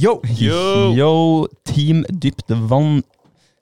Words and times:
Yo! 0.00 0.14
Yo! 0.38 0.94
Yo, 0.96 1.46
Team 1.68 2.06
Dypt 2.08 2.48
Vann. 2.70 3.02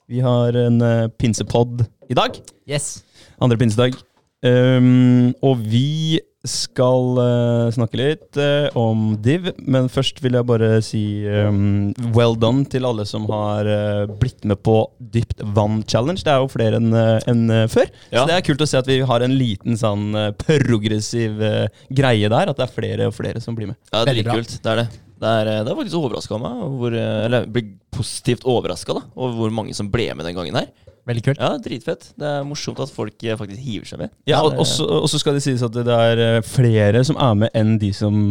Vi 0.07 0.21
har 0.23 0.55
en 0.55 0.77
uh, 0.79 1.07
pinsepod 1.19 1.81
i 2.07 2.15
dag. 2.15 2.37
Yes. 2.69 3.01
Andre 3.43 3.57
pinsedag. 3.59 3.97
Um, 4.45 5.33
og 5.43 5.59
vi 5.67 6.21
skal 6.47 7.19
uh, 7.19 7.65
snakke 7.75 7.99
litt 7.99 8.39
uh, 8.39 8.69
om 8.79 9.17
Div, 9.19 9.49
men 9.67 9.89
først 9.91 10.21
vil 10.23 10.37
jeg 10.37 10.47
bare 10.47 10.69
si 10.85 11.01
um, 11.27 11.89
well 12.15 12.37
done 12.39 12.63
til 12.71 12.87
alle 12.87 13.03
som 13.09 13.27
har 13.27 13.67
uh, 13.67 14.15
blitt 14.21 14.47
med 14.47 14.61
på 14.63 14.77
Dypt 15.11 15.43
vann 15.57 15.81
challenge. 15.91 16.23
Det 16.23 16.31
er 16.37 16.39
jo 16.45 16.53
flere 16.55 16.79
enn 16.79 16.95
enn 16.95 17.43
før. 17.67 17.91
Ja. 18.13 18.21
Så 18.21 18.29
det 18.31 18.37
er 18.37 18.47
kult 18.47 18.63
å 18.63 18.69
se 18.69 18.79
at 18.79 18.87
vi 18.87 19.01
har 19.11 19.27
en 19.27 19.35
liten 19.35 19.75
sånn 19.81 20.15
progressiv 20.45 21.43
greie 21.91 22.31
der. 22.31 22.55
At 22.55 22.63
det 22.63 22.69
er 22.69 22.73
flere 22.79 23.11
og 23.11 23.19
flere 23.19 23.43
som 23.43 23.59
blir 23.59 23.73
med. 23.73 23.81
Ja. 23.91 24.07
Det 24.07 24.21
er 24.21 24.31
kult. 24.31 24.55
Det 24.55 24.75
er, 24.77 24.85
det 24.85 25.08
er 25.27 25.65
faktisk 25.67 25.99
overraska 25.99 26.39
meg. 26.39 26.61
Hvor, 26.79 26.95
eller 26.95 27.43
jeg 27.43 27.51
ble 27.55 27.65
positivt 27.91 28.45
overraska 28.47 28.95
over 28.95 29.35
hvor 29.35 29.51
mange 29.51 29.75
som 29.75 29.89
ble 29.91 30.11
med 30.15 30.25
den 30.29 30.37
gangen 30.37 30.55
her. 30.55 30.69
Veldig 31.09 31.23
kult. 31.25 31.41
Ja, 31.41 31.55
Dritfett. 31.57 32.11
Det 32.19 32.27
er 32.27 32.45
morsomt 32.45 32.79
at 32.83 32.91
folk 32.93 33.23
eh, 33.25 33.37
faktisk 33.39 33.63
hiver 33.63 33.89
seg 33.89 34.03
med. 34.03 34.13
Ja, 34.29 34.43
og 34.45 34.65
så 34.69 35.21
skal 35.21 35.37
det 35.37 35.43
sies 35.45 35.63
at 35.65 35.73
det 35.73 35.95
er 35.95 36.21
eh, 36.25 36.43
flere 36.45 37.01
som 37.07 37.17
er 37.17 37.37
med 37.45 37.57
enn 37.57 37.77
de 37.81 37.91
som 37.95 38.29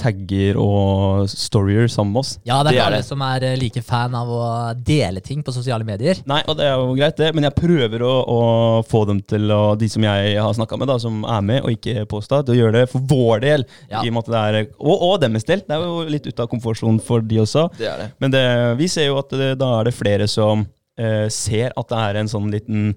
tagger 0.00 0.58
og 0.60 1.28
storyer 1.30 1.90
sammen 1.90 2.14
med 2.14 2.22
oss. 2.22 2.32
Ja, 2.48 2.60
det 2.64 2.72
er 2.72 2.78
ikke 2.78 2.88
alle 2.90 3.02
som 3.06 3.24
er 3.26 3.46
eh, 3.50 3.58
like 3.60 3.82
fan 3.86 4.16
av 4.16 4.30
å 4.32 4.42
dele 4.74 5.22
ting 5.24 5.44
på 5.46 5.54
sosiale 5.54 5.86
medier. 5.86 6.22
Nei, 6.30 6.40
og 6.48 6.56
det 6.58 6.66
er 6.68 6.74
jo 6.80 6.96
greit, 6.98 7.18
det, 7.20 7.30
men 7.36 7.46
jeg 7.46 7.56
prøver 7.58 8.04
å, 8.06 8.14
å 8.24 8.40
få 8.88 9.04
dem 9.10 9.20
til 9.30 9.52
å, 9.54 9.60
de 9.80 9.90
som 9.92 10.04
jeg 10.06 10.34
har 10.38 10.56
snakka 10.56 10.80
med, 10.80 10.90
da, 10.90 10.98
som 11.02 11.22
er 11.28 11.46
med 11.52 11.62
og 11.62 11.76
ikke 11.76 12.06
påstå, 12.10 12.42
til 12.46 12.56
å 12.56 12.60
gjøre 12.62 12.78
det 12.80 12.86
for 12.92 13.06
vår 13.12 13.44
del. 13.44 13.66
Ja. 13.92 14.02
I 14.02 14.10
og 14.10 14.16
med 14.16 14.26
at 14.26 14.32
det 14.32 14.42
er, 14.42 14.74
og, 14.80 15.06
og 15.10 15.14
deres 15.22 15.48
del. 15.48 15.64
Det 15.66 15.76
er 15.76 15.86
jo 15.86 16.10
litt 16.16 16.28
ute 16.28 16.44
av 16.44 16.50
komfortsonen 16.50 17.00
for 17.04 17.24
de 17.24 17.40
også. 17.44 17.68
Det 17.78 17.88
er 17.90 18.04
det. 18.04 18.10
Men 18.22 18.34
det, 18.34 18.44
vi 18.80 18.90
ser 18.90 19.10
jo 19.10 19.20
at 19.20 19.32
det, 19.36 19.54
da 19.60 19.72
er 19.78 19.90
det 19.90 19.96
flere 19.96 20.28
som 20.30 20.66
eh, 21.00 21.26
ser 21.32 21.74
at 21.76 21.92
det 21.92 22.02
er 22.08 22.20
en 22.20 22.30
sånn 22.30 22.50
liten 22.52 22.92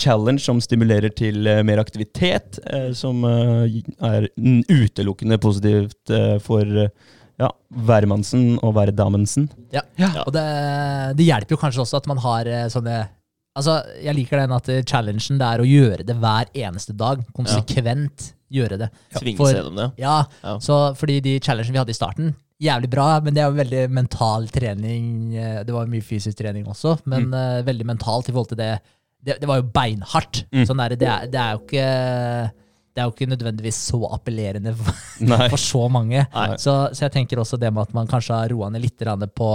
challenge 0.00 0.40
som 0.42 0.60
stimulerer 0.60 1.12
til 1.14 1.46
eh, 1.46 1.62
mer 1.62 1.78
aktivitet, 1.82 2.58
eh, 2.66 2.90
som 2.96 3.24
eh, 3.28 3.80
er 4.02 4.28
utelukkende 4.36 5.38
positivt 5.42 6.12
for 6.42 6.64
ja, 7.40 7.48
hvermannsen 7.88 8.58
og 8.62 8.74
hverdamensen. 8.76 9.48
Ja. 9.74 9.82
Ja. 10.00 10.12
Og 10.26 10.32
det, 10.36 10.44
det 11.18 11.26
hjelper 11.26 11.56
jo 11.56 11.60
kanskje 11.62 11.82
også 11.84 12.00
at 12.02 12.06
man 12.10 12.22
har 12.24 12.50
sånne 12.72 13.02
Altså, 13.52 13.82
jeg 14.00 14.14
liker 14.16 14.40
den 14.40 14.52
at 14.56 14.68
challengen 14.88 15.36
det 15.36 15.44
er 15.44 15.60
å 15.60 15.66
gjøre 15.68 16.04
det 16.08 16.14
hver 16.16 16.48
eneste 16.56 16.94
dag. 16.96 17.18
Konsekvent 17.36 18.30
gjøre 18.48 18.78
det. 18.80 18.86
Svinge 19.12 19.36
For- 19.36 19.50
seg 19.50 19.58
gjennom 19.58 19.76
det. 19.76 19.88
Ja, 20.00 20.14
Ja. 20.40 20.54
så 20.64 20.78
fordi 20.96 21.18
de 21.20 21.34
challengene 21.44 21.74
vi 21.76 21.80
hadde 21.82 21.92
i 21.92 21.98
starten, 21.98 22.30
jævlig 22.64 22.88
bra, 22.94 23.20
men 23.20 23.34
det 23.36 23.42
er 23.42 23.50
jo 23.50 23.58
veldig 23.58 23.82
mental 23.92 24.48
trening. 24.48 25.34
Det 25.68 25.74
var 25.76 25.84
mye 25.92 26.00
fysisk 26.00 26.38
trening 26.40 26.64
også, 26.64 26.94
men 27.04 27.28
Mm. 27.28 27.64
veldig 27.68 27.86
mentalt 27.92 28.30
i 28.30 28.32
forhold 28.32 28.48
til 28.54 28.62
det. 28.62 28.80
Det, 29.22 29.38
det 29.40 29.48
var 29.48 29.60
jo 29.60 29.68
beinhardt. 29.74 30.42
Mm. 30.50 30.64
Sånn 30.66 30.82
der, 30.82 30.96
det, 30.98 31.08
er, 31.08 31.28
det 31.30 31.40
er 31.40 31.52
jo 31.56 31.62
ikke 31.62 31.86
det 32.92 33.00
er 33.00 33.06
jo 33.08 33.12
ikke 33.14 33.28
nødvendigvis 33.30 33.78
så 33.88 34.00
appellerende 34.12 34.74
for, 34.80 35.46
for 35.54 35.60
så 35.60 35.86
mange. 35.92 36.26
Så, 36.60 36.74
så 36.92 37.06
jeg 37.06 37.14
tenker 37.14 37.40
også 37.40 37.56
det 37.60 37.70
med 37.72 37.86
at 37.86 37.94
man 37.96 38.10
kanskje 38.10 38.36
har 38.36 38.52
roa 38.52 38.68
ned 38.72 38.84
litt 38.84 39.00
på 39.32 39.52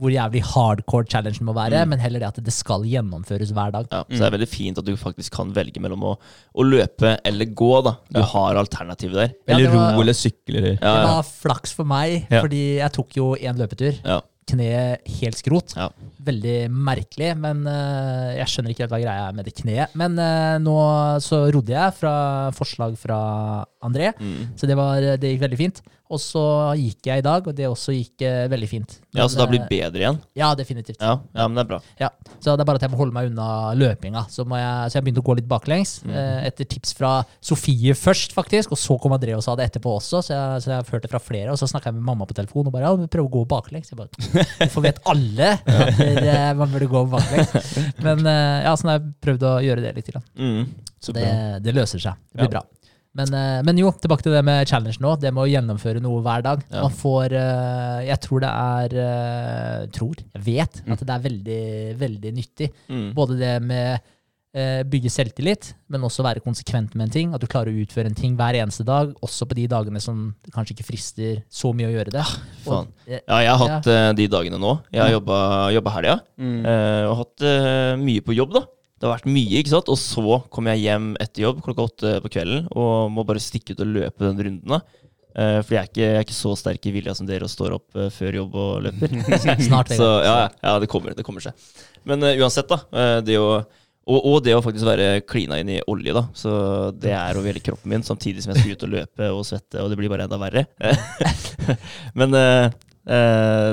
hvor 0.00 0.12
jævlig 0.14 0.40
hardcore 0.48 1.04
challengen 1.12 1.44
må 1.44 1.52
være, 1.52 1.82
men 1.88 2.00
heller 2.00 2.22
det 2.22 2.28
at 2.30 2.38
det 2.46 2.54
skal 2.56 2.86
gjennomføres 2.88 3.50
hver 3.52 3.74
dag. 3.74 3.88
Ja, 3.92 4.00
så 4.08 4.16
det 4.22 4.28
er 4.30 4.34
veldig 4.38 4.48
fint 4.48 4.80
at 4.80 4.86
du 4.88 4.94
faktisk 4.96 5.34
kan 5.36 5.50
velge 5.56 5.82
mellom 5.84 6.06
å, 6.08 6.14
å 6.56 6.64
løpe 6.64 7.18
eller 7.28 7.50
gå. 7.52 7.70
da. 7.84 7.92
Du 8.08 8.22
har 8.32 8.56
alternativet 8.62 9.18
der. 9.18 9.34
Ja, 9.44 9.58
Eller 9.58 9.74
var- 9.74 9.94
ro 9.98 10.04
eller 10.06 10.16
sykle 10.16 10.62
Ja, 10.70 10.72
Det 10.80 11.10
var 11.10 11.28
flaks 11.28 11.76
for 11.76 11.84
meg, 11.84 12.26
Ja. 12.30 12.40
fordi 12.40 12.62
jeg 12.80 12.92
tok 12.96 13.16
jo 13.20 13.34
én 13.36 13.60
løpetur. 13.60 14.00
Kneet 14.50 15.06
helt 15.20 15.38
skrot. 15.40 15.74
Ja. 15.78 15.88
Veldig 16.26 16.56
merkelig, 16.74 17.30
men 17.40 17.62
uh, 17.68 18.30
jeg 18.36 18.50
skjønner 18.50 18.74
ikke 18.74 18.84
helt 18.84 18.94
hva 18.96 19.00
greia 19.04 19.28
er 19.28 19.36
med 19.38 19.46
det 19.48 19.54
kneet. 19.60 19.94
Men 20.00 20.18
uh, 20.20 20.58
nå 20.62 20.76
så 21.24 21.44
rodde 21.54 21.74
jeg 21.76 21.96
fra 22.00 22.14
forslag 22.56 22.98
fra 23.00 23.20
André, 23.86 24.10
Mm. 24.20 24.52
så 24.58 24.66
det, 24.68 24.76
var, 24.76 25.00
det 25.20 25.30
gikk 25.34 25.44
veldig 25.46 25.58
fint. 25.60 25.80
Og 26.10 26.18
så 26.18 26.40
gikk 26.74 27.06
jeg 27.06 27.22
i 27.22 27.22
dag, 27.22 27.46
og 27.46 27.54
det 27.54 27.68
også 27.70 27.92
gikk 27.94 28.24
eh, 28.26 28.48
veldig 28.50 28.68
fint. 28.68 28.96
ja, 29.14 29.28
Så 29.30 29.36
da 29.38 29.44
har 29.44 29.50
blir 29.52 29.60
det 29.62 29.68
bedre 29.70 30.00
igjen? 30.02 30.16
eh, 30.18 30.40
Ja, 30.40 30.48
definitivt. 30.58 30.98
Ja, 31.00 31.12
ja, 31.34 31.44
men 31.46 31.54
det 31.54 31.62
er 31.62 31.68
bra. 31.68 31.78
Ja, 32.00 32.08
så 32.42 32.56
det 32.56 32.64
er 32.64 32.66
bare 32.66 32.80
at 32.80 32.82
jeg 32.82 32.90
må 32.90 32.98
holde 32.98 33.14
meg 33.14 33.28
unna 33.30 33.46
løpinga. 33.78 34.24
Så, 34.28 34.42
jeg, 34.42 34.90
så 34.90 34.98
jeg 34.98 35.04
begynte 35.06 35.22
å 35.22 35.26
gå 35.30 35.36
litt 35.38 35.46
baklengs. 35.46 35.92
Mm. 36.02 36.10
Eh, 36.18 36.46
etter 36.50 36.66
tips 36.66 36.96
fra 36.98 37.12
Sofie 37.40 37.94
først, 37.94 38.34
faktisk. 38.34 38.72
Og 38.74 38.78
så 38.82 38.98
kom 38.98 39.14
André 39.14 39.36
og 39.38 39.44
sa 39.46 39.54
det 39.54 39.68
etterpå 39.70 39.94
også. 40.00 40.20
Så 40.26 40.34
jeg, 40.34 40.64
så 40.66 40.72
jeg 40.72 40.76
har 40.80 40.90
hørt 40.96 41.06
det 41.06 41.12
fra 41.14 41.22
flere. 41.22 41.54
Og 41.54 41.62
så 41.62 41.70
snakka 41.70 41.92
jeg 41.92 41.98
med 42.00 42.08
mamma 42.10 42.26
på 42.26 42.34
telefon 42.40 42.66
og 42.66 42.74
bare 42.74 42.90
ja, 42.90 43.08
prøv 43.14 43.30
å 43.30 43.32
gå 43.38 43.44
baklengs. 43.54 43.92
Jeg 43.94 44.00
bare, 44.02 44.10
Hvorfor 44.64 44.82
vet 44.88 44.98
alle 45.14 45.52
at 45.66 46.02
det, 46.02 46.36
man 46.58 46.74
burde 46.74 46.90
gå 46.90 47.04
baklengs? 47.14 47.54
Men 48.06 48.26
eh, 48.26 48.66
ja, 48.66 48.74
sånn 48.74 48.90
har 48.96 48.98
jeg 48.98 49.14
prøvd 49.22 49.46
å 49.46 49.54
gjøre 49.62 49.86
det 49.86 49.94
litt. 50.00 50.10
Grann. 50.10 50.26
Mm. 50.34 50.66
Så 51.00 51.14
Det, 51.14 51.30
det 51.62 51.72
løser 51.78 52.02
seg. 52.02 52.18
Det 52.34 52.42
blir 52.42 52.50
Ja. 52.50 52.58
bra. 52.58 52.66
Men, 53.18 53.32
eh, 53.34 53.58
men 53.66 53.78
jo, 53.80 53.90
tilbake 53.98 54.22
til 54.22 54.34
det 54.36 54.44
med 54.46 54.68
challenge 54.70 55.00
nå. 55.02 55.16
Det 55.18 55.32
med 55.34 55.42
å 55.42 55.50
gjennomføre 55.50 56.02
noe 56.02 56.20
hver 56.22 56.44
dag. 56.46 56.60
Ja. 56.70 56.84
Man 56.86 56.94
får 56.94 57.32
eh, 57.34 58.06
Jeg 58.06 58.20
tror 58.22 58.44
det 58.44 58.52
er 58.54 58.94
eh, 59.02 59.86
Tror, 59.96 60.14
jeg 60.36 60.44
vet 60.46 60.80
Mm. 60.86 60.92
at 60.94 61.02
det 61.06 61.14
er 61.16 61.24
veldig, 61.26 61.64
veldig 61.98 62.32
nyttig. 62.36 62.70
Mm. 62.88 63.12
Både 63.16 63.38
det 63.40 63.54
med 63.62 64.08
bygge 64.90 65.06
selvtillit, 65.14 65.68
men 65.94 66.02
også 66.02 66.24
være 66.26 66.40
konsekvent 66.42 66.96
med 66.98 67.04
en 67.06 67.12
ting. 67.14 67.34
At 67.36 67.38
du 67.38 67.46
klarer 67.46 67.70
å 67.70 67.82
utføre 67.84 68.10
en 68.10 68.16
ting 68.18 68.32
hver 68.34 68.56
eneste 68.58 68.82
dag, 68.82 69.12
også 69.22 69.46
på 69.46 69.54
de 69.54 69.68
dagene 69.70 70.00
som 70.02 70.32
kanskje 70.50 70.74
ikke 70.74 70.86
frister 70.88 71.36
så 71.46 71.70
mye 71.70 71.86
å 71.86 71.92
gjøre 71.92 72.10
det. 72.16 72.24
faen. 72.64 72.88
Og, 72.90 73.06
Ja, 73.06 73.38
jeg 73.44 73.52
har 73.52 73.60
hatt 73.62 73.86
ja. 73.86 74.00
de 74.18 74.26
dagene 74.26 74.58
nå. 74.58 74.72
Jeg 74.90 75.04
har 75.04 75.12
jobba, 75.14 75.92
helga, 75.94 76.16
ja. 76.16 76.18
Mm. 76.42 76.66
eh, 76.66 77.04
og 77.06 77.16
hatt 77.20 77.46
mye 78.02 78.24
på 78.26 78.34
jobb, 78.34 78.56
da. 78.58 78.64
Det 79.00 79.08
har 79.08 79.16
vært 79.16 79.30
mye, 79.32 79.60
ikke 79.62 79.72
sant? 79.72 79.88
Og 79.88 79.96
så 79.96 80.40
kommer 80.52 80.76
jeg 80.76 80.90
hjem 80.90 81.14
etter 81.22 81.46
jobb 81.46 81.62
klokka 81.64 81.86
åtte 81.88 82.16
på 82.20 82.30
kvelden 82.34 82.66
og 82.76 83.08
må 83.14 83.24
bare 83.24 83.40
stikke 83.40 83.72
ut 83.72 83.80
og 83.80 83.94
løpe 83.94 84.26
den 84.26 84.42
runden. 84.44 84.74
da. 84.76 84.82
Fordi 85.30 85.62
for 85.64 85.76
jeg 85.76 85.80
er, 85.80 85.88
ikke, 85.88 86.00
jeg 86.02 86.16
er 86.18 86.24
ikke 86.26 86.36
så 86.36 86.54
sterk 86.58 86.86
i 86.90 86.92
vilja 86.94 87.14
som 87.16 87.28
dere 87.28 87.46
og 87.46 87.52
står 87.52 87.76
opp 87.76 87.96
uh, 87.96 88.08
før 88.12 88.40
jobb 88.40 88.56
og 88.60 88.72
løper. 88.88 89.14
Snart, 89.68 89.92
så 89.96 90.08
ja, 90.26 90.34
ja, 90.50 90.72
det 90.82 90.88
kommer, 90.90 91.14
det 91.16 91.24
kommer 91.24 91.44
seg. 91.44 91.54
Men 92.04 92.26
uh, 92.26 92.34
uansett, 92.42 92.68
da. 92.68 92.80
det 93.24 93.38
å, 93.40 93.60
og, 94.10 94.18
og 94.18 94.36
det 94.44 94.56
å 94.56 94.62
faktisk 94.64 94.88
være 94.88 95.22
klina 95.24 95.60
inn 95.62 95.70
i 95.76 95.78
olje, 95.88 96.12
da. 96.16 96.26
Så 96.36 96.52
det 96.98 97.14
er 97.16 97.38
over 97.38 97.52
hele 97.52 97.62
kroppen 97.64 97.94
min, 97.94 98.04
samtidig 98.04 98.44
som 98.44 98.52
jeg 98.52 98.64
skal 98.64 98.74
ut 98.74 98.86
og 98.88 98.94
løpe 98.98 99.30
og 99.32 99.46
svette, 99.48 99.80
og 99.80 99.88
det 99.88 100.00
blir 100.00 100.12
bare 100.12 100.26
enda 100.26 100.40
verre. 100.40 100.66
Men 102.18 102.34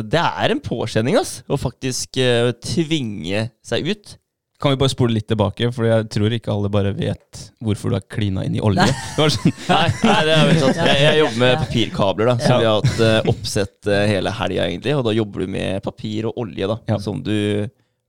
det 0.07 0.21
er 0.23 0.53
en 0.53 0.63
påkjenning, 0.63 1.17
ass, 1.19 1.41
å 1.49 1.59
faktisk 1.59 2.21
tvinge 2.63 3.47
seg 3.65 3.91
ut. 3.91 4.15
Kan 4.59 4.71
vi 4.73 4.77
bare 4.81 4.89
spole 4.89 5.13
litt 5.13 5.27
tilbake, 5.29 5.67
for 5.71 5.85
jeg 5.85 6.07
tror 6.09 6.33
ikke 6.33 6.49
alle 6.49 6.69
bare 6.73 6.89
vet 6.97 7.41
hvorfor 7.61 7.91
du 7.93 7.95
har 7.99 8.05
klina 8.09 8.41
inn 8.47 8.55
i 8.57 8.61
olje. 8.65 8.87
Det 9.17 9.27
sånn, 9.35 9.51
Nei, 9.69 9.89
nei 10.01 10.21
det 10.25 10.31
er 10.33 10.45
veldig 10.49 10.61
sant. 10.63 10.79
Jeg, 10.81 11.01
jeg 11.03 11.19
jobber 11.19 11.41
med 11.43 11.57
papirkabler, 11.61 12.25
da, 12.31 12.35
så 12.41 12.47
Ja. 12.49 12.57
vi 12.57 12.65
har 12.65 12.79
hatt 12.81 13.01
eh, 13.05 13.29
oppsett 13.33 13.89
eh, 13.93 14.05
hele 14.09 14.31
helga, 14.33 14.65
egentlig. 14.65 14.95
Og 14.97 15.03
da 15.05 15.13
jobber 15.13 15.45
du 15.45 15.51
med 15.53 15.83
papir 15.85 16.25
og 16.31 16.39
olje, 16.41 16.69
da, 16.73 16.77
Ja. 16.89 16.97
som 17.03 17.19
du 17.21 17.35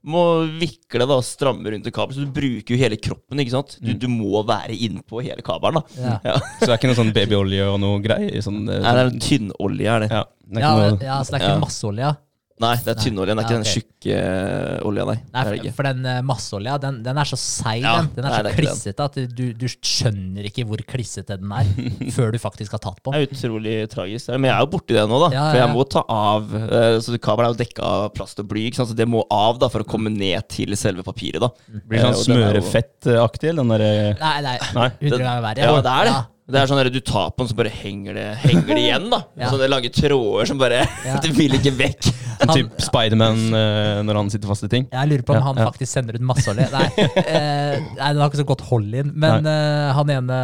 må 0.09 0.23
vikle 0.57 1.05
da, 1.05 1.17
stramme 1.27 1.69
rundt 1.69 1.85
en 1.85 1.93
kabel. 1.93 2.15
Så 2.17 2.23
du 2.25 2.31
bruker 2.33 2.73
jo 2.73 2.79
hele 2.81 2.97
kroppen, 2.97 3.41
ikke 3.43 3.53
sant. 3.53 3.75
Du, 3.83 3.91
du 3.93 4.07
må 4.09 4.41
være 4.47 4.73
innpå 4.73 5.21
hele 5.21 5.43
kabelen, 5.45 5.83
da. 5.83 6.01
Ja. 6.01 6.15
Ja. 6.31 6.37
så 6.57 6.65
det 6.65 6.71
er 6.71 6.77
ikke 6.79 6.89
noe 6.93 6.97
sånn 7.03 7.13
babyolje 7.13 7.67
og 7.75 7.77
noe 7.83 7.99
greier? 8.01 8.39
Sånn, 8.41 8.63
eh, 8.65 8.79
Nei, 8.81 8.95
det 8.97 9.03
er 9.05 9.11
en 9.13 9.21
tynnolje, 9.27 9.85
er 9.99 10.07
det. 10.07 10.09
ja, 10.17 10.23
det 10.49 10.57
er 10.57 10.65
Ja, 10.65 10.73
ikke 10.73 10.89
noe, 10.97 11.05
ja, 11.11 11.19
så 11.21 11.29
det 11.29 11.37
er 11.37 11.45
ikke 11.45 11.53
Ja. 11.53 11.61
masseolje? 11.67 12.11
Nei, 12.59 12.73
det 12.83 12.91
er 12.91 12.97
tynnoljen. 12.99 13.39
Det 13.39 13.43
er 13.43 13.47
ikke 13.47 13.57
den 13.59 13.69
tjukke 13.71 14.15
eh, 14.19 14.87
olja, 14.87 15.05
nei. 15.07 15.15
Nei, 15.31 15.43
for, 15.47 15.67
for 15.77 15.87
den 15.87 16.07
eh, 16.11 16.17
masseolja, 16.27 16.73
den, 16.83 16.97
den 17.05 17.19
er 17.21 17.29
så 17.29 17.37
seig, 17.39 17.85
Ja, 17.85 17.93
den. 18.01 18.09
Den 18.17 18.27
er 18.27 18.33
nei, 18.35 18.51
så 18.51 18.57
klissete 18.57 19.05
at 19.07 19.19
du, 19.37 19.43
du 19.55 19.65
skjønner 19.71 20.49
ikke 20.49 20.65
hvor 20.67 20.83
klissete 20.89 21.37
den 21.39 21.53
er, 21.55 21.69
før 22.17 22.33
du 22.35 22.39
faktisk 22.43 22.75
har 22.75 22.83
tatt 22.83 22.99
på. 23.05 23.13
Det 23.15 23.21
er 23.21 23.29
utrolig 23.37 23.75
tragisk. 23.93 24.33
Men 24.35 24.49
jeg 24.51 24.55
er 24.57 24.65
jo 24.65 24.71
borti 24.75 24.97
det 24.97 25.05
nå, 25.07 25.21
da. 25.23 25.29
Ja, 25.37 25.45
For 25.53 25.61
ja, 25.61 25.65
jeg 25.65 25.75
må 25.77 25.85
ta 25.95 26.03
av 26.19 26.51
eh, 26.59 26.97
Så 27.05 27.15
Kabelen 27.23 27.49
er 27.49 27.55
jo 27.55 27.61
dekka 27.63 27.85
av 27.93 28.09
plast 28.17 28.43
og 28.43 28.49
bly, 28.51 28.65
ikke 28.67 28.81
sant? 28.81 28.91
så 28.91 28.97
det 28.99 29.07
må 29.07 29.23
av 29.31 29.61
da 29.61 29.69
for 29.71 29.85
å 29.85 29.87
komme 29.87 30.11
ned 30.11 30.43
til 30.51 30.75
selve 30.79 31.05
papiret. 31.07 31.39
da 31.39 31.51
blir 31.87 32.03
sånn 32.09 32.19
smørefettaktig, 32.27 33.53
den 33.55 33.71
derre 33.71 33.93
Nei, 34.19 34.35
nei, 34.45 34.57
Nei. 34.75 34.89
100 34.99 35.23
ganger 35.23 35.47
verre. 35.47 35.63
Ja, 35.63 35.79
det 35.79 35.95
er 35.95 36.09
det. 36.09 36.17
Ja. 36.17 36.25
Det 36.49 36.57
er 36.57 36.69
sånn 36.71 36.79
at 36.81 36.87
Du 36.93 36.99
tar 37.05 37.29
på 37.35 37.43
den, 37.43 37.49
så 37.51 37.57
bare 37.59 37.71
henger 37.73 38.15
det, 38.17 38.27
henger 38.41 38.71
det 38.73 38.81
igjen. 38.81 39.09
da 39.11 39.19
Ja. 39.39 39.51
Sånne 39.53 39.69
lange 39.69 39.91
tråder 39.93 40.49
som 40.49 40.61
bare 40.61 40.81
Ja. 41.05 41.19
Det 41.23 41.33
vil 41.37 41.53
ikke 41.59 41.75
vekk. 41.77 42.09
En 42.41 42.51
type 42.55 42.81
Spiderman 42.85 43.39
uh, 43.51 44.01
når 44.07 44.19
han 44.21 44.29
sitter 44.33 44.47
fast 44.51 44.63
i 44.63 44.69
ting. 44.71 44.85
Jeg 44.91 45.09
lurer 45.11 45.23
på 45.27 45.33
om 45.35 45.39
Ja, 45.41 45.45
han 45.49 45.57
ja. 45.59 45.65
faktisk 45.71 45.91
sender 45.91 46.15
ut 46.19 46.23
masseolje. 46.29 46.67
Nei, 46.71 46.85
eh, 47.23 47.79
nei, 47.97 48.11
den 48.13 48.21
har 48.23 48.29
ikke 48.31 48.41
så 48.43 48.47
godt 48.47 48.61
hold 48.69 48.93
inn. 49.01 49.11
Men 49.19 49.45
eh, 49.49 49.89
han 49.97 50.13
ene 50.15 50.37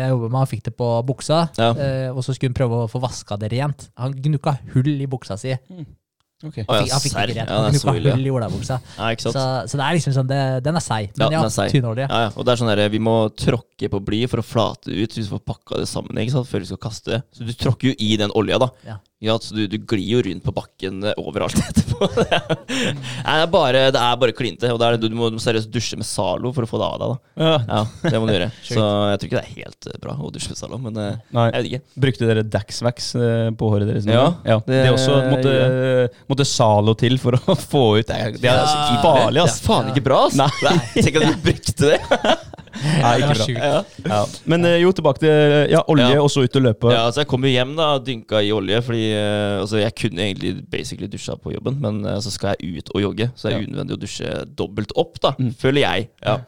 jeg 0.00 0.10
jobber 0.14 0.32
med, 0.32 0.40
han 0.42 0.50
fikk 0.54 0.64
det 0.70 0.74
på 0.80 0.88
buksa. 1.06 1.44
Ja. 1.60 1.70
eh, 1.76 2.08
og 2.14 2.22
så 2.26 2.34
skulle 2.34 2.50
han 2.54 2.58
prøve 2.58 2.82
å 2.86 2.90
få 2.90 3.02
vaska 3.04 3.38
det 3.42 3.52
rent. 3.54 3.88
Han 4.00 4.16
gnukka 4.16 4.56
hull 4.74 4.90
i 4.96 5.06
buksa 5.10 5.38
si. 5.40 5.54
Ok. 6.44 6.58
Å, 6.60 6.64
ja, 6.68 6.80
Fikk- 6.82 6.90
han 6.92 7.00
fikk 7.00 7.12
serr. 7.14 7.30
ikke 7.32 7.38
rent. 7.40 7.48
Ja, 7.48 7.56
Han 7.56 7.70
det 7.72 7.78
er 7.78 7.80
så 7.80 7.86
gnukka 7.88 8.00
ille. 8.02 8.10
hull 8.12 8.26
i 8.26 8.32
olabuksa. 8.36 8.76
Ja, 8.98 9.06
Så, 9.16 9.32
så 9.32 9.78
det 9.80 9.84
er 9.86 9.96
liksom 9.96 10.12
sånn, 10.18 10.26
det, 10.28 10.40
den 10.66 10.76
er 10.76 10.84
seig. 10.84 11.14
Men 11.16 11.32
ja, 11.32 11.40
den 11.46 11.54
er 11.64 11.70
tynnolje. 11.72 12.08
Ja, 12.10 12.18
ja. 12.26 12.32
Og 12.36 12.44
det 12.44 12.52
er 12.52 12.60
sånn 12.60 12.68
der, 12.74 12.82
Vi 12.92 13.00
må 13.00 13.14
tråkke 13.32 13.88
på 13.94 14.02
bly 14.04 14.18
for 14.28 14.42
å 14.42 14.44
flate 14.44 14.92
ut, 14.92 15.14
så 15.16 15.22
vi 15.22 15.28
får 15.30 15.40
pakka 15.48 15.80
det 15.80 15.88
sammen 15.88 16.20
ikke 16.20 16.34
sant? 16.36 16.50
før 16.50 16.60
vi 16.60 16.68
skal 16.68 16.82
kaste 16.84 17.14
det. 17.14 17.22
Så 17.32 17.46
du 17.48 17.54
tråkker 17.56 17.88
jo 17.88 17.94
i 18.04 18.10
den 18.20 18.34
olja, 18.36 18.58
da. 18.60 18.68
Ja. 19.24 19.38
Så 19.40 19.54
du, 19.56 19.62
du 19.70 19.78
glir 19.80 20.04
jo 20.18 20.18
rundt 20.26 20.44
på 20.44 20.52
bakken 20.52 20.98
eh, 21.08 21.14
overalt 21.22 21.56
etterpå. 21.68 22.08
Det 22.16 22.36
er 23.24 23.46
bare, 23.50 23.86
det 23.94 24.00
er 24.00 24.18
bare 24.20 24.34
klinte. 24.36 24.68
Og 24.74 24.80
det 24.82 24.88
er, 24.90 24.98
du, 25.00 25.06
må 25.16 25.30
seriøst 25.40 25.70
dusje 25.72 25.96
med 25.96 26.04
Zalo 26.08 26.52
for 26.56 26.66
å 26.66 26.68
få 26.68 26.80
det 26.82 26.88
av 26.90 27.00
deg. 27.00 27.14
da 27.14 27.46
Ja. 27.46 27.54
Ja, 27.66 28.10
det 28.12 28.20
må 28.20 28.28
du 28.28 28.34
gjøre. 28.34 28.50
Så 28.68 28.82
jeg 28.84 29.20
tror 29.22 29.30
ikke 29.30 29.38
det 29.38 29.44
er 29.46 29.56
helt 29.62 29.88
eh, 29.92 29.98
bra 30.04 30.16
å 30.20 30.30
dusje 30.34 30.52
med 30.52 30.60
Zalo, 30.60 30.80
men 30.84 31.00
eh, 31.00 31.16
Nei. 31.36 31.46
jeg 31.48 31.56
vet 31.64 31.70
ikke. 31.70 32.02
Brukte 32.06 32.28
dere 32.30 32.44
Daxwax 32.56 33.08
eh, 33.20 33.48
på 33.56 33.70
håret 33.72 33.90
deres? 33.92 34.08
Ja, 34.10 34.26
ja. 34.44 34.58
Det, 34.68 34.82
det 34.84 34.92
også 34.92 35.16
måtte, 35.32 35.56
måtte 36.28 36.48
Zalo 36.52 36.96
til 37.00 37.16
for 37.22 37.38
å 37.40 37.56
få 37.72 37.84
ut 38.02 38.10
Det 38.12 38.20
er, 38.20 38.36
det 38.36 38.52
er 38.52 38.60
Ja. 38.60 39.00
farlig, 39.02 39.40
Det 39.40 39.46
ass. 39.48 39.58
er 39.62 39.66
faen 39.70 39.90
ikke 39.94 40.04
bra, 40.10 40.20
ass. 40.28 40.36
Nei. 40.38 40.76
Tenk 41.00 41.20
at 41.22 41.30
du 41.32 41.40
brukte 41.48 41.94
det. 41.94 42.36
Nei, 42.82 43.12
ikke 43.22 43.36
bra. 43.38 43.46
Ja. 43.56 43.80
Ja. 44.10 44.20
Men 44.52 44.64
eh, 44.68 44.76
jo, 44.82 44.92
tilbake 44.96 45.22
til 45.22 45.72
ja, 45.72 45.80
olje, 45.88 46.08
Ja. 46.14 46.20
og 46.22 46.30
så 46.32 46.44
ut 46.46 46.56
og 46.60 46.62
løpe. 46.68 46.92
Ja, 46.92 47.06
altså 47.08 47.22
Jeg 47.24 47.30
kom 47.32 47.44
jo 47.46 47.52
hjem 47.54 47.74
da, 47.78 47.88
dynka 47.98 48.42
i 48.44 48.52
olje, 48.54 48.82
fordi 48.86 49.04
eh, 49.16 49.56
altså, 49.62 49.80
jeg 49.82 49.94
kunne 49.98 50.26
egentlig 50.28 50.54
basically 50.70 51.08
dusja 51.12 51.36
på 51.40 51.54
jobben, 51.56 51.80
men 51.80 52.04
eh, 52.04 52.20
så 52.24 52.30
skal 52.34 52.54
jeg 52.56 52.78
ut 52.82 52.94
og 52.94 53.02
jogge, 53.08 53.30
så 53.34 53.48
det 53.48 53.54
er 53.54 53.60
Ja. 53.60 53.66
unødvendig 53.66 53.96
å 53.98 54.02
dusje 54.06 54.36
dobbelt 54.56 54.92
opp, 54.96 55.20
da, 55.24 55.34
Mm. 55.38 55.52
føler 55.58 55.80
jeg. 55.86 56.08
Ja. 56.24 56.38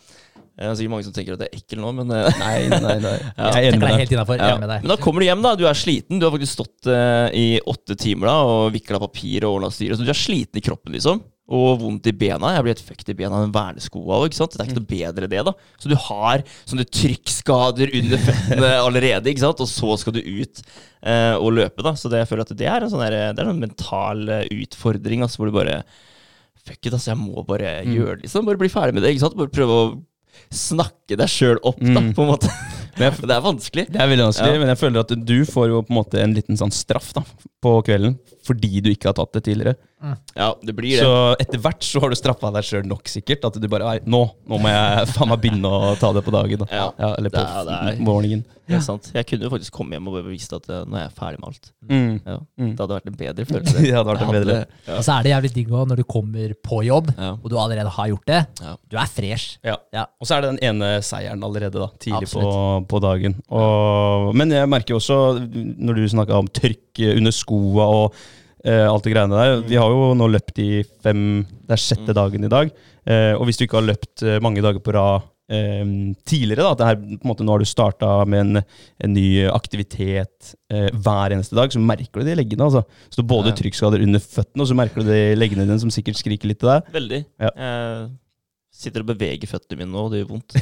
Det 0.59 0.67
er 0.67 0.75
sikkert 0.75 0.91
mange 0.91 1.05
som 1.07 1.13
tenker 1.15 1.33
at 1.37 1.39
det 1.39 1.47
er 1.53 1.59
ekkel 1.61 1.79
nå, 1.79 1.91
men 1.95 2.11
eh, 2.11 2.39
Nei, 2.43 2.69
nei, 2.73 2.97
nei. 2.99 3.13
Ja. 3.39 3.51
Jeg 3.55 3.59
er 3.61 3.67
enig 3.69 3.79
med 3.79 3.89
deg 3.89 4.01
helt 4.03 4.11
innenfor, 4.17 4.41
ja. 4.43 4.57
Med 4.59 4.69
deg. 4.73 4.83
Men 4.83 4.91
da 4.91 4.97
kommer 4.99 5.23
du 5.23 5.27
hjem, 5.29 5.43
da. 5.45 5.53
Du 5.55 5.63
er 5.71 5.79
sliten. 5.79 6.19
Du 6.19 6.27
har 6.27 6.33
faktisk 6.35 6.57
stått 6.57 6.89
uh, 6.91 7.29
i 7.31 7.61
åtte 7.63 7.95
timer 7.95 8.27
da 8.27 8.35
og 8.43 8.73
vikla 8.75 8.99
papir 8.99 9.47
og 9.47 9.61
ordna 9.61 9.71
styre, 9.71 9.95
så 9.95 10.03
du 10.03 10.11
er 10.11 10.19
sliten 10.19 10.59
i 10.59 10.65
kroppen, 10.67 10.97
liksom. 10.99 11.21
Og 11.49 11.79
vondt 11.81 12.05
i 12.11 12.13
bena. 12.13 12.51
Jeg 12.53 12.63
blir 12.67 12.75
helt 12.75 12.85
fucked 12.85 13.09
i 13.09 13.15
bena 13.17 13.39
av 13.39 13.47
den 13.47 13.55
verneskoa 13.55 14.19
òg. 14.21 14.35
Det 14.37 14.61
er 14.61 14.67
ikke 14.69 14.77
noe 14.77 14.91
bedre 14.91 15.29
det, 15.33 15.45
da. 15.47 15.55
Så 15.81 15.89
du 15.89 15.95
har 15.97 16.43
sånne 16.69 16.85
trykkskader 16.85 17.89
under 18.03 18.21
føttene 18.21 18.73
allerede, 18.87 19.31
ikke 19.33 19.47
sant. 19.47 19.63
Og 19.65 19.71
så 19.71 19.95
skal 20.03 20.13
du 20.13 20.21
ut 20.21 20.61
eh, 21.01 21.33
og 21.41 21.55
løpe, 21.57 21.81
da. 21.87 21.95
Så 21.97 22.11
det, 22.13 22.21
jeg 22.21 22.29
føler 22.35 22.45
at 22.45 22.53
det 22.61 22.69
er 22.69 22.85
en 22.85 22.93
sånn, 22.93 23.01
der, 23.07 23.33
det 23.33 23.41
er 23.47 23.49
en 23.55 23.63
mental 23.65 24.29
eh, 24.29 24.45
utfordring, 24.61 25.25
altså, 25.25 25.41
hvor 25.41 25.49
du 25.53 25.57
bare 25.57 25.81
Fuck 26.69 26.85
it, 26.85 26.93
altså. 26.93 27.15
Jeg 27.15 27.21
må 27.23 27.41
bare 27.49 27.79
Mm. 27.87 27.95
gjøre 27.97 28.17
det, 28.19 28.27
liksom. 28.27 28.45
Bare 28.45 28.61
bli 28.61 28.69
ferdig 28.69 28.93
med 28.99 29.03
det, 29.07 29.15
ikke 29.15 29.25
sant. 29.25 29.37
Bare 29.39 29.49
prøve 29.49 29.73
å 29.73 29.85
snakke 30.53 31.17
deg 31.17 31.31
sjøl 31.33 31.57
opp, 31.67 31.79
da, 31.81 32.01
Mm. 32.01 32.13
på 32.15 32.23
en 32.27 32.29
måte. 32.35 32.51
Jeg- 32.99 33.15
det 33.25 33.31
er 33.31 33.41
vanskelig. 33.41 33.85
Det 33.95 34.01
er 34.03 34.09
veldig 34.11 34.27
vanskelig, 34.27 34.53
Ja. 34.53 34.59
men 34.59 34.69
jeg 34.69 34.79
føler 34.81 35.01
at 35.01 35.13
du 35.25 35.45
får 35.47 35.69
jo 35.71 35.83
på 35.87 35.91
en 35.95 35.97
måte 36.03 36.19
en 36.21 36.35
liten 36.35 36.57
sånn 36.59 36.73
straff 36.75 37.13
da, 37.15 37.23
på 37.63 37.73
kvelden, 37.87 38.19
fordi 38.49 38.81
du 38.85 38.91
ikke 38.95 39.11
har 39.13 39.17
tatt 39.19 39.37
det 39.39 39.45
tidligere. 39.49 39.77
Ja, 40.39 40.53
det 40.63 40.73
blir 40.79 40.95
det. 40.95 41.03
Så 41.03 41.15
etter 41.43 41.59
hvert 41.63 41.83
så 41.83 41.99
har 42.05 42.13
du 42.13 42.17
straffa 42.19 42.53
deg 42.55 42.63
sjøl 42.67 42.85
nok 42.87 43.09
sikkert, 43.11 43.43
at 43.49 43.57
du 43.59 43.67
bare 43.71 43.89
Nei, 43.89 43.97
nå, 44.07 44.21
nå 44.47 44.59
må 44.63 44.71
jeg 44.71 45.09
faen 45.17 45.31
meg 45.33 45.41
begynne 45.43 45.73
å 45.75 45.97
ta 45.99 46.13
det 46.15 46.23
på 46.27 46.35
dagen. 46.35 46.63
Da. 46.63 46.69
Ja. 46.71 47.11
eller 47.19 47.33
på 47.35 47.41
Det 47.41 47.49
er- 47.49 47.67
det 47.69 47.81
er- 47.97 48.05
morgenen. 48.07 48.45
Det 48.69 48.77
er 48.77 48.83
sant. 48.85 49.07
Jeg 49.17 49.25
kunne 49.25 49.47
jo 49.47 49.51
faktisk 49.55 49.73
komme 49.73 49.97
hjem 49.97 50.09
og 50.11 50.17
bevise 50.19 50.53
at 50.59 50.67
eh, 50.69 50.83
nå 50.85 50.99
er 50.99 51.07
jeg 51.07 51.13
ferdig 51.17 51.39
med 51.41 51.47
alt. 51.49 51.69
Mm. 51.89 52.17
Ja. 52.29 52.35
Mm. 52.61 52.73
Det 52.77 52.83
hadde 52.85 52.97
vært 52.99 53.07
en 53.09 53.17
bedre 53.23 53.47
følelse. 53.49 53.77
Det 53.87 53.93
hadde 53.97 54.11
vært 54.13 54.25
en 54.27 54.35
bedre. 54.37 54.57
Ja. 54.85 54.97
Og 54.99 55.07
så 55.07 55.15
er 55.15 55.23
det 55.25 55.33
jævlig 55.33 55.51
digg 55.55 55.71
også 55.73 55.89
når 55.89 56.03
du 56.03 56.05
kommer 56.15 56.53
på 56.69 56.81
jobb, 56.85 57.09
Ja. 57.17 57.31
og 57.33 57.49
du 57.49 57.57
allerede 57.59 57.95
har 57.97 58.11
gjort 58.13 58.27
det. 58.29 58.41
Ja. 58.61 58.75
Du 58.93 58.99
er 59.01 59.09
fresh. 59.09 59.57
Ja. 59.65 59.79
Ja. 59.97 60.05
Og 60.21 60.29
så 60.29 60.37
er 60.37 60.45
det 60.45 60.51
den 60.53 60.63
ene 60.69 60.91
seieren 61.03 61.43
allerede, 61.49 61.81
da, 61.81 61.89
tidlig 61.99 62.29
på, 62.37 62.53
på 62.93 63.01
dagen. 63.09 63.39
Og, 63.49 64.35
men 64.37 64.53
jeg 64.53 64.69
merker 64.69 64.95
jo 64.95 65.01
også, 65.01 65.19
når 65.81 66.03
du 66.03 66.05
snakka 66.13 66.37
om 66.45 66.53
tørk 66.61 67.01
under 67.17 67.33
skoa 67.35 67.89
og 68.05 68.21
alt 68.69 69.07
det 69.07 69.15
greiene 69.15 69.39
der 69.39 69.63
Vi 69.69 69.79
har 69.81 69.93
jo 69.93 70.13
nå 70.19 70.27
løpt 70.29 70.59
i 70.61 70.83
fem 71.05 71.43
Det 71.47 71.77
er 71.77 71.83
sjette 71.83 72.17
dagen 72.17 72.45
i 72.45 72.53
dag. 72.53 72.71
Eh, 73.09 73.35
og 73.39 73.47
hvis 73.49 73.59
du 73.59 73.65
ikke 73.65 73.81
har 73.81 73.89
løpt 73.89 74.25
eh, 74.27 74.41
mange 74.45 74.63
dager 74.65 74.83
på 74.85 74.93
rad 74.97 75.25
eh, 75.53 75.85
tidligere, 76.29 76.65
da, 76.65 76.73
at 76.75 76.81
det 76.81 76.89
her, 76.91 77.19
måte, 77.25 77.47
nå 77.47 77.55
har 77.55 77.65
du 77.65 77.69
starta 77.69 78.11
med 78.29 78.45
en, 78.45 78.63
en 79.05 79.15
ny 79.15 79.47
aktivitet 79.49 80.53
eh, 80.73 80.91
hver 80.93 81.37
eneste 81.37 81.57
dag, 81.57 81.73
så 81.73 81.81
merker 81.81 82.21
du 82.21 82.29
det 82.29 82.37
i 82.37 82.41
leggene. 82.43 82.69
Altså. 82.69 82.85
Så 83.15 83.25
både 83.25 83.55
trykkskader 83.57 84.05
under 84.05 84.23
føttene, 84.23 84.65
og 84.65 84.71
så 84.71 84.77
merker 84.77 85.05
du 85.05 85.13
det 85.13 85.21
i 85.33 85.39
leggene 85.39 85.65
dine, 85.65 85.81
som 85.81 85.93
sikkert 85.95 86.21
skriker 86.21 86.53
litt 86.53 86.61
til 86.61 86.73
deg. 86.75 86.93
Veldig. 86.99 87.23
Ja. 87.41 87.53
Jeg 87.55 88.09
sitter 88.79 89.03
og 89.03 89.09
beveger 89.11 89.51
føttene 89.51 89.81
mine 89.81 89.91
nå, 89.91 90.05
og 90.07 90.13
det 90.13 90.21
gjør 90.21 90.29
vondt. 90.31 90.55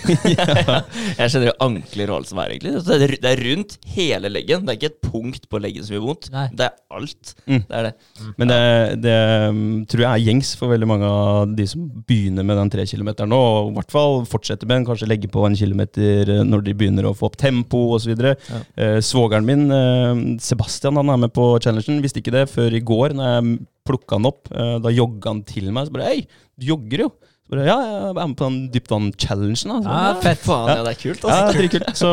jeg 1.20 1.32
kjenner 1.32 1.50
jo 1.50 1.54
ankler 1.66 2.12
og 2.12 2.16
alt 2.16 2.30
som 2.30 2.40
er, 2.40 2.54
egentlig. 2.54 2.72
Det 2.86 3.28
er, 3.28 3.42
rundt 3.44 3.76
hele 3.92 4.30
leggen. 4.32 4.64
Det 4.64 4.72
er 4.72 4.78
ikke 4.78 4.90
et 4.94 5.10
punkt 5.12 5.44
på 5.52 5.60
leggen 5.60 5.84
som 5.84 5.96
gjør 5.96 6.04
vondt. 6.06 6.30
Nei. 6.32 6.46
Det 6.56 6.68
er 6.70 6.96
alt. 6.96 7.34
Mm. 7.44 7.60
Det 7.60 7.76
er 7.76 7.88
det. 7.88 7.92
Men 8.40 8.52
det, 8.52 8.60
det 9.04 9.18
um, 9.52 9.60
tror 9.92 10.04
jeg 10.06 10.08
er 10.10 10.24
gjengs 10.30 10.54
for 10.56 10.72
veldig 10.72 10.88
mange 10.88 11.12
av 11.12 11.52
de 11.58 11.68
som 11.68 11.84
begynner 12.08 12.48
med 12.48 12.60
den 12.62 12.72
tre 12.72 12.88
kilometeren 12.88 13.32
nå. 13.34 13.42
Og 13.60 13.70
i 13.74 13.76
hvert 13.82 13.94
fall 13.98 14.18
fortsetter 14.32 14.64
med 14.64 14.80
den, 14.80 14.88
kanskje 14.88 15.10
legge 15.12 15.30
på 15.32 15.44
en 15.44 15.58
kilometer 15.58 16.34
eh, 16.38 16.42
når 16.46 16.64
de 16.66 16.76
begynner 16.78 17.10
å 17.10 17.14
få 17.16 17.28
opp 17.28 17.38
tempo 17.40 17.84
osv. 17.98 18.16
Ja. 18.16 18.64
Eh, 18.80 18.98
svogeren 19.04 19.48
min, 19.48 19.68
eh, 19.68 20.24
Sebastian, 20.42 20.96
han 21.02 21.12
er 21.12 21.24
med 21.26 21.36
på 21.36 21.50
challengen. 21.60 22.00
Visste 22.04 22.24
ikke 22.24 22.34
det 22.38 22.48
før 22.52 22.72
i 22.72 22.84
går, 22.84 23.16
når 23.16 23.32
jeg 23.34 23.56
plukka 23.86 24.16
han 24.16 24.32
opp. 24.32 24.48
Eh, 24.50 24.76
da 24.82 24.92
jogga 24.94 25.34
han 25.34 25.46
til 25.46 25.68
meg. 25.68 25.86
Så 25.86 26.00
bare 26.00 26.12
Hei, 26.14 26.20
du 26.56 26.70
jogger 26.72 27.06
jo! 27.06 27.14
Så 27.46 27.54
bare, 27.54 27.64
ja, 27.68 27.74
jeg 27.78 28.08
er 28.10 28.26
med 28.26 28.36
på 28.36 28.46
den 28.48 28.56
dyptvann-challengen. 28.74 29.84
da. 29.84 29.90
Ja, 30.08 30.14
fett. 30.20 30.40
Faen, 30.42 30.66
ja, 30.72 30.82
det 30.82 30.96
er 30.96 30.98
kult, 30.98 31.22
ja, 31.22 31.52
det 31.52 31.64
er 31.64 31.68
kult. 31.76 31.92
Så, 31.94 32.10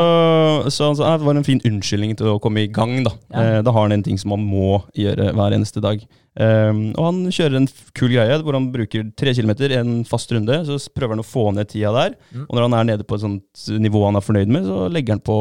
så 0.69 0.89
altså, 0.91 1.07
det 1.17 1.25
var 1.25 1.39
en 1.39 1.43
fin 1.47 1.61
unnskyldning 1.65 2.13
til 2.19 2.27
å 2.35 2.39
komme 2.43 2.61
i 2.61 2.67
gang. 2.67 2.99
Da 3.07 3.11
Ja. 3.33 3.41
eh, 3.57 3.61
Da 3.65 3.71
har 3.71 3.81
han 3.87 3.91
en 3.97 4.03
ting 4.03 4.17
som 4.21 4.29
man 4.29 4.45
må 4.45 4.83
gjøre 4.93 5.31
hver 5.33 5.55
eneste 5.57 5.81
dag. 5.81 6.05
Um, 6.33 6.79
og 6.97 7.03
han 7.05 7.17
kjører 7.29 7.59
en 7.59 7.67
kul 7.93 8.09
greie 8.09 8.37
hvor 8.41 8.55
han 8.57 8.71
bruker 8.73 9.05
tre 9.19 9.35
kilometer, 9.37 9.75
en 9.77 10.01
fast 10.09 10.31
runde. 10.33 10.59
Så 10.65 10.79
prøver 10.95 11.13
han 11.13 11.21
å 11.21 11.27
få 11.27 11.45
ned 11.53 11.69
tida 11.69 11.91
der. 11.93 12.15
Mm. 12.33 12.47
Og 12.47 12.55
når 12.57 12.65
han 12.65 12.77
er 12.79 12.89
nede 12.89 13.07
på 13.07 13.19
et 13.19 13.25
sånt 13.25 13.65
nivå 13.83 14.01
han 14.07 14.17
er 14.17 14.25
fornøyd 14.25 14.53
med, 14.55 14.65
så 14.65 14.87
legger 14.93 15.17
han 15.17 15.23
på, 15.25 15.37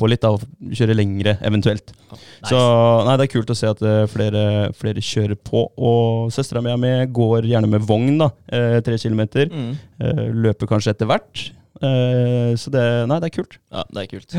på 0.00 0.10
litt 0.10 0.24
da, 0.24 0.34
og 0.34 0.74
kjører 0.74 0.98
lengre 0.98 1.36
eventuelt. 1.46 1.94
Så 2.48 2.58
nei, 3.06 3.16
det 3.20 3.28
er 3.28 3.32
kult 3.36 3.54
å 3.54 3.58
se 3.58 3.70
at 3.70 3.82
eh, 3.86 4.04
flere, 4.10 4.44
flere 4.78 5.04
kjører 5.04 5.38
på. 5.38 5.64
Og 5.78 6.34
søstera 6.34 6.62
mi 6.64 6.74
er 6.74 6.80
med, 6.80 7.08
går 7.14 7.48
gjerne 7.52 7.70
med 7.70 7.86
vogn, 7.86 8.16
da. 8.20 8.32
eh, 8.52 8.78
tre 8.84 8.98
kilometer. 9.00 9.50
Mm. 9.52 9.74
Eh, 10.02 10.24
løper 10.48 10.70
kanskje 10.70 10.96
etter 10.96 11.10
hvert. 11.10 11.48
Eh, 11.82 12.52
så 12.58 12.70
det, 12.74 12.82
nei, 13.10 13.18
det 13.22 13.30
er 13.30 13.36
kult. 13.38 13.58
Ja, 13.72 13.86
det 13.90 14.04
er 14.04 14.10
kult. 14.10 14.36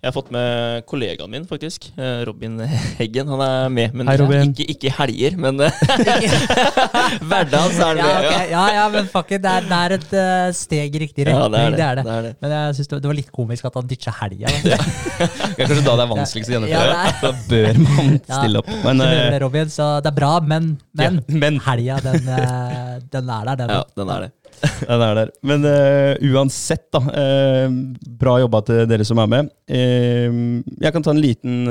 Jeg 0.00 0.08
har 0.08 0.14
fått 0.16 0.30
med 0.32 0.84
kollegaen 0.88 1.28
min, 1.28 1.42
faktisk. 1.44 1.90
eh, 2.00 2.22
Robin 2.24 2.54
Heggen. 2.96 3.28
Han 3.28 3.40
er 3.44 3.66
med, 3.68 3.92
men 3.92 4.08
Hei, 4.08 4.14
Robin. 4.16 4.48
ikke, 4.54 4.64
ikke 4.72 4.92
helger. 4.96 5.34
Men 5.36 5.60
eh, 5.60 5.70
hverdagen 7.28 7.74
så 7.76 7.82
er 7.84 7.90
han 7.90 7.98
Ja, 8.00 8.06
med. 8.06 8.28
Okay. 8.30 8.46
ja, 8.54 8.62
ja, 8.78 8.84
men 8.94 9.10
fuck 9.12 9.34
it, 9.36 9.42
det 9.44 9.50
er, 9.52 9.66
det 9.68 9.80
er 9.80 9.94
et 9.98 10.14
eh, 10.22 10.46
steg 10.56 10.96
i 10.96 11.02
riktig 11.04 11.26
Ja, 11.28 11.42
det 11.52 11.60
er 11.60 11.74
det. 11.74 11.76
det, 11.76 11.84
er 11.90 12.00
det. 12.00 12.04
det, 12.08 12.14
er 12.16 12.22
det. 12.28 12.32
Men 12.40 12.54
jeg 12.56 12.78
synes 12.78 12.88
det, 12.94 13.02
var 13.10 13.18
litt 13.20 13.30
komisk 13.36 13.68
at 13.68 13.76
han 13.76 13.90
ditcha 13.92 14.14
helga. 14.22 14.54
da. 14.64 14.80
Det 15.60 15.66
er 15.66 15.68
kanskje 15.68 15.84
da 15.84 15.94
det 16.00 16.04
er 16.06 16.10
vanskeligst 16.14 16.48
å 16.50 16.56
gjennomføre. 16.56 16.96
er- 16.96 17.20
Da 17.20 17.32
bør 17.52 17.80
man 17.84 18.10
stille 18.24 18.62
opp. 18.64 18.72
Men, 18.86 19.04
uh, 19.04 19.12
det, 19.12 19.40
Robin, 19.44 19.68
så 19.76 19.90
det 20.00 20.08
er 20.14 20.16
bra, 20.16 20.32
men, 20.40 20.70
men 20.96 21.20
ja, 21.20 21.38
men 21.44 21.60
helga, 21.68 22.00
den, 22.08 22.24
den 22.24 23.32
er 23.36 23.50
der, 23.52 23.56
den. 23.66 23.74
Ja, 23.76 23.82
den 24.00 24.14
er 24.16 24.24
det. 24.30 24.30
den 24.88 25.04
er 25.06 25.16
der. 25.18 25.32
Men 25.46 25.64
uh, 25.66 26.30
uansett, 26.32 26.86
da. 26.92 27.00
Uh, 27.00 27.78
bra 28.20 28.36
jobba 28.42 28.62
til 28.68 28.82
dere 28.90 29.06
som 29.08 29.20
er 29.22 29.30
med. 29.30 29.50
Uh, 29.70 30.60
jeg 30.82 30.94
kan 30.96 31.06
ta 31.06 31.14
en 31.14 31.22
liten 31.22 31.64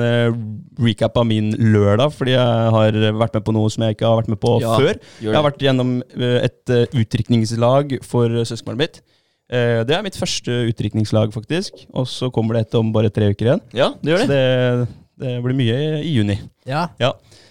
recap 0.80 1.18
av 1.20 1.28
min 1.30 1.52
lørdag, 1.54 2.16
fordi 2.16 2.36
jeg 2.38 2.74
har 2.76 3.00
vært 3.20 3.40
med 3.40 3.46
på 3.48 3.56
noe 3.56 3.70
som 3.74 3.86
jeg 3.86 3.98
ikke 3.98 4.10
har 4.10 4.20
vært 4.22 4.34
med 4.34 4.42
på 4.42 4.58
Ja, 4.64 4.76
før. 4.80 5.00
Jeg 5.22 5.36
har 5.36 5.46
vært 5.46 5.64
gjennom 5.64 6.00
et 6.18 6.76
uh, 6.76 6.84
utdrikningslag 7.04 8.00
for 8.08 8.42
søskenbarnet 8.44 8.86
mitt. 8.86 9.02
Eh, 9.50 9.82
det 9.82 9.96
er 9.98 10.06
mitt 10.06 10.18
første 10.18 10.54
utdrikningslag, 10.70 11.34
faktisk. 11.34 11.86
Og 11.98 12.06
så 12.10 12.30
kommer 12.34 12.56
det 12.58 12.68
et 12.68 12.78
om 12.78 12.92
bare 12.94 13.10
tre 13.14 13.32
uker 13.34 13.50
igjen. 13.50 13.64
Ja, 13.74 13.92
det 14.02 14.14
gjør 14.14 14.22
Så 14.22 14.30
det. 14.30 14.38
det, 14.38 14.90
det 15.26 15.36
blir 15.46 15.58
mye 15.58 15.78
i, 15.80 15.88
i 16.06 16.14
juni. 16.20 16.38
Ja. 16.70 16.88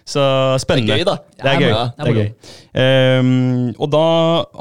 Så 0.09 0.23
Det 0.25 0.57
er 0.57 0.63
spennende. 0.65 0.97
gøy, 0.97 1.05
da. 1.05 1.17
Det 1.37 1.51
er 1.53 1.61
gøy. 1.61 1.69
Ja, 1.69 1.85
Det 1.99 2.09
er 2.09 2.19
gøy. 2.19 2.31
Um, 3.21 3.75
og 3.77 3.91
da 3.93 4.05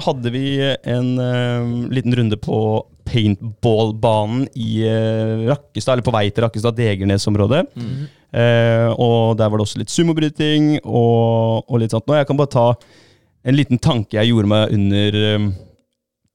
hadde 0.04 0.32
vi 0.34 0.46
en 0.92 1.10
um, 1.16 1.74
liten 1.94 2.16
runde 2.20 2.40
på 2.44 2.60
paintballbanen 3.08 4.50
i 4.60 4.84
uh, 4.84 5.48
Rakkestad, 5.54 5.96
eller 5.96 6.08
på 6.08 6.16
vei 6.18 6.26
til 6.30 6.44
Rakkestad, 6.44 6.76
Degernes-området. 6.76 7.64
Mm. 7.80 8.08
Eh, 8.36 8.90
og 9.00 9.38
der 9.40 9.48
var 9.48 9.56
det 9.58 9.64
også 9.64 9.80
litt 9.80 9.94
sumobryting 9.94 10.82
og, 10.84 11.64
og 11.64 11.80
litt 11.80 11.94
sånt. 11.96 12.08
Nå, 12.10 12.18
jeg 12.20 12.28
kan 12.28 12.40
bare 12.40 12.52
ta 12.52 12.66
en 13.48 13.56
liten 13.56 13.80
tanke 13.80 14.18
jeg 14.18 14.34
gjorde 14.34 14.52
meg 14.52 14.74
under 14.76 15.18
um, 15.38 15.48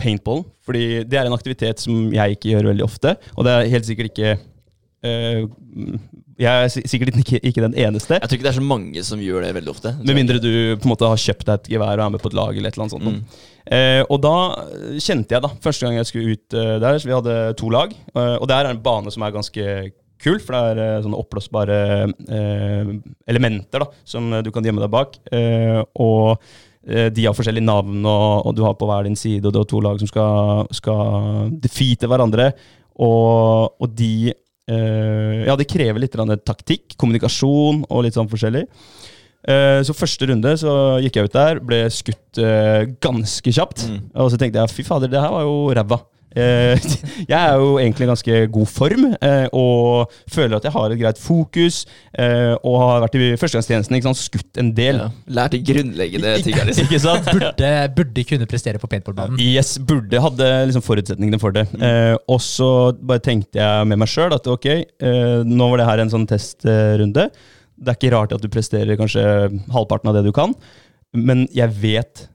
paintball. 0.01 0.41
Fordi 0.65 1.03
det 1.05 1.19
er 1.19 1.29
en 1.29 1.37
aktivitet 1.37 1.83
som 1.83 2.09
jeg 2.15 2.39
ikke 2.39 2.55
gjør 2.55 2.71
veldig 2.71 2.87
ofte. 2.87 3.17
Og 3.37 3.47
det 3.47 3.55
er 3.55 3.71
helt 3.75 3.89
sikkert 3.89 4.13
ikke 4.13 4.33
eh, 5.05 5.45
Jeg 6.43 6.67
er 6.67 6.89
sikkert 6.91 7.15
ikke, 7.21 7.39
ikke 7.39 7.63
den 7.63 7.77
eneste. 7.79 8.17
Jeg 8.19 8.27
tror 8.27 8.39
ikke 8.39 8.47
det 8.49 8.53
er 8.53 8.59
så 8.59 8.67
mange 8.67 9.03
som 9.07 9.21
gjør 9.23 9.45
det 9.47 9.55
veldig 9.57 9.73
ofte. 9.73 9.95
Med 10.03 10.17
mindre 10.19 10.41
du 10.43 10.51
på 10.75 10.89
en 10.89 10.93
måte 10.93 11.11
har 11.11 11.21
kjøpt 11.21 11.47
deg 11.47 11.61
et 11.61 11.73
gevær 11.77 12.01
og 12.01 12.07
er 12.07 12.15
med 12.17 12.23
på 12.23 12.33
et 12.33 12.39
lag. 12.39 12.57
eller 12.57 12.73
et 12.73 12.79
eller 12.79 12.87
annet 12.87 12.97
sånt. 12.97 13.11
Mm. 13.13 13.51
Eh, 13.77 14.03
og 14.09 14.19
da 14.25 14.35
kjente 14.99 15.37
jeg, 15.37 15.45
da, 15.45 15.53
første 15.63 15.87
gang 15.87 16.01
jeg 16.01 16.09
skulle 16.09 16.35
ut 16.35 16.57
uh, 16.59 16.75
der, 16.83 16.99
så 16.99 17.11
vi 17.11 17.15
hadde 17.15 17.37
to 17.61 17.71
lag. 17.73 17.95
Uh, 18.17 18.37
og 18.41 18.49
der 18.51 18.67
er 18.67 18.73
en 18.75 18.83
bane 18.83 19.15
som 19.15 19.23
er 19.23 19.37
ganske 19.37 19.69
kul, 20.23 20.43
for 20.43 20.57
det 20.57 20.65
er 20.73 20.99
uh, 20.99 21.05
sånne 21.07 21.23
oppblåsbare 21.23 21.79
elementer 23.31 23.87
da, 23.87 23.91
som 24.07 24.31
du 24.43 24.53
kan 24.55 24.67
gjemme 24.67 24.83
deg 24.83 24.93
bak. 24.93 25.19
Og 26.03 26.43
de 26.83 27.25
har 27.29 27.35
forskjellige 27.37 27.63
navn, 27.63 28.01
og, 28.03 28.49
og 28.49 28.55
du 28.59 28.65
har 28.67 28.75
på 28.75 28.87
hver 28.91 29.07
din 29.07 29.19
side, 29.19 29.47
og 29.47 29.55
du 29.55 29.61
har 29.61 29.67
to 29.71 29.83
lag 29.85 30.01
som 30.03 30.11
skal, 30.11 30.65
skal 30.75 31.53
defeate 31.63 32.11
hverandre. 32.11 32.49
Og, 32.99 33.79
og 33.79 33.93
de 33.95 34.33
eh, 34.71 35.43
Ja, 35.49 35.57
det 35.59 35.71
krever 35.71 36.03
litt 36.03 36.15
taktikk, 36.47 36.95
kommunikasjon 37.01 37.85
og 37.89 38.07
litt 38.07 38.19
sånn 38.19 38.31
forskjellig. 38.31 38.67
Uh, 39.43 39.83
så 39.83 39.91
første 39.91 40.29
runde 40.31 40.53
så 40.55 40.73
gikk 41.03 41.17
jeg 41.19 41.27
ut 41.27 41.35
der, 41.35 41.59
ble 41.67 41.81
skutt 41.91 42.39
uh, 42.39 42.87
ganske 43.03 43.51
kjapt. 43.51 43.89
Mm. 43.91 43.97
Og 44.23 44.31
så 44.31 44.39
tenkte 44.39 44.63
jeg 44.63 44.71
fy 44.71 44.85
fader, 44.87 45.11
det 45.11 45.19
her 45.19 45.33
var 45.35 45.43
jo 45.49 45.57
ræva. 45.75 45.99
Eh, 46.37 46.81
jeg 47.31 47.37
er 47.39 47.55
jo 47.61 47.77
egentlig 47.81 48.07
i 48.07 48.11
ganske 48.11 48.39
god 48.55 48.71
form 48.71 49.07
eh, 49.15 49.47
og 49.53 50.13
føler 50.33 50.57
at 50.59 50.67
jeg 50.69 50.75
har 50.75 50.95
et 50.95 51.01
greit 51.01 51.21
fokus. 51.21 51.83
eh, 52.19 52.53
og 52.63 52.79
har 52.81 53.05
vært 53.07 53.19
i 53.19 53.31
førstegangstjenesten, 53.41 53.97
ikke 53.99 54.09
sant, 54.11 54.21
skutt 54.21 54.61
en 54.63 54.73
del. 54.77 55.01
Ja. 55.03 55.09
Lært 55.41 55.57
de 55.57 55.63
grunnleggende 55.73 56.35
tingene. 56.47 56.69
Liksom. 56.71 56.89
Ikke 56.89 57.03
sant? 57.03 57.31
Burde, 57.33 57.73
burde 57.97 58.27
kunne 58.29 58.49
prestere 58.51 58.83
på 58.83 58.91
paintballbanen. 58.93 59.41
Yes, 59.43 59.75
burde 59.79 60.23
hadde 60.27 60.51
liksom 60.71 60.85
forutsetningene 60.87 61.41
for 61.43 61.55
det. 61.57 61.67
Mm. 61.73 62.19
og 62.31 62.41
så 62.43 62.69
bare 62.99 63.23
tenkte 63.25 63.59
jeg 63.61 63.89
med 63.89 64.01
meg 64.03 64.11
sjøl 64.11 64.35
at 64.35 64.47
ok, 64.49 64.67
eh, 64.73 65.41
nå 65.47 65.69
var 65.73 65.81
det 65.81 65.89
her 65.89 66.03
en 66.03 66.13
sånn 66.13 66.27
testrunde. 66.31 67.29
Det 67.83 67.91
er 67.93 67.99
ikke 67.99 68.13
rart 68.15 68.35
at 68.37 68.43
du 68.43 68.51
presterer 68.53 68.99
kanskje 69.01 69.23
halvparten 69.75 70.11
av 70.11 70.19
det 70.19 70.27
du 70.29 70.33
kan, 70.37 70.55
men 71.17 71.47
jeg 71.55 71.73
vet 71.83 72.27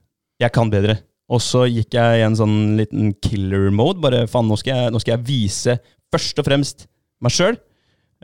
jeg 0.42 0.54
kan 0.54 0.70
bedre. 0.70 1.00
Og 1.28 1.42
så 1.44 1.66
gikk 1.68 1.98
jeg 1.98 2.20
i 2.22 2.26
en 2.26 2.38
sånn 2.40 2.78
liten 2.80 3.12
killer 3.24 3.68
mode. 3.76 4.00
Bare 4.04 4.26
faen, 4.32 4.48
nå 4.48 4.56
nå 4.56 5.02
skal 5.02 5.14
jeg 5.18 5.26
vise 5.28 5.78
først 6.14 6.40
og 6.40 6.48
fremst 6.48 6.86
meg 7.24 7.34
sjøl. 7.36 7.58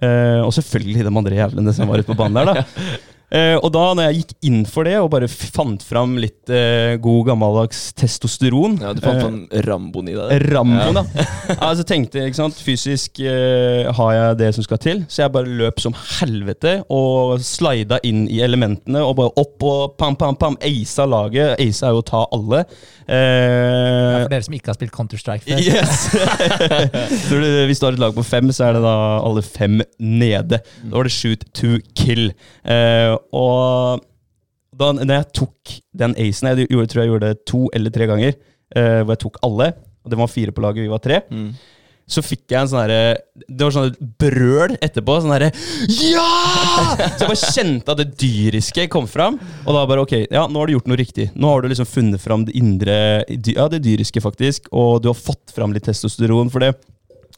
Eh, 0.02 0.40
og 0.42 0.54
selvfølgelig 0.56 1.04
de 1.06 1.12
andre 1.12 1.38
jævlene 1.38 1.74
som 1.76 1.92
var 1.92 2.02
ute 2.02 2.10
på 2.10 2.18
banen 2.18 2.40
der, 2.40 2.54
da. 2.54 2.64
Eh, 3.34 3.56
og 3.58 3.72
da 3.74 3.84
når 3.98 4.06
jeg 4.06 4.18
gikk 4.20 4.34
inn 4.46 4.60
for 4.70 4.86
det 4.86 4.94
og 5.02 5.08
bare 5.10 5.26
fant 5.32 5.82
fram 5.82 6.12
litt 6.22 6.52
eh, 6.54 7.00
god 7.02 7.32
gammeldags 7.32 7.80
testosteron 7.98 8.76
Ja, 8.78 8.92
du 8.94 9.02
fant 9.02 9.18
eh, 9.18 9.24
sånn 9.26 9.64
Ramboen 9.66 10.12
i 10.12 10.14
deg. 10.14 10.46
Ramboen, 10.52 11.00
da. 11.00 11.26
Altså 11.70 11.86
tenkte 11.88 12.22
jeg, 12.22 12.30
ikke 12.30 12.42
sant, 12.44 12.62
Fysisk 12.62 13.24
eh, 13.26 13.90
har 13.90 14.12
jeg 14.14 14.38
det 14.44 14.52
som 14.54 14.68
skal 14.68 14.82
til, 14.84 15.02
så 15.10 15.24
jeg 15.24 15.34
bare 15.34 15.58
løp 15.64 15.82
som 15.82 15.98
helvete 16.20 16.76
og 16.94 17.42
slida 17.42 17.98
inn 18.06 18.28
i 18.30 18.44
elementene 18.46 19.02
og 19.02 19.18
bare 19.18 19.34
opp 19.42 19.66
og 19.66 19.98
pam, 19.98 20.18
pam, 20.20 20.38
pam. 20.38 20.60
Aisa 20.64 21.08
laget. 21.10 21.58
Aisa 21.62 21.90
er 21.90 21.98
jo 21.98 22.04
å 22.04 22.06
ta 22.06 22.22
alle. 22.36 22.64
Ja, 23.08 24.14
Eh, 24.14 24.22
for 24.24 24.32
dere 24.32 24.46
som 24.46 24.56
ikke 24.56 24.72
har 24.72 24.78
spilt 24.78 24.94
Counter-Strike 24.96 25.46
før. 25.48 25.60
Yes! 25.60 26.06
du, 27.30 27.36
hvis 27.68 27.82
du 27.82 27.88
har 27.88 27.98
et 27.98 28.02
lag 28.02 28.16
på 28.16 28.26
fem, 28.26 28.52
så 28.56 28.70
er 28.70 28.78
det 28.78 28.84
da 28.86 28.96
alle 29.20 29.44
fem 29.46 29.82
nede. 30.00 30.60
Da 30.60 30.94
var 30.94 31.10
det 31.10 31.14
shoot 31.16 31.46
to 31.58 31.78
kill. 31.98 32.32
Uh, 32.64 33.18
og 33.36 34.04
da 34.80 34.90
når 34.98 35.16
jeg 35.20 35.30
tok 35.38 35.74
den 36.00 36.16
acen 36.18 36.50
Jeg 36.50 36.68
gjorde, 36.72 36.90
tror 36.90 37.04
jeg 37.04 37.12
gjorde 37.12 37.30
det 37.30 37.44
to 37.50 37.68
eller 37.78 37.94
tre 37.94 38.10
ganger, 38.10 38.38
uh, 38.78 39.02
hvor 39.04 39.14
jeg 39.16 39.24
tok 39.26 39.40
alle. 39.46 39.72
Og 40.04 40.12
det 40.12 40.20
var 40.20 40.32
fire 40.32 40.56
på 40.56 40.64
laget, 40.64 40.84
vi 40.84 40.92
var 40.92 41.04
tre. 41.04 41.22
Mm. 41.32 41.52
Så 42.10 42.24
fikk 42.26 42.52
jeg 42.52 42.60
en 42.60 42.68
sånn 42.68 42.82
herre 42.82 43.16
Det 43.48 43.64
var 43.64 43.74
sånn 43.76 43.94
brøl 44.20 44.76
etterpå. 44.84 45.16
Sånn 45.24 45.34
herre 45.34 45.52
Ja! 45.88 46.26
Så 47.00 47.24
jeg 47.24 47.30
bare 47.30 47.54
kjente 47.56 47.94
at 47.94 48.02
det 48.02 48.10
dyriske 48.20 48.88
kom 48.92 49.08
fram. 49.10 49.40
Og 49.64 49.78
da 49.78 49.86
bare 49.90 50.04
ok, 50.04 50.16
ja, 50.28 50.46
nå 50.50 50.60
har 50.62 50.70
du 50.70 50.76
gjort 50.76 50.90
noe 50.92 51.00
riktig. 51.00 51.30
Nå 51.36 51.52
har 51.52 51.64
du 51.64 51.72
liksom 51.72 51.88
funnet 51.90 52.24
fram 52.24 52.46
det 52.48 52.58
indre 52.60 52.98
Ja, 53.54 53.70
det 53.72 53.84
dyriske, 53.86 54.24
faktisk. 54.24 54.68
Og 54.76 55.02
du 55.04 55.10
har 55.12 55.20
fått 55.20 55.54
fram 55.56 55.76
litt 55.76 55.88
testosteron. 55.88 56.52
For 56.54 56.64
det, 56.64 56.74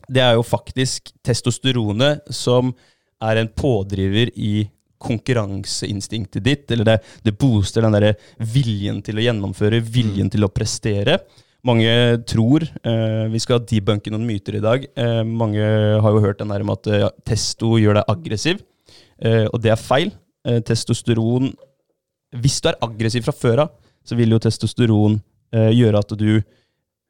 det 0.10 0.24
er 0.26 0.40
jo 0.40 0.46
faktisk 0.46 1.14
testosteronet 1.26 2.26
som 2.34 2.74
er 3.24 3.42
en 3.42 3.52
pådriver 3.54 4.34
i 4.36 4.68
konkurranseinstinktet 5.06 6.44
ditt. 6.44 6.70
Eller 6.74 6.90
det, 6.90 7.00
det 7.26 7.38
booster 7.38 7.86
den 7.86 7.96
derre 7.96 8.16
viljen 8.54 9.02
til 9.06 9.22
å 9.22 9.26
gjennomføre, 9.30 9.84
viljen 9.84 10.32
til 10.34 10.48
å 10.48 10.54
prestere. 10.54 11.20
Mange 11.66 11.92
tror 12.30 12.66
eh, 12.86 13.26
Vi 13.34 13.42
skal 13.42 13.64
debunke 13.66 14.12
noen 14.14 14.28
myter 14.28 14.60
i 14.60 14.64
dag. 14.64 14.86
Eh, 14.94 15.22
mange 15.26 15.64
har 16.04 16.14
jo 16.14 16.22
hørt 16.24 16.42
den 16.42 16.52
der 16.54 16.66
med 16.68 16.78
at 16.78 16.92
ja, 17.06 17.10
testo 17.26 17.76
gjør 17.82 18.00
deg 18.00 18.12
aggressiv. 18.14 18.62
Eh, 19.18 19.46
og 19.50 19.62
det 19.64 19.74
er 19.74 19.82
feil. 19.82 20.14
Eh, 20.46 20.62
testosteron 20.66 21.50
Hvis 22.36 22.60
du 22.62 22.70
er 22.70 22.78
aggressiv 22.86 23.26
fra 23.26 23.34
før 23.34 23.66
av, 23.66 23.74
så 24.06 24.18
vil 24.20 24.36
jo 24.36 24.42
testosteron 24.44 25.18
eh, 25.56 25.72
gjøre 25.74 26.04
at 26.04 26.14
du 26.20 26.30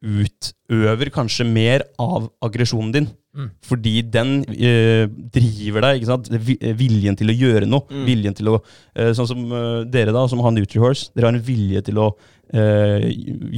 utøver 0.05 1.09
kanskje 1.13 1.47
mer 1.49 1.83
av 2.01 2.27
aggresjonen 2.45 2.91
din. 2.93 3.07
Mm. 3.35 3.49
Fordi 3.67 3.93
den 4.07 4.29
eh, 4.53 5.09
driver 5.33 5.87
deg. 5.89 5.97
ikke 5.99 6.11
sant? 6.11 6.29
Eh, 6.31 6.75
Viljen 6.77 7.17
til 7.19 7.31
å 7.31 7.35
gjøre 7.35 7.67
noe. 7.67 7.87
Mm. 7.89 8.05
Viljen 8.07 8.37
til 8.37 8.53
å 8.53 8.59
eh, 8.61 9.11
Sånn 9.17 9.27
som 9.27 9.41
eh, 9.49 9.81
dere, 9.91 10.13
da, 10.15 10.23
som 10.31 10.43
har 10.45 10.53
Nutrihorse. 10.55 11.09
Dere 11.15 11.27
har 11.31 11.35
en 11.35 11.43
vilje 11.43 11.83
til 11.89 11.99
å 11.99 12.11
eh, 12.55 13.07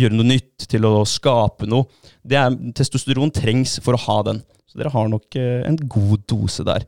gjøre 0.01 0.18
noe 0.18 0.27
nytt, 0.34 0.68
til 0.68 0.88
å 0.89 1.01
skape 1.08 1.70
noe. 1.70 1.88
Det 2.27 2.38
er, 2.39 2.56
testosteron 2.75 3.32
trengs 3.32 3.77
for 3.86 3.96
å 3.98 4.04
ha 4.08 4.22
den. 4.32 4.42
Så 4.68 4.82
dere 4.82 4.92
har 4.94 5.12
nok 5.12 5.38
eh, 5.39 5.62
en 5.70 5.77
god 5.88 6.25
dose 6.27 6.66
der. 6.68 6.84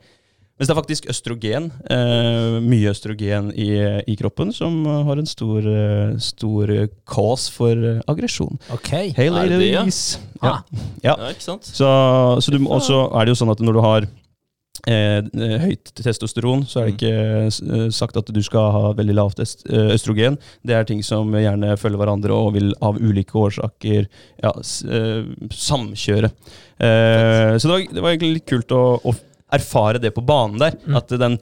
Mens 0.60 0.68
det 0.68 0.74
er 0.74 0.80
faktisk 0.82 1.06
østrogen, 1.08 1.70
eh, 1.88 2.58
mye 2.60 2.90
østrogen 2.92 3.46
i, 3.56 3.70
i 4.12 4.16
kroppen, 4.20 4.50
som 4.52 4.82
har 5.08 5.22
en 5.22 5.30
stor, 5.30 5.64
eh, 5.64 6.18
stor 6.20 6.74
cause 7.08 7.48
for 7.56 7.72
eh, 7.80 8.02
aggresjon. 8.12 8.60
Ok. 8.76 8.90
Hey 9.16 9.30
Er 9.32 9.48
det 9.54 9.62
det, 9.62 9.70
ja? 9.72 9.86
Ja. 9.88 10.50
Ah, 10.50 10.82
Ja. 11.00 11.14
Ja, 11.16 11.30
ikke 11.32 11.46
sant? 11.48 11.64
Så, 11.64 11.88
så 12.44 12.52
du, 12.52 12.60
også 12.68 13.06
er 13.16 13.24
det 13.30 13.38
jo 13.38 13.40
sånn 13.40 13.54
at 13.56 13.64
når 13.64 13.80
du 13.80 13.82
har 13.88 14.10
høyt 14.88 15.92
testosteron, 15.98 16.64
så 16.68 16.82
er 16.82 16.90
det 16.90 16.96
ikke 16.96 17.14
eh, 17.50 17.90
sagt 17.94 18.18
at 18.20 18.30
du 18.34 18.40
skal 18.46 18.72
ha 18.76 18.92
veldig 18.98 19.16
lavt 19.18 19.42
eh, 19.44 19.94
østrogen. 19.96 20.38
Det 20.64 20.76
er 20.76 20.88
ting 20.88 21.02
som 21.06 21.34
gjerne 21.36 21.76
følger 21.80 22.02
hverandre 22.02 22.36
og 22.36 22.54
vil 22.58 22.72
av 22.86 23.00
ulike 23.00 23.38
årsaker 23.40 24.08
ja, 24.08 24.54
eh, 24.54 25.24
samkjøre. 25.52 26.32
Eh, 26.80 27.56
så 27.58 27.68
det 27.68 27.74
var, 27.74 27.88
det 27.92 28.04
var 28.04 28.14
egentlig 28.14 28.36
litt 28.40 28.50
kult 28.50 28.76
å, 28.76 28.84
å 29.04 29.16
erfare 29.56 30.02
det 30.02 30.14
på 30.16 30.26
banen 30.26 30.62
der. 30.62 30.78
Mm. 30.86 31.00
At 31.02 31.16
den 31.22 31.40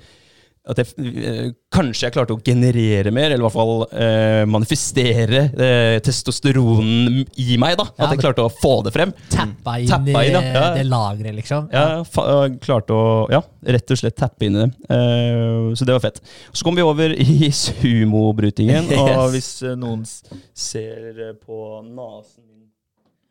at 0.67 0.81
jeg, 0.81 0.87
eh, 1.23 1.49
kanskje 1.73 2.07
jeg 2.07 2.15
klarte 2.15 2.35
å 2.35 2.41
generere 2.43 3.11
mer, 3.13 3.31
eller 3.31 3.43
i 3.43 3.45
hvert 3.45 3.55
fall 3.55 3.85
eh, 3.87 4.43
manifestere 4.49 5.43
eh, 5.53 5.97
testosteronen 6.03 7.21
i 7.39 7.57
meg. 7.61 7.77
da 7.79 7.87
At 7.95 8.13
jeg 8.13 8.21
klarte 8.23 8.45
å 8.45 8.51
få 8.51 8.73
det 8.85 8.93
frem. 8.95 9.13
Tappa 9.31 9.77
inn 9.81 9.91
Tappa 9.91 10.23
inn, 10.27 10.37
ja. 10.37 10.41
Ja. 10.57 10.65
det 10.75 10.85
lageret, 10.89 11.37
liksom. 11.39 11.69
Ja, 11.73 12.01
fa 12.07 12.47
klarte 12.63 12.95
å 12.95 13.05
ja, 13.31 13.41
rett 13.77 13.95
og 13.95 14.01
slett 14.01 14.17
tappe 14.19 14.47
inn 14.47 14.57
i 14.57 14.65
det. 14.65 14.71
Eh, 14.93 15.71
så 15.77 15.87
det 15.87 15.95
var 15.95 16.03
fett. 16.03 16.21
Så 16.51 16.67
kom 16.67 16.77
vi 16.77 16.85
over 16.85 17.15
i 17.15 17.51
sumobrytingen. 17.53 18.91
Og 19.07 19.31
hvis 19.35 19.51
eh, 19.63 19.77
noen 19.79 20.03
ser 20.07 21.23
eh, 21.29 21.33
på 21.37 21.81
nasen 21.87 22.43
min 22.43 22.67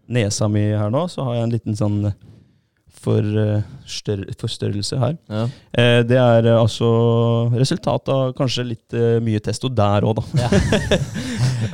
Nesa 0.07 0.47
mi 0.49 0.62
her 0.71 0.93
nå, 0.95 1.09
så 1.11 1.25
har 1.26 1.40
jeg 1.40 1.47
en 1.49 1.55
liten 1.57 1.78
sånn 1.78 1.97
eh, 2.12 2.16
forstørrelse 3.07 4.99
her. 5.01 5.17
Ja. 5.31 5.45
Eh, 5.73 6.01
det 6.07 6.19
er 6.21 6.51
eh, 6.51 6.59
altså 6.59 6.89
resultat 7.55 8.11
av 8.13 8.35
kanskje 8.39 8.67
litt 8.73 8.97
eh, 8.97 9.19
mye 9.25 9.41
testo 9.45 9.71
der 9.73 10.07
òg, 10.07 10.21
da. 10.21 10.47
Ja. 10.47 10.51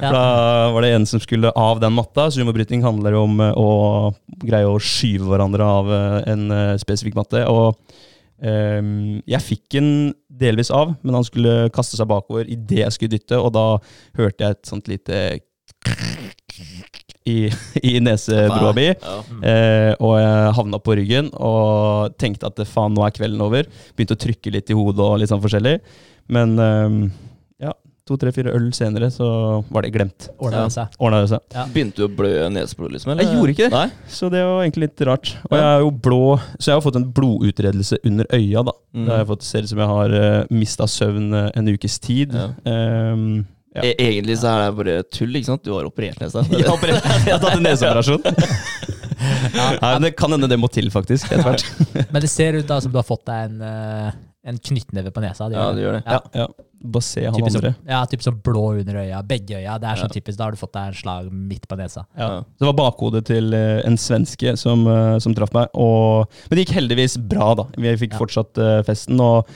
Da 0.03 0.71
var 0.73 0.85
det 0.85 0.93
en 0.95 1.07
som 1.07 1.21
skulle 1.23 1.51
av 1.59 1.81
den 1.83 1.95
matta. 1.97 2.29
Sumobryting 2.31 2.85
handler 2.85 3.17
om 3.19 3.41
eh, 3.43 3.59
å 3.59 4.13
greie 4.43 4.69
å 4.69 4.81
skyve 4.83 5.29
hverandre 5.31 5.67
av 5.67 5.93
eh, 5.93 6.19
en 6.33 6.49
eh, 6.55 6.75
spesifikk 6.83 7.19
matte. 7.19 7.43
Og 7.51 7.77
ehm, 8.43 9.21
jeg 9.29 9.47
fikk 9.47 9.79
den 9.79 9.91
delvis 10.43 10.73
av, 10.75 10.95
men 11.03 11.19
han 11.19 11.27
skulle 11.27 11.71
kaste 11.75 11.99
seg 11.99 12.11
bakover 12.11 12.49
idet 12.51 12.85
jeg 12.85 12.97
skulle 12.97 13.17
dytte, 13.17 13.39
og 13.39 13.53
da 13.57 13.67
hørte 14.19 14.47
jeg 14.47 14.57
et 14.57 14.71
sånt 14.71 14.91
lite 14.91 15.23
i, 17.25 17.51
i 17.83 18.01
nesebroa 18.03 18.73
mi. 18.77 18.89
Ja. 18.91 19.19
Eh, 19.49 19.91
og 20.03 20.17
jeg 20.19 20.55
havna 20.59 20.81
på 20.83 20.97
ryggen 20.99 21.31
og 21.39 22.17
tenkte 22.21 22.51
at 22.51 22.63
faen, 22.69 22.97
nå 22.97 23.05
er 23.07 23.15
kvelden 23.15 23.45
over. 23.45 23.69
Begynte 23.97 24.19
å 24.19 24.23
trykke 24.25 24.55
litt 24.55 24.73
i 24.73 24.79
hodet 24.79 25.05
og 25.05 25.21
litt 25.23 25.33
sånn 25.33 25.43
forskjellig. 25.45 25.77
Men 26.33 26.57
eh, 26.63 26.97
ja, 27.69 27.75
to, 28.09 28.19
tre, 28.19 28.33
fire 28.35 28.55
øl 28.57 28.69
senere 28.77 29.11
så 29.15 29.29
var 29.71 29.87
det 29.87 29.93
glemt. 29.95 30.29
Ordna 30.43 30.67
det 30.67 30.75
seg. 30.75 30.99
Det 30.99 31.23
seg. 31.31 31.57
Begynte 31.75 32.03
du 32.03 32.09
å 32.09 32.13
blø 32.19 32.35
neseblod, 32.53 32.95
liksom? 32.97 33.15
Eller? 33.15 33.29
Jeg 33.29 33.39
gjorde 33.39 33.57
ikke 33.57 33.69
det. 33.69 33.79
Nei? 33.79 34.11
Så 34.19 34.31
det 34.33 34.43
var 34.49 34.65
egentlig 34.65 34.89
litt 34.89 35.07
rart. 35.09 35.35
Og 35.51 35.57
jeg 35.59 35.71
er 35.71 35.87
jo 35.87 35.97
blå, 36.09 36.23
så 36.59 36.73
jeg 36.73 36.79
har 36.81 36.87
fått 36.89 37.01
en 37.01 37.09
blodutredelse 37.15 38.03
under 38.03 38.31
øya. 38.35 38.67
da. 38.67 38.79
Mm. 38.93 39.05
Det 39.05 39.15
har 39.15 39.25
jeg 39.25 39.33
fått 39.33 39.49
ser 39.49 39.67
ut 39.67 39.75
som 39.75 39.83
jeg 39.85 39.95
har 39.95 40.19
uh, 40.19 40.53
mista 40.53 40.91
søvn 40.91 41.35
eh, 41.39 41.51
en 41.59 41.71
ukes 41.71 41.99
tid. 42.03 42.35
Ja. 42.35 42.51
Ehm, 42.69 43.45
ja. 43.75 43.83
E 43.89 43.93
egentlig 43.99 44.37
så 44.41 44.51
er 44.53 44.65
det 44.67 44.77
bare 44.81 44.97
tull, 45.09 45.33
ikke 45.39 45.49
sant? 45.49 45.63
Du 45.65 45.73
har 45.73 45.87
operert 45.89 46.21
nesa. 46.21 46.43
Jeg 46.51 46.67
har, 46.67 46.77
operert- 46.77 47.07
jeg 47.27 47.33
har 47.33 47.41
tatt 47.41 47.57
en 47.57 47.63
neseoperasjon. 47.65 48.23
Nei, 49.53 49.93
men 49.95 50.03
det 50.07 50.13
kan 50.19 50.33
hende 50.35 50.49
det 50.51 50.59
må 50.61 50.69
til, 50.73 50.91
faktisk. 50.93 51.31
etter 51.31 51.45
hvert. 51.47 51.65
Men 52.13 52.21
det 52.25 52.31
ser 52.33 52.57
ut 52.59 52.67
da 52.69 52.81
som 52.83 52.93
du 52.93 52.99
har 52.99 53.07
fått 53.07 53.25
deg 53.29 53.49
en, 53.51 53.61
eh, 53.63 54.13
en 54.51 54.59
knyttneve 54.59 55.13
på 55.15 55.23
nesa. 55.23 55.47
Ja, 55.53 55.69
det 55.77 55.85
gjør 55.85 55.99
det. 55.99 56.03
Ja. 56.07 56.19
Ja, 56.35 56.45
ja. 56.45 56.69
Bare 56.83 57.07
se 57.07 57.23
han 57.23 57.37
Typisk, 57.37 57.61
andre. 57.61 57.71
som, 57.77 57.91
ja, 57.93 58.01
typisk 58.11 58.27
som 58.27 58.39
blå 58.43 58.65
under 58.81 58.97
øya. 59.05 59.21
Begge 59.29 59.61
øya. 59.61 59.77
Det 59.79 59.87
er 59.93 60.01
sånn 60.01 60.11
Ja. 60.11 60.15
typisk, 60.17 60.37
Da 60.41 60.45
har 60.49 60.51
du 60.57 60.59
fått 60.59 60.73
deg 60.75 60.89
en 60.91 60.97
slag 60.99 61.29
midt 61.31 61.69
på 61.71 61.79
nesa. 61.79 62.03
Ja. 62.19 62.27
Ja. 62.33 62.41
Det 62.59 62.67
var 62.67 62.75
bakhodet 62.81 63.25
til 63.31 63.55
eh, 63.55 63.83
en 63.87 63.97
svenske 64.03 64.57
som, 64.59 64.83
eh, 64.91 65.19
som 65.23 65.35
traff 65.39 65.55
meg. 65.55 65.69
Og, 65.79 66.27
men 66.51 66.59
det 66.59 66.65
gikk 66.67 66.75
heldigvis 66.81 67.15
bra, 67.23 67.53
da. 67.63 67.69
Vi 67.79 67.95
fikk 68.03 68.17
Ja. 68.17 68.19
fortsatt 68.25 68.63
festen. 68.89 69.21
Og 69.23 69.47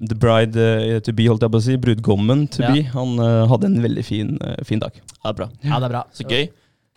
the 0.00 0.14
bride 0.18 0.56
eh, 0.56 0.98
to 1.04 1.12
be, 1.12 1.26
holdt 1.30 1.42
jeg 1.44 1.52
på 1.52 1.60
å 1.60 1.64
si, 1.66 1.76
brudgommen 1.76 2.46
to 2.50 2.62
Ja. 2.62 2.72
be, 2.72 2.82
han 2.94 3.18
eh, 3.20 3.46
hadde 3.50 3.68
en 3.70 3.82
veldig 3.82 4.04
fin, 4.04 4.38
eh, 4.42 4.62
fin 4.64 4.78
dag. 4.82 4.92
Ja, 5.24 5.32
bra. 5.32 5.48
Ja, 5.62 5.78
det 5.78 5.88
er 5.90 5.94
bra. 5.96 6.04
Så 6.16 6.24
gøy. 6.28 6.48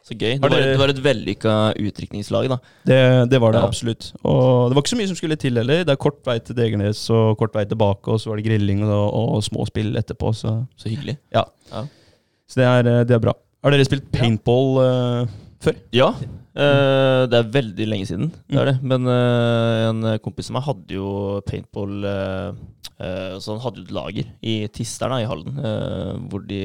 Så 0.06 0.14
gøy. 0.14 0.36
Det 0.38 0.42
var, 0.52 0.62
det 0.62 0.78
var 0.78 0.92
et 0.94 1.00
vellykka 1.02 1.54
utdrikningslag, 1.82 2.48
da. 2.52 2.58
Det, 2.86 3.30
det 3.32 3.40
var 3.42 3.56
det 3.56 3.62
Ja. 3.64 3.68
absolutt. 3.68 4.12
Og 4.24 4.70
det 4.70 4.75
var 4.78 4.84
ikke 4.84 4.94
så 4.94 5.00
mye 5.00 5.08
som 5.10 5.18
skulle 5.18 5.38
til 5.42 5.58
heller. 5.58 5.84
Det 5.84 5.90
er 5.96 6.02
kort 6.02 6.20
vei 6.28 6.38
til 6.40 6.56
Degernes 6.56 7.02
og 7.10 7.38
kort 7.40 7.56
vei 7.58 7.66
tilbake, 7.66 8.08
og 8.14 8.20
så 8.22 8.30
var 8.30 8.38
det 8.38 8.46
grilling 8.46 8.84
og, 8.86 9.08
og 9.38 9.42
små 9.44 9.66
spill 9.66 9.96
etterpå. 9.98 10.30
Så, 10.38 10.54
Så 10.78 10.90
hyggelig. 10.94 11.18
så 11.34 12.56
det, 12.62 12.66
er, 12.70 12.84
det 13.04 13.16
er 13.18 13.20
bra. 13.24 13.34
Har 13.66 13.74
dere 13.74 13.86
spilt 13.88 14.12
paintball 14.14 14.78
uh, 14.78 15.28
før? 15.66 15.74
Ja. 15.92 16.12
Eh, 16.56 17.26
det 17.32 17.38
er 17.40 17.52
veldig 17.52 17.86
lenge 17.90 18.08
siden, 18.10 18.32
det 18.48 18.56
Mm. 18.56 18.60
er 18.62 18.66
det. 18.72 18.76
Men 18.84 19.08
uh, 19.08 19.90
en 19.90 20.20
kompis 20.24 20.50
av 20.50 20.56
meg 20.58 20.64
hadde 20.68 20.96
jo 20.96 21.42
paintball 21.46 22.06
uh, 22.06 22.54
eh, 23.00 23.36
Så 23.40 23.52
han 23.54 23.60
hadde 23.64 23.82
jo 23.82 23.88
et 23.88 23.96
lager 23.96 24.30
i 24.42 24.56
Tisteren 24.72 25.20
i 25.22 25.28
Halden, 25.28 25.58
eh, 25.60 26.14
hvor 26.32 26.46
de 26.48 26.62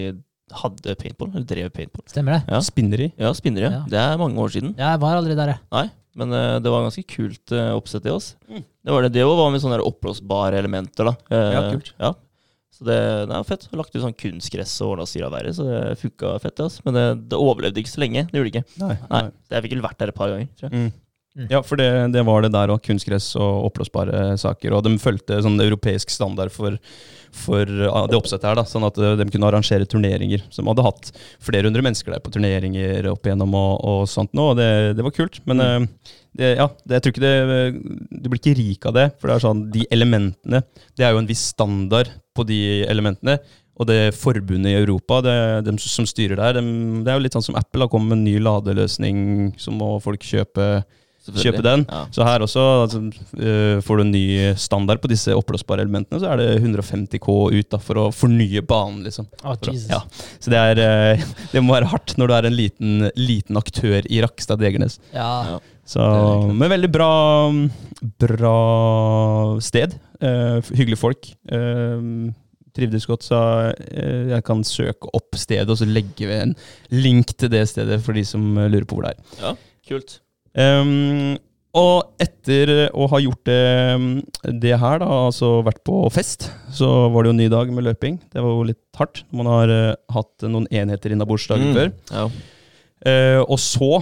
hadde 0.50 0.96
paintball, 0.98 1.30
eller 1.34 1.46
drev 1.46 1.70
paintball. 1.74 2.04
Stemmer 2.10 2.38
det? 2.38 2.42
Ja. 2.50 2.60
Spinneri? 2.60 3.12
Ja, 3.18 3.32
spinneri. 3.32 3.66
ja. 3.68 3.70
Ja. 3.70 3.84
Det 3.88 3.98
er 4.02 4.18
mange 4.18 4.38
år 4.42 4.50
siden. 4.50 4.74
Jeg 4.78 5.00
var 5.00 5.16
aldri 5.18 5.36
der, 5.38 5.52
jeg. 5.54 5.60
Nei, 5.70 5.84
men 6.16 6.30
det 6.62 6.70
var 6.72 6.82
ganske 6.88 7.04
kult 7.06 7.52
uh, 7.54 7.74
oppsett 7.78 8.06
i 8.06 8.10
oss. 8.10 8.32
Mm. 8.50 8.64
Det 8.64 8.92
var 8.94 9.02
det. 9.06 9.12
Det 9.14 9.26
var 9.26 9.50
med 9.52 9.62
sånne 9.62 9.78
oppblåsbare 9.84 10.58
elementer, 10.58 11.06
da. 11.06 11.14
Ja, 11.30 11.70
kult. 11.70 11.92
Ja. 12.00 12.14
Så 12.80 12.86
det, 12.88 12.96
det 13.28 13.36
er 13.36 13.44
fett. 13.44 13.66
Lagt 13.76 13.92
ut 13.92 14.00
sånn 14.00 14.16
kunstgress 14.16 14.72
og 14.80 14.94
ordna 14.94 15.04
styr 15.08 15.26
av 15.26 15.34
været, 15.36 15.52
så 15.58 15.66
det 15.68 15.98
funka 16.00 16.32
fett. 16.40 16.62
Altså. 16.64 16.80
Men 16.86 16.96
det, 16.96 17.04
det 17.28 17.40
overlevde 17.40 17.82
ikke 17.82 17.92
så 17.92 18.00
lenge. 18.00 18.22
Det 18.30 18.40
gjorde 18.40 18.48
det 18.48 18.62
ikke. 18.62 18.80
Nei. 18.80 18.94
Nei, 19.10 19.22
så 19.44 19.56
Jeg 19.58 19.66
fikk 19.66 19.74
vel 19.76 19.84
vært 19.84 20.00
der 20.00 20.12
et 20.14 20.16
par 20.16 20.32
ganger. 20.32 20.48
tror 20.56 20.70
jeg. 20.70 20.80
Mm. 20.80 20.90
Mm. 21.38 21.46
Ja, 21.52 21.60
for 21.62 21.78
det, 21.78 21.88
det 22.16 22.24
var 22.26 22.42
det 22.42 22.50
der 22.56 22.72
òg. 22.72 22.80
Kunstgress 22.88 23.28
og 23.38 23.68
oppblåsbare 23.68 24.22
saker. 24.40 24.74
Og 24.78 24.82
de 24.88 24.96
fulgte 24.98 25.42
sånn 25.44 25.60
europeisk 25.62 26.10
standard 26.10 26.50
for, 26.54 26.80
for 27.36 27.68
ah, 27.88 28.06
det 28.10 28.18
oppsettet 28.18 28.48
her, 28.48 28.58
da, 28.58 28.64
sånn 28.68 28.86
at 28.88 28.98
eh, 29.00 29.16
de 29.20 29.26
kunne 29.30 29.48
arrangere 29.48 29.88
turneringer. 29.88 30.42
Som 30.54 30.70
hadde 30.70 30.86
hatt 30.86 31.12
flere 31.42 31.68
hundre 31.68 31.84
mennesker 31.86 32.14
der 32.14 32.22
på 32.24 32.32
turneringer 32.34 33.10
opp 33.12 33.26
igjennom 33.26 33.54
og, 33.58 33.72
og 33.92 34.02
sånt 34.10 34.34
nå, 34.36 34.50
og 34.52 34.60
det, 34.60 34.70
det 34.98 35.06
var 35.06 35.14
kult. 35.16 35.40
Men 35.50 35.62
mm. 35.62 35.88
det, 36.40 36.52
ja, 36.60 36.68
det, 36.84 36.98
jeg 36.98 37.04
tror 37.04 37.14
ikke 37.14 37.24
det 37.24 38.18
Du 38.22 38.28
blir 38.28 38.42
ikke 38.42 38.58
rik 38.58 38.90
av 38.90 38.96
det, 38.98 39.06
for 39.18 39.30
det 39.30 39.36
er 39.36 39.46
sånn 39.46 39.64
de 39.74 39.86
elementene 39.90 40.62
Det 40.94 41.06
er 41.06 41.14
jo 41.14 41.22
en 41.22 41.30
viss 41.30 41.48
standard 41.54 42.12
på 42.36 42.46
de 42.48 42.60
elementene. 42.90 43.40
Og 43.80 43.88
det 43.88 44.12
forbundet 44.12 44.74
i 44.74 44.76
Europa, 44.76 45.22
det, 45.24 45.36
de 45.64 45.72
som 45.80 46.04
styrer 46.08 46.36
der, 46.36 46.58
de, 46.58 46.64
det 47.00 47.08
er 47.12 47.16
jo 47.16 47.24
litt 47.24 47.36
sånn 47.36 47.46
som 47.46 47.56
Apple 47.56 47.86
har 47.86 47.92
kommet 47.92 48.12
med 48.12 48.18
en 48.18 48.26
ny 48.28 48.34
ladeløsning, 48.44 49.20
så 49.56 49.72
må 49.72 49.94
folk 50.04 50.26
kjøpe. 50.26 50.82
Kjøpe 51.28 51.62
den. 51.62 51.84
Ja. 51.88 52.00
Så 52.14 52.24
her 52.26 52.42
også 52.44 52.62
altså, 52.86 53.00
uh, 53.36 53.80
får 53.84 54.00
du 54.00 54.02
en 54.06 54.12
ny 54.14 54.24
standard 54.58 55.02
på 55.02 55.10
disse 55.12 55.34
oppblåsbare 55.36 55.84
elementene, 55.84 56.20
så 56.22 56.30
er 56.32 56.40
det 56.40 56.48
150 56.62 57.20
K 57.22 57.34
ut 57.52 57.68
da, 57.70 57.78
for 57.78 58.00
å 58.00 58.06
fornye 58.14 58.62
banen, 58.66 59.02
liksom. 59.06 59.28
Oh, 59.44 59.52
å- 59.54 59.74
ja. 59.90 60.00
Så 60.40 60.52
det, 60.52 60.58
er, 60.72 60.80
uh, 61.18 61.24
det 61.52 61.62
må 61.64 61.76
være 61.76 61.90
hardt 61.92 62.16
når 62.18 62.30
du 62.32 62.36
er 62.38 62.48
en 62.50 62.56
liten, 62.56 63.10
liten 63.20 63.60
aktør 63.60 64.06
i 64.08 64.22
Rakstad 64.24 64.62
Degernes. 64.62 64.98
Ja. 65.14 65.30
Ja. 65.54 65.58
Så, 65.90 66.02
men 66.54 66.70
veldig 66.70 66.90
bra, 66.94 67.10
bra 68.22 68.56
sted. 69.64 69.96
Uh, 70.22 70.60
hyggelige 70.74 71.00
folk. 71.00 71.32
Uh, 71.50 72.30
trivdes 72.76 73.02
godt, 73.08 73.24
så 73.26 73.36
jeg 73.90 74.44
kan 74.46 74.60
søke 74.64 75.08
opp 75.18 75.34
stedet 75.34 75.66
og 75.72 75.80
så 75.80 75.88
legge 75.90 76.28
ved 76.30 76.44
en 76.44 76.52
link 76.94 77.32
til 77.34 77.50
det 77.50 77.64
stedet 77.66 77.96
for 78.04 78.14
de 78.14 78.22
som 78.24 78.44
lurer 78.62 78.86
på 78.86 78.94
hvor 78.94 79.08
det 79.08 79.16
er. 79.16 79.32
ja, 79.42 79.50
kult. 79.90 80.20
Um, 80.56 81.36
og 81.78 82.16
etter 82.18 82.88
å 82.98 83.06
ha 83.12 83.20
gjort 83.22 83.44
det, 83.46 83.58
det 84.58 84.72
her, 84.82 84.96
da, 84.98 85.06
altså 85.28 85.60
vært 85.62 85.84
på 85.86 86.00
fest, 86.10 86.48
så 86.74 86.88
var 87.14 87.22
det 87.22 87.30
jo 87.30 87.34
en 87.36 87.42
ny 87.44 87.46
dag 87.52 87.70
med 87.70 87.86
løping. 87.86 88.16
Det 88.32 88.42
var 88.42 88.56
jo 88.56 88.64
litt 88.72 88.80
hardt. 88.98 89.22
Man 89.30 89.46
har 89.46 89.70
uh, 89.70 89.94
hatt 90.16 90.46
noen 90.50 90.66
enheter 90.74 91.14
innabords 91.14 91.46
dagen 91.50 91.70
Mm. 91.70 91.76
før. 91.78 91.92
Ja. 92.10 92.24
Uh, 93.06 93.40
og 93.46 93.58
så 93.62 94.00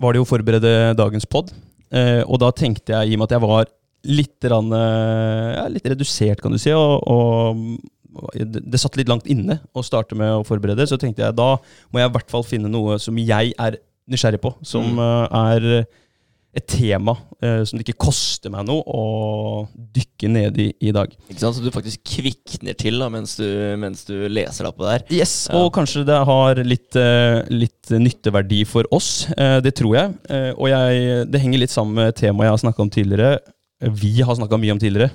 var 0.00 0.12
det 0.12 0.20
jo 0.20 0.26
å 0.26 0.28
forberede 0.28 0.74
dagens 1.00 1.24
pod. 1.24 1.48
Uh, 1.90 2.20
og 2.28 2.36
da 2.44 2.50
tenkte 2.52 2.92
jeg, 2.92 3.08
i 3.08 3.16
og 3.16 3.22
med 3.22 3.30
at 3.30 3.38
jeg 3.38 3.44
var 3.46 3.72
litt, 4.04 4.36
rann, 4.48 4.70
ja, 4.72 5.64
litt 5.68 5.84
redusert, 5.92 6.40
kan 6.40 6.54
du 6.54 6.56
si, 6.60 6.70
og, 6.72 7.02
og 7.04 8.30
det, 8.32 8.62
det 8.72 8.78
satt 8.80 8.96
litt 8.96 9.10
langt 9.12 9.26
inne 9.28 9.58
å 9.76 9.82
starte 9.84 10.16
med 10.16 10.38
å 10.38 10.44
forberede, 10.48 10.86
så 10.88 10.96
tenkte 10.96 11.20
jeg 11.26 11.36
da 11.36 11.50
må 11.92 12.00
jeg 12.00 12.08
i 12.08 12.14
hvert 12.14 12.32
fall 12.32 12.46
finne 12.48 12.70
noe 12.72 12.96
som 13.02 13.18
jeg 13.20 13.52
er 13.60 13.76
nysgjerrig 14.08 14.40
på, 14.40 14.54
som 14.64 14.86
Mm. 14.94 14.98
eh, 14.98 15.40
er 15.56 15.86
et 16.52 16.66
tema 16.66 17.12
eh, 17.40 17.60
som 17.62 17.78
det 17.78 17.84
ikke 17.86 18.08
koster 18.10 18.50
meg 18.50 18.64
noe 18.66 18.82
å 18.82 19.68
dykke 19.94 20.28
ned 20.28 20.56
i 20.58 20.64
i 20.82 20.90
dag. 20.90 21.12
Ikke 21.30 21.38
sant? 21.38 21.54
Så 21.54 21.62
du 21.62 21.70
faktisk 21.70 22.02
kvikner 22.02 22.74
til 22.76 22.98
da, 22.98 23.06
mens 23.08 23.36
du, 23.38 23.44
mens 23.78 24.02
du 24.08 24.26
leser 24.28 24.66
deg 24.66 24.74
på 24.74 24.82
det 24.82 24.90
her. 24.96 25.04
Yes, 25.20 25.46
Ja. 25.48 25.60
og 25.60 25.72
kanskje 25.72 26.02
det 26.08 26.18
har 26.26 26.54
litt, 26.66 26.96
eh, 26.96 27.44
litt 27.54 27.90
nytteverdi 27.94 28.64
for 28.66 28.82
oss. 28.90 29.28
Eh, 29.38 29.60
det 29.60 29.76
tror 29.78 29.94
jeg. 29.94 30.14
Eh, 30.28 30.50
og 30.58 30.66
jeg, 30.68 31.30
det 31.30 31.40
henger 31.40 31.58
litt 31.62 31.70
sammen 31.70 31.94
med 31.94 32.16
temaet 32.18 32.48
jeg 32.48 32.56
har 32.56 32.64
snakka 32.66 32.82
om 32.82 32.90
tidligere. 32.90 33.38
Vi 33.80 34.20
har 34.20 34.34
snakka 34.34 34.58
mye 34.60 34.72
om 34.72 34.78
tidligere. 34.82 35.10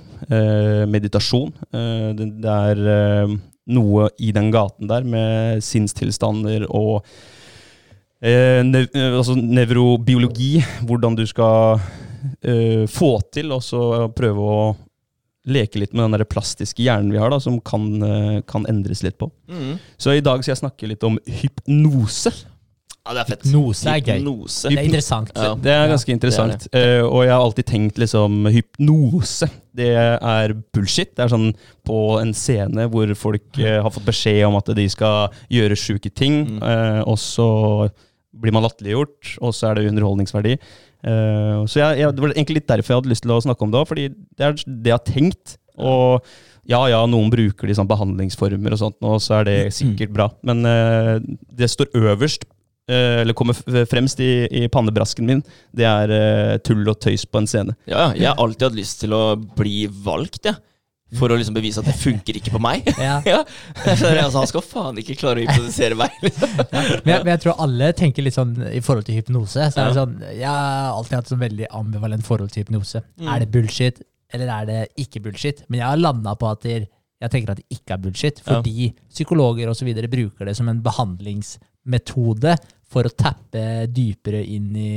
Meditasjon. 0.87 1.51
Det, 1.71 2.41
det 2.41 2.49
er 2.49 3.27
noe 3.67 4.07
i 4.19 4.31
den 4.31 4.49
gaten 4.53 4.87
der 4.89 5.03
med 5.05 5.61
sinnstilstander 5.61 6.65
og 6.69 7.05
eh, 8.25 8.61
nev 8.65 8.89
altså 9.21 9.35
nevrobiologi. 9.37 10.57
Hvordan 10.87 11.15
du 11.17 11.25
skal 11.29 11.79
eh, 12.41 12.85
få 12.91 13.13
til 13.33 13.53
og 13.55 13.63
så 13.65 14.09
prøve 14.17 14.49
å 14.55 14.65
leke 15.45 15.77
litt 15.77 15.93
med 15.93 16.07
den 16.07 16.15
der 16.17 16.25
plastiske 16.25 16.81
hjernen 16.81 17.11
vi 17.13 17.19
har, 17.21 17.29
da, 17.29 17.37
som 17.39 17.59
kan, 17.61 17.85
eh, 18.01 18.41
kan 18.49 18.65
endres 18.71 19.03
litt 19.05 19.19
på. 19.21 19.29
Mm. 19.47 19.75
Så 20.01 20.15
i 20.17 20.23
dag 20.25 20.41
skal 20.41 20.55
jeg 20.55 20.63
snakke 20.63 20.89
litt 20.89 21.05
om 21.05 21.19
hypnose. 21.29 22.33
Ja, 23.05 23.13
det 23.13 23.19
er 23.21 23.27
fett. 23.29 23.43
Hypnose 23.45 23.85
er 23.91 23.99
gøy. 24.01 24.15
Hypnose. 24.23 24.69
Det 24.73 24.79
er 24.79 24.87
interessant. 24.87 25.29
Ja. 25.37 25.51
Det 25.61 25.69
er 25.75 25.91
ganske 25.91 26.09
interessant. 26.15 26.63
Eh, 26.73 27.03
og 27.05 27.19
jeg 27.27 27.35
har 27.35 27.43
alltid 27.45 27.67
tenkt 27.69 27.99
liksom 28.01 28.47
hypnose. 28.49 29.49
Det 29.77 29.91
er 29.93 30.55
bullshit. 30.73 31.11
Det 31.13 31.27
er 31.27 31.29
sånn 31.35 31.51
på 31.85 31.99
en 32.17 32.33
scene 32.33 32.87
hvor 32.89 33.13
folk 33.13 33.59
eh, 33.61 33.77
har 33.85 33.93
fått 33.93 34.07
beskjed 34.09 34.41
om 34.47 34.57
at 34.57 34.73
de 34.73 34.87
skal 34.89 35.29
gjøre 35.53 35.77
sjuke 35.77 36.09
ting, 36.09 36.41
Mm. 36.55 36.63
eh, 36.65 37.01
og 37.05 37.19
så 37.21 37.45
blir 38.41 38.55
man 38.55 38.65
latterliggjort, 38.65 39.35
og 39.41 39.53
så 39.55 39.69
er 39.69 39.79
det 39.79 39.89
underholdningsverdi. 39.91 40.57
Uh, 41.05 41.61
så 41.69 41.81
jeg, 41.81 42.01
jeg, 42.01 42.15
det 42.15 42.23
var 42.23 42.33
egentlig 42.33 42.59
litt 42.59 42.71
derfor 42.71 42.93
jeg 42.93 43.01
hadde 43.01 43.13
lyst 43.13 43.25
til 43.25 43.35
å 43.35 43.43
snakke 43.45 43.65
om 43.65 43.71
det 43.73 43.79
òg, 43.81 43.87
fordi 43.91 44.09
det 44.11 44.47
er 44.47 44.57
det 44.65 44.91
jeg 44.91 44.97
har 44.97 45.07
tenkt. 45.07 45.55
Og 45.75 46.25
ja, 46.65 46.79
ja, 46.89 47.03
noen 47.09 47.29
bruker 47.33 47.69
de 47.69 47.77
sånn 47.77 47.89
behandlingsformer 47.89 48.73
og 48.73 48.81
sånt, 48.81 48.97
og 49.05 49.19
så 49.21 49.39
er 49.39 49.49
det 49.49 49.57
sikkert 49.77 50.13
bra. 50.15 50.29
Men 50.47 50.65
uh, 50.65 51.17
det 51.53 51.69
står 51.71 51.93
øverst, 52.01 52.47
uh, 52.91 53.21
eller 53.21 53.37
kommer 53.37 53.57
fremst 53.91 54.21
i, 54.23 54.47
i 54.49 54.65
pannebrasken 54.71 55.29
min, 55.29 55.43
det 55.75 55.89
er 55.89 56.61
tull 56.65 56.85
og 56.89 56.97
tøys 57.03 57.27
på 57.29 57.43
en 57.43 57.51
scene. 57.51 57.77
Ja, 57.85 58.07
ja. 58.07 58.13
jeg 58.17 58.31
har 58.31 58.41
alltid 58.41 58.69
hatt 58.69 58.79
lyst 58.81 59.03
til 59.03 59.17
å 59.17 59.25
bli 59.35 59.85
valgt, 60.05 60.47
jeg. 60.49 60.57
For 61.19 61.31
å 61.31 61.37
liksom 61.39 61.55
bevise 61.55 61.81
at 61.81 61.87
det 61.89 61.95
funker 61.99 62.39
ikke 62.39 62.53
på 62.55 62.61
meg. 62.63 62.87
Ja. 63.05 63.19
ja. 63.27 63.41
Så 63.83 64.07
altså, 64.09 64.39
han 64.39 64.49
skal 64.49 64.63
faen 64.65 64.99
ikke 65.01 65.15
klare 65.19 65.41
å 65.41 65.45
hypnotisere 65.45 65.97
meg. 65.99 66.15
Liksom. 66.23 66.55
Men 67.05 67.11
jeg, 67.11 67.21
men 67.25 67.31
jeg 67.33 67.41
tror 67.43 67.61
alle 67.65 67.91
tenker 67.97 68.25
litt 68.25 68.35
sånn 68.37 68.55
i 68.71 68.81
forhold 68.83 69.05
til 69.07 69.19
hypnose. 69.19 69.69
Så 69.71 69.81
er 69.81 69.91
det 69.91 69.97
sånn, 69.99 70.15
Jeg 70.31 70.49
har 70.49 70.91
alltid 70.95 71.17
hatt 71.19 71.31
sånn 71.31 71.41
veldig 71.43 71.69
ambivalent 71.79 72.25
forhold 72.27 72.53
til 72.53 72.65
hypnose. 72.65 73.03
Mm. 73.19 73.29
Er 73.33 73.43
det 73.43 73.49
bullshit, 73.53 74.01
eller 74.33 74.51
er 74.57 74.69
det 74.69 74.79
ikke 75.05 75.21
bullshit? 75.27 75.63
Men 75.69 75.81
jeg 75.83 75.87
har 75.91 76.01
landa 76.01 76.33
på 76.39 76.49
at 76.49 76.65
det, 76.65 76.77
jeg 77.21 77.33
tenker 77.33 77.53
at 77.53 77.61
det 77.61 77.77
ikke 77.77 77.95
er 77.95 78.01
bullshit, 78.07 78.41
Ja. 78.41 78.47
fordi 78.57 78.89
psykologer 79.13 79.69
og 79.71 79.77
så 79.77 79.85
bruker 79.85 80.49
det 80.49 80.55
som 80.57 80.69
en 80.71 80.81
behandlingsmetode 80.85 82.57
for 82.91 83.07
å 83.07 83.13
tappe 83.15 83.87
dypere 83.91 84.43
inn 84.43 84.75
i 84.77 84.91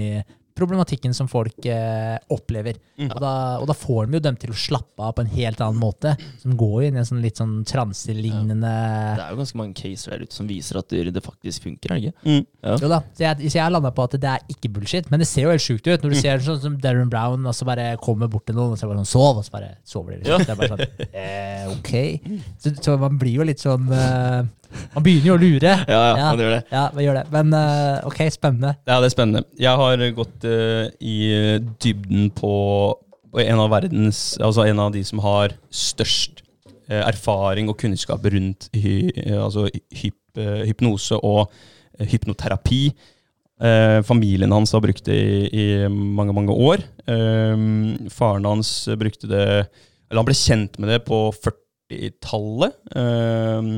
problematikken 0.58 1.14
som 1.16 1.28
folk 1.30 1.66
eh, 1.70 2.16
opplever. 2.34 2.78
Mm. 2.98 3.08
Og, 3.08 3.18
da, 3.22 3.32
og 3.62 3.66
da 3.70 3.76
får 3.76 4.08
de 4.08 4.18
jo 4.18 4.24
dem 4.24 4.38
til 4.40 4.52
å 4.52 4.58
slappe 4.58 5.04
av 5.04 5.14
på 5.16 5.24
en 5.24 5.32
helt 5.32 5.62
annen 5.64 5.80
måte, 5.80 6.14
som 6.42 6.56
går 6.58 6.88
inn 6.88 6.98
i 6.98 7.02
en 7.02 7.08
sånn 7.08 7.22
litt 7.24 7.40
sånn 7.40 7.60
transelignende 7.68 8.72
Det 9.18 9.24
er 9.24 9.32
jo 9.32 9.40
ganske 9.40 9.60
mange 9.60 9.78
caser 9.78 10.14
der 10.14 10.26
ute 10.26 10.36
som 10.36 10.50
viser 10.50 10.80
at 10.80 10.92
det 10.92 11.24
faktisk 11.24 11.68
funker. 11.68 11.94
er 11.94 12.02
ikke? 12.02 12.26
Mm. 12.26 12.42
Jo 12.82 12.90
da, 12.90 13.00
så 13.14 13.26
jeg, 13.26 13.52
så 13.52 13.60
jeg 13.60 13.74
landa 13.74 13.94
på 13.94 14.08
at 14.08 14.18
det 14.18 14.34
er 14.34 14.54
ikke 14.54 14.72
bullshit, 14.74 15.10
men 15.12 15.22
det 15.22 15.30
ser 15.30 15.46
jo 15.46 15.54
helt 15.54 15.64
sjukt 15.64 15.86
ut. 15.88 16.04
Når 16.04 16.14
du 16.14 16.20
ser 16.20 16.44
sånn 16.44 16.60
som 16.62 16.78
Darren 16.82 17.10
Brown 17.12 17.46
og 17.46 17.56
så 17.56 17.68
bare 17.68 17.90
kommer 18.02 18.30
bort 18.30 18.48
til 18.48 18.58
noen 18.58 18.74
og 18.74 18.80
så 18.80 18.90
bare 18.90 19.02
sånn 19.02 19.08
Sov! 19.08 19.40
Og 19.40 19.46
så 19.46 19.54
bare 19.54 19.72
sover 19.88 20.16
de. 20.16 20.22
Liksom. 20.22 20.44
Det 20.44 20.54
er 20.54 20.60
bare 20.60 20.74
sånn, 20.74 21.08
eh, 21.22 21.64
ok. 21.72 21.92
Så, 22.60 22.74
så 22.82 22.96
man 23.00 23.18
blir 23.20 23.38
jo 23.40 23.46
litt 23.46 23.62
sånn 23.62 23.88
eh, 23.94 24.42
Man 24.94 25.04
begynner 25.04 25.30
jo 25.30 25.36
å 25.36 25.40
lure. 25.42 25.74
Ja, 25.94 26.00
ja, 26.12 26.28
man 26.30 26.42
gjør 26.42 26.54
det. 26.56 26.62
Ja, 26.72 26.84
man 26.94 27.04
gjør 27.04 27.18
det. 27.18 27.24
Men 27.34 27.56
uh, 27.56 28.08
ok, 28.08 28.22
spennende. 28.34 28.74
Ja, 28.88 28.98
det 28.98 29.10
er 29.10 29.14
spennende. 29.14 29.44
Jeg 29.60 29.82
har 29.82 30.04
gått 30.16 30.48
uh, 30.48 30.88
i 31.00 31.18
dybden 31.82 32.28
på, 32.36 32.52
på 33.32 33.42
en 33.44 33.62
av 33.64 33.72
verdens 33.72 34.22
Altså 34.44 34.66
en 34.68 34.82
av 34.84 34.92
de 34.94 35.04
som 35.06 35.22
har 35.24 35.56
størst 35.72 36.42
uh, 36.90 37.02
erfaring 37.04 37.70
og 37.72 37.78
kunnskap 37.80 38.26
rundt 38.32 38.70
hy, 38.76 39.12
altså 39.36 39.68
hyp, 40.02 40.20
hypnose 40.68 41.18
og 41.24 41.48
hypnoterapi. 41.98 42.82
Eh, 43.58 44.00
familien 44.06 44.52
hans 44.54 44.70
har 44.72 44.82
brukt 44.84 45.02
det 45.08 45.18
i, 45.18 45.38
i 45.50 45.64
mange, 45.90 46.34
mange 46.34 46.54
år. 46.54 46.82
Faren 48.14 48.46
hans 48.46 48.70
brukte 49.00 49.26
det 49.26 49.46
Eller 50.08 50.20
han 50.20 50.28
ble 50.28 50.36
kjent 50.38 50.78
med 50.78 50.92
det 50.92 51.00
på 51.08 51.18
40-tallet. 51.34 52.76
Eh, 52.96 53.72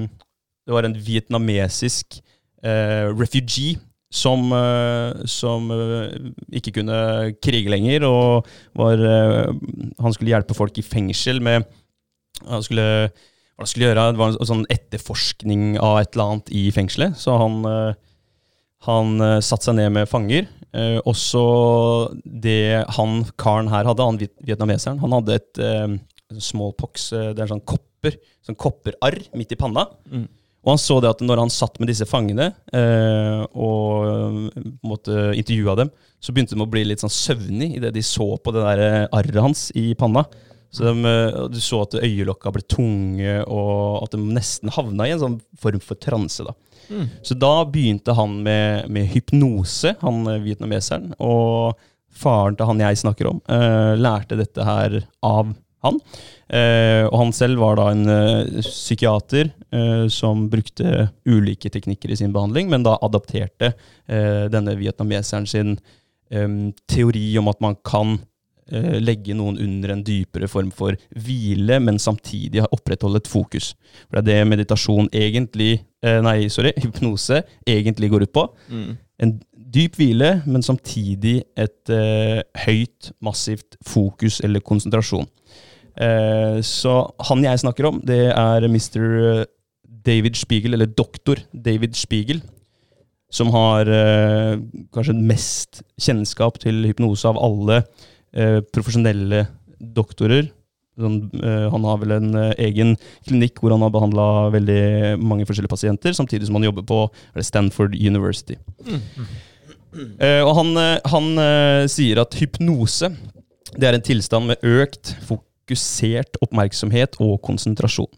det 0.71 0.77
var 0.77 0.87
en 0.87 0.95
vietnamesisk 0.95 2.21
eh, 2.63 3.11
refugee 3.11 3.75
som, 4.11 4.51
eh, 4.53 5.23
som 5.31 5.71
eh, 5.75 6.31
ikke 6.59 6.75
kunne 6.81 6.99
krige 7.43 7.71
lenger, 7.71 8.07
og 8.09 8.49
var, 8.79 8.99
eh, 8.99 9.51
han 10.03 10.15
skulle 10.15 10.35
hjelpe 10.35 10.57
folk 10.59 10.79
i 10.79 10.87
fengsel 10.87 11.43
med 11.43 11.69
Han 12.49 12.63
skulle, 12.65 13.11
hva 13.13 13.61
han 13.61 13.69
skulle 13.69 13.91
gjøre, 13.91 14.05
det 14.15 14.21
var 14.21 14.31
en 14.33 14.49
sånn 14.49 14.63
etterforskning 14.73 15.75
av 15.77 15.99
et 16.01 16.15
eller 16.15 16.25
annet 16.25 16.53
i 16.57 16.63
fengselet. 16.73 17.19
Så 17.21 17.35
han, 17.37 17.59
han 18.87 19.11
satte 19.45 19.69
seg 19.69 19.77
ned 19.77 19.93
med 19.93 20.09
fanger. 20.09 20.49
Også 21.05 21.43
det 22.25 22.81
han 22.97 23.27
karen 23.37 23.69
her 23.69 23.91
hadde, 23.91 24.07
han 24.09 24.23
vietnameseren, 24.41 25.03
han 25.05 25.19
hadde 25.19 25.37
et 25.37 25.61
smallpox, 26.41 27.11
det 27.37 27.45
er 27.45 27.53
sånn 27.53 27.61
kopper, 27.61 28.17
sånn 28.41 28.57
kopperarr 28.57 29.21
midt 29.37 29.53
i 29.53 29.61
panna. 29.61 29.85
Mm. 30.09 30.25
Og 30.61 30.75
han 30.75 30.81
så 30.83 30.99
det 31.01 31.09
at 31.14 31.23
når 31.25 31.40
han 31.44 31.53
satt 31.53 31.79
med 31.81 31.88
disse 31.88 32.05
fangene 32.09 32.51
eh, 32.77 33.42
og 33.57 34.51
måte 34.85 35.31
intervjua 35.38 35.79
dem, 35.81 35.92
så 36.20 36.35
begynte 36.37 36.57
de 36.57 36.64
å 36.64 36.68
bli 36.68 36.85
litt 36.85 37.01
sånn 37.01 37.12
søvnig 37.12 37.73
idet 37.79 37.94
de 37.96 38.03
så 38.05 38.35
på 38.37 38.53
det 38.53 38.64
der 38.66 38.83
eh, 38.85 39.07
arret 39.16 39.40
hans 39.40 39.68
i 39.79 39.90
panna. 39.99 40.27
Så 40.70 40.85
de, 40.85 40.92
eh, 41.09 41.38
Du 41.49 41.61
så 41.61 41.83
at 41.87 41.96
øyelokka 41.99 42.53
ble 42.55 42.62
tunge, 42.68 43.38
og 43.49 44.05
at 44.05 44.12
de 44.14 44.20
nesten 44.20 44.73
havna 44.75 45.09
i 45.09 45.14
en 45.14 45.23
sånn 45.23 45.38
form 45.59 45.81
for 45.81 45.99
transe. 45.99 46.44
da. 46.44 46.55
Mm. 46.90 47.09
Så 47.23 47.37
da 47.38 47.55
begynte 47.64 48.14
han 48.14 48.42
med, 48.44 48.90
med 48.90 49.09
hypnose, 49.14 49.96
han 50.03 50.27
eh, 50.29 50.42
vietnameseren. 50.44 51.14
Og 51.18 51.79
faren 52.20 52.59
til 52.59 52.68
han 52.68 52.85
jeg 52.85 53.01
snakker 53.03 53.31
om, 53.33 53.42
eh, 53.49 53.96
lærte 53.99 54.38
dette 54.38 54.66
her 54.66 55.01
av 55.23 55.55
han. 55.87 56.01
Eh, 56.51 57.05
og 57.07 57.16
han 57.21 57.33
selv 57.35 57.61
var 57.62 57.79
da 57.79 57.90
en 57.93 58.09
eh, 58.11 58.62
psykiater 58.64 59.53
eh, 59.71 60.07
som 60.11 60.49
brukte 60.51 61.07
ulike 61.29 61.71
teknikker 61.71 62.11
i 62.11 62.19
sin 62.19 62.35
behandling, 62.35 62.71
men 62.73 62.87
da 62.87 62.97
adapterte 63.07 63.73
eh, 63.73 64.49
denne 64.53 64.77
vietnameseren 64.81 65.49
sin 65.51 65.79
teori 66.31 67.25
om 67.40 67.49
at 67.51 67.59
man 67.59 67.75
kan 67.83 68.12
eh, 68.71 69.01
legge 69.03 69.35
noen 69.35 69.57
under 69.59 69.90
en 69.97 70.03
dypere 70.07 70.47
form 70.47 70.69
for 70.71 70.95
hvile, 71.19 71.81
men 71.83 71.99
samtidig 71.99 72.62
opprettholde 72.71 73.19
et 73.19 73.31
fokus. 73.31 73.73
For 74.05 74.21
det 74.21 74.37
er 74.37 74.45
det 74.45 74.51
meditasjon 74.53 75.11
egentlig 75.11 75.73
eh, 76.07 76.21
Nei, 76.23 76.45
sorry, 76.47 76.71
hypnose 76.85 77.40
egentlig 77.66 78.12
går 78.12 78.29
ut 78.29 78.35
på. 78.38 78.47
Mm. 78.71 78.93
En 79.27 79.35
dyp 79.75 79.99
hvile, 79.99 80.31
men 80.47 80.62
samtidig 80.62 81.40
et 81.59 81.90
høyt, 82.62 83.11
massivt 83.23 83.77
fokus 83.87 84.38
eller 84.47 84.62
konsentrasjon. 84.62 85.27
Eh, 85.96 86.61
så 86.66 86.94
han 87.31 87.44
jeg 87.44 87.62
snakker 87.62 87.88
om, 87.90 88.00
det 88.07 88.22
er 88.33 88.66
Mr. 88.68 89.46
David 90.07 90.38
Spiegel, 90.38 90.76
eller 90.76 90.90
doktor 90.90 91.42
David 91.53 91.96
Spiegel, 91.98 92.42
som 93.31 93.53
har 93.55 93.87
eh, 93.87 94.57
kanskje 94.94 95.18
mest 95.18 95.83
kjennskap 96.00 96.59
til 96.62 96.83
hypnose 96.88 97.29
av 97.31 97.38
alle 97.38 97.83
eh, 98.35 98.59
profesjonelle 98.74 99.44
doktorer. 99.81 100.48
Sånn, 101.00 101.20
eh, 101.38 101.66
han 101.72 101.87
har 101.87 102.00
vel 102.03 102.16
en 102.16 102.33
eh, 102.37 102.57
egen 102.66 102.96
klinikk 103.29 103.62
hvor 103.62 103.72
han 103.76 103.85
har 103.87 103.92
behandla 103.94 104.26
veldig 104.57 104.83
mange 105.22 105.46
forskjellige 105.48 105.72
pasienter, 105.72 106.16
samtidig 106.16 106.48
som 106.48 106.59
han 106.59 106.66
jobber 106.66 106.85
på 106.88 107.05
Stanford 107.46 107.94
University. 107.94 108.59
Eh, 110.22 110.42
og 110.46 110.53
han, 110.55 110.74
eh, 110.79 110.98
han 111.11 111.31
eh, 111.42 111.85
sier 111.90 112.20
at 112.22 112.37
hypnose 112.38 113.11
det 113.74 113.87
er 113.88 113.96
en 113.96 114.05
tilstand 114.05 114.50
med 114.50 114.62
økt 114.66 115.14
fokusert 115.71 116.39
oppmerksomhet 116.43 117.17
og 117.21 117.41
konsentrasjon. 117.43 118.11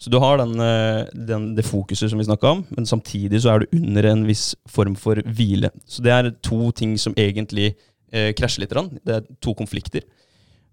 Så 0.00 0.10
du 0.10 0.18
har 0.18 0.38
den, 0.38 0.58
eh, 0.60 1.06
den, 1.14 1.54
det 1.54 1.64
fokuset 1.64 2.10
som 2.10 2.18
vi 2.18 2.24
snakka 2.24 2.50
om, 2.50 2.64
men 2.76 2.84
samtidig 2.84 3.40
så 3.42 3.54
er 3.54 3.58
du 3.60 3.76
under 3.78 4.04
en 4.04 4.24
viss 4.26 4.54
form 4.68 4.96
for 4.96 5.16
hvile. 5.24 5.70
Så 5.86 6.02
det 6.02 6.12
er 6.12 6.30
to 6.42 6.70
ting 6.72 6.96
som 6.98 7.14
egentlig 7.14 7.74
eh, 8.12 8.32
krasjer 8.34 8.64
litt. 8.64 8.74
Det 9.04 9.14
er 9.14 9.22
to 9.40 9.54
konflikter. 9.54 10.02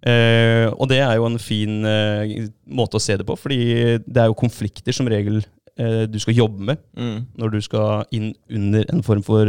Eh, 0.03 0.67
og 0.73 0.89
det 0.89 0.99
er 0.99 1.15
jo 1.17 1.27
en 1.27 1.37
fin 1.39 1.85
eh, 1.85 2.49
måte 2.65 2.97
å 2.97 3.01
se 3.01 3.15
det 3.17 3.25
på, 3.25 3.37
fordi 3.37 3.99
det 4.07 4.17
er 4.17 4.31
jo 4.31 4.33
konflikter 4.41 4.91
som 4.91 5.07
regel 5.07 5.43
eh, 5.77 6.07
du 6.09 6.19
skal 6.19 6.33
jobbe 6.33 6.71
med 6.71 6.77
Mm. 6.97 7.27
når 7.37 7.51
du 7.51 7.61
skal 7.61 8.05
inn 8.11 8.33
under 8.49 8.85
en 8.91 9.03
form 9.03 9.21
for 9.23 9.45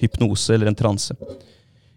hypnose 0.00 0.54
eller 0.54 0.66
en 0.66 0.74
transe. 0.74 1.14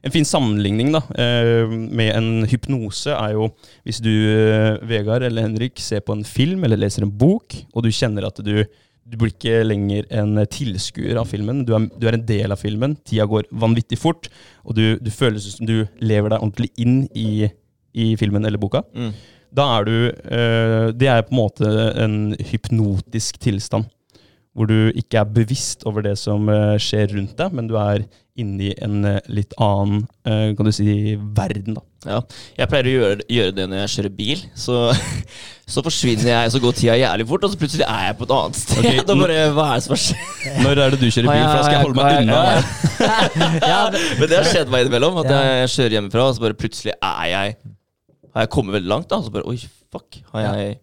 En 0.03 0.11
fin 0.11 0.25
sammenligning 0.27 0.91
da, 0.91 0.99
eh, 1.15 1.63
med 1.69 2.11
en 2.11 2.47
hypnose 2.51 3.13
er 3.15 3.37
jo 3.37 3.47
hvis 3.85 4.01
du, 4.03 4.11
eh, 4.11 4.81
Vegard 4.83 5.23
eller 5.23 5.45
Henrik, 5.45 5.79
ser 5.79 6.03
på 6.03 6.17
en 6.17 6.25
film 6.27 6.65
eller 6.65 6.77
leser 6.81 7.05
en 7.05 7.11
bok, 7.11 7.55
og 7.73 7.85
du 7.85 7.89
kjenner 7.89 8.27
at 8.27 8.41
du, 8.43 8.65
du 9.07 9.15
blir 9.17 9.31
ikke 9.31 9.61
lenger 9.63 10.09
en 10.11 10.35
tilskuer 10.43 11.15
av 11.21 11.31
filmen. 11.31 11.63
Du 11.63 11.71
er, 11.77 11.87
du 11.87 12.07
er 12.09 12.17
en 12.17 12.25
del 12.27 12.51
av 12.51 12.59
filmen. 12.59 12.97
Tida 13.07 13.29
går 13.31 13.47
vanvittig 13.51 13.99
fort, 14.01 14.27
og 14.67 14.75
du, 14.75 14.99
du 14.99 15.11
føles 15.11 15.47
som 15.55 15.69
du 15.69 15.85
lever 16.03 16.35
deg 16.35 16.43
ordentlig 16.43 16.73
inn 16.83 17.05
i, 17.15 17.47
i 17.95 18.11
filmen 18.19 18.43
eller 18.43 18.59
boka. 18.59 18.83
Mm. 18.91 19.13
Da 19.53 19.65
er 19.77 19.87
du 19.87 19.97
eh, 20.09 20.87
Det 20.97 21.09
er 21.09 21.23
på 21.27 21.35
en 21.35 21.41
måte 21.45 21.73
en 22.03 22.17
hypnotisk 22.51 23.39
tilstand. 23.43 23.87
Hvor 24.53 24.69
du 24.69 24.91
ikke 24.93 25.17
er 25.17 25.29
bevisst 25.33 25.81
over 25.89 26.05
det 26.05 26.13
som 26.21 26.45
eh, 26.51 26.75
skjer 26.81 27.15
rundt 27.15 27.33
deg, 27.39 27.55
men 27.57 27.69
du 27.69 27.73
er 27.81 28.03
inni 28.37 28.71
en 28.81 29.03
eh, 29.05 29.19
litt 29.33 29.53
annen 29.61 30.03
eh, 30.25 30.51
kan 30.57 30.67
du 30.67 30.71
si, 30.73 31.15
verden. 31.37 31.77
da. 31.77 31.83
Ja. 32.03 32.19
Jeg 32.57 32.69
pleier 32.69 32.89
å 32.89 32.93
gjøre, 32.93 33.25
gjøre 33.31 33.55
det 33.57 33.65
når 33.69 33.81
jeg 33.83 33.91
kjører 33.95 34.13
bil. 34.17 34.43
Så, 34.59 34.77
så 35.73 35.83
forsvinner 35.85 36.29
jeg, 36.31 36.53
så 36.53 36.61
går 36.61 36.77
tida 36.77 36.99
jævlig 37.01 37.27
fort, 37.29 37.47
og 37.47 37.53
så 37.53 37.61
plutselig 37.63 37.87
er 37.87 38.07
jeg 38.07 38.19
på 38.19 38.27
et 38.27 38.35
annet 38.37 38.61
sted. 38.61 38.79
Okay, 38.83 39.03
bare, 39.23 39.41
hva 39.57 39.67
er 39.71 39.81
det 39.81 39.87
som 39.87 39.95
har 39.95 40.03
skjedd? 40.05 40.61
Når 40.61 40.83
er 40.85 40.95
det 40.95 41.01
du 41.01 41.07
kjører 41.07 41.29
bil? 41.29 41.43
For 41.43 41.57
da 41.57 41.65
skal 41.65 41.77
jeg 41.77 41.85
holde 41.87 41.99
meg 41.99 42.21
unna. 42.21 42.39
Ja, 43.73 43.81
Men 44.21 44.25
det 44.27 44.39
har 44.39 44.49
skjedd 44.53 44.73
meg 44.73 44.85
innimellom. 44.85 45.21
At 45.23 45.33
jeg 45.33 45.75
kjører 45.79 45.99
hjemmefra, 45.99 46.29
og 46.29 46.37
så 46.37 46.45
bare 46.47 46.61
plutselig 46.61 46.93
er 46.97 47.29
jeg 47.33 47.59
Har 48.33 48.47
jeg 48.47 48.53
kommet 48.53 48.77
veldig 48.77 48.93
langt, 48.93 49.09
da. 49.09 49.21
Og 49.21 49.29
så 49.29 49.33
bare 49.33 49.49
oi, 49.49 49.57
fuck. 49.93 50.21
Har 50.33 50.45
jeg, 50.45 50.73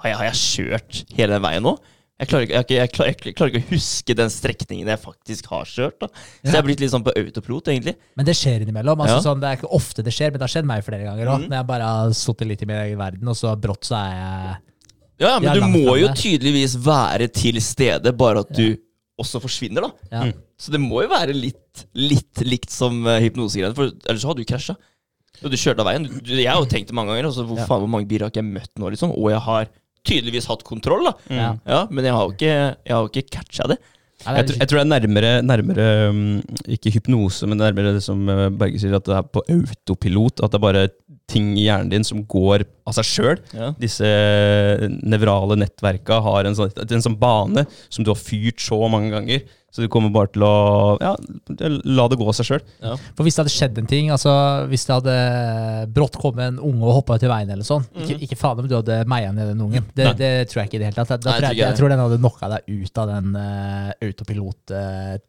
har 0.00 0.12
jeg, 0.12 0.20
har 0.20 0.30
jeg 0.32 0.44
kjørt 0.44 1.04
hele 1.16 1.36
den 1.36 1.44
veien 1.44 1.68
nå? 1.68 1.76
Jeg 2.22 2.28
klarer, 2.30 2.44
ikke, 2.46 2.54
jeg, 2.54 2.66
jeg, 2.78 2.90
klarer, 2.94 3.16
jeg 3.26 3.34
klarer 3.34 3.50
ikke 3.50 3.60
å 3.66 3.70
huske 3.72 4.14
den 4.14 4.30
strekningen 4.30 4.90
jeg 4.92 5.00
faktisk 5.02 5.48
har 5.50 5.64
kjørt. 5.66 5.96
da 6.04 6.08
Så 6.12 6.52
jeg 6.52 6.58
er 6.60 6.66
blitt 6.68 6.82
litt 6.84 6.92
sånn 6.92 7.02
på 7.02 7.14
autopilot, 7.18 7.70
egentlig. 7.72 7.96
Men 8.18 8.28
det 8.28 8.36
skjer 8.38 8.62
innimellom. 8.62 9.02
Altså, 9.02 9.16
Ja. 9.18 9.24
sånn, 9.26 9.40
det 9.42 9.48
er 9.50 9.58
ikke 9.58 9.72
ofte 9.74 10.04
det 10.06 10.14
skjer, 10.14 10.30
men 10.30 10.38
det 10.38 10.46
har 10.46 10.52
skjedd 10.54 10.68
meg 10.70 10.84
flere 10.86 11.08
ganger 11.08 11.26
òg. 11.32 11.40
Mm. 11.42 11.48
Når 11.50 11.58
jeg 11.58 11.68
bare 11.72 11.88
har 11.90 12.14
sittet 12.14 12.46
litt 12.52 12.62
i 12.62 12.68
min 12.70 12.78
egen 12.78 13.00
verden, 13.00 13.32
og 13.32 13.34
så 13.40 13.56
brått 13.58 13.90
så 13.90 13.98
er 13.98 14.14
jeg 14.14 14.56
Ja, 15.22 15.32
Men 15.40 15.48
Ja, 15.48 15.54
du 15.58 15.66
må 15.74 15.96
jo 15.98 16.08
tydeligvis 16.14 16.76
være 16.78 17.26
til 17.32 17.58
stede, 17.60 18.14
bare 18.16 18.46
at 18.46 18.54
du 18.54 18.76
også 19.18 19.42
forsvinner, 19.42 19.82
da. 19.82 19.90
ja. 20.12 20.22
Mm. 20.30 20.32
Så 20.62 20.70
det 20.70 20.80
må 20.80 21.02
jo 21.02 21.10
være 21.10 21.34
litt, 21.34 21.86
litt 21.98 22.38
likt 22.46 22.70
som 22.70 23.02
uh, 23.06 23.18
hypnosegreiene, 23.18 23.74
for 23.74 23.90
ellers 24.06 24.22
så 24.22 24.30
hadde 24.30 24.44
du 24.44 24.46
krasja. 24.46 24.76
Du 25.42 25.48
kjørte 25.50 25.58
kjørt 25.58 25.80
av 25.82 25.86
veien. 25.90 26.04
Du, 26.22 26.34
jeg 26.38 26.46
har 26.46 26.60
jo 26.62 26.70
tenkt 26.70 26.86
det 26.86 26.94
mange 26.94 27.10
ganger. 27.10 27.26
Altså, 27.32 27.42
hvor, 27.48 27.58
Ja. 27.58 27.66
faen, 27.66 27.82
hvor 27.82 27.90
mange 27.90 28.06
biler 28.06 28.28
har 28.28 28.30
ikke 28.30 28.44
jeg 28.44 28.52
møtt 28.52 28.70
nå, 28.78 28.90
liksom? 28.94 29.10
Og 29.16 29.30
jeg 29.32 29.40
har 29.42 29.66
tydeligvis 30.08 30.48
hatt 30.50 30.64
kontroll, 30.66 31.04
da. 31.08 31.12
Mm. 31.30 31.38
Ja. 31.40 31.50
Ja, 31.68 31.80
Men 31.90 32.04
jeg 32.08 32.14
har 32.16 32.24
jo 32.26 32.32
ikke, 32.36 32.54
jeg 32.86 32.94
har 32.96 33.02
jo 33.04 33.10
ikke 33.12 33.28
catcha 33.36 33.68
det. 33.70 33.78
Jeg, 34.22 34.46
tror- 34.46 34.58
jeg 34.60 34.68
tror 34.70 34.78
det 34.78 34.82
er 34.84 34.90
nærmere, 34.92 35.30
nærmere 35.42 35.86
um, 36.10 36.42
ikke 36.70 36.92
hypnose, 36.94 37.46
men 37.50 37.58
nærmere 37.58 37.94
det 37.96 38.02
som 38.04 38.20
uh, 38.30 38.48
Berge 38.54 38.78
sier, 38.78 38.94
at 38.94 39.04
det 39.08 39.16
er 39.18 39.22
på 39.34 39.42
autopilot. 39.50 40.42
At 40.44 40.52
det 40.52 40.60
er 40.60 40.62
bare 40.62 40.84
ting 41.32 41.56
i 41.58 41.64
hjernen 41.66 41.90
din 41.90 42.04
som 42.06 42.20
går 42.30 42.62
av 42.88 42.96
seg 42.98 43.08
sjøl. 43.08 43.40
Ja. 43.54 43.72
Disse 43.78 44.08
nevrale 45.02 45.58
nettverka 45.60 46.20
har 46.24 46.48
en 46.48 46.58
sånn, 46.58 46.72
en 46.82 47.04
sånn 47.04 47.18
bane 47.20 47.66
som 47.88 48.04
du 48.04 48.12
har 48.12 48.20
fyrt 48.20 48.62
så 48.62 48.80
mange 48.90 49.12
ganger. 49.14 49.44
Så 49.72 49.80
du 49.80 49.88
kommer 49.88 50.12
bare 50.12 50.28
til 50.34 50.42
å 50.44 50.56
ja, 51.00 51.14
la 51.96 52.04
det 52.12 52.18
gå 52.20 52.26
av 52.28 52.34
seg 52.36 52.44
sjøl. 52.44 52.64
Ja. 52.84 52.92
For 53.16 53.24
hvis 53.24 53.38
det 53.38 53.40
hadde 53.40 53.54
skjedd 53.54 53.78
en 53.80 53.88
ting, 53.88 54.10
altså 54.12 54.34
hvis 54.68 54.84
det 54.84 54.98
hadde 54.98 55.14
brått 55.96 56.18
kommet 56.20 56.50
en 56.50 56.60
unge 56.60 56.84
og 56.84 56.98
hoppa 56.98 57.16
ut 57.16 57.24
i 57.24 57.30
veien, 57.30 57.54
eller 57.54 57.64
sånn 57.64 57.86
Ikke, 58.02 58.18
ikke 58.26 58.36
faen 58.36 58.60
om 58.60 58.68
du 58.68 58.76
hadde 58.76 59.00
meia 59.08 59.32
ned 59.32 59.54
den 59.54 59.64
ungen. 59.64 59.88
Det, 59.96 60.10
det 60.20 60.32
tror 60.52 60.60
jeg 60.62 60.72
ikke 60.72 60.76
i 60.76 60.82
det 60.82 60.90
hele 60.90 60.98
tatt. 61.00 61.24
Da 61.24 61.32
Nei, 61.32 61.38
jeg 61.38 61.46
tror 61.46 61.56
jeg, 61.56 61.64
jeg 61.64 61.80
tror 61.80 61.94
den 61.94 62.04
hadde 62.04 62.20
knocka 62.20 62.52
deg 62.52 62.82
ut 62.82 63.00
av 63.00 63.14
den 63.14 63.36
uh, 63.38 63.92
autopilot-tilværelsen 64.10 65.28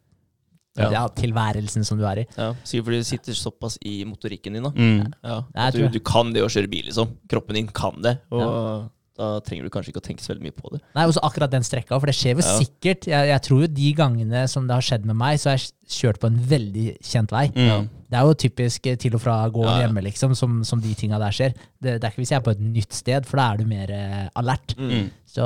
Ja. 0.76 1.04
tilværelsen 1.08 1.84
som 1.86 1.98
du 1.98 2.04
er 2.08 2.24
i. 2.24 2.26
Ja, 2.36 2.52
Sikkert 2.64 2.84
fordi 2.88 2.98
det 3.02 3.06
sitter 3.06 3.32
såpass 3.38 3.78
i 3.84 4.04
motorikken 4.04 4.52
din. 4.58 4.62
da 4.62 4.70
Mm. 4.74 5.12
ja. 5.22 5.42
Ja, 5.54 5.70
du, 5.70 5.88
du 5.88 6.00
kan 6.00 6.32
det 6.32 6.42
å 6.42 6.48
kjøre 6.50 6.68
bil, 6.70 6.84
liksom. 6.86 7.16
Kroppen 7.30 7.54
din 7.54 7.68
kan 7.68 8.00
det. 8.02 8.18
Og 8.34 8.90
da 9.14 9.38
trenger 9.46 9.62
du 9.62 9.70
kanskje 9.70 9.92
ikke 9.92 10.00
å 10.02 10.06
tenke 10.08 10.24
så 10.24 10.32
veldig 10.34 10.42
mye 10.42 10.56
på 10.58 10.72
det. 10.74 10.80
Nei, 10.96 11.04
også 11.06 11.20
akkurat 11.22 11.52
den 11.52 11.62
strekka, 11.62 11.94
for 12.00 12.06
det 12.10 12.16
skjer 12.18 12.34
jo 12.34 12.42
Ja. 12.42 12.58
sikkert. 12.58 13.06
Jeg, 13.06 13.28
jeg 13.30 13.42
tror 13.46 13.60
jo 13.62 13.68
de 13.68 13.92
gangene 13.94 14.48
som 14.50 14.66
det 14.66 14.74
har 14.74 14.82
skjedd 14.82 15.04
med 15.06 15.14
meg, 15.14 15.38
så 15.38 15.50
har 15.52 15.58
jeg 15.58 15.70
kjørt 15.86 16.18
på 16.18 16.26
en 16.26 16.38
veldig 16.50 16.98
kjent 17.00 17.30
vei. 17.30 17.46
Mm. 17.54 17.88
Det 18.10 18.18
er 18.18 18.26
jo 18.26 18.34
typisk 18.34 18.86
eh, 18.90 18.96
til 18.96 19.14
og 19.14 19.20
fra 19.22 19.36
gården 19.48 19.70
Ja, 19.70 19.78
ja. 19.78 19.86
hjemme, 19.86 20.02
liksom, 20.02 20.34
som, 20.34 20.64
som 20.66 20.80
de 20.82 20.92
tinga 20.98 21.18
der 21.22 21.30
skjer. 21.30 21.54
Det, 21.80 22.00
det 22.00 22.04
er 22.04 22.10
ikke 22.10 22.22
hvis 22.24 22.30
jeg 22.34 22.40
er 22.40 22.44
på 22.46 22.50
et 22.56 22.60
nytt 22.60 22.92
sted, 22.92 23.24
for 23.26 23.36
da 23.38 23.52
er 23.52 23.56
du 23.62 23.64
mer 23.70 23.90
eh, 23.94 24.28
alert. 24.34 24.74
Mm. 24.78 25.10
Så, 25.34 25.42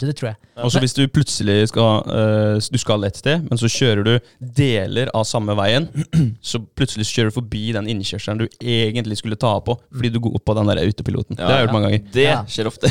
så 0.00 0.06
det 0.08 0.16
tror 0.18 0.32
jeg. 0.32 0.38
Og 0.64 0.72
så 0.74 0.80
hvis 0.82 0.94
du 0.96 1.04
plutselig 1.06 1.68
skal 1.70 2.00
eh, 2.10 2.56
Du 2.74 2.78
skal 2.82 3.04
et 3.06 3.16
sted, 3.20 3.44
men 3.46 3.60
så 3.60 3.68
kjører 3.70 4.02
du 4.02 4.32
deler 4.58 5.10
av 5.14 5.22
samme 5.28 5.54
veien. 5.58 5.86
Så 6.50 6.58
plutselig 6.76 7.06
kjører 7.06 7.30
du 7.30 7.36
forbi 7.36 7.60
den 7.76 7.86
innkjørselen 7.92 8.40
du 8.42 8.46
egentlig 8.58 9.20
skulle 9.20 9.38
ta 9.40 9.52
på, 9.62 9.76
fordi 9.94 10.10
du 10.10 10.18
går 10.24 10.34
opp 10.40 10.44
på 10.50 10.56
den 10.58 10.70
der 10.72 10.80
autopiloten. 10.82 11.38
Det 11.38 11.46
har 11.46 11.60
jeg 11.60 11.68
gjort 11.68 11.76
mange 11.76 11.90
ganger. 11.90 12.08
Det 12.16 12.24
Ja. 12.26 12.40
skjer 12.50 12.70
ofte. 12.72 12.90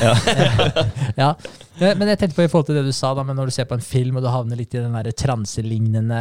Ja. 1.20 1.34
Men 2.00 2.08
jeg 2.12 2.20
tenkte 2.22 2.38
på 2.40 2.46
i 2.48 2.52
forhold 2.52 2.70
til 2.70 2.80
det 2.80 2.86
du 2.88 2.96
sa, 2.96 3.12
da, 3.16 3.24
men 3.24 3.38
når 3.40 3.48
du 3.52 3.54
ser 3.56 3.68
på 3.70 3.78
en 3.78 3.84
film 3.84 4.18
og 4.20 4.24
du 4.26 4.28
havner 4.32 4.60
litt 4.60 4.74
i 4.76 4.82
den 4.82 4.96
der 4.98 5.12
transelignende 5.16 6.18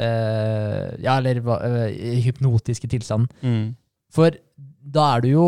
eh, 0.00 0.86
Ja, 1.04 1.18
eller 1.18 1.40
eh, 1.58 2.20
hypnotiske 2.24 2.88
tilstanden. 2.88 3.28
Mm. 3.44 3.66
For 4.12 4.32
da 4.82 5.08
er 5.16 5.24
du 5.24 5.28
jo 5.32 5.46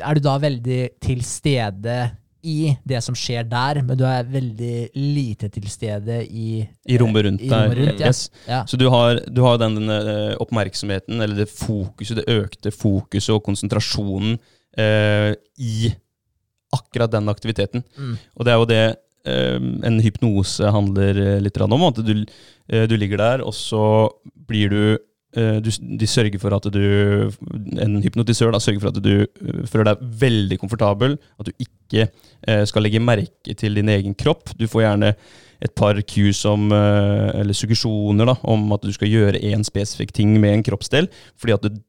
Er 0.00 0.16
du 0.16 0.22
da 0.24 0.36
veldig 0.40 0.80
til 1.04 1.20
stede 1.26 1.98
i 2.46 2.76
det 2.86 3.00
som 3.04 3.16
skjer 3.18 3.46
der, 3.50 3.80
men 3.82 3.98
du 3.98 4.04
er 4.08 4.26
veldig 4.30 4.76
lite 4.94 5.50
til 5.52 5.66
stede 5.70 6.20
i 6.24 6.60
I 6.62 6.98
rommet 7.00 7.26
rundt 7.26 7.42
I 7.42 7.50
rommet 7.50 7.78
rundt, 7.80 8.02
ja. 8.02 8.10
yes. 8.12 8.26
Ja. 8.46 8.60
Så 8.68 8.78
du 8.80 8.86
har, 8.92 9.20
du 9.26 9.42
har 9.44 9.58
den 9.62 9.80
den, 9.90 10.34
oppmerksomheten, 10.42 11.20
eller 11.20 11.42
det 11.42 11.50
fokuset, 11.50 12.20
det 12.20 12.28
økte 12.32 12.72
fokuset 12.74 13.34
og 13.34 13.42
konsentrasjonen 13.46 14.38
eh, 14.78 15.32
i 15.58 15.90
akkurat 16.76 17.12
den 17.12 17.28
aktiviteten. 17.32 17.84
Mm. 17.96 18.14
Og 18.36 18.46
det 18.46 18.52
er 18.52 18.60
jo 18.60 18.70
det 18.70 18.84
eh, 19.26 19.58
en 19.90 20.00
hypnose 20.04 20.72
handler 20.74 21.20
eh, 21.22 21.42
litt 21.42 21.60
om. 21.62 21.88
At 21.88 22.00
du, 22.04 22.14
eh, 22.68 22.86
du 22.88 22.96
ligger 22.96 23.22
der, 23.22 23.44
og 23.46 23.54
så 23.56 24.08
blir 24.48 24.72
du 24.72 24.82
eh, 24.94 25.04
du, 25.36 25.70
de 25.70 26.06
sørger 26.08 26.40
for 26.40 26.54
at 26.56 26.66
du 26.72 26.84
En 27.82 27.98
hypnotisør 28.00 28.54
da, 28.54 28.60
sørger 28.62 28.82
for 28.82 28.92
at 28.92 29.00
du 29.04 29.12
eh, 29.24 29.64
føler 29.68 29.90
deg 29.90 30.04
veldig 30.22 30.58
komfortabel. 30.62 31.18
At 31.40 31.50
du 31.50 31.66
ikke 31.66 32.06
eh, 32.08 32.62
skal 32.68 32.86
legge 32.86 33.02
merke 33.02 33.56
til 33.58 33.76
din 33.76 33.92
egen 33.92 34.16
kropp. 34.16 34.54
Du 34.56 34.66
får 34.70 34.86
gjerne 34.86 35.12
et 35.64 35.72
par 35.76 35.98
cues 36.04 36.42
om, 36.48 36.68
eh, 36.72 37.30
eller 37.40 37.56
suggesjoner 37.56 38.28
da, 38.28 38.36
om 38.48 38.66
at 38.76 38.84
du 38.84 38.92
skal 38.96 39.12
gjøre 39.12 39.40
én 39.40 39.64
spesifikk 39.66 40.12
ting 40.16 40.36
med 40.40 40.58
en 40.58 40.66
kroppsdel. 40.66 41.08
fordi 41.36 41.56
at 41.56 41.68
du, 41.68 41.80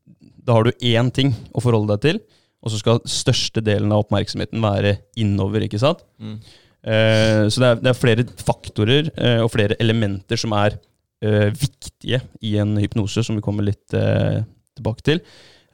da 0.48 0.56
har 0.56 0.68
du 0.68 0.72
én 0.80 1.12
ting 1.12 1.34
å 1.54 1.64
forholde 1.64 1.96
deg 1.96 2.06
til, 2.06 2.22
og 2.64 2.72
så 2.72 2.80
skal 2.80 3.04
største 3.08 3.62
delen 3.64 3.92
av 3.92 4.06
oppmerksomheten 4.06 4.64
være 4.64 4.98
innover. 5.20 5.68
ikke 5.68 5.80
sant? 5.80 6.04
Mm. 6.20 6.40
Eh, 6.88 7.44
så 7.52 7.62
det 7.62 7.70
er, 7.70 7.80
det 7.82 7.92
er 7.92 7.98
flere 7.98 8.26
faktorer 8.48 9.10
eh, 9.18 9.40
og 9.44 9.52
flere 9.52 9.76
elementer 9.84 10.40
som 10.40 10.54
er 10.56 10.78
eh, 10.78 10.84
viktige 11.22 12.22
i 12.46 12.58
en 12.62 12.76
hypnose, 12.78 13.24
som 13.26 13.38
vi 13.38 13.46
kommer 13.46 13.66
litt 13.66 13.94
eh, 13.98 14.44
tilbake 14.78 15.06
til. 15.06 15.22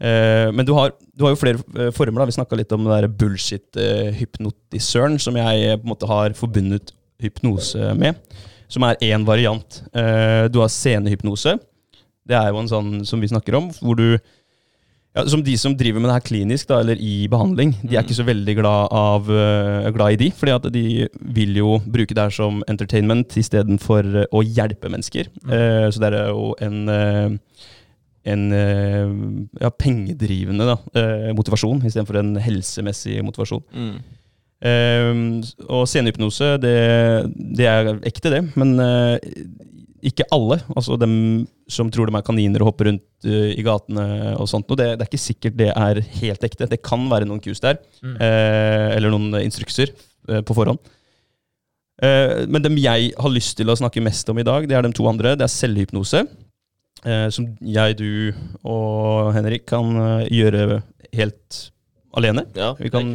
Eh, 0.04 0.50
men 0.52 0.68
du 0.68 0.74
har, 0.76 0.94
du 1.16 1.26
har 1.26 1.34
jo 1.34 1.40
flere 1.40 1.62
eh, 1.78 1.92
former. 1.96 2.22
da, 2.22 2.30
Vi 2.30 2.38
snakka 2.38 2.60
litt 2.60 2.74
om 2.76 2.88
den 2.88 3.18
bullshit-hypnotisøren, 3.20 5.20
som 5.22 5.38
jeg 5.40 5.68
eh, 5.68 5.78
på 5.78 5.88
en 5.88 5.94
måte 5.94 6.10
har 6.10 6.36
forbundet 6.38 6.94
hypnose 7.24 7.94
med. 8.00 8.20
Som 8.72 8.86
er 8.88 9.00
én 9.06 9.26
variant. 9.28 9.82
Eh, 9.94 10.46
du 10.52 10.60
har 10.64 10.72
scenehypnose. 10.72 11.58
Det 12.24 12.40
er 12.40 12.52
jo 12.52 12.62
en 12.62 12.72
sånn 12.72 12.94
som 13.08 13.22
vi 13.22 13.32
snakker 13.32 13.60
om, 13.60 13.70
hvor 13.84 14.00
du 14.00 14.08
ja, 15.16 15.26
Som 15.30 15.44
de 15.46 15.54
som 15.58 15.76
driver 15.78 16.02
med 16.02 16.10
det 16.10 16.16
her 16.18 16.28
klinisk, 16.30 16.68
da, 16.68 16.80
eller 16.82 16.96
i 16.98 17.28
behandling, 17.30 17.76
de 17.84 17.96
er 17.96 18.02
Mm. 18.02 18.08
ikke 18.08 18.18
så 18.18 18.26
veldig 18.26 18.56
glad, 18.58 18.88
av, 18.92 19.30
eh, 19.30 19.92
glad 19.92 20.14
i 20.14 20.16
de. 20.24 20.30
fordi 20.32 20.52
at 20.56 20.72
de 20.74 21.08
vil 21.22 21.56
jo 21.56 21.80
bruke 21.86 22.14
det 22.16 22.18
her 22.24 22.30
som 22.32 22.64
entertainment 22.68 23.28
istedenfor 23.38 24.26
å 24.34 24.42
hjelpe 24.44 24.90
mennesker. 24.90 25.28
Eh, 25.50 25.90
så 25.92 26.00
det 26.00 26.14
er 26.14 26.30
jo 26.34 26.56
en 26.60 26.90
eh, 26.90 27.38
en 28.26 28.54
eh, 28.54 29.60
ja, 29.62 29.70
pengedrivende 29.70 30.64
da, 30.66 30.78
eh, 30.96 31.34
motivasjon 31.36 31.82
istedenfor 31.84 32.16
en 32.22 32.36
helsemessig 32.40 33.22
motivasjon. 33.22 33.62
Mm. 33.76 33.98
Eh, 34.64 35.44
og 35.68 35.84
scenehypnose, 35.92 36.54
det, 36.64 36.78
det 37.58 37.66
er 37.68 38.00
ekte, 38.08 38.32
det. 38.32 38.42
Men 38.56 38.80
eh, 38.80 39.20
ikke 40.04 40.26
alle. 40.36 40.58
Altså 40.76 40.98
dem 41.00 41.14
som 41.72 41.88
tror 41.94 42.10
de 42.10 42.16
er 42.20 42.26
kaniner 42.28 42.62
og 42.64 42.72
hopper 42.72 42.90
rundt 42.90 43.28
uh, 43.28 43.52
i 43.54 43.64
gatene 43.64 44.06
og 44.36 44.50
sånt. 44.52 44.68
Og 44.70 44.80
det, 44.80 44.90
det 45.00 45.06
er 45.06 45.10
ikke 45.12 45.22
sikkert 45.24 45.56
det 45.60 45.70
er 45.72 46.02
helt 46.20 46.44
ekte. 46.44 46.68
Det 46.72 46.82
kan 46.84 47.06
være 47.12 47.28
noen 47.30 47.42
kus 47.44 47.64
der. 47.64 47.80
Mm. 48.04 48.18
eh, 48.20 48.90
eller 48.98 49.14
noen 49.14 49.40
instrukser 49.44 49.94
eh, 50.30 50.42
på 50.44 50.56
forhånd. 50.58 50.82
Eh, 52.04 52.44
men 52.52 52.64
dem 52.66 52.76
jeg 52.82 53.12
har 53.16 53.32
lyst 53.32 53.56
til 53.60 53.70
å 53.72 53.78
snakke 53.80 54.04
mest 54.04 54.28
om 54.34 54.40
i 54.42 54.46
dag, 54.48 54.66
det 54.68 54.76
er 54.76 54.84
de 54.84 54.92
to 54.98 55.08
andre. 55.08 55.36
Det 55.40 55.46
er 55.48 55.54
selvhypnose. 55.54 56.24
eh, 57.06 57.28
som 57.36 57.48
jeg, 57.62 57.98
du 58.00 58.34
og 58.64 59.34
Henrik 59.36 59.66
kan 59.72 59.94
gjøre 60.32 60.82
helt 61.14 61.60
alene. 62.18 62.44
Ja, 62.58 62.74
Vi 62.80 62.90
kan, 62.94 63.14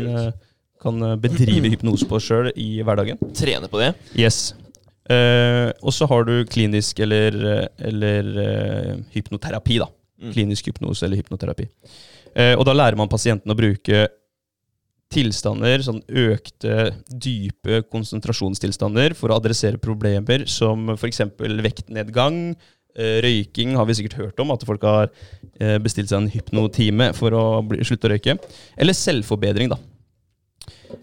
kan 0.82 1.04
bedrive 1.20 1.70
hypnose 1.72 2.06
på 2.08 2.16
oss 2.18 2.26
sjøl 2.30 2.50
i 2.56 2.80
hverdagen. 2.86 3.20
Trene 3.36 3.68
på 3.70 3.80
det. 3.82 3.92
Yes. 4.18 4.54
Eh, 5.08 5.70
og 5.80 5.94
så 5.94 6.06
har 6.10 6.26
du 6.28 6.34
klinisk 6.52 7.00
eller, 7.00 7.36
eller 7.80 8.30
uh, 8.36 8.94
hypnoterapi, 9.14 9.80
da. 9.80 9.88
Mm. 10.20 10.32
Klinisk 10.34 10.68
hypnose 10.68 11.06
eller 11.06 11.22
hypnoterapi. 11.22 11.68
Uh, 12.34 12.54
og 12.58 12.66
da 12.68 12.74
lærer 12.76 12.98
man 12.98 13.10
pasienten 13.10 13.52
å 13.52 13.56
bruke 13.56 14.06
tilstander, 15.08 15.80
sånn 15.80 16.02
økte, 16.04 16.90
dype 17.08 17.80
konsentrasjonstilstander 17.88 19.16
for 19.16 19.32
å 19.32 19.38
adressere 19.40 19.80
problemer 19.80 20.44
som 20.52 20.90
f.eks. 20.98 21.22
vektnedgang, 21.64 22.52
røyking 22.98 23.76
har 23.78 23.86
vi 23.88 23.94
sikkert 23.94 24.18
hørt 24.18 24.40
om, 24.42 24.50
at 24.52 24.64
folk 24.66 24.82
har 24.84 25.08
bestilt 25.80 26.10
seg 26.10 26.18
en 26.18 26.32
hypnotime 26.32 27.06
for 27.16 27.32
å 27.36 27.44
bli, 27.64 27.78
slutte 27.86 28.08
å 28.08 28.12
røyke. 28.12 28.34
Eller 28.76 28.96
selvforbedring, 28.98 29.70
da. 29.72 29.78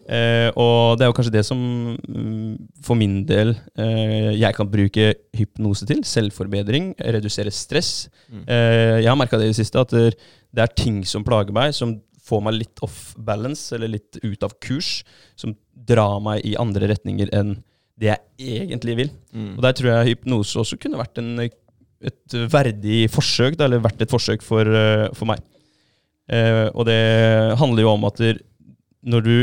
Eh, 0.05 0.49
og 0.59 0.97
det 0.97 1.05
er 1.05 1.09
jo 1.09 1.15
kanskje 1.17 1.33
det 1.33 1.43
som 1.47 1.59
mm, 1.97 2.55
for 2.85 2.97
min 2.99 3.19
del 3.27 3.53
eh, 3.81 4.31
jeg 4.37 4.55
kan 4.57 4.69
bruke 4.71 5.11
hypnose 5.37 5.87
til. 5.89 6.03
Selvforbedring, 6.07 6.93
redusere 7.17 7.53
stress. 7.53 8.07
Mm. 8.29 8.43
Eh, 8.43 8.95
jeg 9.03 9.11
har 9.11 9.19
merka 9.19 9.39
det 9.41 9.49
i 9.49 9.53
det 9.53 9.59
siste, 9.59 9.81
at 9.81 9.93
det, 9.95 10.17
det 10.55 10.65
er 10.65 10.75
ting 10.77 11.03
som 11.07 11.25
plager 11.27 11.55
meg, 11.55 11.75
som 11.77 11.97
får 12.25 12.41
meg 12.45 12.59
litt 12.59 12.83
off 12.85 13.13
balance, 13.21 13.69
eller 13.75 13.95
litt 13.97 14.19
ut 14.23 14.45
av 14.45 14.55
kurs, 14.63 14.99
som 15.37 15.53
drar 15.87 16.17
meg 16.25 16.45
i 16.47 16.55
andre 16.59 16.89
retninger 16.95 17.29
enn 17.35 17.57
det 17.99 18.11
jeg 18.11 18.63
egentlig 18.65 18.97
vil. 18.99 19.11
Mm. 19.31 19.53
Og 19.55 19.61
der 19.63 19.75
tror 19.77 19.91
jeg 19.91 20.13
hypnose 20.13 20.59
også 20.61 20.79
kunne 20.81 20.99
vært 20.99 21.21
en, 21.21 21.37
et 21.41 22.37
verdig 22.51 23.05
forsøk, 23.13 23.59
eller 23.61 23.83
vært 23.83 24.03
et 24.03 24.11
forsøk 24.11 24.43
for, 24.45 24.67
eh, 24.67 25.07
for 25.15 25.29
meg. 25.29 25.43
Eh, 26.25 26.67
og 26.73 26.87
det 26.89 27.55
handler 27.59 27.85
jo 27.85 27.93
om 27.93 28.07
at 28.09 28.19
der, 28.21 28.41
når 29.05 29.25
du 29.25 29.35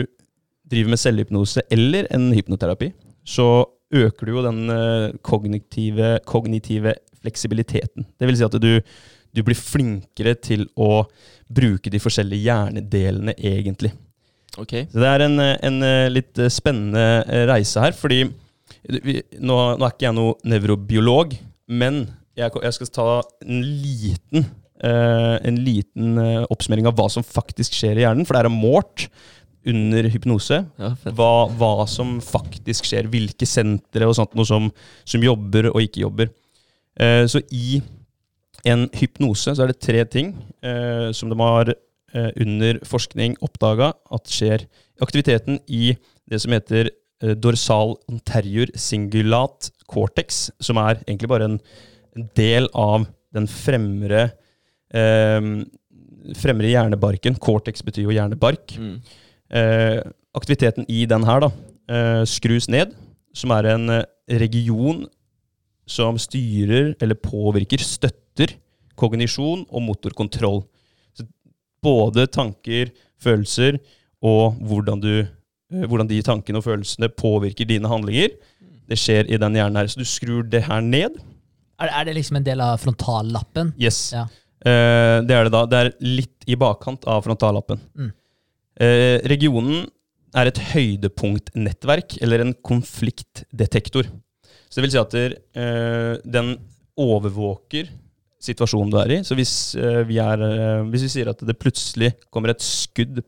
driver 0.73 0.93
med 0.95 1.01
selvhypnose 1.01 1.65
eller 1.73 2.09
en 2.15 2.31
hypnoterapi, 2.35 2.93
så 3.25 3.65
øker 3.93 4.27
du 4.27 4.37
jo 4.37 4.45
den 4.47 4.71
eh, 4.73 5.11
kognitive, 5.23 6.19
kognitive 6.27 6.95
fleksibiliteten. 7.23 8.07
Det 8.19 8.29
vil 8.29 8.39
si 8.39 8.47
at 8.47 8.57
du, 8.63 8.73
du 9.33 9.43
blir 9.45 9.59
flinkere 9.59 10.35
til 10.41 10.65
å 10.81 11.05
bruke 11.53 11.93
de 11.93 12.01
forskjellige 12.03 12.49
hjernedelene, 12.49 13.37
egentlig. 13.37 13.93
Okay. 14.61 14.87
Så 14.93 15.01
det 15.01 15.09
er 15.09 15.27
en, 15.27 15.39
en 15.41 15.85
eh, 15.87 16.09
litt 16.13 16.41
eh, 16.41 16.53
spennende 16.53 17.45
reise 17.49 17.81
her, 17.81 17.95
fordi 17.97 18.25
vi, 19.05 19.21
nå, 19.41 19.57
nå 19.79 19.87
er 19.87 19.95
ikke 19.95 20.09
jeg 20.09 20.17
noe 20.17 20.35
nevrobiolog, 20.49 21.37
men 21.73 22.05
jeg, 22.37 22.53
jeg 22.65 22.77
skal 22.77 22.91
ta 22.93 23.07
en 23.45 23.63
liten, 23.63 24.49
eh, 24.85 25.37
en 25.49 25.61
liten 25.65 26.21
oppsummering 26.53 26.89
av 26.89 26.97
hva 26.99 27.09
som 27.13 27.25
faktisk 27.25 27.77
skjer 27.79 28.01
i 28.01 28.05
hjernen, 28.05 28.29
for 28.29 28.37
det 28.37 28.45
er 28.45 28.53
målt 28.53 29.07
under 29.69 30.09
hypnose. 30.11 30.63
Ja. 30.81 30.93
Hva, 31.17 31.33
hva 31.59 31.87
som 31.91 32.17
faktisk 32.25 32.89
skjer, 32.89 33.09
hvilke 33.13 33.47
sentre 33.49 34.09
og 34.09 34.17
sånt 34.19 34.35
noe 34.39 34.49
som, 34.49 34.71
som 35.09 35.25
jobber 35.25 35.71
og 35.73 35.83
ikke 35.85 36.05
jobber. 36.05 36.33
Eh, 37.01 37.25
så 37.31 37.43
i 37.55 37.81
en 38.69 38.87
hypnose 38.95 39.55
så 39.55 39.65
er 39.65 39.73
det 39.73 39.83
tre 39.83 40.05
ting 40.11 40.35
eh, 40.63 41.11
som 41.17 41.31
de 41.33 41.39
har 41.41 41.73
eh, 41.73 42.31
under 42.43 42.81
forskning 42.87 43.37
oppdaga 43.43 43.93
at 44.15 44.31
skjer. 44.31 44.67
Aktiviteten 45.03 45.61
i 45.67 45.95
det 46.31 46.43
som 46.43 46.55
heter 46.55 46.91
eh, 46.93 47.35
dorsal 47.35 47.97
anterior 48.11 48.71
singulat 48.79 49.73
cortex, 49.91 50.49
som 50.63 50.79
er 50.83 51.01
egentlig 51.07 51.31
bare 51.33 51.51
en, 51.51 51.59
en 52.17 52.29
del 52.39 52.71
av 52.79 53.09
den 53.33 53.49
fremre 53.51 54.29
eh, 54.93 55.53
fremre 56.39 56.71
hjernebarken. 56.71 57.37
Cortex 57.43 57.83
betyr 57.85 58.07
jo 58.07 58.15
hjernebark. 58.15 58.77
Mm. 58.79 58.97
Eh, 59.53 60.01
aktiviteten 60.33 60.87
i 60.89 61.05
den 61.05 61.25
her 61.29 61.43
da, 61.45 61.51
eh, 61.93 62.23
skrus 62.29 62.69
ned, 62.73 62.95
som 63.37 63.53
er 63.53 63.69
en 63.75 63.91
eh, 63.99 64.05
region 64.41 65.05
som 65.89 66.17
styrer 66.21 66.95
eller 67.03 67.19
påvirker, 67.21 67.83
støtter 67.85 68.55
kognisjon 68.97 69.67
og 69.69 69.85
motorkontroll. 69.85 70.63
Så 71.13 71.27
både 71.85 72.27
tanker, 72.33 72.95
følelser 73.21 73.79
og 74.23 74.57
hvordan, 74.63 75.03
du, 75.03 75.27
hvordan 75.69 76.09
de 76.09 76.23
tankene 76.25 76.63
og 76.63 76.67
følelsene 76.67 77.11
påvirker 77.13 77.69
dine 77.69 77.91
handlinger, 77.91 78.33
det 78.89 78.99
skjer 78.99 79.29
i 79.29 79.39
den 79.41 79.59
hjernen 79.59 79.81
her. 79.81 79.91
Så 79.91 80.01
du 80.01 80.09
skrur 80.09 80.47
det 80.49 80.65
her 80.69 80.81
ned. 80.85 81.19
Er, 81.83 81.91
er 81.91 82.09
det 82.09 82.17
liksom 82.17 82.39
en 82.39 82.47
del 82.47 82.63
av 82.63 82.81
frontallappen? 82.83 83.75
Yes. 83.81 84.13
Ja. 84.15 84.27
Eh, 84.63 85.19
det 85.27 85.37
er 85.37 85.49
det 85.49 85.55
da. 85.55 85.65
Det 85.67 85.79
er 85.81 85.93
litt 86.05 86.47
i 86.47 86.59
bakkant 86.59 87.07
av 87.11 87.25
frontallappen. 87.27 87.81
Mm. 87.99 88.13
Eh, 88.81 89.19
regionen 89.29 89.87
er 90.35 90.49
et 90.49 90.59
høydepunktnettverk, 90.73 92.17
eller 92.23 92.41
en 92.41 92.55
konfliktdetektor. 92.65 94.09
Så 94.71 94.81
det 94.81 94.87
vil 94.87 94.95
si 94.95 95.01
at 95.01 95.11
der, 95.13 95.35
eh, 95.55 96.17
den 96.25 96.55
overvåker 96.97 97.91
situasjonen 98.43 98.91
du 98.91 98.97
er 98.99 99.11
i. 99.19 99.23
Så 99.23 99.37
hvis, 99.37 99.75
eh, 99.77 100.03
vi, 100.05 100.19
er, 100.19 100.41
eh, 100.41 100.83
hvis 100.89 101.03
vi 101.03 101.09
sier 101.09 101.29
at 101.31 101.39
det 101.39 101.59
plutselig 101.59 102.15
kommer 102.31 102.51
et 102.51 102.61
skudd 102.61 103.23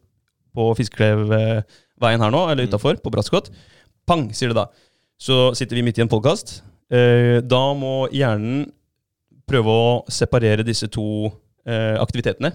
på 0.55 0.75
Fiskeklevveien 0.77 2.21
her 2.23 2.31
nå, 2.31 2.51
eller 2.51 2.65
Mm. 2.65 2.71
utafor, 2.73 2.97
på 3.03 3.11
Braskot, 3.11 3.51
pang, 4.07 4.31
sier 4.33 4.49
det 4.49 4.57
da. 4.57 4.67
Så 5.19 5.55
sitter 5.55 5.77
vi 5.77 5.83
midt 5.83 5.99
i 5.99 6.03
en 6.03 6.09
podkast. 6.09 6.63
Eh, 6.91 7.41
da 7.41 7.75
må 7.75 8.09
hjernen 8.11 8.73
prøve 9.47 9.67
å 9.67 10.05
separere 10.09 10.65
disse 10.65 10.89
to 10.89 11.33
eh, 11.67 11.97
aktivitetene. 11.97 12.53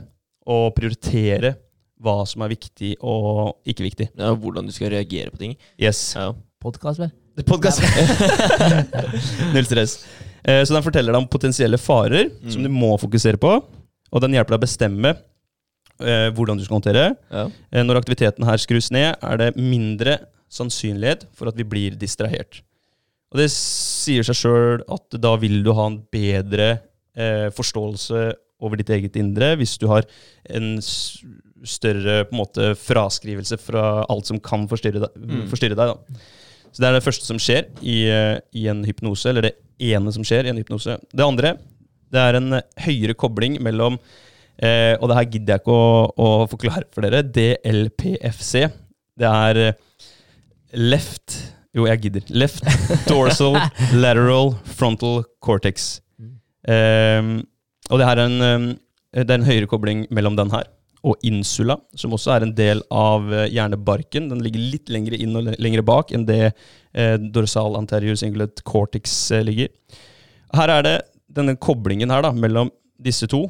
Og 0.47 0.73
prioritere 0.75 1.56
hva 1.99 2.21
som 2.27 2.43
er 2.45 2.53
viktig 2.53 2.93
og 3.05 3.59
ikke 3.67 3.85
viktig. 3.85 4.09
Ja, 4.19 4.31
hvordan 4.33 4.67
du 4.67 4.73
skal 4.75 4.93
reagere 4.93 5.33
på 5.33 5.41
ting. 5.41 5.55
Yes. 5.81 6.13
Ja. 6.15 6.31
Podkast, 6.63 7.01
vel? 7.01 7.12
Podcast. 7.49 7.83
Null 9.53 9.67
stress. 9.67 9.99
Eh, 10.43 10.63
så 10.63 10.75
den 10.75 10.85
forteller 10.85 11.15
deg 11.15 11.21
om 11.21 11.29
potensielle 11.31 11.79
farer 11.79 12.31
som 12.51 12.63
du 12.63 12.71
må 12.71 12.93
fokusere 12.99 13.39
på. 13.39 13.57
Og 14.09 14.23
den 14.23 14.35
hjelper 14.35 14.55
deg 14.55 14.62
å 14.62 14.65
bestemme 14.65 15.13
eh, 15.13 16.27
hvordan 16.35 16.59
du 16.59 16.65
skal 16.65 16.79
håndtere. 16.79 17.05
Ja. 17.31 17.45
Eh, 17.71 17.85
når 17.85 18.01
aktiviteten 18.01 18.47
her 18.47 18.59
skrus 18.62 18.89
ned, 18.95 19.13
er 19.19 19.41
det 19.41 19.53
mindre 19.59 20.17
sannsynlighet 20.49 21.27
for 21.38 21.51
at 21.51 21.59
vi 21.59 21.67
blir 21.67 21.97
distrahert. 21.99 22.63
Og 23.29 23.43
det 23.43 23.51
sier 23.53 24.25
seg 24.25 24.39
sjøl 24.39 24.85
at 24.89 25.19
da 25.21 25.35
vil 25.41 25.59
du 25.65 25.73
ha 25.77 25.85
en 25.91 25.99
bedre 26.12 26.69
eh, 27.13 27.49
forståelse 27.53 28.31
over 28.59 28.79
ditt 28.79 28.89
eget 28.91 29.15
indre 29.19 29.53
hvis 29.59 29.77
du 29.79 29.85
har 29.91 30.07
en 30.49 30.79
større 31.67 32.23
på 32.27 32.35
en 32.35 32.41
måte 32.41 32.69
fraskrivelse 32.79 33.57
fra 33.61 34.05
alt 34.09 34.29
som 34.29 34.39
kan 34.43 34.67
forstyrre 34.69 35.01
deg. 35.03 35.17
Mm. 35.17 35.47
Forstyrre 35.51 35.77
deg 35.77 35.93
da. 35.93 36.29
Så 36.69 36.83
det 36.83 36.89
er 36.89 36.95
det 36.97 37.05
første 37.05 37.25
som 37.25 37.39
skjer 37.41 37.67
i, 37.81 38.03
eh, 38.11 38.37
i 38.55 38.67
en 38.71 38.83
hypnose, 38.85 39.31
eller 39.31 39.47
det 39.49 39.55
ene 39.79 40.13
som 40.13 40.25
skjer 40.27 40.45
i 40.45 40.53
en 40.53 40.59
hypnose. 40.61 40.99
Det 41.09 41.25
andre 41.25 41.55
det 42.13 42.21
er 42.21 42.39
en 42.39 42.57
eh, 42.57 42.65
høyere 42.85 43.15
kobling 43.17 43.59
mellom 43.63 43.97
eh, 44.57 44.95
Og 44.99 45.09
det 45.09 45.17
her 45.19 45.29
gidder 45.29 45.55
jeg 45.55 45.63
ikke 45.63 45.77
å, 45.77 46.09
å 46.09 46.29
forklare 46.49 46.87
for 46.93 47.05
dere. 47.05 47.23
DLPFC. 47.25 48.65
Det 49.19 49.29
er 49.29 49.61
eh, 49.67 49.79
left 50.77 51.37
Jo, 51.75 51.85
jeg 51.89 52.01
gidder. 52.07 52.25
Left 52.33 52.65
dorsal 53.09 53.59
lateral 54.03 54.55
frontal 54.65 55.23
cortex. 55.43 55.99
Eh, 56.65 57.21
og 57.89 58.01
det, 58.01 58.05
her 58.05 58.21
er 58.21 58.27
en, 58.27 58.73
det 59.15 59.25
er 59.25 59.39
en 59.39 59.47
høyere 59.47 59.69
kobling 59.69 60.03
mellom 60.13 60.35
den 60.37 60.51
her 60.53 60.67
og 61.05 61.15
insula, 61.23 61.77
som 61.95 62.13
også 62.15 62.33
er 62.35 62.45
en 62.45 62.53
del 62.55 62.81
av 62.91 63.29
eh, 63.31 63.47
hjernebarken. 63.53 64.27
Den 64.31 64.43
ligger 64.43 64.65
litt 64.73 64.91
lengre 64.91 65.19
inn 65.19 65.38
og 65.39 65.53
lengre 65.62 65.83
bak 65.85 66.12
enn 66.15 66.25
det 66.27 66.41
eh, 66.49 67.15
dorsal 67.31 67.77
anterior 67.79 68.17
singlet 68.19 68.63
cortex 68.67 69.13
eh, 69.35 69.45
ligger. 69.47 69.71
Her 70.55 70.73
er 70.75 70.85
det 70.85 70.97
denne 71.29 71.55
koblingen 71.62 72.12
her 72.12 72.25
da, 72.25 72.33
mellom 72.35 72.71
disse 72.99 73.29
to. 73.31 73.45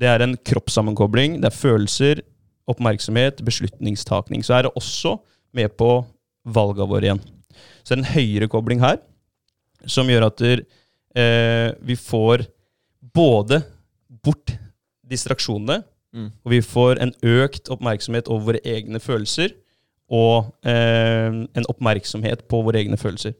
Det 0.00 0.08
er 0.08 0.24
en 0.24 0.36
kroppssammenkobling. 0.46 1.40
Det 1.42 1.50
er 1.50 1.58
følelser, 1.58 2.22
oppmerksomhet, 2.70 3.42
beslutningstakning. 3.44 4.44
Så 4.46 4.56
er 4.56 4.66
det 4.66 4.74
også 4.78 5.18
med 5.56 5.74
på 5.76 5.98
valget 6.48 6.88
våre 6.88 7.08
igjen. 7.08 7.22
Så 7.82 7.92
det 7.92 7.98
er 7.98 8.02
en 8.04 8.14
høyere 8.14 8.48
kobling 8.48 8.80
her, 8.80 9.00
som 9.88 10.08
gjør 10.08 10.28
at 10.30 10.40
der, 10.40 10.64
eh, 11.18 11.72
vi 11.84 11.96
får 11.98 12.46
både 13.00 13.60
bort 14.22 14.54
distraksjonene, 15.10 15.82
Mm. 16.10 16.30
og 16.44 16.50
vi 16.50 16.58
får 16.60 16.98
en 16.98 17.12
økt 17.22 17.68
oppmerksomhet 17.70 18.28
over 18.28 18.48
våre 18.48 18.60
egne 18.66 18.98
følelser, 19.00 19.52
og 20.10 20.50
eh, 20.66 21.30
en 21.30 21.68
oppmerksomhet 21.70 22.42
på 22.50 22.62
våre 22.66 22.80
egne 22.82 22.98
følelser. 22.98 23.36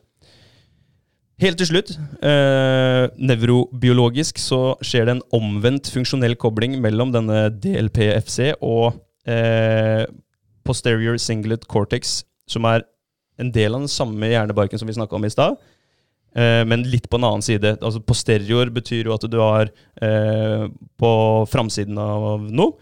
Helt 1.41 1.57
til 1.59 1.67
slutt, 1.67 1.91
eh, 2.23 3.07
nevrobiologisk 3.17 4.39
så 4.39 4.77
skjer 4.85 5.09
det 5.09 5.17
en 5.17 5.23
omvendt 5.35 5.89
funksjonell 5.91 6.37
kobling 6.37 6.77
mellom 6.85 7.15
denne 7.15 7.49
DLPFC 7.51 8.53
og 8.61 9.01
eh, 9.27 10.05
posterior 10.69 11.17
singlet 11.17 11.65
cortex, 11.67 12.21
som 12.47 12.69
er 12.69 12.85
en 13.41 13.51
del 13.55 13.73
av 13.75 13.87
den 13.87 13.91
samme 13.91 14.29
hjernebarken 14.29 14.79
som 14.79 14.91
vi 14.91 14.99
snakka 14.99 15.17
om 15.17 15.25
i 15.25 15.33
stad, 15.33 15.57
eh, 16.35 16.63
men 16.69 16.87
litt 16.91 17.09
på 17.11 17.21
en 17.21 17.29
annen 17.29 17.45
side. 17.45 17.77
Altså 17.81 18.03
Posterior 18.05 18.71
betyr 18.75 19.11
jo 19.11 19.17
at 19.17 19.27
du 19.31 19.39
har 19.41 19.71
eh, 20.03 20.67
på 21.01 21.13
framsiden 21.51 21.99
av 22.01 22.49
noe, 22.51 22.77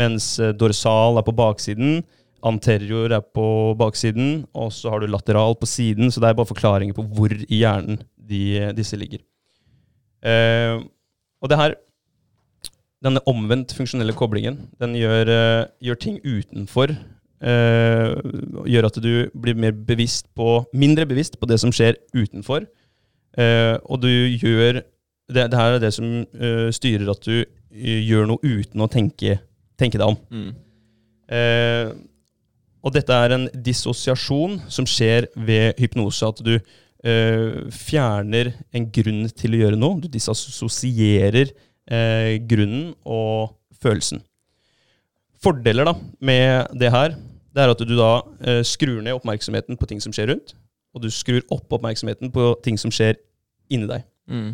mens 0.00 0.34
eh, 0.40 0.54
dorsal 0.56 1.20
er 1.20 1.26
på 1.26 1.36
baksiden. 1.36 2.02
Anterior 2.42 3.12
er 3.14 3.22
på 3.22 3.46
baksiden, 3.78 4.48
og 4.58 4.72
så 4.74 4.90
har 4.90 5.02
du 5.02 5.10
lateral 5.10 5.54
på 5.58 5.68
siden. 5.70 6.10
Så 6.10 6.20
det 6.20 6.32
er 6.32 6.38
bare 6.38 6.50
forklaringer 6.50 6.96
på 6.96 7.04
hvor 7.14 7.30
i 7.30 7.60
hjernen 7.60 8.00
de, 8.18 8.72
disse 8.74 8.98
ligger. 8.98 9.22
Eh, 10.22 10.82
og 11.42 11.50
det 11.50 11.58
her 11.58 11.74
Denne 13.02 13.18
omvendt 13.26 13.72
funksjonelle 13.74 14.14
koblingen 14.14 14.60
den 14.78 14.92
gjør, 14.94 15.26
eh, 15.26 15.64
gjør 15.82 15.96
ting 15.98 16.20
utenfor 16.22 16.92
eh, 17.42 18.12
Gjør 18.70 18.86
at 18.86 18.98
du 19.02 19.14
blir 19.34 19.58
mer 19.58 19.74
bevisst 19.74 20.28
på, 20.38 20.60
mindre 20.70 21.08
bevisst 21.10 21.40
på 21.40 21.48
det 21.50 21.58
som 21.58 21.74
skjer 21.74 21.98
utenfor. 22.14 22.68
Eh, 23.38 23.76
og 23.88 24.02
du 24.02 24.10
gjør 24.10 24.82
Det, 25.32 25.46
det 25.48 25.56
her 25.56 25.78
er 25.78 25.80
det 25.80 25.92
som 25.94 26.04
uh, 26.36 26.68
styrer 26.74 27.08
at 27.08 27.22
du 27.24 27.38
eh, 27.40 28.00
gjør 28.04 28.26
noe 28.28 28.42
uten 28.42 28.82
å 28.84 28.88
tenke, 28.90 29.38
tenke 29.80 29.96
deg 29.96 30.10
om. 30.10 30.18
Mm. 30.28 30.50
Eh, 31.32 31.92
og 32.82 32.92
dette 32.92 33.16
er 33.16 33.32
en 33.32 33.46
dissosiasjon 33.54 34.58
som 34.68 34.84
skjer 34.84 35.30
ved 35.38 35.78
hypnose. 35.80 36.26
At 36.26 36.42
du 36.44 36.58
fjerner 37.02 38.52
en 38.70 38.84
grunn 38.94 39.24
til 39.34 39.54
å 39.56 39.60
gjøre 39.62 39.78
noe. 39.78 40.02
Du 40.02 40.10
disassosierer 40.12 41.54
grunnen 42.50 42.92
og 43.02 43.56
følelsen. 43.82 44.20
Fordeler 45.42 45.88
da 45.88 45.96
med 46.22 46.76
det 46.78 46.92
her, 46.94 47.16
det 47.54 47.64
er 47.64 47.72
at 47.72 47.82
du 47.86 47.94
da 47.96 48.12
skrur 48.66 49.00
ned 49.00 49.16
oppmerksomheten 49.16 49.78
på 49.78 49.88
ting 49.90 50.02
som 50.02 50.14
skjer 50.14 50.30
rundt, 50.34 50.54
og 50.92 51.02
du 51.02 51.08
skrur 51.12 51.42
opp 51.50 51.72
oppmerksomheten 51.72 52.32
på 52.32 52.52
ting 52.64 52.78
som 52.80 52.92
skjer 52.92 53.16
inni 53.72 53.88
deg. 53.88 54.04
Mm. 54.28 54.52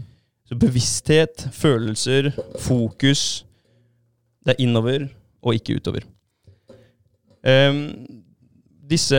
Så 0.49 0.57
bevissthet, 0.57 1.49
følelser, 1.53 2.31
fokus 2.61 3.45
Det 4.47 4.55
er 4.55 4.63
innover 4.65 5.03
og 5.45 5.55
ikke 5.55 5.77
utover. 5.77 6.07
Um, 7.45 8.07
disse 8.91 9.19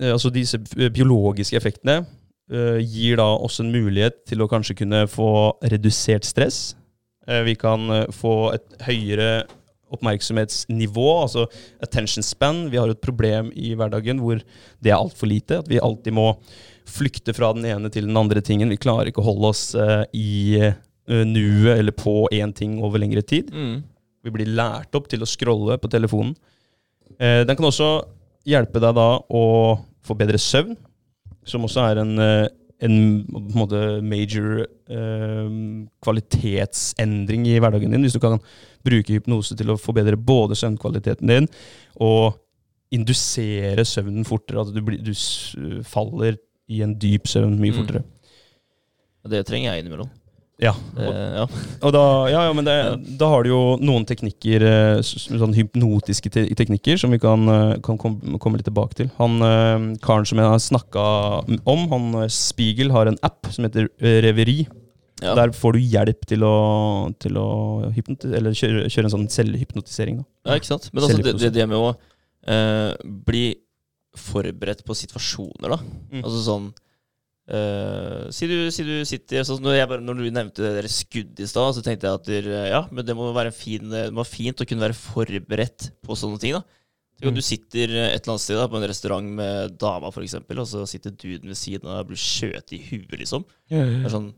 eh, 0.00 0.12
Altså 0.12 0.30
disse 0.30 0.58
biologiske 0.94 1.56
effektene 1.56 2.00
uh, 2.00 2.78
gir 2.80 3.20
da 3.20 3.26
også 3.36 3.62
en 3.62 3.72
mulighet 3.72 4.24
til 4.26 4.42
å 4.42 4.48
kanskje 4.48 4.78
kunne 4.80 5.04
få 5.10 5.58
redusert 5.62 6.24
stress. 6.24 6.76
Uh, 7.28 7.44
vi 7.44 7.54
kan 7.60 8.08
få 8.14 8.54
et 8.56 8.82
høyere 8.88 9.44
oppmerksomhetsnivå, 9.94 11.06
altså 11.22 11.46
attention 11.84 12.24
span. 12.26 12.66
Vi 12.72 12.80
har 12.80 12.90
et 12.92 13.04
problem 13.04 13.52
i 13.56 13.74
hverdagen 13.78 14.20
hvor 14.22 14.40
det 14.84 14.92
er 14.92 14.98
altfor 14.98 15.30
lite. 15.30 15.60
At 15.62 15.70
vi 15.70 15.80
alltid 15.82 16.16
må 16.16 16.32
flykte 16.88 17.34
fra 17.36 17.52
den 17.56 17.66
ene 17.68 17.90
til 17.92 18.08
den 18.08 18.18
andre 18.18 18.42
tingen. 18.44 18.72
Vi 18.72 18.80
klarer 18.80 19.10
ikke 19.10 19.22
å 19.22 19.28
holde 19.30 19.52
oss 19.52 19.64
uh, 19.78 20.04
i 20.16 20.60
uh, 20.60 21.24
nuet 21.28 21.74
eller 21.76 21.96
på 21.96 22.22
én 22.34 22.54
ting 22.56 22.78
over 22.84 23.02
lengre 23.02 23.24
tid. 23.24 23.52
Mm. 23.52 23.82
Vi 24.24 24.34
blir 24.34 24.54
lært 24.56 24.96
opp 24.98 25.08
til 25.10 25.24
å 25.24 25.28
scrolle 25.28 25.78
på 25.80 25.90
telefonen. 25.92 26.36
Uh, 27.18 27.44
den 27.44 27.54
kan 27.54 27.68
også 27.68 27.90
hjelpe 28.48 28.80
deg 28.80 28.96
da 28.96 29.10
å 29.20 29.44
få 30.06 30.16
bedre 30.16 30.40
søvn, 30.40 30.76
som 31.48 31.64
også 31.66 31.84
er 31.90 32.00
en, 32.00 32.14
en 32.84 32.96
på 33.28 33.66
en 33.76 34.08
major 34.08 34.62
eh, 34.88 35.48
kvalitetsendring 36.04 37.46
i 37.48 37.58
hverdagen 37.60 37.92
din. 37.92 38.04
Hvis 38.06 38.16
du 38.16 38.22
kan 38.22 38.38
bruke 38.84 39.16
hypnose 39.16 39.56
til 39.58 39.70
å 39.72 39.78
forbedre 39.80 40.16
både 40.16 40.56
søvnkvaliteten 40.58 41.28
din 41.28 41.48
og 42.00 42.38
indusere 42.94 43.84
søvnen 43.84 44.24
fortere. 44.28 44.62
At 44.62 44.72
du, 44.74 44.80
blir, 44.84 45.02
du 45.04 45.82
faller 45.84 46.38
i 46.68 46.82
en 46.84 46.94
dyp 47.00 47.28
søvn 47.28 47.58
mye 47.60 47.72
Mm. 47.74 47.80
fortere. 47.82 48.04
Mm. 48.04 48.14
det 49.28 49.46
trenger 49.46 49.72
jeg 49.74 49.84
innimellom. 49.84 50.08
Ja, 50.58 50.72
Det, 50.96 51.06
og, 51.06 51.14
ja. 51.14 51.42
og 51.86 51.92
da, 51.94 52.00
ja, 52.32 52.40
ja, 52.48 52.52
men 52.56 52.64
det, 52.66 52.74
da 53.20 53.28
har 53.30 53.44
du 53.44 53.50
jo 53.52 53.60
noen 53.78 54.02
teknikker, 54.08 54.64
eh, 54.66 55.02
sånn 55.06 55.54
hypnotiske 55.54 56.32
te 56.34 56.42
teknikker, 56.58 56.98
som 56.98 57.12
vi 57.14 57.18
kan, 57.22 57.44
eh, 57.46 57.76
kan 57.78 57.96
kom, 57.96 58.16
komme 58.42 58.58
litt 58.58 58.66
tilbake 58.66 58.98
til. 58.98 59.10
Han 59.20 59.38
eh, 59.38 59.96
karen 60.02 60.26
som 60.26 60.40
jeg 60.42 60.50
har 60.50 60.58
snakka 60.58 61.04
om, 61.62 61.86
han 61.92 62.08
eh, 62.24 62.26
Spiegel, 62.28 62.90
har 62.90 63.06
en 63.06 63.20
app 63.22 63.46
som 63.54 63.68
heter 63.68 63.86
eh, 64.00 64.18
Reveri. 64.26 64.66
Ja. 65.22 65.34
Der 65.34 65.50
får 65.56 65.74
du 65.74 65.80
hjelp 65.82 66.26
til 66.30 66.44
å, 66.46 66.56
til 67.18 67.38
å 67.40 67.46
eller 67.90 68.54
kjøre, 68.54 68.84
kjøre 68.86 69.08
en 69.08 69.14
sånn 69.16 69.30
selvhypnotisering. 69.34 70.20
Da. 70.20 70.28
Ja, 70.52 70.58
ikke 70.60 70.70
sant? 70.70 70.90
Men 70.92 71.06
altså, 71.06 71.22
det, 71.26 71.50
det, 71.56 71.66
med 71.66 71.78
å 71.78 71.88
eh, 72.46 72.92
bli 73.26 73.46
forberedt 74.18 74.84
på 74.86 74.96
situasjoner, 74.98 75.74
da. 75.74 75.80
Mm. 76.12 76.22
Altså 76.22 76.42
sånn 76.46 76.70
eh, 77.50 78.28
si, 78.34 78.48
du, 78.50 78.56
si 78.74 78.86
du 78.86 78.94
sitter 79.08 79.46
sånn, 79.46 79.62
når, 79.64 79.82
bare, 79.90 80.06
når 80.06 80.22
du 80.22 80.30
nevnte 80.30 80.64
det 80.64 80.72
der 80.78 80.90
skudd 80.92 81.42
i 81.42 81.50
stad, 81.50 81.74
så 81.76 81.84
tenkte 81.84 82.08
jeg 82.08 82.20
at 82.20 82.30
der, 82.30 82.50
ja, 82.70 82.82
men 82.94 83.06
det 83.06 83.18
må 83.18 83.30
være 83.34 83.52
en 83.52 83.58
fin, 83.58 83.90
det 83.90 84.08
må 84.14 84.26
fint 84.26 84.62
å 84.62 84.68
kunne 84.68 84.86
være 84.86 84.98
forberedt 84.98 85.90
på 86.06 86.18
sånne 86.18 86.42
ting. 86.42 86.58
da 86.58 86.64
om 87.18 87.32
Mm. 87.32 87.34
du 87.34 87.42
sitter 87.42 87.90
et 87.90 88.22
eller 88.22 88.30
annet 88.30 88.42
sted 88.44 88.54
da, 88.54 88.68
på 88.70 88.76
en 88.78 88.86
restaurant 88.86 89.26
med 89.26 89.72
dama, 89.74 90.10
eksempel, 90.22 90.60
og 90.62 90.68
så 90.70 90.84
sitter 90.86 91.10
duden 91.10 91.50
ved 91.50 91.58
siden 91.58 91.88
av 91.90 92.04
og 92.04 92.12
blir 92.12 92.20
skjøt 92.20 92.70
i 92.76 92.78
huet, 92.78 93.16
liksom. 93.18 93.44
Det 93.68 93.80
er 94.06 94.12
sånn, 94.12 94.28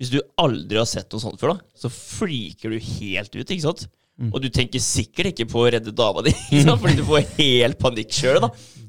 hvis 0.00 0.12
du 0.14 0.20
aldri 0.40 0.80
har 0.80 0.88
sett 0.88 1.12
noe 1.12 1.22
sånt 1.22 1.40
før, 1.40 1.54
da, 1.54 1.72
så 1.76 1.90
freaker 1.92 2.72
du 2.72 2.78
helt 2.80 3.34
ut, 3.36 3.44
ikke 3.44 3.66
sant? 3.66 3.86
Mm. 4.20 4.30
Og 4.34 4.42
du 4.44 4.50
tenker 4.52 4.82
sikkert 4.84 5.32
ikke 5.32 5.48
på 5.48 5.62
å 5.62 5.70
redde 5.72 5.92
dama 5.96 6.24
di, 6.24 6.32
fordi 6.64 6.98
du 6.98 7.06
får 7.08 7.34
helt 7.38 7.80
panikk 7.80 8.14
sjøl. 8.16 8.40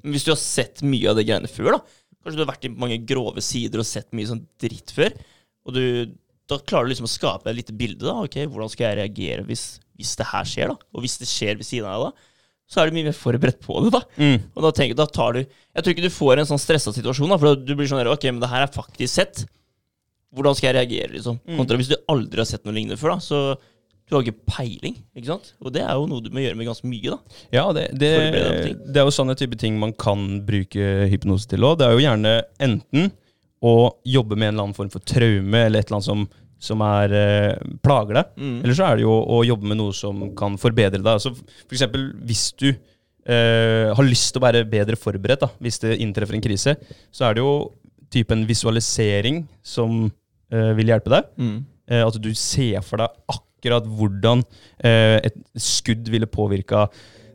Men 0.02 0.16
hvis 0.16 0.26
du 0.28 0.32
har 0.34 0.40
sett 0.40 0.84
mye 0.84 1.12
av 1.12 1.20
det 1.20 1.28
greiene 1.28 1.52
før, 1.52 1.76
da 1.78 1.82
kanskje 2.22 2.38
du 2.38 2.44
har 2.44 2.52
vært 2.52 2.68
i 2.68 2.74
mange 2.74 2.98
grove 3.08 3.44
sider 3.44 3.82
og 3.82 3.88
sett 3.88 4.12
mye 4.16 4.30
sånn 4.30 4.44
dritt 4.62 4.94
før, 4.94 5.14
og 5.68 5.76
du, 5.76 5.84
da 6.50 6.58
klarer 6.62 6.88
du 6.88 6.94
liksom 6.94 7.08
å 7.10 7.12
skape 7.12 7.50
et 7.50 7.58
lite 7.58 7.76
bilde. 7.78 8.06
da, 8.06 8.18
ok, 8.26 8.44
Hvordan 8.50 8.72
skal 8.72 8.88
jeg 8.90 9.00
reagere 9.02 9.46
hvis, 9.48 9.66
hvis 9.98 10.14
det 10.20 10.28
her 10.32 10.50
skjer? 10.50 10.74
da? 10.74 10.90
Og 10.94 11.06
hvis 11.06 11.18
det 11.22 11.30
skjer 11.30 11.58
ved 11.60 11.68
siden 11.68 11.90
av 11.90 12.08
deg, 12.08 12.12
da, 12.12 12.28
så 12.72 12.82
er 12.82 12.88
du 12.88 12.96
mye 12.96 13.10
mer 13.10 13.18
forberedt 13.18 13.60
på 13.66 13.82
det. 13.84 13.92
da. 13.98 14.02
Mm. 14.22 14.38
Og 14.56 14.66
da 14.66 14.72
tenker, 14.76 14.96
da 14.96 15.08
tar 15.10 15.36
du 15.36 15.42
Jeg 15.42 15.84
tror 15.84 15.94
ikke 15.94 16.06
du 16.06 16.14
får 16.14 16.40
en 16.40 16.50
sånn 16.54 16.62
stressa 16.62 16.94
situasjon, 16.96 17.34
da, 17.34 17.40
for 17.42 17.58
du 17.60 17.74
blir 17.76 17.90
sånn 17.90 18.08
Ok, 18.08 18.30
men 18.30 18.40
det 18.44 18.52
her 18.52 18.66
er 18.66 18.72
faktisk 18.72 19.18
sett. 19.18 19.44
Hvordan 20.32 20.56
skal 20.58 20.72
jeg 20.72 20.78
reagere, 20.80 21.12
liksom? 21.18 21.42
Mm. 21.44 21.58
Kontra 21.60 21.78
hvis 21.80 21.92
du 21.92 21.98
aldri 22.12 22.42
har 22.42 22.50
sett 22.50 22.64
noe 22.68 22.76
lignende 22.76 23.00
før, 23.00 23.18
da, 23.18 23.26
så 23.26 23.42
du 24.12 24.18
har 24.18 24.26
ikke 24.26 24.44
peiling. 24.52 24.98
ikke 25.16 25.30
sant? 25.30 25.54
Og 25.64 25.72
det 25.72 25.86
er 25.86 25.96
jo 25.96 26.08
noe 26.12 26.24
du 26.24 26.30
må 26.36 26.44
gjøre 26.44 26.58
med 26.60 26.68
ganske 26.68 26.88
mye, 26.92 27.14
da. 27.14 27.38
Ja, 27.56 27.64
det, 27.76 27.86
det, 27.96 28.12
det 28.92 29.00
er 29.00 29.08
jo 29.08 29.14
sånne 29.16 29.38
type 29.40 29.56
ting 29.60 29.78
man 29.80 29.94
kan 29.96 30.42
bruke 30.48 31.08
hypnose 31.12 31.48
til 31.48 31.64
òg. 31.64 31.78
Det 31.80 31.88
er 31.88 31.96
jo 31.96 32.04
gjerne 32.04 32.34
enten 32.68 33.12
å 33.64 33.74
jobbe 34.04 34.36
med 34.36 34.50
en 34.50 34.54
eller 34.56 34.68
annen 34.68 34.76
form 34.76 34.92
for 34.92 35.08
traume 35.08 35.64
eller 35.64 35.80
et 35.80 35.88
eller 35.88 36.02
annet 36.02 36.10
som, 36.10 36.26
som 36.60 36.84
er, 36.84 37.16
eh, 37.16 37.74
plager 37.86 38.20
deg. 38.20 38.36
Mm. 38.36 38.58
Eller 38.66 38.78
så 38.78 38.90
er 38.90 39.00
det 39.00 39.06
jo 39.06 39.16
å 39.16 39.42
jobbe 39.48 39.72
med 39.72 39.80
noe 39.80 39.96
som 39.96 40.26
kan 40.38 40.60
forbedre 40.60 41.00
deg. 41.00 41.12
Altså, 41.14 41.32
for 41.38 41.78
eksempel 41.78 42.10
hvis 42.28 42.50
du 42.60 42.68
eh, 42.72 43.92
har 43.96 44.08
lyst 44.08 44.34
til 44.34 44.42
å 44.42 44.48
være 44.50 44.68
bedre 44.68 45.00
forberedt 45.00 45.46
da, 45.46 45.54
hvis 45.64 45.80
det 45.86 46.00
inntreffer 46.04 46.36
en 46.36 46.44
krise, 46.44 46.76
så 47.16 47.30
er 47.30 47.38
det 47.38 47.46
jo 47.46 47.54
type 48.12 48.36
en 48.36 48.44
visualisering 48.50 49.46
som 49.64 50.10
eh, 50.54 50.72
vil 50.78 50.92
hjelpe 50.94 51.14
deg. 51.14 51.32
Mm. 51.42 51.58
Uh, 51.92 52.04
at 52.06 52.20
du 52.24 52.30
ser 52.38 52.84
for 52.86 53.02
deg 53.02 53.18
akkurat 53.34 53.88
hvordan 53.90 54.44
uh, 54.46 55.18
et 55.20 55.36
skudd 55.60 56.08
ville 56.14 56.30
påvirka 56.30 56.86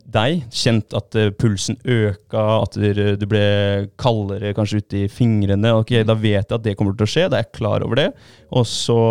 deg. 0.07 0.45
Kjent 0.55 0.95
at 0.97 1.17
pulsen 1.37 1.77
øka, 1.83 2.43
at 2.63 2.77
du 3.19 3.25
ble 3.27 3.43
kaldere 3.99 4.53
kanskje 4.55 4.79
ute 4.81 5.01
i 5.03 5.09
fingrene. 5.11 5.73
Ok, 5.81 5.97
Da 6.07 6.15
vet 6.15 6.47
jeg 6.47 6.55
at 6.55 6.63
det 6.63 6.77
kommer 6.79 6.95
til 6.95 7.03
å 7.05 7.11
skje, 7.11 7.25
da 7.27 7.41
er 7.41 7.43
jeg 7.43 7.57
klar 7.59 7.83
over 7.83 7.99
det. 7.99 8.07
Og 8.55 8.63
så 8.69 9.01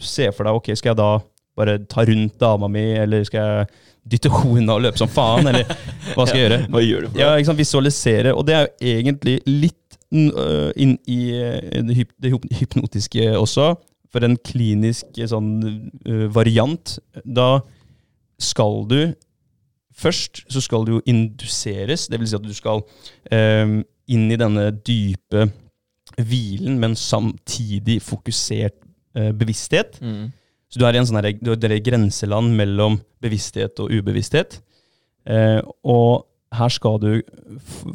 se 0.00 0.30
for 0.32 0.48
deg 0.48 0.58
ok, 0.58 0.72
skal 0.78 0.94
jeg 0.94 1.00
da 1.02 1.10
bare 1.58 1.78
ta 1.90 2.04
rundt 2.06 2.38
dama 2.40 2.68
mi, 2.70 2.86
eller 2.96 3.24
skal 3.26 3.44
jeg 3.44 3.68
dytte 4.14 4.30
henne 4.32 4.62
unna 4.62 4.78
og 4.78 4.84
løpe 4.86 5.00
som 5.00 5.10
faen, 5.10 5.48
eller 5.50 5.66
hva 6.14 6.24
skal 6.24 6.38
jeg 6.38 6.44
gjøre? 6.46 6.60
Hva 6.72 6.84
gjør 6.84 7.04
du 7.04 7.08
for 7.08 7.18
det? 7.18 7.22
Ja, 7.24 7.32
liksom 7.34 7.42
ikke 7.42 7.50
sant, 7.50 7.62
Visualisere. 7.62 8.34
Og 8.34 8.46
det 8.48 8.56
er 8.56 8.64
jo 8.64 8.94
egentlig 8.94 9.36
litt 9.46 9.87
inn 10.12 10.96
i 11.06 11.18
øh, 11.36 11.84
det, 11.84 11.96
hyp 11.96 12.12
det 12.22 12.32
hyp- 12.32 12.50
hypnotiske 12.60 13.38
også. 13.38 13.74
For 14.08 14.24
en 14.24 14.38
klinisk 14.40 15.18
øh, 15.20 15.28
sånn 15.28 15.50
øh, 16.08 16.28
variant. 16.34 16.98
Da 17.24 17.58
skal 18.40 18.84
du 18.88 19.00
Først 19.98 20.44
så 20.46 20.60
skal 20.62 20.84
du 20.86 20.92
jo 20.92 21.00
induseres. 21.10 22.06
Det 22.06 22.20
vil 22.20 22.28
si 22.30 22.36
at 22.36 22.44
du 22.44 22.54
skal 22.54 22.84
øh, 23.34 23.80
inn 24.06 24.28
i 24.30 24.36
denne 24.38 24.70
dype 24.86 25.48
hvilen, 26.22 26.78
men 26.78 26.94
samtidig 26.94 27.96
fokusert 28.02 28.76
øh, 29.18 29.32
bevissthet. 29.34 29.98
Mm. 29.98 30.30
Så 30.70 30.78
du 30.78 30.84
er 30.86 30.94
i 30.94 31.00
en 31.00 31.08
sånn 31.08 31.18
grenseland 31.82 32.54
mellom 32.54 33.00
bevissthet 33.20 33.80
og 33.82 33.90
ubevissthet. 33.90 34.60
Eh, 35.26 35.60
og 35.82 36.27
her 36.54 36.72
skal 36.72 36.96
du 37.02 37.08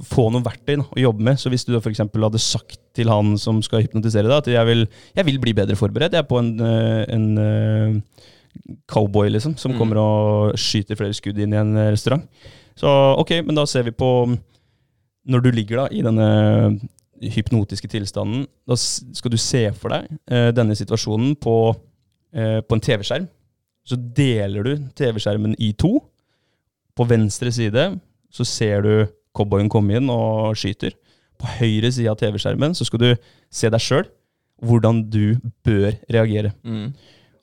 få 0.06 0.28
noen 0.30 0.44
verktøy 0.46 0.76
da, 0.78 0.86
å 0.86 1.02
jobbe 1.02 1.26
med. 1.26 1.40
Så 1.42 1.50
hvis 1.50 1.66
du 1.66 1.72
da 1.74 1.82
eksempel 1.90 2.26
hadde 2.28 2.42
sagt 2.42 2.78
til 2.94 3.10
han 3.10 3.34
som 3.42 3.62
skal 3.66 3.82
hypnotisere 3.86 4.30
deg, 4.30 4.36
at 4.44 4.50
jeg 4.54 4.70
vil, 4.70 4.84
jeg 5.18 5.26
vil 5.26 5.40
bli 5.42 5.56
bedre 5.58 5.78
forberedt, 5.80 6.14
jeg 6.14 6.22
er 6.22 6.30
på 6.30 6.38
en, 6.42 6.52
eh, 6.62 7.04
en 7.16 7.26
eh, 7.42 7.96
cowboy 8.92 9.32
liksom, 9.34 9.58
som 9.58 9.74
Mm. 9.74 9.78
kommer 9.80 9.98
og 9.98 10.58
skyter 10.60 11.00
flere 11.00 11.14
skudd 11.18 11.40
inn 11.42 11.54
i 11.54 11.58
en 11.58 11.76
eh, 11.78 11.92
restaurant. 11.96 12.28
Så 12.78 12.90
ok, 13.22 13.40
men 13.46 13.56
da 13.58 13.66
ser 13.70 13.84
vi 13.84 13.92
på 13.92 14.38
Når 15.26 15.40
du 15.40 15.52
ligger 15.52 15.78
da 15.78 15.88
i 15.96 16.02
denne 16.04 16.80
hypnotiske 17.22 17.88
tilstanden, 17.88 18.46
da 18.68 18.76
skal 18.76 19.32
du 19.32 19.38
se 19.40 19.72
for 19.72 19.94
deg 19.94 20.10
eh, 20.28 20.50
denne 20.52 20.76
situasjonen 20.76 21.38
på 21.40 21.54
eh, 22.36 22.60
på 22.60 22.76
en 22.76 22.82
TV-skjerm. 22.84 23.30
Så 23.88 23.96
deler 23.96 24.64
du 24.68 24.74
TV-skjermen 24.96 25.56
i 25.60 25.72
to. 25.80 26.02
På 26.94 27.08
venstre 27.08 27.54
side 27.56 27.86
så 28.34 28.46
ser 28.48 28.86
du 28.86 28.94
cowboyen 29.38 29.72
komme 29.72 29.98
inn 29.98 30.12
og 30.14 30.58
skyter. 30.60 30.96
På 31.40 31.50
høyre 31.60 31.92
side 31.94 32.12
av 32.12 32.20
TV-skjermen 32.20 32.76
så 32.78 32.88
skal 32.88 33.02
du 33.02 33.10
se 33.54 33.70
deg 33.74 33.84
sjøl, 33.84 34.06
hvordan 34.64 35.04
du 35.12 35.36
bør 35.66 35.92
reagere. 36.14 36.54
Mm. 36.64 36.94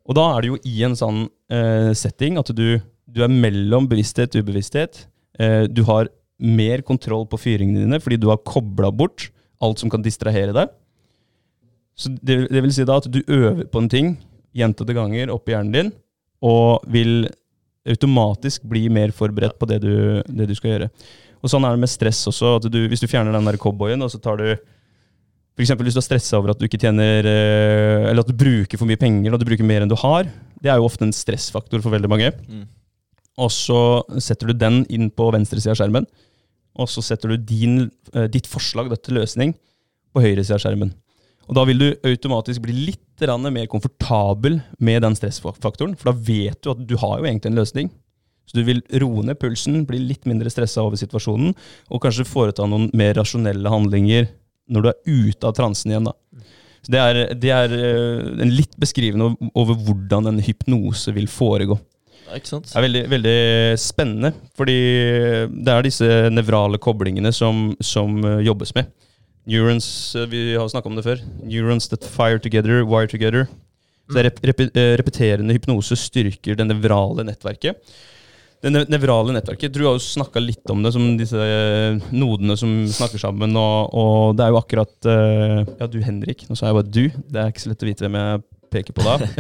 Og 0.09 0.16
da 0.16 0.26
er 0.32 0.43
det 0.43 0.51
jo 0.51 0.61
i 0.66 0.76
en 0.86 0.97
sånn 0.99 1.24
uh, 1.28 1.91
setting 1.99 2.38
at 2.41 2.51
du, 2.57 2.80
du 3.07 3.22
er 3.22 3.30
mellom 3.30 3.86
bevissthet 3.91 4.34
og 4.34 4.47
ubevissthet. 4.47 5.05
Uh, 5.38 5.66
du 5.70 5.84
har 5.88 6.11
mer 6.41 6.82
kontroll 6.86 7.26
på 7.28 7.38
fyringene 7.38 7.84
dine 7.84 8.01
fordi 8.01 8.16
du 8.16 8.30
har 8.30 8.41
kobla 8.49 8.88
bort 8.91 9.28
alt 9.61 9.82
som 9.82 9.93
kan 9.93 10.03
distrahere 10.03 10.55
deg. 10.57 10.72
Så 12.01 12.14
det, 12.16 12.47
det 12.49 12.62
vil 12.64 12.72
si 12.72 12.86
da 12.88 12.97
at 12.97 13.11
du 13.12 13.20
øver 13.26 13.66
på 13.68 13.82
en 13.82 13.91
ting 13.93 14.14
gjentatte 14.57 14.97
ganger 14.97 15.30
oppi 15.34 15.53
hjernen 15.53 15.74
din, 15.74 15.91
og 16.41 16.86
vil 16.91 17.28
automatisk 17.89 18.66
bli 18.68 18.89
mer 18.93 19.14
forberedt 19.16 19.57
på 19.59 19.68
det 19.70 19.81
du, 19.85 19.95
det 20.28 20.49
du 20.51 20.55
skal 20.57 20.74
gjøre. 20.74 20.91
Og 21.41 21.49
sånn 21.49 21.64
er 21.64 21.72
det 21.72 21.85
med 21.85 21.91
stress 21.91 22.20
også. 22.28 22.59
at 22.59 22.68
du, 22.68 22.83
Hvis 22.89 23.01
du 23.01 23.09
fjerner 23.09 23.33
den 23.33 23.49
der 23.49 23.57
cowboyen, 23.61 24.03
og 24.05 24.12
så 24.12 24.20
tar 24.20 24.41
du 24.41 24.51
eksempel 25.61 25.87
hvis 25.87 25.97
du 25.97 26.01
er 26.01 26.07
stressa 26.07 26.39
over 26.39 26.55
at 26.55 26.61
du 26.61 26.66
ikke 26.66 26.81
tjener 26.81 27.26
eh, 27.28 28.09
Eller 28.11 28.22
at 28.22 28.31
du 28.31 28.37
bruker 28.37 28.81
for 28.81 28.89
mye 28.89 29.01
penger 29.01 29.35
og 29.35 29.41
du 29.41 29.47
bruker 29.49 29.66
mer 29.66 29.85
enn 29.85 29.91
du 29.91 29.99
har. 30.01 30.28
Det 30.61 30.70
er 30.72 30.81
jo 30.81 30.89
ofte 30.89 31.07
en 31.07 31.14
stressfaktor 31.16 31.83
for 31.85 31.93
veldig 31.95 32.11
mange. 32.11 32.33
Mm. 32.49 32.66
Og 33.41 33.53
så 33.55 33.81
setter 34.20 34.51
du 34.51 34.57
den 34.57 34.83
inn 34.93 35.09
på 35.12 35.31
venstre 35.33 35.61
side 35.61 35.74
av 35.74 35.81
skjermen. 35.81 36.09
Og 36.81 36.91
så 36.91 37.03
setter 37.05 37.33
du 37.33 37.47
din, 37.51 37.91
eh, 38.14 38.28
ditt 38.33 38.49
forslag 38.51 38.91
da, 38.93 38.99
til 39.01 39.20
løsning 39.20 39.55
på 40.14 40.24
høyre 40.24 40.45
side 40.45 40.59
av 40.59 40.64
skjermen. 40.64 40.93
Og 41.49 41.57
da 41.57 41.64
vil 41.66 41.81
du 41.81 41.89
automatisk 42.07 42.62
bli 42.66 42.76
litt 42.91 43.10
mer 43.29 43.66
komfortabel 43.66 44.61
med 44.79 45.03
den 45.03 45.16
stressfaktoren. 45.16 45.97
For 45.97 46.11
da 46.11 46.16
vet 46.16 46.62
du 46.62 46.71
at 46.71 46.87
du 46.87 46.97
har 46.97 47.18
jo 47.18 47.27
egentlig 47.27 47.51
en 47.51 47.61
løsning. 47.61 47.91
Så 48.47 48.59
du 48.59 48.64
vil 48.66 48.83
roe 48.99 49.23
ned 49.23 49.39
pulsen, 49.39 49.85
bli 49.87 49.99
litt 49.99 50.27
mindre 50.27 50.51
stressa 50.51 50.83
over 50.83 50.99
situasjonen, 50.99 51.53
og 51.91 52.03
kanskje 52.03 52.27
foreta 52.27 52.66
noen 52.66 52.89
mer 52.99 53.14
rasjonelle 53.14 53.71
handlinger 53.71 54.27
når 54.71 54.83
du 54.83 54.89
er 54.91 55.29
ute 55.29 55.47
av 55.47 55.55
transen 55.55 55.93
igjen. 55.93 56.09
da. 56.09 56.14
Så 56.83 56.93
Det 56.93 56.99
er, 56.99 57.21
det 57.37 57.53
er 57.55 57.77
eh, 57.77 58.43
en 58.43 58.51
litt 58.51 58.75
beskrivende 58.81 59.37
over 59.55 59.77
hvordan 59.79 60.27
en 60.33 60.43
hypnose 60.43 61.12
vil 61.14 61.29
foregå. 61.31 61.79
Det 62.71 62.79
er 62.79 62.85
veldig, 62.87 63.03
veldig 63.11 63.39
spennende, 63.79 64.33
fordi 64.57 64.79
det 65.51 65.73
er 65.73 65.87
disse 65.87 66.11
nevrale 66.31 66.79
koblingene 66.79 67.33
som, 67.35 67.71
som 67.83 68.18
eh, 68.25 68.43
jobbes 68.47 68.75
med. 68.75 68.91
Neurons, 69.49 70.14
eh, 70.16 70.28
vi 70.28 70.55
har 70.57 70.68
snakket 70.68 70.91
om 70.91 70.99
det 70.99 71.07
før. 71.07 71.24
Neurons 71.43 71.88
that 71.88 72.05
fire 72.05 72.38
together, 72.38 72.84
wire 72.84 73.09
together. 73.09 73.49
Så 74.11 74.18
er 74.18 74.28
rep 74.28 74.62
eh, 74.66 74.95
repeterende 74.99 75.55
hypnose 75.55 75.97
styrker 75.97 76.59
det 76.59 76.66
nevrale 76.66 77.24
nettverket. 77.24 77.78
Det 78.61 78.70
nevrale 78.93 79.32
nettverket, 79.32 79.72
Du 79.72 79.86
har 79.86 79.95
jo 79.97 80.03
snakka 80.05 80.41
litt 80.43 80.68
om 80.68 80.82
det, 80.82 80.93
som 80.93 81.16
disse 81.16 81.41
eh, 81.41 81.97
nodene 82.12 82.57
som 82.61 82.84
snakker 82.86 83.22
sammen. 83.22 83.57
Og, 83.57 83.95
og 83.95 84.36
det 84.36 84.45
er 84.45 84.53
jo 84.53 84.61
akkurat 84.61 85.11
Ja, 85.80 85.86
du 85.88 86.01
Henrik. 86.05 86.45
Nå 86.49 86.59
sa 86.59 86.68
jeg 86.68 86.76
bare 86.76 86.91
du. 86.91 87.05
Det 87.09 87.41
er 87.41 87.53
ikke 87.53 87.64
så 87.64 87.72
lett 87.72 87.86
å 87.86 87.88
vite 87.88 88.05
hvem 88.05 88.18
jeg 88.20 88.43
peker 88.70 88.97
på 88.97 89.07
da. 89.07 89.16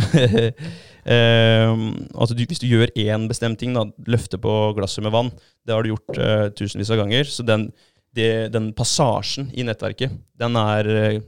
Eh, 1.00 1.70
altså 2.12 2.36
du, 2.36 2.42
hvis 2.44 2.60
du 2.60 2.66
gjør 2.68 2.90
én 2.98 3.26
bestemt 3.30 3.58
ting, 3.60 3.72
da, 3.74 3.86
løfte 4.10 4.38
på 4.40 4.50
glasset 4.76 5.04
med 5.04 5.14
vann, 5.14 5.30
det 5.66 5.72
har 5.74 5.82
du 5.82 5.94
gjort 5.94 6.18
uh, 6.18 6.48
tusenvis 6.52 6.92
av 6.92 7.00
ganger. 7.00 7.24
Så 7.24 7.44
den, 7.46 7.70
det, 8.16 8.50
den 8.54 8.72
passasjen 8.76 9.50
i 9.54 9.62
nettverket, 9.66 10.10
den 10.40 10.56
er 10.58 10.88
eh, 10.90 11.20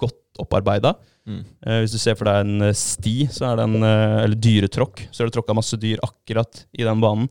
godt 0.00 0.40
opparbeida. 0.42 0.94
Mm. 1.28 1.42
Eh, 1.66 1.80
hvis 1.84 1.92
du 1.94 1.98
ser 2.00 2.16
for 2.18 2.24
deg 2.30 2.40
en 2.46 2.62
eh, 2.70 2.74
sti, 2.74 3.16
så 3.30 3.50
er 3.50 3.56
det 3.60 3.66
en, 3.68 3.76
eller 3.84 4.38
dyretråkk, 4.40 5.06
så 5.12 5.22
er 5.22 5.28
det 5.30 5.36
tråkka 5.36 5.54
masse 5.58 5.76
dyr 5.80 6.00
akkurat 6.02 6.64
i 6.78 6.86
den 6.88 7.00
banen. 7.04 7.28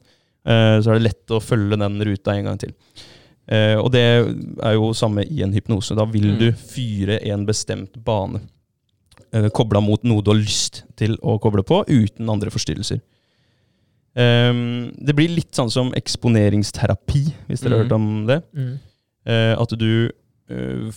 Eh, 0.47 0.77
så 0.79 0.91
er 0.93 0.99
det 0.99 1.07
lett 1.09 1.33
å 1.35 1.41
følge 1.43 1.79
den 1.81 1.97
ruta 2.07 2.35
en 2.37 2.45
gang 2.51 2.59
til. 2.61 2.71
Eh, 3.47 3.75
og 3.79 3.89
det 3.95 4.03
er 4.63 4.73
jo 4.77 4.91
samme 4.95 5.23
i 5.27 5.41
en 5.43 5.51
hypnose. 5.55 5.95
Da 5.97 6.05
vil 6.07 6.31
Mm. 6.35 6.39
du 6.39 6.47
fyre 6.53 7.19
en 7.31 7.45
bestemt 7.47 7.97
bane. 8.05 8.41
Kobla 9.53 9.81
mot 9.83 10.01
noe 10.07 10.23
du 10.23 10.31
har 10.31 10.39
lyst 10.39 10.83
til 10.95 11.17
å 11.19 11.35
koble 11.43 11.61
på, 11.67 11.81
uten 11.89 12.29
andre 12.31 12.49
forstyrrelser. 12.49 13.01
Ehm, 14.17 14.91
det 14.97 15.13
blir 15.15 15.29
litt 15.29 15.53
sånn 15.53 15.69
som 15.69 15.91
eksponeringsterapi, 15.97 17.21
hvis 17.47 17.61
dere 17.61 17.77
har 17.77 17.83
Mhm. 17.83 17.85
hørt 17.85 17.95
om 17.95 18.25
det. 18.27 18.39
Mm. 18.55 18.79
Uh, 19.27 19.61
at 19.61 19.69
du 19.77 20.09
uh, 20.49 20.91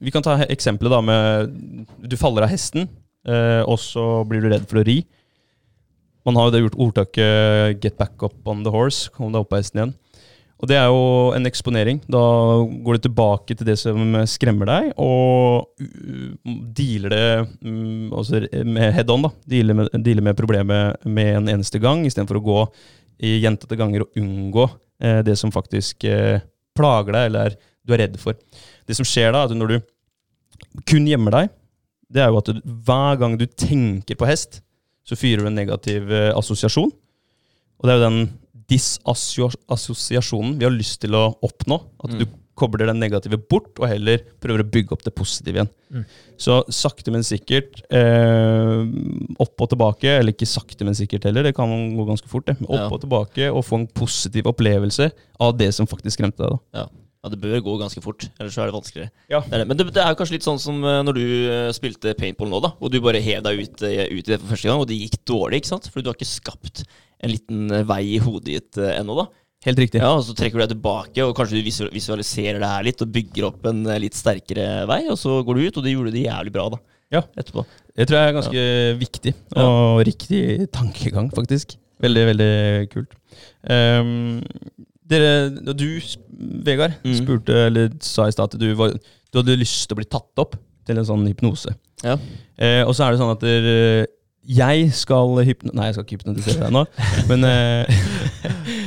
Vi 0.00 0.10
kan 0.10 0.22
ta 0.22 0.36
eksempelet 0.44 0.90
da 0.90 1.00
med 1.00 1.86
Du 2.06 2.16
faller 2.16 2.42
av 2.42 2.50
hesten, 2.50 2.88
uh, 3.26 3.62
og 3.66 3.78
så 3.78 4.26
blir 4.28 4.42
du 4.42 4.48
redd 4.50 4.66
for 4.68 4.82
å 4.82 4.84
ri. 4.86 5.06
Man 6.26 6.34
har 6.34 6.50
jo 6.50 6.50
det 6.50 6.62
gjort 6.64 6.78
ordtaket 6.78 7.80
'get 7.80 7.96
back 7.96 8.22
up 8.22 8.34
on 8.46 8.64
the 8.64 8.70
horse', 8.70 9.08
kom 9.12 9.32
deg 9.32 9.40
opp 9.40 9.52
av 9.52 9.60
hesten 9.62 9.78
igjen. 9.80 9.94
Og 10.56 10.70
det 10.70 10.78
er 10.80 10.86
jo 10.88 11.32
en 11.36 11.48
eksponering. 11.48 11.98
Da 12.08 12.20
går 12.84 12.96
du 12.96 13.04
tilbake 13.04 13.56
til 13.56 13.68
det 13.68 13.76
som 13.80 14.16
skremmer 14.30 14.70
deg, 14.70 14.92
og 14.96 15.68
uh, 15.82 16.54
dealer 16.76 17.12
det 17.12 17.26
mm, 17.60 18.14
altså 18.16 18.40
med 18.64 18.94
head 18.96 19.12
on. 19.12 19.26
da. 19.26 19.32
Dealer 19.52 19.76
med, 19.76 19.90
dealer 20.06 20.24
med 20.30 20.38
problemet 20.38 21.04
med 21.04 21.42
en 21.42 21.52
eneste 21.58 21.80
gang, 21.82 22.06
istedenfor 22.08 22.40
å 22.40 22.46
gå 22.46 22.62
i 23.24 23.38
gjentatte 23.40 23.78
ganger 23.78 24.04
og 24.04 24.18
unngå 24.20 24.66
eh, 25.00 25.20
det 25.24 25.36
som 25.40 25.52
faktisk 25.52 26.04
eh, 26.08 26.40
plager 26.76 27.16
deg, 27.16 27.28
eller 27.30 27.50
er, 27.50 27.58
du 27.86 27.94
er 27.94 28.04
redd 28.04 28.18
for. 28.20 28.36
Det 28.86 28.96
som 28.98 29.08
skjer 29.08 29.32
da, 29.32 29.44
er 29.44 29.52
at 29.52 29.56
når 29.56 29.72
du 29.72 30.82
kun 30.88 31.08
gjemmer 31.08 31.36
deg, 31.36 31.52
det 32.12 32.22
er 32.22 32.30
jo 32.30 32.40
at 32.40 32.50
du, 32.52 32.60
hver 32.86 33.20
gang 33.20 33.36
du 33.40 33.46
tenker 33.48 34.18
på 34.18 34.28
hest, 34.28 34.60
så 35.06 35.18
fyrer 35.18 35.44
du 35.44 35.50
en 35.50 35.58
negativ 35.58 36.10
eh, 36.12 36.32
assosiasjon. 36.36 36.92
Og 37.76 37.86
det 37.86 37.94
er 37.94 38.00
jo 38.00 38.06
den 38.06 38.20
disassosiasjonen 38.70 40.58
vi 40.58 40.66
har 40.66 40.74
lyst 40.74 41.00
til 41.04 41.14
å 41.16 41.28
oppnå. 41.44 41.80
At 42.02 42.10
Mm. 42.10 42.18
du 42.18 42.26
kobler 42.56 42.86
den 42.86 42.98
negative 42.98 43.36
bort, 43.50 43.78
og 43.78 43.86
heller 43.86 44.18
prøver 44.40 44.62
å 44.64 44.70
bygge 44.70 44.92
opp 44.92 45.02
det 45.04 45.14
positive 45.14 45.54
igjen. 45.60 45.68
Mm. 45.92 46.04
Så 46.38 46.64
sakte, 46.72 47.12
men 47.12 47.20
sikkert 47.22 47.82
eh, 47.92 48.80
opp 49.38 49.60
og 49.60 49.68
tilbake, 49.68 50.08
eller 50.18 50.32
ikke 50.32 50.48
sakte, 50.48 50.82
men 50.84 50.94
sikkert 50.94 51.24
heller, 51.28 51.42
det 51.44 51.54
kan 51.54 51.68
gå 51.68 52.06
ganske 52.08 52.26
fort. 52.28 52.46
det. 52.46 52.56
Opp 52.62 52.70
Ja. 52.70 52.88
og 52.88 53.00
tilbake, 53.02 53.50
og 53.52 53.62
få 53.64 53.74
en 53.80 53.86
positiv 53.86 54.44
opplevelse 54.46 55.12
av 55.38 55.56
det 55.58 55.74
som 55.74 55.86
faktisk 55.86 56.16
skremte 56.16 56.38
deg. 56.38 56.48
da. 56.50 56.58
Ja. 56.80 56.86
ja, 57.24 57.28
det 57.28 57.40
bør 57.42 57.60
gå 57.60 57.78
ganske 57.78 58.00
fort, 58.02 58.30
ellers 58.40 58.54
så 58.54 58.62
er 58.62 58.66
det 58.70 58.74
vanskeligere. 58.80 59.10
Ja. 59.28 59.40
Det 59.40 59.52
er 59.52 59.58
det. 59.58 59.68
Men 59.68 59.76
det, 59.76 59.92
det 59.92 60.02
er 60.02 60.08
jo 60.14 60.18
kanskje 60.24 60.32
litt 60.38 60.42
sånn 60.48 60.58
som 60.58 60.82
eh, 60.82 61.02
når 61.02 61.12
du 61.14 61.26
eh, 61.50 61.72
spilte 61.72 62.14
paintball 62.16 62.48
nå, 62.48 62.62
da. 62.62 62.72
Og 62.80 62.90
du 62.90 63.00
bare 63.02 63.20
hev 63.20 63.42
deg 63.42 63.60
ut, 63.60 63.82
eh, 63.82 64.08
ut 64.16 64.24
i 64.28 64.32
det 64.32 64.40
for 64.40 64.48
første 64.56 64.68
gang, 64.70 64.80
og 64.80 64.86
det 64.88 64.96
gikk 64.96 65.20
dårlig, 65.28 65.60
ikke 65.60 65.74
sant? 65.76 65.90
Fordi 65.92 66.04
du 66.04 66.08
har 66.08 66.16
ikke 66.16 66.24
skapt 66.40 66.86
en 67.22 67.32
liten 67.32 67.70
eh, 67.72 67.84
vei 67.88 68.02
i 68.16 68.18
hodet 68.22 68.46
ditt 68.50 68.78
eh, 68.82 68.98
ennå, 69.00 69.16
da. 69.22 69.26
Helt 69.66 69.80
riktig. 69.82 69.98
Ja, 70.02 70.12
og 70.14 70.22
så 70.26 70.34
trekker 70.36 70.60
du 70.60 70.62
deg 70.66 70.74
tilbake, 70.76 71.24
og 71.26 71.32
kanskje 71.38 71.58
du 71.58 71.64
visualiserer 71.96 72.60
det 72.62 72.68
her 72.70 72.84
litt, 72.86 73.00
og 73.02 73.10
bygger 73.14 73.48
opp 73.48 73.64
en 73.70 73.80
eh, 73.88 73.98
litt 74.04 74.14
sterkere 74.18 74.84
vei, 74.90 75.00
og 75.10 75.18
så 75.18 75.40
går 75.46 75.58
du 75.58 75.64
ut, 75.66 75.80
og 75.80 75.86
det 75.86 75.94
gjorde 75.96 76.12
det 76.14 76.26
jævlig 76.26 76.52
bra, 76.54 76.68
da. 76.76 76.80
Ja. 77.14 77.22
Etterpå. 77.38 77.62
Det 77.96 78.06
tror 78.10 78.18
jeg 78.18 78.28
er 78.28 78.36
ganske 78.36 78.62
viktig, 79.00 79.32
og 79.62 80.00
riktig 80.06 80.40
tankegang, 80.74 81.28
faktisk. 81.34 81.76
Veldig, 82.02 82.24
veldig 82.28 82.50
kult. 82.92 83.14
Um, 83.64 84.42
dere, 85.08 85.30
du, 85.72 85.86
Vegard, 86.66 86.96
Mm. 87.06 87.14
spurte, 87.22 87.54
eller 87.70 87.90
sa 88.04 88.26
i 88.28 88.34
stad 88.34 88.52
at 88.54 88.60
du, 88.60 88.66
var, 88.76 88.92
du 88.98 89.38
hadde 89.38 89.56
lyst 89.58 89.86
til 89.88 89.96
å 89.96 90.00
bli 90.02 90.08
tatt 90.10 90.42
opp 90.42 90.58
til 90.86 90.98
en 91.00 91.06
sånn 91.08 91.24
hypnose. 91.30 91.72
Ja. 92.04 92.18
Uh, 92.60 92.82
og 92.84 92.92
så 92.94 93.06
er 93.06 93.14
det 93.14 93.22
sånn 93.22 93.32
at 93.32 93.40
dere, 93.46 94.06
jeg 94.46 94.90
skal 94.94 95.40
hypno... 95.46 95.72
Nei, 95.74 95.88
jeg 95.88 95.96
skal 95.96 96.06
ikke 96.06 96.18
hypnotisere 96.20 96.66
deg 96.66 96.74
nå, 96.74 96.82
men 97.30 97.46
uh, 97.48 98.00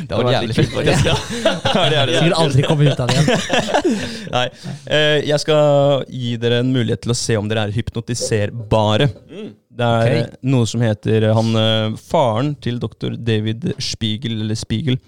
Det 0.08 0.20
var 0.20 0.32
jævlig 0.34 0.56
kult, 0.58 0.74
faktisk. 0.78 1.10
Ja. 1.10 1.16
Ja, 1.44 1.86
det 1.92 2.04
det. 2.10 2.18
Sikkert 2.18 2.38
aldri 2.40 2.66
komme 2.68 2.88
ut 2.88 3.04
av 3.04 3.12
det 3.12 3.18
igjen. 3.20 3.98
Nei. 4.38 4.46
Uh, 4.88 5.18
jeg 5.28 5.44
skal 5.44 6.06
gi 6.08 6.36
dere 6.42 6.62
en 6.64 6.72
mulighet 6.74 7.04
til 7.06 7.14
å 7.14 7.18
se 7.18 7.38
om 7.40 7.50
dere 7.52 7.68
er 7.68 7.76
hypnotiserbare. 7.76 9.10
Mm. 9.30 9.50
Det 9.80 9.88
er 9.88 10.10
okay. 10.12 10.40
noe 10.52 10.68
som 10.68 10.84
heter 10.84 11.30
han, 11.36 11.52
uh, 11.56 12.00
Faren 12.10 12.54
til 12.64 12.80
dr. 12.82 13.16
David 13.16 13.72
Spiegel, 13.84 14.40
eller 14.44 14.60
Spiegel, 14.60 15.00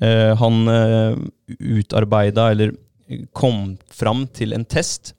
eh, 0.00 0.30
han 0.38 0.62
uh, 0.68 1.16
utarbeida, 1.58 2.50
eller 2.54 2.74
kom 3.36 3.74
fram 3.92 4.26
til 4.32 4.54
en 4.56 4.64
test 4.64 5.14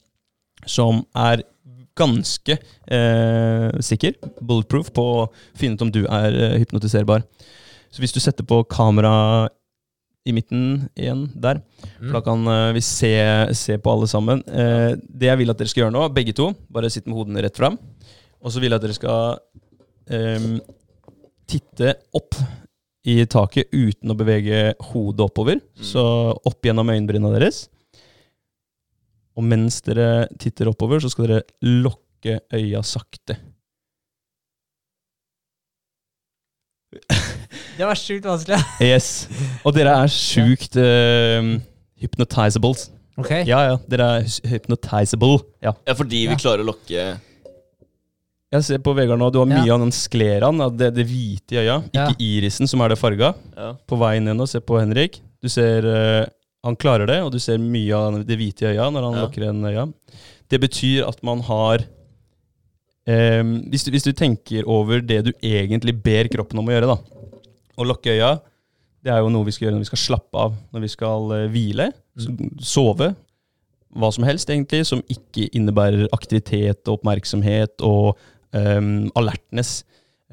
som 0.69 1.03
er 1.19 1.43
ganske 1.97 2.57
eh, 2.57 3.81
sikker, 3.85 4.15
bulletproof, 4.41 4.91
på 4.95 5.03
å 5.03 5.25
finne 5.57 5.77
ut 5.77 5.85
om 5.85 5.91
du 5.93 6.03
er 6.05 6.37
eh, 6.37 6.55
hypnotiserbar. 6.63 7.25
Så 7.93 8.01
hvis 8.01 8.15
du 8.15 8.21
setter 8.23 8.45
på 8.47 8.63
kamera 8.65 9.49
i 10.23 10.31
midten 10.31 10.85
igjen 10.95 11.25
der, 11.35 11.59
for 11.99 12.15
da 12.15 12.23
kan 12.25 12.47
eh, 12.47 12.69
vi 12.77 12.83
se, 12.85 13.13
se 13.59 13.77
på 13.77 13.93
alle 13.93 14.07
sammen. 14.09 14.41
Eh, 14.47 14.93
det 15.03 15.29
jeg 15.29 15.41
vil 15.41 15.53
at 15.53 15.59
dere 15.59 15.71
skal 15.71 15.85
gjøre 15.85 15.95
nå, 15.97 16.07
begge 16.15 16.35
to, 16.37 16.51
bare 16.73 16.91
sitt 16.93 17.09
med 17.09 17.19
hodene 17.19 17.43
rett 17.45 17.59
fram. 17.59 17.77
Og 18.43 18.51
så 18.51 18.63
vil 18.63 18.71
jeg 18.71 18.79
at 18.79 18.85
dere 18.87 18.97
skal 18.97 19.37
ehm, 20.11 20.57
titte 21.47 21.93
opp 22.15 22.35
i 23.07 23.17
taket 23.27 23.71
uten 23.71 24.11
å 24.11 24.17
bevege 24.19 24.73
hodet 24.91 25.27
oppover. 25.27 25.61
Så 25.79 26.03
opp 26.35 26.65
gjennom 26.65 26.91
øyenbryna 26.91 27.31
deres. 27.35 27.65
Og 29.38 29.43
mens 29.49 29.81
dere 29.81 30.27
titter 30.39 30.69
oppover, 30.69 30.99
så 31.01 31.09
skal 31.09 31.27
dere 31.27 31.41
lukke 31.65 32.39
øya 32.53 32.84
sakte. 32.86 33.38
Det 37.77 37.86
var 37.89 37.97
sjukt 37.97 38.25
vanskelig. 38.29 38.59
Yes. 38.93 39.07
Og 39.65 39.73
dere 39.75 39.95
er 40.03 40.11
sjukt 40.13 40.75
uh, 40.77 41.55
hypnotizables. 42.03 42.88
Ok. 43.17 43.31
Ja, 43.49 43.59
ja. 43.71 43.77
Dere 43.89 44.09
er 44.19 44.27
hy- 44.27 44.51
hypnotizable. 44.55 45.39
Ja. 45.63 45.73
Ja, 45.88 45.93
fordi 45.97 46.23
Ja. 46.25 46.34
vi 46.34 46.41
klarer 46.41 46.63
å 46.63 46.69
lokke 46.71 47.05
Jeg 48.53 48.63
ser 48.67 48.77
på 48.86 48.93
Vegard 48.93 49.17
nå, 49.17 49.31
du 49.34 49.39
har 49.41 49.47
Ja. 49.49 49.63
mye 49.63 49.73
av 49.73 49.79
den 49.81 49.91
skleraen, 49.91 50.59
det, 50.77 50.91
det 50.93 51.07
hvite 51.09 51.55
i 51.55 51.61
øya. 51.63 51.79
Ja. 51.93 52.07
Ikke 52.11 52.21
irisen, 52.21 52.67
som 52.69 52.81
er 52.86 52.89
det 52.93 52.99
farga. 53.01 53.34
ja. 53.57 53.71
På 53.89 53.97
veien 53.97 54.23
ned 54.29 54.38
nå, 54.38 54.45
se 54.47 54.59
på 54.61 54.77
Henrik. 54.77 55.17
Du 55.41 55.49
ser 55.49 55.81
eh, 55.89 56.25
Han 56.64 56.78
klarer 56.80 57.07
det, 57.09 57.18
og 57.26 57.32
du 57.34 57.39
ser 57.43 57.57
mye 57.59 57.91
av 57.97 58.22
det 58.26 58.38
hvite 58.39 58.64
i 58.64 58.70
øya 58.76 58.86
når 58.93 59.03
han 59.09 59.18
Ja. 59.18 59.24
lukker 59.26 59.43
igjen 59.43 59.66
øya. 59.68 59.86
Det 60.49 60.59
betyr 60.64 61.07
at 61.07 61.22
man 61.24 61.41
har 61.41 61.84
eh, 63.07 63.43
hvis, 63.43 63.84
du, 63.84 63.91
hvis 63.91 64.05
du 64.07 64.14
tenker 64.16 64.64
over 64.70 65.01
det 65.03 65.22
du 65.28 65.32
egentlig 65.43 65.95
ber 66.03 66.30
kroppen 66.32 66.59
om 66.61 66.70
å 66.70 66.76
gjøre, 66.76 66.88
da, 66.93 66.97
å 67.78 67.88
lukke 67.88 68.14
øya, 68.16 68.38
det 69.03 69.11
er 69.11 69.20
jo 69.20 69.30
noe 69.34 69.43
vi 69.43 69.51
skal 69.51 69.68
gjøre 69.68 69.76
når 69.76 69.84
vi 69.84 69.89
skal 69.91 70.03
slappe 70.05 70.39
av, 70.45 70.53
når 70.72 70.86
vi 70.86 70.91
skal 70.93 71.32
eh, 71.36 71.47
hvile, 71.51 71.89
så- 72.16 72.36
sove. 72.64 73.09
Hva 73.93 74.09
som 74.16 74.24
helst, 74.26 74.49
egentlig, 74.49 74.86
som 74.89 75.03
ikke 75.11 75.49
innebærer 75.53 76.07
aktivitet 76.16 76.88
og 76.88 76.95
oppmerksomhet 76.97 77.84
og 77.86 78.16
alertness. 78.53 79.84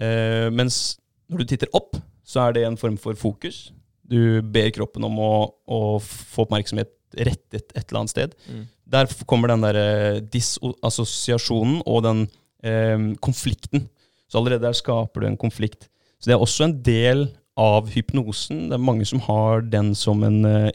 Eh, 0.01 0.49
mens 0.53 0.97
når 1.29 1.39
du 1.43 1.45
titter 1.45 1.69
opp, 1.77 1.97
så 2.25 2.47
er 2.49 2.53
det 2.57 2.65
en 2.67 2.77
form 2.81 2.97
for 3.01 3.13
fokus. 3.17 3.71
Du 4.11 4.41
ber 4.43 4.71
kroppen 4.75 5.05
om 5.07 5.19
å, 5.23 5.33
å 5.71 5.81
få 6.03 6.45
oppmerksomhet 6.47 6.91
rettet 7.15 7.73
et 7.75 7.85
eller 7.89 8.01
annet 8.03 8.13
sted. 8.13 8.35
Mm. 8.51 8.65
Der 8.91 9.11
kommer 9.31 9.51
den 9.53 9.63
der 9.67 9.79
eh, 9.79 10.21
disassosiasjonen 10.33 11.81
og 11.87 12.03
den 12.07 12.25
eh, 12.67 12.99
konflikten. 13.23 13.89
Så 14.31 14.39
allerede 14.41 14.67
der 14.69 14.77
skaper 14.79 15.23
du 15.25 15.29
en 15.31 15.39
konflikt. 15.41 15.89
Så 16.21 16.31
det 16.31 16.37
er 16.37 16.43
også 16.43 16.67
en 16.69 16.77
del 16.87 17.29
av 17.61 17.89
hypnosen. 17.93 18.69
Det 18.71 18.77
er 18.79 18.83
mange 18.83 19.07
som 19.09 19.21
har 19.27 19.65
den 19.67 19.93
som 19.99 20.23
en 20.27 20.43
eh, 20.49 20.71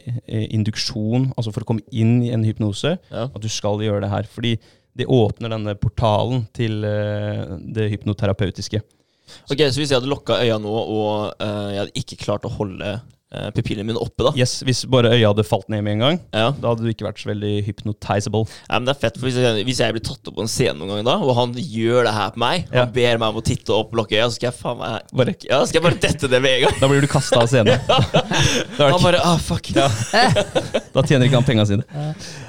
induksjon, 0.52 1.30
altså 1.36 1.52
for 1.54 1.64
å 1.64 1.70
komme 1.72 1.84
inn 1.90 2.18
i 2.26 2.32
en 2.34 2.44
hypnose, 2.46 2.96
Ja. 3.10 3.28
at 3.28 3.40
du 3.42 3.48
skal 3.52 3.80
gjøre 3.82 4.04
det 4.04 4.12
her. 4.12 4.28
Fordi 4.30 4.56
det 4.96 5.08
åpner 5.12 5.52
denne 5.52 5.74
portalen 5.80 6.46
til 6.56 6.84
eh, 6.88 7.56
det 7.74 7.90
hypnoterapeutiske. 7.94 8.80
Ok, 9.50 9.58
Så 9.72 9.80
hvis 9.80 9.90
jeg 9.90 9.98
hadde 9.98 10.08
lukka 10.12 10.38
øya 10.44 10.58
nå, 10.62 10.70
og 10.70 11.34
eh, 11.42 11.68
jeg 11.74 11.80
hadde 11.82 12.00
ikke 12.00 12.20
klart 12.22 12.46
å 12.46 12.52
holde 12.54 12.96
uh, 13.34 13.48
pupillene 13.56 13.86
mine 13.88 13.98
oppe, 14.02 14.22
da 14.26 14.32
Yes, 14.38 14.58
Hvis 14.66 14.84
bare 14.90 15.10
øya 15.16 15.30
hadde 15.32 15.44
falt 15.46 15.68
ned 15.72 15.82
med 15.86 15.96
en 15.96 16.04
gang, 16.04 16.20
ja. 16.34 16.50
da 16.54 16.72
hadde 16.72 16.84
du 16.86 16.90
ikke 16.92 17.06
vært 17.08 17.18
så 17.22 17.30
veldig 17.32 17.52
hypnotizable. 17.66 18.44
ja, 18.68 18.78
men 18.78 18.86
det 18.88 18.94
er 18.96 19.00
fett, 19.06 19.16
for 19.18 19.26
hvis 19.30 19.38
jeg, 19.42 19.64
hvis 19.68 19.80
jeg 19.82 19.96
blir 19.96 20.04
tatt 20.06 20.30
opp 20.30 20.36
på 20.38 20.44
en 20.46 20.50
scene 20.52 20.76
noen 20.78 20.92
gang 20.94 21.06
da, 21.08 21.16
og 21.24 21.34
han 21.38 21.54
gjør 21.56 22.06
det 22.08 22.14
her 22.16 22.30
på 22.36 22.42
meg, 22.44 22.66
Ja. 22.72 22.84
han 22.84 22.92
ber 22.94 23.18
meg 23.22 23.28
om 23.34 23.40
å 23.40 23.44
titte 23.46 23.74
opp, 23.76 23.94
lukke 23.98 24.16
øya, 24.18 24.28
så 24.30 24.36
skal 24.38 24.50
jeg 24.50 24.58
faen 24.60 24.78
meg 24.82 25.16
Bare, 25.22 25.36
Ja, 25.48 25.62
skal 25.66 25.80
jeg 25.80 25.86
bare 25.88 26.00
dette 26.06 26.30
det 26.30 26.42
med 26.44 26.58
en 26.58 26.66
gang. 26.68 26.78
da 26.80 26.88
blir 26.92 27.00
du 27.02 27.10
kasta 27.10 27.40
av 27.42 27.50
scenen. 27.50 27.80
Han 28.78 29.02
bare 29.02 29.20
ah, 29.24 29.38
fuck. 29.42 29.70
Ja. 29.76 29.88
Da 30.94 31.02
tjener 31.06 31.26
ikke 31.28 31.40
han 31.40 31.46
penga 31.46 31.64
sine. 31.68 31.84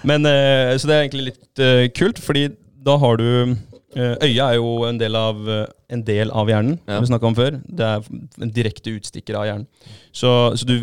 Men, 0.07 0.25
eh, 0.29 0.75
så 0.79 0.87
det 0.89 0.95
er 0.95 1.03
egentlig 1.05 1.25
litt 1.31 1.61
eh, 1.63 1.87
kult, 1.95 2.19
fordi 2.23 2.47
da 2.87 2.95
har 3.01 3.17
du 3.19 3.55
eh, 3.95 4.15
Øyet 4.27 4.43
er 4.43 4.55
jo 4.57 4.83
en 4.87 4.97
del 4.99 5.15
av, 5.15 5.41
eh, 5.49 5.65
en 5.89 6.03
del 6.03 6.31
av 6.31 6.47
hjernen, 6.51 6.79
Ja. 6.87 6.99
vi 6.99 7.07
snakka 7.07 7.27
om 7.29 7.35
før. 7.35 7.61
Det 7.63 7.85
er 7.85 8.03
en 8.41 8.51
direkte 8.51 8.91
utstikker 8.97 9.35
av 9.39 9.45
hjernen. 9.45 9.67
Så, 10.11 10.31
så 10.57 10.65
du 10.65 10.75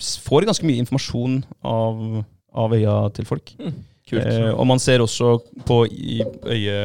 får 0.00 0.46
ganske 0.48 0.64
mye 0.66 0.80
informasjon 0.82 1.42
av, 1.64 2.24
av 2.54 2.72
øya 2.72 2.96
til 3.14 3.24
folk. 3.28 3.52
Kult. 4.08 4.26
Eh, 4.26 4.50
og 4.52 4.66
man 4.66 4.78
ser 4.82 4.98
også 5.00 5.38
på, 5.64 5.86
i 5.88 6.20
øye, 6.44 6.78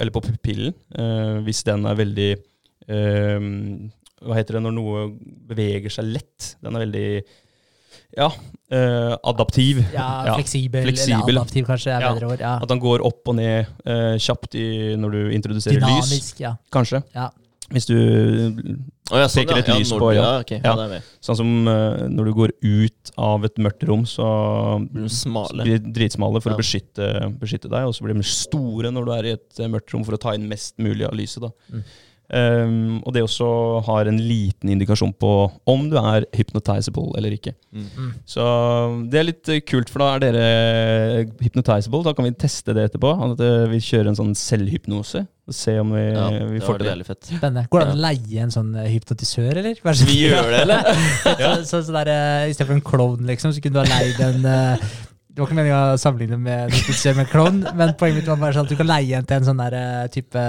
eller 0.00 0.10
på 0.14 0.22
pupillen, 0.24 0.74
eh, 0.96 1.40
hvis 1.46 1.62
den 1.64 1.84
er 1.86 1.94
veldig 1.94 2.30
eh, 2.88 3.40
Hva 4.26 4.34
heter 4.38 4.56
det 4.56 4.62
når 4.64 4.72
noe 4.74 5.02
beveger 5.46 5.92
seg 5.92 6.08
lett? 6.14 6.54
Den 6.64 6.74
er 6.74 6.86
veldig 6.86 7.08
ja, 8.16 8.28
eh, 8.70 9.14
adaptiv. 9.24 9.80
Ja, 9.92 10.24
Ja, 10.26 10.34
fleksibel, 10.36 10.82
fleksibel. 10.86 11.28
eller 11.28 11.40
adaptiv, 11.42 11.66
kanskje 11.66 11.92
er 11.96 12.00
Ja. 12.00 12.12
bedre 12.14 12.30
ord. 12.32 12.40
Ja. 12.40 12.58
At 12.62 12.68
den 12.68 12.80
går 12.80 13.04
opp 13.04 13.26
og 13.28 13.34
ned 13.36 13.66
eh, 13.84 14.16
kjapt 14.18 14.54
i, 14.54 14.94
når 14.96 15.10
du 15.10 15.30
introduserer 15.34 15.80
lys, 15.80 16.08
Dynamisk, 16.10 16.40
ja. 16.40 16.54
kanskje. 16.70 17.02
ja. 17.14 17.30
Hvis 17.68 17.86
du 17.90 17.96
oh, 19.10 19.18
ja, 19.18 19.26
sånn, 19.26 19.42
peker 19.42 19.56
ja. 19.56 19.58
et 19.58 19.68
Ja, 19.72 19.74
lys 19.80 19.90
på 19.90 20.06
øya. 20.12 20.22
Ja, 20.22 20.38
ok, 20.38 20.50
ja. 20.62 21.00
Sånn 21.20 21.36
som 21.40 21.48
uh, 21.66 22.06
når 22.06 22.24
du 22.28 22.32
går 22.36 22.52
ut 22.62 23.10
av 23.18 23.44
et 23.44 23.56
mørkt 23.58 23.82
rom, 23.88 24.04
så 24.06 24.22
Blir 24.86 25.02
de 25.02 25.10
smale. 25.10 25.64
blir 25.64 25.80
de 25.82 25.90
dritsmale 25.96 26.40
for 26.40 26.50
Ja. 26.50 26.54
å 26.54 26.60
beskytte, 26.60 27.08
beskytte 27.40 27.68
deg, 27.68 27.88
og 27.88 27.92
så 27.92 28.04
blir 28.06 28.14
de 28.14 28.22
store 28.22 28.92
når 28.94 29.04
du 29.04 29.12
er 29.16 29.24
i 29.24 29.32
et 29.34 29.58
eh, 29.58 29.66
mørkt 29.66 29.90
rom 29.92 30.04
for 30.06 30.14
å 30.14 30.20
ta 30.20 30.34
inn 30.38 30.46
mest 30.48 30.78
mulig 30.78 31.04
av 31.08 31.12
lyset. 31.18 31.42
da. 31.42 31.50
Mm. 31.72 31.82
Um, 32.26 33.02
og 33.06 33.12
det 33.14 33.22
også 33.22 33.46
har 33.86 34.08
en 34.10 34.16
liten 34.18 34.72
indikasjon 34.74 35.12
på 35.14 35.28
om 35.70 35.84
du 35.92 35.94
er 36.00 36.24
hypnotizable 36.34 37.12
eller 37.18 37.36
ikke. 37.36 37.52
Mm. 37.70 38.08
Så 38.26 38.42
det 39.12 39.20
er 39.20 39.28
litt 39.28 39.50
eh, 39.54 39.60
kult, 39.62 39.92
for 39.92 40.02
da 40.02 40.08
er 40.16 40.24
dere 40.24 40.48
hypnotizable. 41.44 42.02
Da 42.06 42.14
kan 42.18 42.26
vi 42.26 42.34
teste 42.34 42.74
det 42.74 42.88
etterpå. 42.90 43.12
At 43.30 43.42
eh, 43.46 43.66
vi 43.70 43.78
kjører 43.84 44.10
en 44.10 44.18
sånn 44.18 44.34
selvhypnose. 44.38 45.22
Og 45.46 45.54
se 45.54 45.76
om 45.78 45.92
vi, 45.94 46.02
Ja, 46.10 46.26
vi 46.50 46.58
får 46.58 46.80
det. 46.82 46.88
til 46.90 46.98
det. 47.04 47.06
fett. 47.06 47.28
Spennende. 47.30 47.66
Går 47.70 47.84
det 47.84 47.86
an 47.86 47.94
å 47.94 48.02
leie 48.08 48.42
en 48.42 48.50
sånn 48.54 48.72
eh, 48.82 48.88
hypnotisør, 48.90 49.52
eller? 49.62 49.78
Vær 49.86 49.94
så 50.00 50.08
Vi 50.08 50.16
gjør 50.24 50.50
det, 50.50 50.62
eller? 50.66 50.88
Så, 51.46 51.52
så, 51.70 51.82
så 51.86 51.94
der, 52.00 52.10
eh, 52.10 52.48
I 52.50 52.56
stedet 52.56 52.66
for 52.72 52.74
en 52.80 52.86
klovn, 52.90 53.26
liksom, 53.30 53.54
så 53.54 53.62
kunne 53.62 53.78
du 53.78 53.84
ha 53.84 54.00
leid 54.00 54.18
en 54.26 54.48
eh, 54.50 54.88
Det 55.36 55.42
var 55.42 55.50
ikke 55.50 55.56
meningen 55.58 55.90
å 55.92 55.96
sammenligne 56.00 56.36
med 56.40 56.60
en 56.64 56.70
hypnotisør 56.72 57.16
med 57.18 57.26
klovn, 57.28 57.58
men 57.76 57.90
poenget 58.00 58.22
mitt 58.22 58.28
var 58.30 58.38
bare 58.40 58.56
sånn 58.56 58.64
at 58.64 58.70
du 58.72 58.78
kan 58.78 58.88
leie 58.88 59.18
en 59.18 59.26
til 59.28 59.36
en 59.36 59.44
sånn 59.44 59.58
der 59.60 59.74
eh, 59.76 60.06
type 60.14 60.44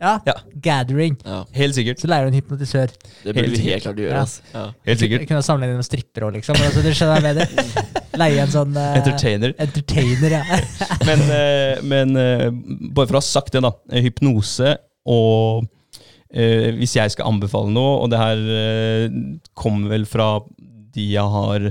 ja, 0.00 0.12
Ja. 0.24 0.34
gathering. 0.64 1.18
Ja, 1.26 1.42
Helt 1.52 1.76
sikkert. 1.76 2.00
Så 2.00 2.08
leier 2.08 2.24
du 2.24 2.30
en 2.32 2.38
hypnotisør. 2.38 2.88
det 3.26 3.34
burde 3.36 3.52
vi 3.52 3.60
helt 3.66 3.84
klart 3.84 4.00
gjøre. 4.00 4.22
Altså. 4.22 4.40
Ja. 4.54 4.64
Helt 4.88 5.04
sikkert. 5.04 5.26
kunne 5.28 5.44
sammenligne 5.44 5.76
med 5.82 5.90
strippere 5.90 6.30
òg, 6.30 6.38
liksom. 6.38 6.56
Altså, 6.56 6.86
du 6.86 6.88
skjønner 6.96 7.20
jeg 7.20 7.26
mener. 7.28 7.94
Leie 8.24 8.40
en 8.46 8.56
sånn 8.56 8.80
uh, 8.80 8.96
Entertainer. 8.96 9.52
entertainer, 9.60 10.38
ja. 10.38 10.60
Men, 11.10 11.28
uh, 11.28 11.84
men 11.84 12.16
uh, 12.16 12.48
bare 12.88 13.10
for 13.12 13.18
å 13.18 13.20
ha 13.20 13.28
sagt 13.28 13.52
det, 13.58 13.66
da. 13.68 13.76
Hypnose 14.08 14.78
og 15.04 15.68
Hvis 16.32 16.96
jeg 16.96 17.12
skal 17.12 17.28
anbefale 17.28 17.72
noe, 17.72 18.02
og 18.02 18.10
det 18.12 18.18
her 18.20 18.40
kommer 19.56 19.94
vel 19.94 20.04
fra 20.08 20.34
de 20.96 21.06
jeg 21.14 21.24
har 21.32 21.70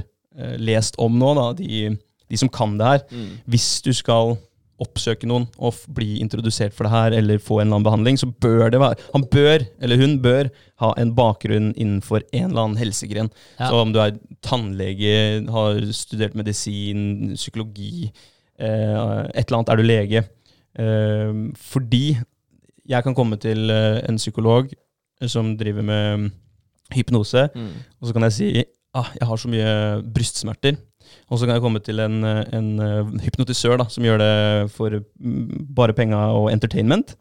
lest 0.57 0.97
om 1.01 1.17
nå, 1.17 1.33
da, 1.37 1.51
de, 1.59 1.91
de 2.29 2.37
som 2.37 2.49
kan 2.49 2.77
det 2.79 2.85
her. 2.91 3.01
Mm. 3.11 3.31
Hvis 3.47 3.81
du 3.85 3.91
skal 3.95 4.37
oppsøke 4.77 5.25
noen 5.25 5.47
og 5.57 5.73
bli 5.89 6.19
introdusert 6.21 6.75
for 6.77 6.85
det 6.85 6.91
her, 6.93 7.15
eller 7.17 7.39
få 7.41 7.55
en 7.59 7.67
eller 7.67 7.79
annen 7.79 7.87
behandling, 7.87 8.17
så 8.21 8.27
bør 8.29 8.69
det 8.69 8.79
være 8.83 8.99
Han 9.15 9.23
bør, 9.31 9.65
eller 9.81 9.97
hun 9.97 10.19
bør, 10.21 10.49
ha 10.83 10.91
en 11.01 11.15
bakgrunn 11.17 11.71
innenfor 11.73 12.21
en 12.31 12.51
eller 12.51 12.61
annen 12.61 12.77
helsegren. 12.77 13.31
Ja. 13.57 13.71
Så 13.71 13.79
om 13.81 13.93
du 13.95 13.97
er 14.03 14.19
tannlege, 14.45 15.47
har 15.49 15.81
studert 15.97 16.35
medisin, 16.37 17.33
psykologi, 17.33 18.11
eh, 18.59 19.25
et 19.33 19.47
eller 19.47 19.57
annet, 19.63 19.69
er 19.73 19.81
du 19.81 19.87
lege. 19.87 20.23
Eh, 20.77 21.33
fordi 21.57 22.17
jeg 22.87 23.03
kan 23.03 23.15
komme 23.17 23.39
til 23.41 23.69
eh, 23.73 24.03
en 24.07 24.21
psykolog 24.21 24.69
som 25.25 25.55
driver 25.57 25.81
med 25.81 26.29
hypnose, 26.93 27.49
Mm. 27.55 27.71
og 27.99 28.07
så 28.07 28.13
kan 28.13 28.23
jeg 28.29 28.31
si 28.37 28.63
ah, 28.93 29.09
jeg 29.19 29.27
har 29.27 29.37
så 29.37 29.49
mye 29.49 30.03
brystsmerter. 30.13 30.77
Og 31.29 31.39
så 31.39 31.47
kan 31.47 31.57
jeg 31.57 31.63
komme 31.63 31.81
til 31.83 31.99
en, 32.03 32.21
en 32.25 32.69
eh, 32.83 33.11
hypnotisør 33.25 33.79
da, 33.81 33.87
som 33.91 34.05
gjør 34.05 34.21
det 34.21 34.33
for 34.75 34.99
mm, 34.99 35.67
bare 35.77 35.95
penger 35.97 36.37
og 36.37 36.49
entertainment. 36.53 37.15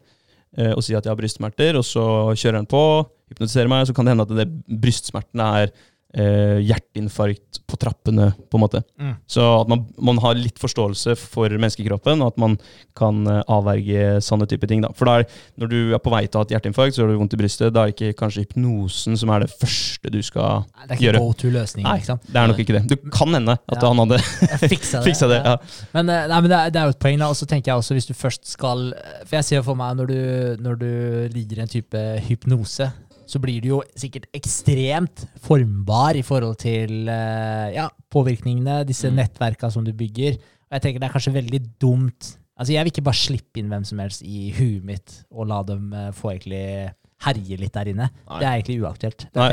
eh, 0.57 0.71
Og 0.73 0.83
si 0.83 0.95
at 0.95 1.05
jeg 1.05 1.11
har 1.11 1.19
brystsmerter, 1.19 1.77
og 1.79 1.85
så 1.87 2.05
kjører 2.35 2.61
han 2.61 2.69
på, 2.69 2.83
hypnotiserer 3.31 3.71
meg, 3.71 3.87
så 3.87 3.95
kan 3.95 4.07
det 4.07 4.15
hende 4.15 4.27
at 4.27 4.35
det 4.39 4.79
brystsmertene 4.81 5.51
er 5.63 5.73
eh, 6.17 6.57
hjerteinfarkt 6.65 7.61
på 7.67 7.77
trappene, 7.79 8.31
på 8.49 8.57
en 8.57 8.63
måte. 8.63 8.81
Mm. 8.99 9.13
Så 9.29 9.43
at 9.61 9.69
man, 9.71 9.83
man 10.01 10.17
har 10.23 10.37
litt 10.39 10.57
forståelse 10.61 11.13
for 11.19 11.51
menneskekroppen, 11.53 12.21
og 12.23 12.33
at 12.33 12.37
man 12.41 12.55
kan 12.97 13.19
eh, 13.29 13.41
avverge 13.51 14.17
sånne 14.25 14.47
type 14.49 14.67
ting. 14.71 14.81
Da. 14.85 14.89
For 14.97 15.09
da 15.09 15.19
er, 15.21 15.27
når 15.61 15.71
du 15.73 15.77
er 15.97 16.01
på 16.03 16.13
vei 16.13 16.23
til 16.27 16.39
å 16.39 16.43
ha 16.43 16.47
et 16.47 16.55
hjerteinfarkt, 16.55 16.95
så 16.97 17.03
har 17.05 17.11
du 17.13 17.17
vondt 17.21 17.35
i 17.37 17.41
brystet, 17.41 17.73
da 17.75 17.85
er 17.87 17.93
ikke 17.93 18.13
kanskje 18.17 18.45
hypnosen 18.47 19.17
som 19.19 19.33
er 19.35 19.45
det 19.45 19.51
første 19.53 20.13
du 20.13 20.19
skal 20.25 20.43
gjøre. 20.47 20.65
Det 20.87 20.91
er 20.91 20.95
ikke 20.97 21.07
Gjøre. 21.07 21.23
go 21.23 21.33
to-løsning. 21.43 21.85
Nei, 21.87 21.97
det 22.07 22.41
er 22.41 22.51
nok 22.53 22.61
ikke 22.63 22.77
det. 22.79 22.83
Du 22.91 22.95
kan 23.13 23.33
hende 23.37 23.57
at 23.59 23.77
Ja. 23.77 23.87
han 23.91 24.01
hadde 24.03 24.21
fiksa 24.67 24.99
det. 25.01 25.05
fiksa 25.11 25.27
det. 25.31 25.41
Ja. 25.45 25.55
Men, 25.93 26.09
eh, 26.13 26.27
nei, 26.31 26.39
men 26.41 26.49
det, 26.51 26.57
er, 26.59 26.71
det 26.73 26.81
er 26.81 26.89
jo 26.91 26.95
et 26.95 27.01
poeng, 27.03 27.19
da. 27.21 27.27
Og 27.33 27.37
så 27.39 27.47
tenker 27.49 27.73
jeg 27.73 27.81
også, 27.83 27.97
hvis 27.97 28.07
du 28.09 28.13
først 28.17 28.47
skal 28.47 28.87
For 29.27 29.37
jeg 29.37 29.45
ser 29.47 29.63
for 29.67 29.75
meg, 29.79 29.97
når 29.99 30.07
du, 30.09 30.17
når 30.63 30.79
du 30.81 30.89
lider 31.35 31.61
en 31.63 31.71
type 31.71 32.01
hypnose, 32.29 32.87
så 33.27 33.41
blir 33.43 33.61
du 33.63 33.71
jo 33.73 33.81
sikkert 33.99 34.27
ekstremt 34.35 35.25
formbar 35.43 36.17
i 36.17 36.23
forhold 36.25 36.57
til 36.63 37.09
eh, 37.11 37.75
ja, 37.75 37.87
påvirkningene, 38.13 38.81
disse 38.87 39.11
Mm. 39.11 39.19
nettverka 39.21 39.69
som 39.71 39.83
du 39.83 39.93
bygger. 39.93 40.37
Og 40.67 40.77
jeg 40.77 40.81
tenker 40.81 41.03
det 41.03 41.09
er 41.09 41.15
kanskje 41.15 41.39
veldig 41.39 41.63
dumt 41.81 42.35
Altså, 42.57 42.73
jeg 42.73 42.81
vil 42.81 42.89
ikke 42.89 43.05
bare 43.05 43.19
slippe 43.19 43.59
inn 43.61 43.67
hvem 43.69 43.83
som 43.85 43.99
helst 44.01 44.23
i 44.25 44.47
huet 44.57 44.81
mitt 44.81 45.19
og 45.29 45.45
la 45.45 45.59
dem 45.61 45.91
eh, 45.93 46.07
få 46.17 46.31
egentlig 46.31 46.89
herje 47.21 47.57
litt 47.61 47.75
der 47.75 47.91
inne. 47.91 48.07
Nei. 48.09 48.39
Det 48.39 48.47
er 48.47 48.55
egentlig 48.55 48.79
uaktuelt. 48.81 49.25
Nei, 49.37 49.51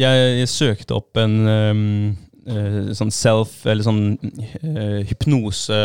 jeg 0.00 0.26
jeg, 0.38 0.50
søkte 0.52 0.96
opp 0.96 1.16
en 1.20 1.38
um, 1.48 1.80
uh, 2.48 2.92
sånn 2.96 3.12
self, 3.12 3.54
eller 3.68 3.84
sånn 3.84 4.04
uh, 4.20 5.00
hypnose 5.08 5.80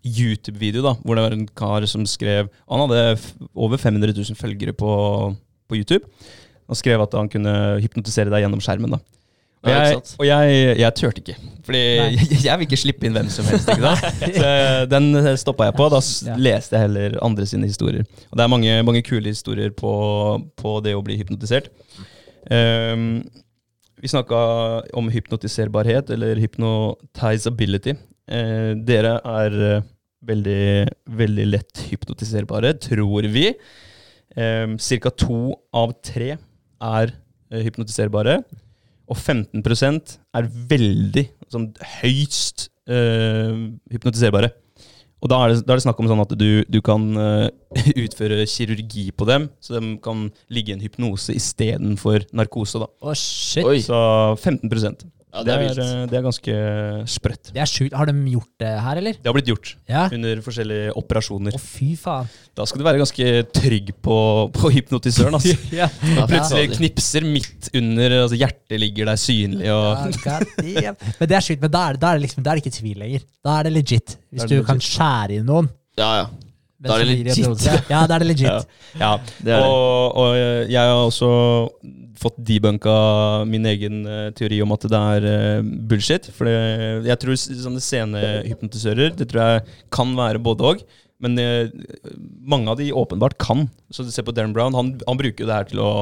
YouTube-video, 0.00 0.82
da, 0.86 0.94
hvor 1.04 1.18
det 1.18 1.26
var 1.26 1.36
en 1.36 1.46
kar 1.58 1.84
som 1.90 2.06
skrev 2.08 2.48
Han 2.70 2.86
hadde 2.86 3.18
over 3.52 3.76
500 3.76 4.14
000 4.16 4.38
følgere 4.38 4.72
på, 4.72 4.92
på 5.68 5.76
YouTube. 5.76 6.06
Og 6.70 6.78
skrev 6.78 7.02
at 7.02 7.16
han 7.18 7.28
kunne 7.32 7.52
hypnotisere 7.82 8.30
deg 8.30 8.44
gjennom 8.46 8.60
skjermen. 8.62 8.94
da. 8.94 9.00
Og 9.60 9.68
jeg, 9.68 9.96
og 10.16 10.24
jeg, 10.24 10.52
jeg 10.80 10.94
turte 10.96 11.20
ikke, 11.20 11.34
Fordi 11.66 11.80
jeg, 12.16 12.38
jeg 12.46 12.54
vil 12.60 12.64
ikke 12.64 12.78
slippe 12.80 13.04
inn 13.04 13.12
hvem 13.18 13.26
som 13.28 13.44
helst. 13.50 13.68
ikke 13.68 13.90
sant? 13.90 14.22
Så 14.40 14.52
den 14.88 15.10
stoppa 15.36 15.66
jeg 15.68 15.76
på. 15.76 15.88
Da 15.92 16.00
Ja. 16.30 16.36
leste 16.40 16.78
jeg 16.78 16.86
heller 16.86 17.18
andre 17.26 17.44
sine 17.50 17.68
historier. 17.68 18.06
Og 18.30 18.38
det 18.40 18.46
er 18.46 18.52
mange, 18.54 18.78
mange 18.88 19.02
kule 19.04 19.28
historier 19.28 19.74
på, 19.76 19.92
på 20.56 20.72
det 20.86 20.94
å 20.96 21.02
bli 21.04 21.18
hypnotisert. 21.20 21.68
Um, 22.48 23.20
vi 24.00 24.08
snakka 24.08 24.40
om 24.96 25.10
hypnotiserbarhet, 25.12 26.08
eller 26.14 26.40
hypnotizability. 26.40 27.98
Uh, 28.30 28.72
dere 28.86 29.18
er 29.26 29.56
eh, 29.74 29.82
veldig, 30.24 30.62
veldig 31.20 31.46
lett 31.50 31.82
hypnotiserbare, 31.90 32.72
tror 32.80 33.26
vi. 33.32 33.50
Um, 34.38 34.78
Ca. 34.78 35.10
to 35.10 35.56
av 35.74 35.92
tre 36.06 36.36
er 36.80 37.14
eh, 37.50 37.62
hypnotiserbare. 37.66 38.40
Og 39.10 39.18
15 39.18 39.62
er 40.38 40.48
veldig, 40.70 41.24
sånn 41.50 41.70
høyst 42.00 42.68
eh, 42.88 43.70
hypnotiserbare. 43.90 44.52
Og 45.20 45.28
da 45.28 45.40
er 45.44 45.52
det, 45.52 45.64
da 45.66 45.74
er 45.74 45.80
det 45.80 45.84
snakk 45.84 45.98
om 46.00 46.08
sånn 46.08 46.22
at 46.22 46.32
du, 46.38 46.62
du 46.64 46.80
kan 46.84 47.08
eh, 47.20 47.48
utføre 48.06 48.46
kirurgi 48.48 49.10
på 49.12 49.28
dem, 49.28 49.50
så 49.60 49.76
de 49.76 49.96
kan 50.04 50.28
ligge 50.52 50.72
i 50.72 50.78
en 50.78 50.84
hypnose 50.84 51.36
istedenfor 51.36 52.24
narkose. 52.36 52.80
da. 52.80 52.88
Oh, 53.04 53.16
shit. 53.16 53.66
Oi. 53.66 53.80
Så 53.84 53.98
15 54.38 54.70
Ja, 55.30 55.42
det 55.46 55.52
er 55.54 55.60
vilt. 55.62 55.78
eh, 55.78 56.06
det 56.10 56.16
er 56.18 56.22
ganske 56.26 56.54
sprøtt. 57.06 57.50
Det 57.54 57.60
er 57.62 57.68
sjukt. 57.70 57.92
Har 57.94 58.06
de 58.10 58.14
gjort 58.32 58.48
det 58.58 58.70
her, 58.82 58.96
eller? 58.98 59.12
Det 59.14 59.26
har 59.30 59.36
blitt 59.36 59.46
gjort 59.52 59.76
Ja. 59.88 60.08
under 60.12 60.40
forskjellige 60.42 60.92
operasjoner. 60.98 61.54
Å, 61.54 61.60
fy 61.62 61.92
faen. 61.96 62.26
Da 62.58 62.64
skal 62.66 62.82
du 62.82 62.84
være 62.88 62.98
ganske 62.98 63.28
trygg 63.54 63.92
på, 64.02 64.16
på 64.52 64.72
hypnotisøren. 64.74 65.38
Altså. 65.38 65.54
ja. 65.80 65.86
Plutselig 66.26 66.74
knipser 66.76 67.22
midt 67.30 67.70
under, 67.78 68.16
altså 68.24 68.36
hjertet 68.40 68.80
ligger 68.82 69.06
der 69.12 69.20
synlig. 69.22 69.70
Og, 69.70 70.18
Ja. 70.74 70.94
Men 71.20 71.28
det 71.30 71.36
er 71.38 71.46
sjukt, 71.46 71.62
men 71.62 71.70
da 71.70 71.86
er, 71.88 71.92
det- 71.94 72.00
da 72.02 72.10
er, 72.12 72.18
det 72.18 72.26
liksom, 72.26 72.42
da 72.42 72.50
er 72.50 72.58
det 72.60 72.66
ikke 72.66 72.78
tvil 72.80 72.98
lenger. 73.06 73.22
Da 73.44 73.58
er 73.60 73.62
det 73.70 73.72
legit. 73.78 74.16
Hvis 74.32 74.42
er 74.42 74.48
du 74.50 74.54
legit. 74.58 74.66
kan 74.66 74.78
skjære 74.90 75.38
inn 75.38 75.46
noen. 75.46 75.70
Ja, 75.98 76.10
ja. 76.22 76.26
Da 76.80 76.96
er 76.96 77.04
det 77.04 77.16
legit. 77.28 77.64
Ja, 77.90 78.04
da 78.08 78.16
er 78.16 78.22
det 78.24 78.30
legit. 78.30 78.48
Ja. 78.50 79.00
ja. 79.00 79.10
Det 79.44 79.52
er. 79.54 79.64
Og, 79.64 80.16
og 80.18 80.70
jeg 80.70 80.80
har 80.80 80.96
også 80.96 81.28
fått 82.20 82.40
debunka 82.44 82.94
min 83.48 83.66
egen 83.70 84.02
eh, 84.08 84.28
teori 84.36 84.58
om 84.64 84.74
at 84.74 84.86
det 84.92 85.02
er 85.16 85.26
eh, 85.30 85.68
bullshit. 85.88 86.28
For 86.36 86.48
det, 86.48 86.56
jeg 87.08 87.20
tror 87.22 87.38
sånne 87.40 87.84
scenehypnotisører 87.84 89.14
Det 89.16 89.28
tror 89.30 89.44
jeg 89.44 89.78
kan 89.94 90.12
være 90.18 90.42
både 90.42 90.72
òg. 90.72 90.82
Men 91.20 91.36
eh, 91.40 91.72
mange 92.48 92.72
av 92.72 92.80
de 92.80 92.90
åpenbart 92.96 93.38
kan. 93.40 93.66
Så 93.92 94.04
du 94.04 94.12
ser 94.12 94.26
på 94.26 94.34
Darren 94.36 94.56
Brown, 94.56 94.76
han, 94.76 94.94
han 95.06 95.20
bruker 95.20 95.44
jo 95.44 95.50
det 95.50 95.58
her 95.60 95.70
til 95.72 95.84
å 95.84 95.92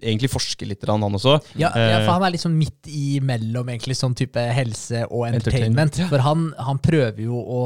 egentlig 0.00 0.30
forske 0.30 0.66
litt, 0.68 0.84
han 0.88 1.02
også. 1.02 1.36
Ja, 1.58 1.70
ja, 1.74 1.98
Eh, 1.98 2.04
for 2.04 2.14
han 2.16 2.26
er 2.28 2.34
liksom 2.34 2.54
midt 2.58 2.88
imellom 2.88 3.68
egentlig 3.72 3.96
sånn 3.98 4.14
type 4.18 4.40
helse 4.54 5.04
og 5.10 5.26
Entertainment. 5.28 5.78
entertainment. 5.78 6.00
For 6.10 6.24
han, 6.24 6.48
han 6.58 6.78
prøver 6.84 7.22
jo 7.24 7.38
å 7.38 7.62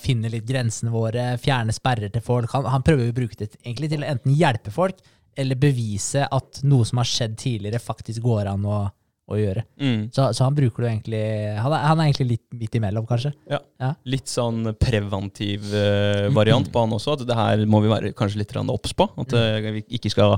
finne 0.00 0.30
litt 0.32 0.46
grensene 0.48 0.90
våre, 0.94 1.36
fjerne 1.42 1.74
sperrer 1.76 2.12
til 2.12 2.24
folk. 2.24 2.50
Han, 2.56 2.66
han 2.72 2.82
prøver 2.86 3.08
jo 3.08 3.14
å 3.14 3.18
bruke 3.20 3.38
det 3.40 3.52
egentlig 3.64 3.90
til 3.94 4.02
å 4.04 4.10
enten 4.10 4.34
hjelpe 4.36 4.74
folk, 4.74 4.98
eller 5.36 5.58
bevise 5.60 6.24
at 6.32 6.62
noe 6.64 6.86
som 6.88 6.98
har 7.02 7.08
skjedd 7.10 7.34
tidligere, 7.36 7.78
faktisk 7.82 8.22
går 8.24 8.48
an 8.54 8.64
å, 8.64 8.78
å 9.26 9.38
gjøre. 9.38 9.64
Mm. 9.82 10.02
Så, 10.14 10.28
så 10.36 10.46
han 10.46 10.54
bruker 10.54 10.84
det 10.84 10.90
egentlig 10.92 11.22
han 11.58 11.72
er, 11.74 11.84
han 11.88 11.98
er 12.00 12.08
egentlig 12.08 12.28
litt 12.30 12.58
midt 12.60 12.76
imellom, 12.78 13.06
kanskje. 13.08 13.32
Ja, 13.50 13.58
Litt 14.06 14.30
sånn 14.30 14.70
preventiv 14.78 15.66
eh, 15.74 16.28
variant 16.34 16.68
på 16.72 16.84
han 16.84 16.94
også. 16.94 17.16
At 17.16 17.24
det 17.26 17.38
her 17.38 17.64
må 17.68 17.80
vi 17.82 17.90
være 17.90 18.12
kanskje 18.16 18.40
litt 18.44 18.54
obs 18.62 18.94
på. 18.96 19.08
At 19.22 19.34
eh, 19.36 19.70
vi 19.78 19.84
ikke 19.98 20.12
skal 20.14 20.36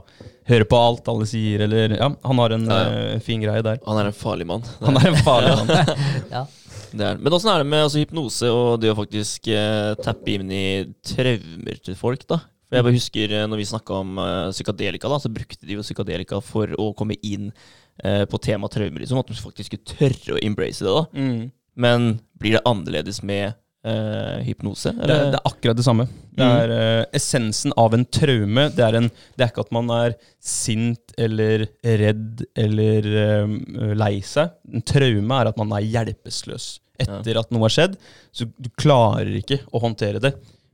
høre 0.49 0.69
på 0.69 0.81
alt 0.81 1.11
alle 1.13 1.29
sier, 1.29 1.67
eller 1.67 1.99
Ja, 1.99 2.09
han 2.25 2.41
har 2.43 2.57
en 2.57 2.65
Ja, 2.69 2.79
ja. 2.81 3.01
eh, 3.15 3.25
fin 3.25 3.45
greie 3.45 3.65
der. 3.65 3.81
Han 3.87 4.01
er 4.01 4.09
en 4.09 4.17
farlig 4.17 4.49
mann. 4.49 4.65
Han 4.87 4.97
er 4.97 5.11
en 5.13 5.21
farlig 5.25 5.57
mann. 5.59 5.75
Ja. 6.39 6.47
Det 6.89 7.05
er. 7.05 7.19
Men 7.21 7.35
åssen 7.37 7.51
er 7.53 7.61
det 7.61 7.69
med 7.69 7.83
altså, 7.85 8.01
hypnose 8.01 8.49
og 8.49 8.79
det 8.81 8.89
å 8.95 8.97
faktisk 8.97 9.51
eh, 9.53 9.91
tappe 10.01 10.39
inn 10.39 10.49
i 10.49 10.69
traumer 11.05 11.83
til 11.85 11.99
folk, 11.99 12.25
da? 12.31 12.41
For 12.69 12.79
jeg 12.79 12.87
bare 12.87 12.97
husker 12.97 13.35
eh, 13.37 13.45
når 13.49 13.61
vi 13.61 13.67
snakka 13.69 13.99
om 14.01 14.17
psykadelika, 14.57 15.11
da, 15.13 15.19
så 15.21 15.29
brukte 15.33 15.69
de 15.69 15.77
jo 15.77 15.85
psykadelika 15.85 16.41
for 16.45 16.73
å 16.81 16.89
komme 16.97 17.21
inn 17.21 17.51
eh, 18.05 18.25
på 18.31 18.39
temaet 18.43 18.75
traumer, 18.77 19.01
liksom. 19.03 19.19
At 19.23 19.31
de 19.31 19.39
faktisk 19.39 19.73
skulle 19.73 19.97
tørre 19.99 20.37
å 20.37 20.43
embrace 20.45 20.85
det, 20.85 20.93
da. 20.95 21.07
Mm. 21.15 21.51
Men 21.79 22.07
blir 22.39 22.57
det 22.59 22.63
annerledes 22.67 23.23
med 23.23 23.53
eh, 23.87 24.39
hypnose? 24.47 24.91
Det, 24.99 25.07
det 25.33 25.39
er 25.39 25.45
akkurat 25.47 25.79
det 25.79 25.87
samme. 25.87 26.09
Det 26.39 26.47
Mm. 26.47 26.55
er 26.63 26.71
eh, 26.71 27.05
Essensen 27.19 27.73
av 27.77 27.95
en 27.97 28.05
traume 28.15 28.69
det 28.77 28.85
er, 28.85 28.95
en, 28.95 29.09
det 29.35 29.43
er 29.43 29.49
ikke 29.51 29.65
at 29.65 29.73
man 29.75 29.89
er 29.91 30.13
sint 30.39 31.15
eller 31.19 31.65
redd 31.83 32.45
eller 32.55 33.09
eh, 33.23 33.95
lei 33.99 34.21
seg. 34.23 34.53
En 34.71 34.85
traume 34.87 35.41
er 35.41 35.51
at 35.51 35.59
man 35.59 35.73
er 35.79 35.87
hjelpeløs 35.87 36.69
etter 36.99 37.39
at 37.39 37.51
noe 37.55 37.63
har 37.67 37.75
skjedd. 37.75 37.97
Så 38.35 38.47
du 38.59 38.69
klarer 38.79 39.31
ikke 39.41 39.61
å 39.75 39.83
håndtere 39.83 40.19
det. 40.23 40.33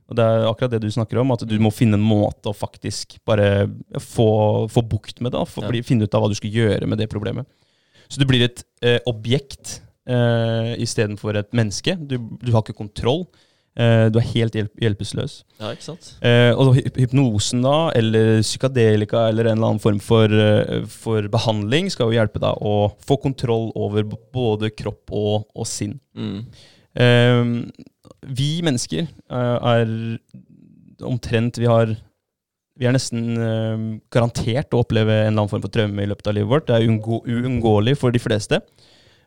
Og 0.09 0.15
Det 0.15 0.23
er 0.25 0.45
akkurat 0.45 0.71
det 0.75 0.81
du 0.83 0.91
snakker 0.93 1.17
om, 1.21 1.31
at 1.33 1.45
du 1.49 1.55
må 1.59 1.71
finne 1.73 1.97
en 1.97 2.05
måte 2.05 2.51
å 2.51 2.55
faktisk 2.55 3.17
bare 3.25 3.65
få, 3.97 4.69
få 4.69 4.83
bukt 4.85 5.19
med 5.21 5.31
det. 5.31 5.39
da, 5.39 5.45
For, 5.45 5.65
Ja. 5.65 5.81
finne 5.81 6.03
ut 6.05 6.13
av 6.13 6.21
hva 6.21 6.29
du 6.29 6.35
skal 6.37 6.51
gjøre 6.53 6.85
med 6.87 6.99
det 7.01 7.09
problemet. 7.09 7.45
Så 8.07 8.19
du 8.21 8.25
blir 8.29 8.43
et 8.45 8.63
eh, 8.85 8.99
objekt 9.09 9.81
eh, 10.05 10.75
istedenfor 10.77 11.35
et 11.39 11.51
menneske. 11.57 11.97
Du, 11.97 12.19
du 12.19 12.51
har 12.53 12.61
ikke 12.61 12.77
kontroll. 12.77 13.25
Eh, 13.75 14.07
du 14.13 14.19
er 14.21 14.27
helt 14.29 14.53
hjelp 14.55 14.77
hjelpeløs. 14.79 15.39
Ja, 15.59 15.71
ikke 15.73 15.83
sant? 15.83 16.11
Eh, 16.23 16.53
og 16.53 16.77
hypnosen 16.95 17.65
da, 17.65 17.89
eller 17.97 18.39
psykadelika 18.45 19.25
eller 19.27 19.49
en 19.49 19.57
eller 19.57 19.71
annen 19.73 19.81
form 19.83 19.99
for, 19.99 20.29
eh, 20.31 20.85
for 20.87 21.27
behandling 21.33 21.89
skal 21.91 22.07
jo 22.13 22.19
hjelpe 22.19 22.39
deg 22.39 22.61
å 22.61 22.93
få 23.03 23.17
kontroll 23.25 23.71
over 23.75 24.05
både 24.05 24.69
kropp 24.69 25.11
og, 25.11 25.49
og 25.55 25.67
sinn. 25.67 25.97
Mm. 26.15 26.45
Vi 28.25 28.49
mennesker 28.65 29.05
eh, 29.05 29.69
er 29.75 31.05
omtrent 31.05 31.59
Vi 31.61 31.69
har 31.69 31.95
vi 32.75 32.87
er 32.89 32.91
nesten 32.91 33.37
eh, 33.39 33.83
garantert 34.11 34.73
å 34.75 34.81
oppleve 34.83 35.13
en 35.13 35.29
eller 35.29 35.37
annen 35.37 35.51
form 35.51 35.63
for 35.63 35.71
traume 35.71 36.03
i 36.03 36.09
løpet 36.11 36.27
av 36.27 36.35
livet 36.35 36.51
vårt. 36.51 36.65
Det 36.67 36.75
er 36.75 36.87
uunngå 36.89 37.21
uunngåelig 37.23 37.93
for 38.01 38.11
de 38.11 38.19
fleste. 38.19 38.59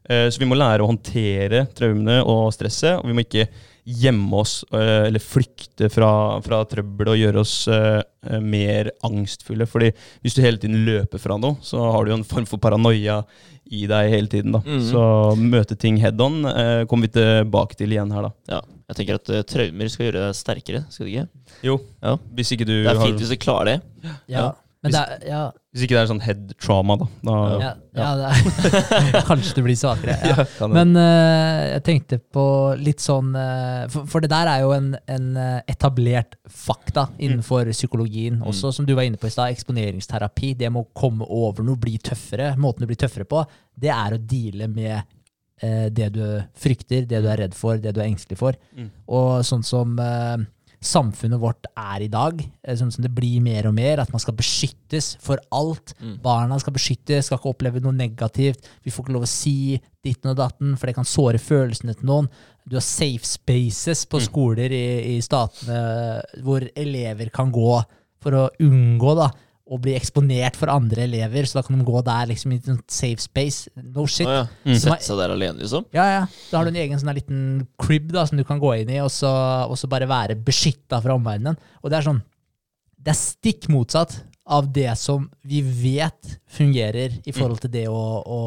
Uh, 0.08 0.28
så 0.32 0.40
vi 0.40 0.46
må 0.48 0.56
lære 0.56 0.84
å 0.84 0.88
håndtere 0.88 1.66
traumene 1.76 2.20
og 2.28 2.52
stresset. 2.54 3.00
Og 3.00 3.08
vi 3.08 3.16
må 3.16 3.24
ikke 3.24 3.48
gjemme 3.88 4.36
oss 4.42 4.60
eh, 4.72 5.06
eller 5.08 5.22
flykte 5.22 5.88
fra, 5.92 6.08
fra 6.44 6.60
trøbbel 6.68 7.12
og 7.14 7.18
gjøre 7.20 7.40
oss 7.40 7.54
eh, 7.72 8.00
eh, 8.28 8.40
mer 8.44 8.90
angstfulle. 9.06 9.66
Fordi 9.68 9.90
hvis 10.24 10.36
du 10.36 10.42
hele 10.44 10.60
tiden 10.60 10.82
løper 10.86 11.22
fra 11.22 11.38
noe, 11.40 11.56
så 11.64 11.80
har 11.94 12.04
du 12.04 12.12
jo 12.12 12.18
en 12.20 12.26
form 12.28 12.46
for 12.50 12.60
paranoia 12.60 13.22
i 13.68 13.86
deg 13.88 14.10
hele 14.12 14.30
tiden. 14.32 14.52
da. 14.56 14.60
Mm. 14.64 14.82
Så 14.90 15.02
møte 15.40 15.76
ting 15.76 15.98
head 16.00 16.20
on 16.24 16.40
kommer 16.88 17.08
vi 17.08 17.14
tilbake 17.18 17.76
til 17.76 17.92
igjen 17.92 18.12
her, 18.16 18.28
da. 18.30 18.32
Ja. 18.56 18.60
Jeg 18.88 18.96
tenker 18.96 19.18
at 19.18 19.28
uh, 19.28 19.42
traumer 19.44 19.90
skal 19.92 20.06
gjøre 20.06 20.22
deg 20.22 20.36
sterkere, 20.38 20.78
skal 20.88 21.04
du 21.04 21.10
ikke? 21.12 21.26
Jo, 21.66 21.74
Ja. 22.00 22.14
hvis 22.38 22.54
ikke 22.54 22.64
du 22.64 22.72
Det 22.78 22.86
er 22.88 22.96
har 22.96 23.04
fint 23.10 23.20
hvis 23.20 23.32
du 23.34 23.36
klarer 23.36 23.68
det. 23.68 23.74
Ja. 24.06 24.14
Ja. 24.32 24.46
Men 24.78 24.92
det 24.94 24.98
er, 25.00 25.22
ja, 25.26 25.38
Hvis 25.74 25.84
ikke 25.84 25.96
det 25.96 26.00
er 26.00 26.08
sånn 26.12 26.20
head 26.22 26.42
trauma, 26.62 26.94
da. 27.00 27.06
da 27.26 27.36
ja, 27.58 27.70
ja, 27.98 28.10
det 28.18 28.28
er, 28.30 29.16
kanskje 29.30 29.56
du 29.56 29.64
blir 29.66 29.78
svakere. 29.78 30.14
Ja. 30.22 30.44
Men 30.76 30.92
uh, 30.94 31.64
jeg 31.72 31.82
tenkte 31.88 32.20
på 32.22 32.44
litt 32.78 33.02
sånn 33.02 33.32
uh, 33.34 33.88
for, 33.90 34.06
for 34.12 34.22
det 34.22 34.30
der 34.30 34.50
er 34.52 34.62
jo 34.62 34.70
en, 34.76 34.92
en 35.10 35.28
eh, 35.38 35.58
etablert 35.72 36.36
fakta 36.46 37.08
innenfor 37.18 37.72
psykologien 37.74 38.38
også, 38.46 38.70
som 38.74 38.86
du 38.86 38.94
var 38.94 39.08
inne 39.08 39.18
på 39.18 39.26
i 39.26 39.34
stad. 39.34 39.50
Eksponeringsterapi. 39.56 40.52
Det 40.60 40.70
med 40.70 40.86
å 40.86 40.92
komme 40.94 41.26
over 41.26 41.66
noe, 41.66 41.80
bli 41.80 41.96
tøffere. 41.98 42.52
Måten 42.60 42.84
du 42.84 42.90
blir 42.90 43.00
tøffere 43.00 43.26
på, 43.28 43.42
det 43.74 43.90
er 43.94 44.14
å 44.14 44.20
deale 44.30 44.70
med 44.70 44.94
uh, 45.00 45.88
det 45.90 46.12
du 46.14 46.22
frykter, 46.54 47.02
det 47.10 47.24
du 47.24 47.28
er 47.32 47.42
redd 47.42 47.58
for, 47.58 47.82
det 47.82 47.96
du 47.96 48.02
er 48.04 48.12
engstelig 48.12 48.38
for. 48.38 48.58
Mm. 48.78 48.92
Og 49.18 49.42
sånn 49.48 49.66
som 49.66 49.98
samfunnet 50.80 51.40
vårt 51.42 51.66
er 51.76 52.04
i 52.04 52.08
dag, 52.08 52.40
eh, 52.62 52.76
sånn 52.78 52.92
som 52.92 53.02
det 53.02 53.10
blir 53.14 53.40
mer 53.42 53.66
og 53.66 53.74
mer, 53.74 53.98
at 54.00 54.12
man 54.12 54.20
skal 54.22 54.34
beskyttes 54.38 55.16
for 55.20 55.38
alt. 55.50 55.94
Mm. 56.00 56.20
Barna 56.22 56.58
skal 56.60 56.72
beskyttes, 56.76 57.26
skal 57.26 57.38
ikke 57.40 57.50
oppleve 57.54 57.82
noe 57.82 57.92
negativt. 57.96 58.68
Vi 58.84 58.90
får 58.94 59.04
ikke 59.04 59.16
lov 59.16 59.26
å 59.26 59.30
si 59.30 59.80
ditten 60.04 60.30
og 60.30 60.36
datten, 60.38 60.76
for 60.78 60.86
det 60.86 60.94
kan 60.94 61.04
såre 61.08 61.38
følelsene 61.42 61.96
til 61.98 62.06
noen. 62.06 62.28
Du 62.68 62.76
har 62.76 62.84
safe 62.84 63.24
spaces 63.26 64.04
på 64.06 64.20
Mm. 64.20 64.26
skoler 64.28 64.70
i, 64.70 65.16
i 65.16 65.20
statene 65.20 66.22
hvor 66.44 66.60
elever 66.76 67.30
kan 67.32 67.50
gå 67.50 67.84
for 68.20 68.30
å 68.32 68.48
unngå 68.60 69.16
da, 69.16 69.30
å 69.68 69.78
bli 69.82 69.92
eksponert 69.98 70.56
for 70.56 70.70
andre 70.72 71.04
elever, 71.04 71.44
så 71.44 71.58
da 71.58 71.64
kan 71.66 71.76
de 71.76 71.84
gå 71.86 72.00
der 72.06 72.30
liksom 72.30 72.54
i 72.54 72.60
en 72.72 72.80
safe 72.88 73.20
space. 73.20 73.72
No 73.76 74.06
shit. 74.08 74.28
Ah, 74.28 74.40
ja. 74.40 74.46
Mm. 74.64 74.78
Sette 74.80 75.04
seg 75.04 75.20
der 75.20 75.34
alene, 75.34 75.60
liksom? 75.60 75.84
Ja, 75.96 76.06
ja. 76.08 76.22
Da 76.48 76.58
har 76.58 76.68
du 76.68 76.72
en 76.72 76.80
egen 76.80 77.00
sånn 77.00 77.12
liten 77.16 77.42
crib 77.80 78.08
da, 78.14 78.24
som 78.28 78.40
du 78.40 78.46
kan 78.48 78.62
gå 78.62 78.72
inn 78.80 78.94
i, 78.94 79.00
og 79.04 79.12
så, 79.12 79.30
og 79.68 79.76
så 79.80 79.90
bare 79.90 80.08
være 80.08 80.38
beskytta 80.46 81.02
fra 81.04 81.18
omverdenen. 81.18 81.58
Og 81.82 81.92
det 81.92 82.00
er 82.00 82.08
sånn 82.10 82.24
Det 82.98 83.12
er 83.12 83.20
stikk 83.20 83.68
motsatt 83.70 84.16
av 84.48 84.66
det 84.72 84.90
som 84.96 85.26
vi 85.44 85.60
vet 85.60 86.38
fungerer 86.48 87.18
i 87.28 87.32
forhold 87.36 87.60
til 87.60 87.72
det 87.72 87.84
å, 87.92 87.98
å, 88.24 88.38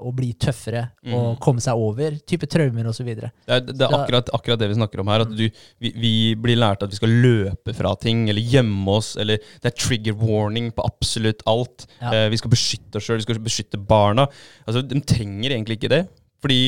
å 0.00 0.12
bli 0.16 0.30
tøffere 0.40 0.86
og 1.12 1.36
komme 1.44 1.60
seg 1.60 1.76
over 1.76 2.16
type 2.28 2.48
traumer 2.50 2.88
osv. 2.88 3.10
Det 3.12 3.28
er, 3.28 3.60
det 3.68 3.84
er 3.84 3.96
akkurat, 3.98 4.32
akkurat 4.32 4.62
det 4.62 4.70
vi 4.70 4.78
snakker 4.78 5.02
om 5.02 5.12
her. 5.12 5.26
At 5.26 5.34
du, 5.36 5.44
vi, 5.82 5.92
vi 5.92 6.14
blir 6.40 6.60
lært 6.60 6.84
at 6.86 6.92
vi 6.92 7.00
skal 7.00 7.12
løpe 7.24 7.76
fra 7.76 7.92
ting, 8.00 8.24
eller 8.32 8.54
gjemme 8.54 8.96
oss, 8.96 9.12
eller 9.20 9.42
det 9.60 9.72
er 9.72 9.76
trigger 9.76 10.16
warning 10.18 10.72
på 10.72 10.86
absolutt 10.88 11.44
alt. 11.50 11.86
Ja. 12.00 12.14
Eh, 12.14 12.28
vi 12.32 12.40
skal 12.40 12.54
beskytte 12.54 12.98
oss 12.98 13.08
sjøl, 13.08 13.20
vi 13.20 13.28
skal 13.28 13.42
beskytte 13.44 13.80
barna. 13.80 14.28
Altså, 14.64 14.84
De 14.88 15.04
trenger 15.04 15.52
egentlig 15.52 15.80
ikke 15.80 15.92
det. 15.92 16.06
Fordi 16.42 16.62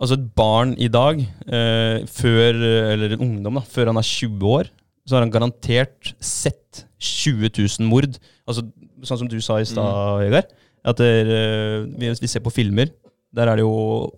altså, 0.00 0.16
et 0.16 0.28
barn 0.38 0.72
i 0.80 0.88
dag, 0.92 1.20
eh, 1.20 2.06
før, 2.08 2.62
eller 2.96 3.18
en 3.18 3.26
ungdom, 3.28 3.60
da, 3.60 3.68
før 3.68 3.92
han 3.92 4.00
er 4.00 4.08
20 4.08 4.56
år, 4.56 4.72
så 5.06 5.16
har 5.16 5.24
han 5.24 5.34
garantert 5.34 6.12
sett 6.22 6.84
20 7.02 7.50
000 7.58 7.88
mord. 7.90 8.18
Altså, 8.46 8.66
sånn 9.02 9.24
som 9.24 9.30
du 9.30 9.38
sa 9.42 9.58
i 9.60 9.66
stad, 9.68 10.20
Vegard. 10.22 10.52
At 10.82 10.98
der, 10.98 11.22
er, 11.22 11.32
eh, 11.36 12.10
hvis 12.10 12.22
vi 12.22 12.30
ser 12.30 12.42
på 12.42 12.54
filmer, 12.54 12.90
der 13.32 13.48
er 13.48 13.56
det 13.56 13.64
jo 13.64 14.10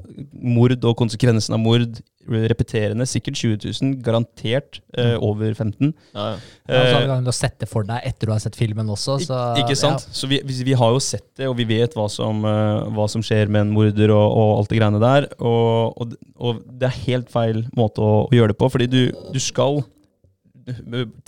mord 0.42 0.84
og 0.84 0.96
konsekvensen 0.98 1.54
av 1.54 1.60
mord 1.62 2.00
repeterende. 2.24 3.04
Sikkert 3.06 3.36
20 3.36 3.58
000, 3.82 3.92
garantert 4.02 4.80
eh, 4.96 5.14
over 5.22 5.52
15. 5.54 5.92
Ja, 6.14 6.24
ja. 6.32 6.38
Ja, 6.66 6.80
og 6.80 6.86
så 6.88 6.94
har 6.94 7.04
vi 7.04 7.10
gangen 7.12 7.30
å 7.30 7.36
sette 7.36 7.68
for 7.68 7.86
deg 7.86 8.08
etter 8.08 8.26
du 8.26 8.32
har 8.34 8.42
sett 8.42 8.56
filmen 8.58 8.88
også. 8.90 9.18
Så, 9.22 9.40
Ik 9.60 9.68
ikke 9.68 9.78
sant? 9.78 10.06
Så 10.08 10.28
vi, 10.30 10.40
vi, 10.46 10.56
vi 10.66 10.76
har 10.80 10.94
jo 10.96 11.02
sett 11.04 11.26
det, 11.36 11.46
og 11.50 11.56
vi 11.60 11.68
vet 11.68 11.94
hva 11.94 12.08
som, 12.10 12.42
eh, 12.48 12.88
hva 12.96 13.06
som 13.12 13.22
skjer 13.24 13.52
med 13.52 13.66
en 13.66 13.74
morder 13.76 14.14
og, 14.16 14.24
og 14.24 14.54
alt 14.58 14.72
det 14.72 14.80
greiene 14.80 15.02
der. 15.04 15.28
Og, 15.38 16.00
og, 16.00 16.16
og 16.40 16.64
det 16.72 16.90
er 16.90 17.02
helt 17.04 17.30
feil 17.32 17.66
måte 17.76 18.02
å, 18.02 18.24
å 18.26 18.34
gjøre 18.34 18.54
det 18.54 18.60
på, 18.64 18.72
fordi 18.72 18.90
du, 18.90 19.02
du 19.34 19.40
skal 19.42 19.84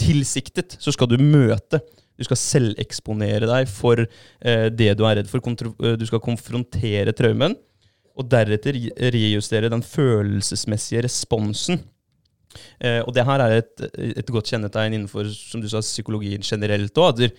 Tilsiktet 0.01 0.77
så 0.81 0.93
skal 0.95 1.11
du 1.11 1.17
møte. 1.21 1.81
Du 2.17 2.25
skal 2.25 2.39
selveksponere 2.41 3.49
deg 3.49 3.69
for 3.69 4.01
eh, 4.01 4.69
det 4.73 4.95
du 4.97 5.05
er 5.05 5.19
redd 5.21 5.29
for. 5.29 5.43
Eh, 5.45 5.97
du 6.01 6.07
skal 6.09 6.23
konfrontere 6.25 7.13
traumen, 7.17 7.57
og 8.17 8.31
deretter 8.33 8.79
rejustere 9.13 9.69
den 9.73 9.83
følelsesmessige 9.85 11.03
responsen. 11.05 11.83
Eh, 12.81 13.03
og 13.05 13.13
det 13.13 13.27
her 13.29 13.43
er 13.45 13.59
et, 13.59 13.85
et 14.23 14.33
godt 14.33 14.49
kjennetegn 14.49 14.97
innenfor 14.97 15.29
som 15.29 15.61
du 15.61 15.69
sa, 15.69 15.83
psykologien 15.85 16.41
generelt 16.47 16.97
òg. 16.97 17.19
Det, 17.21 17.31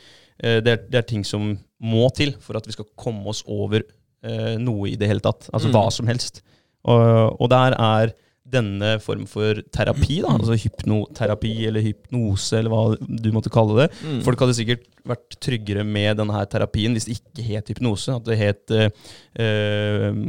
eh, 0.43 0.59
det, 0.61 0.75
det 0.91 0.99
er 1.01 1.07
ting 1.09 1.25
som 1.25 1.55
må 1.81 2.05
til 2.13 2.35
for 2.43 2.59
at 2.59 2.69
vi 2.69 2.75
skal 2.77 2.85
komme 2.97 3.25
oss 3.33 3.41
over 3.49 3.81
eh, 3.81 4.53
noe 4.61 4.91
i 4.91 4.95
det 4.99 5.09
hele 5.09 5.23
tatt. 5.25 5.49
Altså 5.49 5.71
Mm. 5.71 5.73
hva 5.73 5.87
som 5.93 6.13
helst. 6.13 6.43
Og, 6.85 7.41
og 7.41 7.49
der 7.49 7.73
er 7.73 8.13
denne 8.51 8.93
form 9.03 9.25
for 9.29 9.59
terapi, 9.75 10.21
da, 10.23 10.35
altså 10.37 10.57
hypnoterapi 10.59 11.53
eller 11.67 11.83
hypnose, 11.85 12.59
eller 12.59 12.71
hva 12.71 12.83
du 12.97 13.31
måtte 13.35 13.51
kalle 13.53 13.83
det. 13.83 13.87
Mm. 14.01 14.21
Folk 14.25 14.43
hadde 14.43 14.55
sikkert 14.57 14.85
vært 15.07 15.37
tryggere 15.43 15.83
med 15.87 16.19
denne 16.19 16.35
her 16.35 16.47
terapien 16.51 16.95
hvis 16.95 17.07
det 17.07 17.17
ikke 17.19 17.47
het 17.47 17.71
hypnose. 17.73 18.15
At 18.15 18.27
det 18.27 18.39
het 18.39 18.75
øh, 18.77 20.21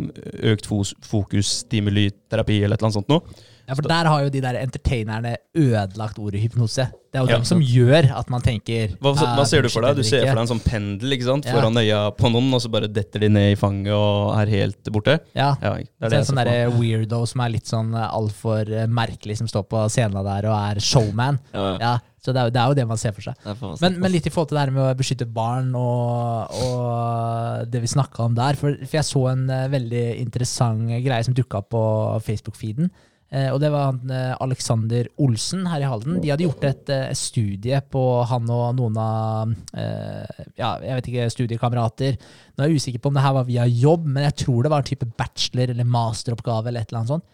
økt 0.52 0.68
fokus 0.70 0.94
fokusstimuliterapi 1.08 2.60
eller 2.62 2.76
et 2.76 2.82
eller 2.82 2.90
annet 2.90 3.00
sånt 3.00 3.12
noe. 3.12 3.46
Ja, 3.68 3.74
for 3.76 3.84
der 3.84 4.08
har 4.08 4.22
jo 4.24 4.30
de 4.32 4.40
der 4.40 4.56
entertainerne 4.62 5.34
ødelagt 5.54 6.18
ordet 6.18 6.40
hypnose. 6.40 6.86
Det 7.12 7.18
er 7.20 7.24
jo 7.24 7.28
Ja. 7.30 7.36
dem 7.36 7.44
som 7.44 7.60
gjør 7.60 8.08
at 8.18 8.28
man 8.32 8.40
tenker 8.44 8.94
Hva, 9.00 9.12
hva 9.14 9.38
"Ah, 9.38 9.44
ser 9.44 9.62
du 9.62 9.68
for 9.68 9.82
deg? 9.82 9.96
Du 9.96 10.02
ser 10.02 10.24
for 10.26 10.34
deg 10.34 10.42
en 10.44 10.50
sånn 10.58 10.64
pendel 10.64 11.12
ikke 11.16 11.24
sant? 11.28 11.44
Ja. 11.46 11.52
foran 11.54 11.76
øya 11.76 12.00
på 12.16 12.30
noen, 12.32 12.52
og 12.54 12.60
så 12.60 12.70
bare 12.70 12.88
detter 12.88 13.20
de 13.20 13.28
ned 13.28 13.52
i 13.52 13.60
fanget 13.60 13.92
og 13.92 14.34
er 14.40 14.46
helt 14.52 14.82
borte. 14.92 15.18
Ja. 15.34 15.54
Ja, 15.62 15.74
det 15.76 15.88
er 16.00 16.08
det 16.08 16.12
så 16.12 16.16
en 16.16 16.24
sånn 16.24 16.42
for 16.42 16.44
der 16.44 16.70
weirdo 16.80 17.26
som 17.26 17.40
er 17.44 17.48
litt 17.50 17.66
sånn 17.66 17.94
eh, 17.94 18.08
altfor 18.08 18.68
eh, 18.72 18.86
merkelig, 18.86 19.36
som 19.38 19.46
står 19.48 19.64
på 19.68 19.84
scenen 19.90 20.24
der 20.24 20.48
og 20.48 20.56
er 20.76 20.80
showman. 20.80 21.38
Ja, 21.54 21.60
ja. 21.72 21.78
Ja, 21.80 21.98
så 22.24 22.32
det 22.34 22.36
er, 22.36 22.44
jo, 22.44 22.50
det 22.50 22.60
er 22.60 22.68
jo 22.68 22.74
det 22.74 22.88
man 22.88 22.96
ser 22.98 23.12
for 23.12 23.22
seg. 23.22 23.34
Men, 23.80 24.00
men 24.00 24.12
litt 24.12 24.26
i 24.26 24.30
forhold 24.30 24.48
til 24.48 24.56
det 24.58 24.64
her 24.66 24.70
med 24.72 24.84
å 24.84 24.98
beskytte 24.98 25.26
barn 25.32 25.74
og, 25.74 26.50
og 26.52 27.70
det 27.70 27.80
vi 27.80 27.86
snakka 27.86 28.24
om 28.24 28.34
der. 28.34 28.56
For, 28.58 28.74
for 28.84 28.96
jeg 28.98 29.04
så 29.08 29.22
en 29.32 29.48
eh, 29.50 29.68
veldig 29.72 30.04
interessant 30.20 30.88
greie 31.04 31.24
som 31.24 31.34
dukka 31.36 31.58
opp 31.62 31.70
på 31.70 31.82
Facebook-feeden. 32.26 32.90
Eh, 33.30 33.50
og 33.52 33.58
det 33.60 33.68
var 33.68 33.90
han, 33.90 34.10
eh, 34.10 34.34
Alexander 34.40 35.08
Olsen 35.20 35.66
her 35.68 35.82
i 35.84 35.88
Halden. 35.90 36.20
De 36.22 36.30
hadde 36.32 36.46
gjort 36.46 36.64
et 36.64 36.88
et 36.94 37.16
studie 37.20 37.80
på 37.92 38.02
han 38.30 38.48
og 38.48 38.70
noen 38.78 38.96
av 38.96 39.50
eh, 39.76 40.44
ja, 40.56 40.70
jeg 40.80 40.94
vet 40.96 41.10
ikke, 41.12 41.26
studiekamerater. 41.34 42.16
Nå 42.56 42.64
er 42.64 42.70
jeg 42.72 42.80
usikker 42.80 43.02
på 43.04 43.10
om 43.12 43.18
det 43.18 43.24
her 43.26 43.36
var 43.36 43.44
via 43.44 43.66
jobb, 43.68 44.06
men 44.08 44.24
jeg 44.30 44.38
tror 44.46 44.62
det 44.64 44.72
var 44.72 44.80
en 44.84 44.88
type 44.88 45.10
bachelor- 45.20 45.74
eller 45.74 45.84
masteroppgave. 45.84 46.68
eller 46.68 46.80
et 46.80 46.88
eller 46.88 47.02
annet 47.02 47.14
sånt. 47.18 47.24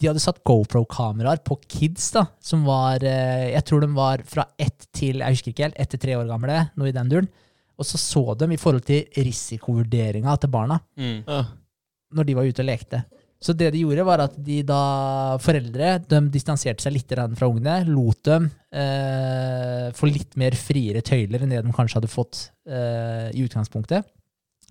De 0.00 0.08
hadde 0.08 0.24
satt 0.24 0.42
GoPro-kameraer 0.42 1.44
på 1.44 1.60
kids, 1.68 2.10
da, 2.16 2.24
som 2.40 2.64
var 2.64 3.04
eh, 3.04 3.52
Jeg 3.52 3.64
tror 3.68 3.84
de 3.84 3.92
var 3.94 4.24
fra 4.24 4.46
ett 4.58 4.88
til 4.92 5.20
jeg 5.20 5.36
husker 5.36 5.52
ikke 5.52 5.68
helt, 5.68 5.78
ett 5.78 5.90
til 5.90 6.00
tre 6.00 6.16
år 6.16 6.26
gamle, 6.32 6.70
noe 6.74 6.88
i 6.88 6.96
den 6.96 7.12
duren. 7.12 7.28
Og 7.78 7.84
så 7.86 8.00
så 8.00 8.22
de 8.38 8.48
i 8.52 8.56
forhold 8.60 8.84
til 8.88 9.04
risikovurderinga 9.20 10.38
til 10.40 10.50
barna 10.50 10.80
Mm. 10.96 11.22
Når 12.12 12.24
de 12.26 12.34
var 12.36 12.44
ute 12.44 12.60
og 12.60 12.66
lekte. 12.68 13.04
Så 13.42 13.54
det 13.58 13.72
de 13.74 13.82
gjorde, 13.82 14.04
var 14.06 14.22
at 14.22 14.34
de 14.38 14.60
da 14.66 15.36
foreldre 15.42 15.96
de 16.06 16.20
distanserte 16.30 16.84
seg 16.84 16.94
litt 16.94 17.10
fra 17.10 17.48
ungene. 17.50 17.80
Lot 17.90 18.20
dem 18.28 18.46
eh, 18.70 19.88
få 19.98 20.10
litt 20.10 20.36
mer 20.38 20.54
friere 20.58 21.02
tøyler 21.02 21.42
enn 21.42 21.54
det 21.54 21.62
de 21.66 21.74
kanskje 21.74 21.98
hadde 21.98 22.12
fått 22.12 22.44
eh, 22.70 23.32
i 23.34 23.42
utgangspunktet. 23.42 24.06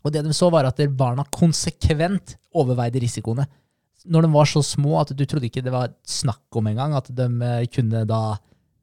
Og 0.01 0.13
det 0.13 0.23
de 0.25 0.33
så, 0.33 0.49
var 0.49 0.69
at 0.69 0.79
barna 0.97 1.25
konsekvent 1.35 2.37
overveide 2.57 3.01
risikoene. 3.03 3.45
Når 4.09 4.25
de 4.25 4.31
var 4.33 4.47
så 4.49 4.63
små 4.65 4.95
at 5.01 5.11
du 5.13 5.25
trodde 5.29 5.45
ikke 5.51 5.61
det 5.65 5.73
var 5.73 5.91
snakk 6.07 6.57
om 6.57 6.71
engang 6.71 6.95
at 6.97 7.11
de 7.11 7.27
eh, 7.27 7.67
kunne 7.75 8.05
da 8.09 8.23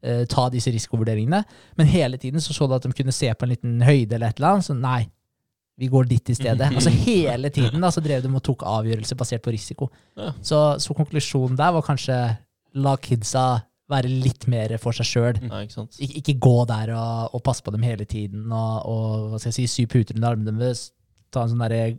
eh, 0.04 0.26
ta 0.30 0.50
disse 0.52 0.70
risikovurderingene. 0.74 1.40
Men 1.80 1.90
hele 1.90 2.20
tiden 2.20 2.44
så, 2.44 2.52
så 2.52 2.68
du 2.68 2.76
at 2.76 2.84
de 2.84 2.92
kunne 2.92 3.16
se 3.16 3.32
på 3.32 3.48
en 3.48 3.56
liten 3.56 3.80
høyde 3.80 4.18
eller 4.18 4.28
et 4.28 4.38
eller 4.38 4.58
annet. 4.58 4.68
Så 4.68 4.76
nei, 4.76 5.06
vi 5.78 5.88
går 5.90 6.08
dit 6.10 6.30
i 6.32 6.36
stedet. 6.36 6.68
Altså 6.78 6.90
Hele 6.90 7.50
tiden 7.54 7.80
da, 7.82 7.90
så 7.94 8.02
drev 8.04 8.24
de 8.24 8.30
og 8.34 8.44
tok 8.44 8.64
avgjørelser 8.66 9.18
basert 9.18 9.44
på 9.44 9.54
risiko. 9.54 9.90
Ja. 10.18 10.32
Så, 10.42 10.60
så 10.82 10.96
konklusjonen 10.98 11.58
der 11.58 11.74
var 11.76 11.86
kanskje 11.86 12.18
la 12.78 12.96
kidsa 13.00 13.46
være 13.88 14.10
litt 14.10 14.44
mer 14.50 14.74
for 14.82 14.96
seg 14.96 15.08
sjøl. 15.08 15.40
Ja, 15.46 15.62
ikke? 15.64 15.86
Ik 16.04 16.18
ikke 16.20 16.36
gå 16.44 16.56
der 16.68 16.92
og, 16.96 17.38
og 17.38 17.42
passe 17.46 17.64
på 17.64 17.72
dem 17.72 17.86
hele 17.86 18.04
tiden 18.08 18.50
og, 18.52 18.74
og 18.84 19.32
hva 19.32 19.40
skal 19.40 19.52
jeg 19.54 19.58
si, 19.62 19.66
sy 19.78 19.88
puter 19.88 20.18
under 20.18 20.34
armene 20.34 20.58
deres. 20.58 20.90
Ta 21.32 21.44
en 21.44 21.54
sånn 21.54 21.62
derre 21.64 21.96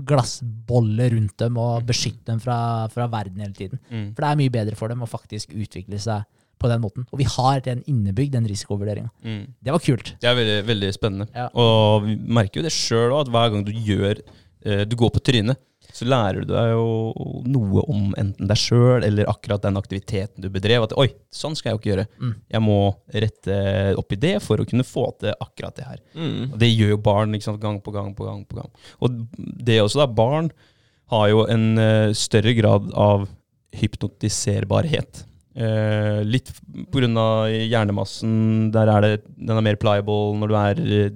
glassbolle 0.00 1.10
rundt 1.12 1.36
dem 1.40 1.58
og 1.60 1.86
beskytte 1.88 2.30
dem 2.30 2.40
fra, 2.40 2.58
fra 2.92 3.06
verden 3.12 3.42
hele 3.44 3.56
tiden. 3.56 3.80
Mm. 3.90 4.10
For 4.14 4.24
det 4.24 4.30
er 4.30 4.38
mye 4.40 4.54
bedre 4.54 4.78
for 4.78 4.92
dem 4.92 5.04
å 5.04 5.08
faktisk 5.08 5.52
utvikle 5.56 6.00
seg 6.00 6.26
på 6.60 6.68
den 6.70 6.82
måten. 6.82 7.06
Og 7.10 7.22
vi 7.22 7.28
har 7.28 7.62
den 7.64 7.82
innebygd, 7.90 8.34
den 8.36 8.48
risikovurderinga. 8.50 9.10
Mm. 9.24 9.42
Det 9.60 9.74
var 9.74 9.82
kult. 9.84 10.14
Det 10.20 10.28
er 10.30 10.38
veldig, 10.38 10.60
veldig 10.68 10.92
spennende. 10.96 11.30
Ja. 11.34 11.48
Og 11.56 12.06
vi 12.06 12.18
merker 12.20 12.60
jo 12.60 12.68
det 12.68 12.76
sjøl 12.76 13.10
òg, 13.10 13.24
at 13.24 13.34
hver 13.34 13.50
gang 13.54 13.66
du 13.66 13.72
gjør 13.74 14.20
eh, 14.20 14.86
Du 14.88 14.96
går 15.00 15.12
på 15.14 15.22
trynet, 15.30 15.60
så 15.90 16.06
lærer 16.06 16.44
du 16.44 16.52
deg 16.52 16.70
jo 16.70 16.84
noe 17.50 17.82
om 17.90 18.12
enten 18.18 18.48
deg 18.48 18.58
sjøl 18.60 19.04
eller 19.06 19.28
akkurat 19.30 19.64
den 19.64 19.78
aktiviteten 19.80 20.44
du 20.44 20.50
bedrev. 20.52 20.86
At 20.86 20.94
oi, 21.00 21.08
sånn 21.34 21.56
skal 21.58 21.70
jeg 21.70 21.76
jo 21.76 21.80
ikke 21.80 21.90
gjøre. 21.90 22.06
Mm. 22.20 22.34
Jeg 22.54 22.64
må 22.64 22.78
rette 23.24 23.56
opp 23.98 24.14
i 24.14 24.20
det 24.22 24.36
for 24.44 24.62
å 24.62 24.68
kunne 24.68 24.86
få 24.86 25.08
til 25.20 25.34
akkurat 25.34 25.80
det 25.80 25.88
her. 25.88 26.02
Mm. 26.14 26.52
Og 26.52 26.58
det 26.62 26.70
gjør 26.70 26.94
jo 26.94 27.00
barn 27.10 27.34
ikke 27.36 27.48
sant, 27.48 27.62
gang 27.62 27.80
på 27.82 27.94
gang 27.96 28.12
på 28.16 28.28
gang. 28.28 28.44
på 28.46 28.60
gang. 28.60 28.70
Og 29.02 29.24
det 29.38 29.80
også, 29.82 30.04
da. 30.04 30.08
Barn 30.20 30.52
har 31.10 31.26
jo 31.32 31.44
en 31.50 31.66
eh, 31.82 32.12
større 32.14 32.54
grad 32.54 32.92
av 32.94 33.26
hypnotiserbarhet. 33.80 35.24
Eh, 35.54 36.20
litt 36.22 36.52
pga. 36.92 37.48
hjernemassen. 37.50 38.70
Der 38.72 38.88
er 38.88 39.00
det, 39.00 39.14
den 39.36 39.56
er 39.56 39.66
mer 39.66 39.76
pliable 39.76 40.38
når 40.38 40.48
du 40.48 40.56
er 40.56 40.80
eh, 40.80 41.10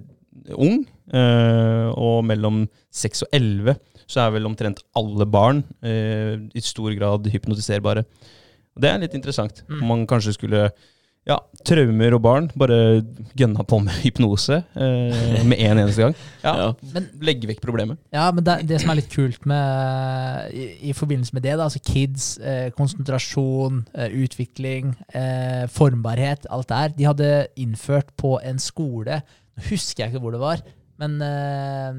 ung. 0.55 0.85
Eh, 1.15 1.89
og 1.95 2.25
mellom 2.25 2.65
6 2.91 3.27
og 3.27 3.29
11 3.33 3.77
så 4.07 4.25
er 4.25 4.35
vel 4.35 4.49
omtrent 4.49 4.83
alle 4.99 5.25
barn 5.27 5.63
eh, 5.85 6.37
i 6.53 6.61
stor 6.61 6.93
grad 6.97 7.29
hypnotiserbare. 7.33 8.05
Det 8.75 8.91
er 8.91 9.01
litt 9.01 9.15
interessant. 9.15 9.63
Mm. 9.69 9.81
Om 9.81 9.89
man 9.89 10.07
kanskje 10.11 10.35
skulle 10.37 10.67
ja, 11.25 11.39
traumer 11.65 12.13
og 12.13 12.21
barn 12.25 12.47
bare 12.61 12.77
gønna 13.39 13.65
på 13.65 13.79
med 13.81 13.95
hypnose 14.03 14.59
eh, 14.77 15.39
med 15.49 15.57
en 15.57 15.81
eneste 15.81 16.03
gang. 16.05 16.17
Ja, 16.43 16.53
Ja. 16.59 16.67
Men 16.93 17.07
Legge 17.25 17.49
vekk 17.49 17.63
problemet. 17.65 17.97
Ja, 18.13 18.27
men 18.35 18.45
det, 18.45 18.59
det 18.69 18.83
som 18.83 18.93
er 18.93 18.99
litt 19.01 19.09
kult 19.13 19.47
med, 19.49 20.53
i, 20.53 20.67
i 20.91 20.93
forbindelse 20.97 21.33
med 21.37 21.47
det, 21.47 21.55
da, 21.57 21.65
altså 21.65 21.81
kids, 21.81 22.27
eh, 22.45 22.69
konsentrasjon, 22.77 23.87
eh, 23.97 24.13
utvikling, 24.25 24.93
eh, 25.17 25.65
formbarhet, 25.73 26.45
alt 26.53 26.69
det 26.69 26.83
her, 26.83 26.95
de 26.99 27.09
hadde 27.09 27.33
innført 27.57 28.13
på 28.21 28.37
en 28.45 28.61
skole 28.61 29.23
Nå 29.55 29.63
husker 29.71 30.03
jeg 30.03 30.11
ikke 30.13 30.21
hvor 30.25 30.35
det 30.35 30.41
var, 30.43 30.63
men 30.99 31.13
eh, 31.23 31.99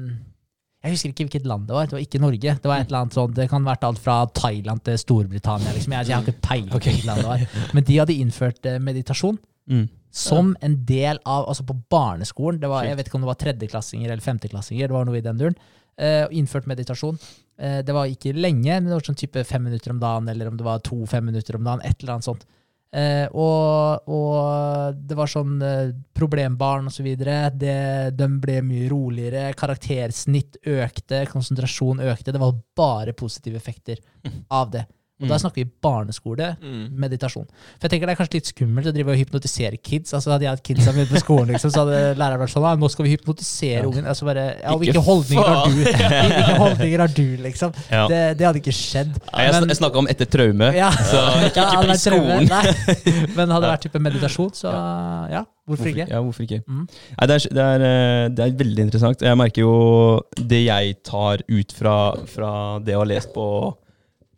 jeg 0.86 0.96
husker 0.96 1.12
ikke 1.12 1.26
hvilket 1.26 1.48
land 1.50 1.66
det 1.68 1.74
var. 1.76 1.88
Det 1.90 1.96
var 1.96 2.04
ikke 2.04 2.22
Norge. 2.22 2.54
Det 2.62 2.70
var 2.70 2.80
et 2.80 2.88
eller 2.88 3.02
annet 3.04 3.16
sånt, 3.18 3.34
det 3.36 3.48
kan 3.50 3.64
ha 3.66 3.72
vært 3.74 3.84
alt 3.88 4.00
fra 4.02 4.16
Thailand 4.38 4.82
til 4.86 4.98
Storbritannia. 5.02 5.74
Liksom. 5.74 5.94
Jeg, 5.96 6.08
jeg 6.10 6.16
har 6.16 6.24
ikke 6.24 6.46
peiling 6.46 6.72
på 6.72 6.80
hvilket 6.80 7.06
land 7.08 7.22
det 7.24 7.28
var. 7.32 7.44
Men 7.76 7.86
de 7.90 8.00
hadde 8.00 8.16
innført 8.22 8.70
eh, 8.70 8.80
meditasjon 8.82 9.38
Mm. 9.66 9.88
som 10.14 10.52
en 10.62 10.74
del 10.86 11.18
av 11.26 11.48
Altså 11.48 11.64
på 11.66 11.74
barneskolen. 11.90 12.60
Det 12.62 12.68
var, 12.70 12.84
jeg 12.86 12.96
vet 12.96 13.08
ikke 13.08 13.18
om 13.18 13.24
det 13.24 13.32
var 13.32 13.40
tredjeklassinger 13.40 14.12
eller 14.12 14.22
femteklassinger. 14.22 14.86
Det 14.86 14.94
var 14.94 15.08
noe 15.08 15.18
i 15.18 15.24
den 15.24 15.40
duren. 15.40 15.56
Uh, 15.98 16.28
innført 16.30 16.68
meditasjon. 16.70 17.18
Uh, 17.58 17.80
det 17.82 17.94
var 17.96 18.06
ikke 18.06 18.34
lenge, 18.36 18.68
men 18.76 18.86
det 18.86 18.94
var 18.94 19.06
sånn 19.08 19.18
type 19.18 19.42
fem 19.48 19.64
minutter 19.66 19.90
om 19.90 19.98
dagen, 19.98 20.28
eller 20.28 20.52
om 20.52 20.58
det 20.60 20.66
var 20.66 20.84
to 20.86 21.00
fem 21.10 21.24
minutter 21.26 21.56
om 21.58 21.64
dagen. 21.66 21.82
Et 21.82 21.98
eller 21.98 22.14
annet 22.14 22.28
sånt. 22.28 22.46
Eh, 22.96 23.26
og, 23.36 24.08
og 24.08 24.96
det 24.96 25.16
var 25.18 25.28
sånn 25.28 25.56
eh, 25.60 25.90
problembarn 26.16 26.88
og 26.88 26.94
så. 26.94 27.04
De 27.04 28.28
ble 28.40 28.58
mye 28.64 28.88
roligere. 28.88 29.50
Karaktersnitt 29.58 30.56
økte, 30.64 31.26
konsentrasjon 31.28 32.00
økte. 32.06 32.32
Det 32.32 32.40
var 32.40 32.56
bare 32.76 33.16
positive 33.16 33.60
effekter 33.60 34.00
av 34.48 34.72
det. 34.72 34.86
Og 35.16 35.28
da 35.30 35.34
Mm. 35.34 35.40
snakker 35.40 35.54
vi 35.64 35.70
barneskole, 35.82 36.56
Mm. 36.60 36.90
meditasjon. 36.92 37.46
For 37.80 37.88
jeg 37.88 37.90
tenker 37.90 38.06
Det 38.06 38.12
er 38.18 38.24
kanskje 38.24 38.34
litt 38.34 38.50
skummelt 38.52 38.86
å 38.86 38.92
drive 38.92 39.08
og 39.08 39.16
hypnotisere 39.16 39.78
kids. 39.82 40.12
Altså 40.12 40.30
Hadde 40.32 40.42
jeg 40.44 40.50
hatt 40.50 40.62
kidsa 40.62 40.92
mine 40.92 41.06
på 41.06 41.16
skolen, 41.22 41.48
liksom, 41.54 41.70
så 41.72 41.86
hadde 41.86 42.16
læreren 42.20 42.38
vært 42.42 42.52
sånn 42.52 42.64
«Ah, 42.68 42.76
Nå 42.76 42.90
skal 42.90 43.04
vi 43.06 43.16
hypnotisere 43.16 43.80
Ja. 43.80 43.86
ungen. 43.88 44.04
Altså 44.06 44.24
bare, 44.26 44.44
ja, 44.60 44.72
og 44.74 44.80
hvilke 44.82 45.00
holdninger 45.00 45.44
har 45.46 45.66
du? 45.66 45.84
Hvilke 45.86 46.58
holdninger 46.60 46.98
har 46.98 47.08
du, 47.08 47.36
liksom? 47.38 47.72
Ja. 47.90 48.06
Det, 48.08 48.36
det 48.38 48.46
hadde 48.46 48.60
ikke 48.60 48.76
skjedd. 48.76 49.16
Ja, 49.32 49.38
jeg, 49.52 49.66
Men- 49.66 49.76
snakka 49.76 49.96
om 49.96 50.06
etter 50.06 50.26
traume. 50.26 50.74
Ja. 50.74 50.90
Så 50.90 51.16
ikke, 51.48 51.64
ikke 51.64 51.96
traume, 51.96 51.96
skolen. 51.96 52.48
Nei. 52.48 53.26
Men 53.36 53.48
hadde 53.48 53.62
det 53.62 53.72
vært 53.72 53.82
type 53.88 54.00
meditasjon, 54.04 54.50
så 54.52 54.68
ja, 55.32 55.44
hvorfor 55.66 55.86
ikke? 55.94 56.08
Ja, 56.10 56.20
hvorfor 56.20 56.44
ikke? 56.44 56.60
Mm. 56.68 56.84
Nei, 57.18 57.26
det, 57.26 57.34
er, 57.40 57.48
det, 57.56 57.64
er, 57.64 57.80
eh, 57.88 58.28
det 58.28 58.44
er 58.44 58.56
veldig 58.64 58.84
interessant. 58.84 59.20
Jeg 59.24 59.36
merker 59.40 59.62
jo 59.64 60.20
det 60.36 60.64
jeg 60.66 61.02
tar 61.02 61.38
ut 61.48 61.72
fra, 61.72 61.96
fra 62.26 62.78
det 62.80 62.92
jeg 62.92 62.98
har 62.98 63.06
lest 63.06 63.32
på 63.32 63.48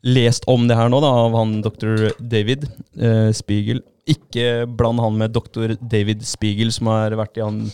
Lest 0.07 0.47
om 0.47 0.69
det 0.69 0.77
her 0.79 0.91
nå, 0.93 1.01
da, 1.03 1.11
av 1.27 1.35
han 1.35 1.57
dr. 1.65 2.11
David 2.23 2.69
eh, 3.01 3.31
Spiegel. 3.35 3.83
Ikke 4.09 4.67
bland 4.71 5.03
han 5.03 5.19
med 5.19 5.35
dr. 5.35 5.75
David 5.81 6.23
Spiegel, 6.27 6.71
som 6.73 6.93
har 6.93 7.17
vært 7.19 7.41
i, 7.41 7.45
han, 7.45 7.65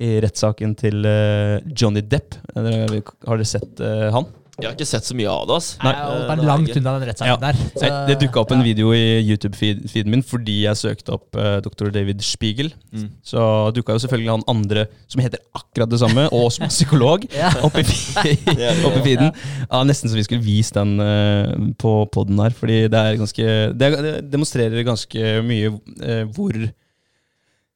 i 0.00 0.18
rettssaken 0.22 0.76
til 0.78 1.06
eh, 1.08 1.56
Johnny 1.72 2.04
Depp. 2.04 2.36
Eh, 2.52 3.00
Har 3.26 3.40
dere 3.40 3.48
sett 3.48 3.80
eh, 3.80 4.10
han? 4.12 4.28
Jeg 4.60 4.68
har 4.70 4.76
ikke 4.76 4.86
sett 4.90 5.04
så 5.08 5.14
mye 5.16 5.28
av 5.32 5.46
det. 5.48 5.56
ass. 5.56 5.68
Nei, 5.82 5.92
Det 5.92 6.34
er 6.38 6.44
langt 6.46 6.76
unna 6.76 6.92
den 6.98 7.08
rettssaken 7.08 7.30
Ja. 7.30 7.36
der. 7.36 7.54
Så- 7.80 8.06
det 8.08 8.18
dukka 8.20 8.40
opp 8.40 8.50
en 8.52 8.58
ja. 8.60 8.64
video 8.64 8.92
i 8.92 9.20
YouTube-feeden 9.24 10.06
min 10.10 10.22
fordi 10.22 10.62
jeg 10.64 10.76
søkte 10.76 11.12
opp 11.16 11.34
uh, 11.36 11.60
dr. 11.60 11.90
David 11.90 12.20
Spiegel. 12.22 12.72
Mm. 12.92 13.08
Så 13.22 13.72
dukka 13.74 13.92
jo 13.96 13.98
selvfølgelig 14.04 14.30
han 14.30 14.44
andre 14.48 14.86
som 15.08 15.20
heter 15.22 15.38
akkurat 15.54 15.88
det 15.90 16.00
samme, 16.00 16.28
og 16.32 16.52
som 16.52 16.64
er 16.64 16.68
psykolog, 16.68 17.24
Ja. 17.34 17.50
opp 17.62 17.76
i, 17.78 17.82
opp 18.86 18.96
i 19.00 19.04
feeden. 19.04 19.32
Ja, 19.70 19.82
nesten 19.84 20.10
så 20.10 20.14
vi 20.18 20.24
skulle 20.24 20.42
vist 20.44 20.74
den 20.74 20.98
uh, 21.00 21.72
på 21.78 21.94
poden 22.12 22.38
her, 22.38 22.50
fordi 22.50 22.82
det 22.88 22.94
er 23.00 23.16
ganske 23.16 23.46
Det, 23.78 23.82
er, 23.82 24.02
det 24.02 24.30
demonstrerer 24.32 24.84
ganske 24.84 25.42
mye 25.46 25.70
uh, 25.72 26.24
hvor 26.34 26.52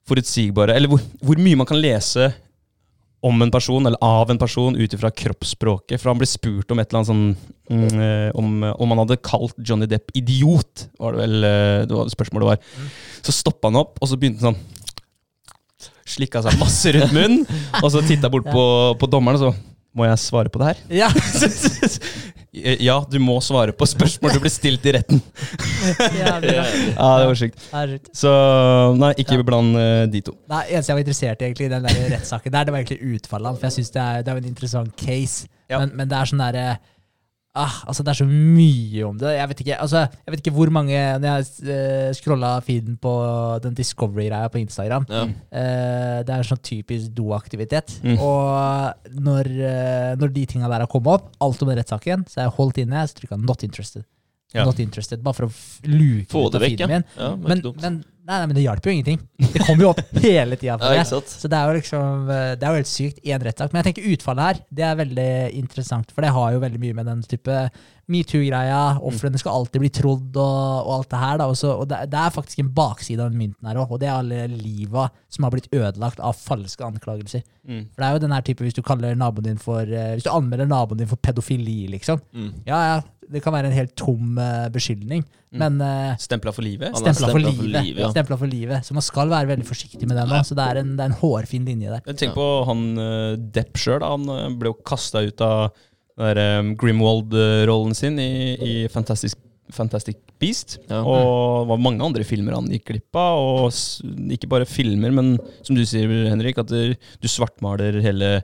forutsigbare 0.09 0.75
Eller 0.77 0.89
hvor, 0.93 1.01
hvor 1.25 1.39
mye 1.41 1.57
man 1.57 1.67
kan 1.69 1.81
lese 1.81 2.33
om 3.25 3.43
en 3.43 3.53
person, 3.53 3.87
eller 3.89 4.01
av 4.05 4.31
en 4.31 4.41
person, 4.41 4.77
ut 4.77 4.95
ifra 4.95 5.11
kroppsspråket. 5.11 5.97
For 6.01 6.13
han 6.13 6.21
ble 6.21 6.29
spurt 6.29 6.71
om 6.75 6.81
et 6.81 6.91
eller 6.91 7.01
annet 7.01 7.11
sånn 7.11 7.27
mm, 7.73 8.03
eh, 8.07 8.31
om, 8.37 8.51
om 8.69 8.93
han 8.93 9.01
hadde 9.05 9.21
kalt 9.25 9.57
Johnny 9.65 9.89
Depp 9.89 10.13
idiot, 10.19 10.89
var 11.01 11.17
det 11.17 11.25
vel 11.25 11.49
eh, 11.49 11.81
det 11.89 11.97
var 11.97 12.13
spørsmålet 12.13 12.51
var. 12.53 12.91
Så 13.25 13.33
stoppa 13.33 13.71
han 13.71 13.81
opp, 13.81 13.97
og 14.01 14.11
så 14.11 14.21
begynte 14.21 14.45
han 14.45 14.55
sånn 14.55 14.71
Slikka 16.05 16.43
seg 16.45 16.59
masse 16.61 16.91
rundt 16.93 17.15
munnen, 17.17 17.47
og 17.81 17.89
så 17.89 18.03
titta 18.05 18.29
bort 18.33 18.45
på, 18.55 18.65
på 19.01 19.09
dommeren, 19.09 19.41
og 19.41 19.55
så 19.55 19.73
Må 19.97 20.05
jeg 20.05 20.21
svare 20.21 20.51
på 20.53 20.61
det 20.61 20.73
her? 20.73 20.83
Ja. 20.91 21.09
Ja, 22.55 23.01
du 23.11 23.17
må 23.19 23.41
svare 23.43 23.73
på 23.75 23.87
spørsmål 23.89 24.37
du 24.37 24.41
blir 24.45 24.53
stilt 24.53 24.85
i 24.87 24.93
retten. 24.95 25.19
Ja, 26.21 26.37
det 26.41 27.27
var 27.27 27.35
sjukt. 27.39 27.59
Så 28.15 28.31
nei, 28.99 29.11
ikke 29.19 29.39
Ja. 29.41 29.43
bland 29.47 29.77
eh, 29.81 30.05
de 30.13 30.21
to. 30.25 30.37
Nei, 30.51 30.63
eneste 30.71 30.93
jeg 30.93 30.97
var 30.99 31.03
interessert 31.05 31.43
i 31.43 31.49
egentlig 31.49 31.67
i 31.67 31.73
den 31.73 31.87
der 31.89 31.99
rettssaken 32.15 32.55
der, 32.55 32.65
det 32.69 32.75
var 32.75 32.83
egentlig 32.85 33.17
utfallet. 33.19 33.59
For 33.59 33.67
jeg 33.69 33.77
synes 33.79 33.91
det 33.97 34.03
er, 34.05 34.23
det 34.23 34.33
er 34.33 34.41
en 34.43 34.51
interessant 34.53 34.95
case. 35.01 35.49
Ja. 35.71 35.81
Men, 35.83 35.95
men 35.99 36.09
det 36.11 36.19
er 36.21 36.31
sånn 36.31 36.43
derre 36.45 36.67
ah, 37.55 37.75
altså 37.87 38.03
Det 38.05 38.11
er 38.13 38.19
så 38.19 38.27
mye 38.27 39.05
om 39.07 39.19
det. 39.19 39.33
Jeg 39.39 39.49
vet 39.49 39.61
ikke 39.65 39.77
altså, 39.81 40.05
jeg 40.27 40.33
vet 40.35 40.41
ikke 40.43 40.55
hvor 40.57 40.71
mange 40.75 40.97
Når 41.23 41.29
jeg 41.29 41.45
uh, 41.71 42.13
scrolla 42.19 42.61
feeden 42.67 42.97
på 43.01 43.13
den 43.63 43.75
Discovery-greia 43.79 44.49
på 44.51 44.59
Instagram 44.63 45.07
Ja. 45.09 45.23
eh, 45.53 46.23
Det 46.25 46.33
er 46.35 46.41
en 46.43 46.49
sånn 46.51 46.63
typisk 46.63 47.13
doaktivitet. 47.15 47.99
Mm. 48.03 48.19
Og 48.19 49.13
når, 49.21 49.47
eh, 49.71 50.15
når 50.21 50.33
de 50.35 50.47
tinga 50.47 50.69
der 50.69 50.81
har 50.85 50.91
kommet 50.91 51.15
opp, 51.15 51.31
alt 51.41 51.63
om 51.63 51.69
den 51.69 51.79
rettssaken, 51.79 52.25
så 52.29 52.41
er 52.41 52.45
jeg 52.49 52.57
holdt 52.59 52.79
inne. 52.83 53.07
Så 53.07 53.15
trykka 53.21 53.37
'not 53.39 53.63
interested'. 53.63 54.05
Ja. 54.55 54.65
Not 54.65 54.79
interested, 54.79 55.23
Bare 55.23 55.35
for 55.35 55.47
å 55.47 55.53
luke 55.91 56.31
Få 56.31 56.47
ut 56.47 56.55
av 56.55 56.61
vekk, 56.63 56.79
ja. 56.79 56.87
feeden 56.87 56.91
min. 57.03 57.05
ja 57.19 57.31
var 57.35 57.49
Men, 57.49 57.63
men 57.83 58.05
Nei, 58.25 58.39
nei, 58.41 58.47
men 58.49 58.57
det 58.57 58.63
hjalp 58.65 58.87
jo 58.87 58.93
ingenting. 58.95 59.19
Det 59.37 59.65
kom 59.67 59.81
jo 59.83 59.91
opp 59.91 60.01
hele 60.25 60.57
tida. 60.57 60.79
Ja? 60.97 61.03
Så 61.05 61.49
det 61.51 61.59
er 61.59 61.69
jo 61.69 61.75
liksom 61.77 62.31
eh, 62.33 62.53
Det 62.57 62.65
er 62.65 62.71
jo 62.73 62.81
helt 62.81 62.89
sykt 62.89 63.19
i 63.21 63.35
en 63.37 63.43
rettssak. 63.45 63.73
Men 63.73 63.83
jeg 63.83 63.91
tenker 63.91 64.15
utfallet 64.15 64.47
her 64.49 64.63
det 64.75 64.87
er 64.89 65.03
veldig 65.03 65.33
interessant, 65.61 66.15
for 66.15 66.25
det 66.25 66.33
har 66.33 66.55
jo 66.55 66.63
veldig 66.63 66.81
mye 66.81 66.97
med 66.97 67.11
den 67.11 67.21
type 67.29 67.59
metoo-greia. 68.11 68.81
Ofrene 69.05 69.41
skal 69.41 69.59
alltid 69.59 69.85
bli 69.85 69.91
trodd 69.93 70.39
og, 70.41 70.57
og 70.87 70.91
alt 70.99 71.11
det 71.13 71.21
her. 71.21 71.39
da 71.41 71.51
også, 71.53 71.75
Og 71.83 71.89
det, 71.93 72.01
det 72.13 72.21
er 72.21 72.35
faktisk 72.35 72.65
en 72.65 72.73
bakside 72.77 73.21
av 73.21 73.33
den 73.33 73.41
mynten 73.41 73.69
her 73.69 73.81
òg, 73.81 73.93
og 73.93 74.01
det 74.01 74.09
er 74.09 74.17
alle 74.17 74.49
liva 74.53 75.07
som 75.33 75.45
har 75.47 75.55
blitt 75.55 75.71
ødelagt 75.73 76.21
av 76.25 76.37
falske 76.41 76.85
anklagelser. 76.85 77.45
Mm. 77.65 77.87
For 77.93 78.01
det 78.01 78.09
er 78.09 78.17
jo 78.17 78.25
den 78.25 78.37
her 78.37 78.45
type 78.49 78.65
hvis 78.65 78.77
du 78.77 78.83
for 79.61 79.85
eh, 79.85 80.13
Hvis 80.17 80.25
du 80.25 80.33
anmelder 80.33 80.69
naboen 80.69 81.01
din 81.01 81.09
for 81.13 81.21
pedofili, 81.21 81.87
liksom. 81.93 82.21
Mm. 82.33 82.53
Ja, 82.65 82.81
ja, 82.89 83.01
det 83.33 83.43
kan 83.45 83.53
være 83.53 83.69
en 83.69 83.79
helt 83.79 83.97
tom 83.97 84.39
eh, 84.39 84.69
beskyldning. 84.73 85.25
Men 85.61 85.79
uh, 85.81 86.17
Stempla 86.21 86.53
for 86.57 86.67
livet? 86.67 86.93
Stempla 86.99 87.31
for, 87.31 87.39
for 87.39 87.69
livet. 87.71 88.01
ja. 88.03 88.11
Stempla 88.13 88.39
for 88.41 88.51
livet. 88.51 88.85
Så 88.87 88.97
man 88.97 89.05
skal 89.07 89.31
være 89.33 89.51
veldig 89.55 89.67
forsiktig 89.69 90.09
med 90.11 90.17
den. 90.19 90.29
Da. 90.35 90.43
Så 90.47 90.57
det 90.59 90.67
er 90.67 90.81
en, 90.83 90.93
det 90.99 91.05
er 91.07 91.13
en 91.13 91.19
hårfin 91.23 91.65
linje 91.69 91.93
der. 91.95 92.03
Jeg 92.11 92.21
tenker 92.25 92.37
på 92.39 92.49
han 92.69 92.85
uh, 92.99 93.35
Depp 93.55 93.79
sjøl. 93.81 94.03
Han 94.05 94.29
eh, 94.35 94.49
ble 94.61 94.73
jo 94.73 94.79
kasta 94.87 95.23
ut 95.25 95.45
av 95.47 95.71
der, 96.19 96.39
um, 96.61 96.75
Grimwald-rollen 96.79 97.95
sin 97.99 98.19
i, 98.23 98.29
i 98.63 98.75
Fantastic, 98.93 99.35
Fantastic 99.75 100.19
Beast. 100.43 100.77
Ja. 100.91 101.01
Og 101.03 101.65
det 101.65 101.71
var 101.73 101.81
mange 101.83 102.05
andre 102.05 102.27
filmer 102.27 102.55
han 102.59 102.69
gikk 102.71 102.89
glipp 102.93 103.19
av. 103.19 103.39
Og 103.65 103.71
s- 103.73 104.03
ikke 104.35 104.51
bare 104.51 104.67
filmer, 104.69 105.11
men 105.15 105.37
som 105.65 105.75
du 105.79 105.85
sier, 105.89 106.11
Henrik, 106.31 106.59
at 106.63 106.71
du, 106.71 106.95
du 107.23 107.29
svartmaler 107.31 108.01
hele 108.05 108.37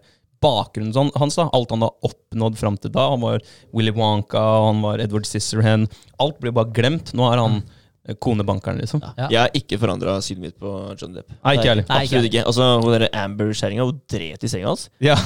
bakgrunnen 0.44 0.94
sånn, 0.96 1.12
hans. 1.20 1.36
da, 1.38 1.48
Alt 1.56 1.74
han 1.74 1.84
har 1.84 1.92
oppnådd 2.06 2.58
fram 2.60 2.78
til 2.80 2.92
da. 2.94 3.08
Han 3.12 3.24
var 3.24 3.44
Willy 3.76 3.92
Wonka, 3.96 4.40
han 4.68 4.80
var 4.84 5.02
Edward 5.02 5.28
Scissorhan. 5.28 5.88
Alt 6.22 6.40
blir 6.40 6.54
bare 6.56 6.72
glemt. 6.76 7.12
Nå 7.16 7.28
er 7.30 7.42
han 7.42 7.60
eh, 7.60 7.76
konebankeren, 8.18 8.78
liksom. 8.80 9.02
Ja. 9.04 9.26
Jeg 9.28 9.38
har 9.42 9.50
ikke 9.54 9.76
forandra 9.78 10.14
synet 10.24 10.40
mitt 10.46 10.54
på 10.60 10.70
John 10.96 11.12
Depp. 11.14 11.28
Nei, 11.44 11.52
ikke 11.58 11.68
heller. 11.68 11.84
Absolutt 11.92 12.28
ikke. 12.30 12.44
Altså, 12.48 12.68
Hun 12.80 12.94
derre 12.94 13.10
Amber-kjerringa 13.20 13.84
dret 14.10 14.46
i 14.46 14.50
senga 14.50 14.70
hans. 14.70 14.86
Ja. 15.04 15.16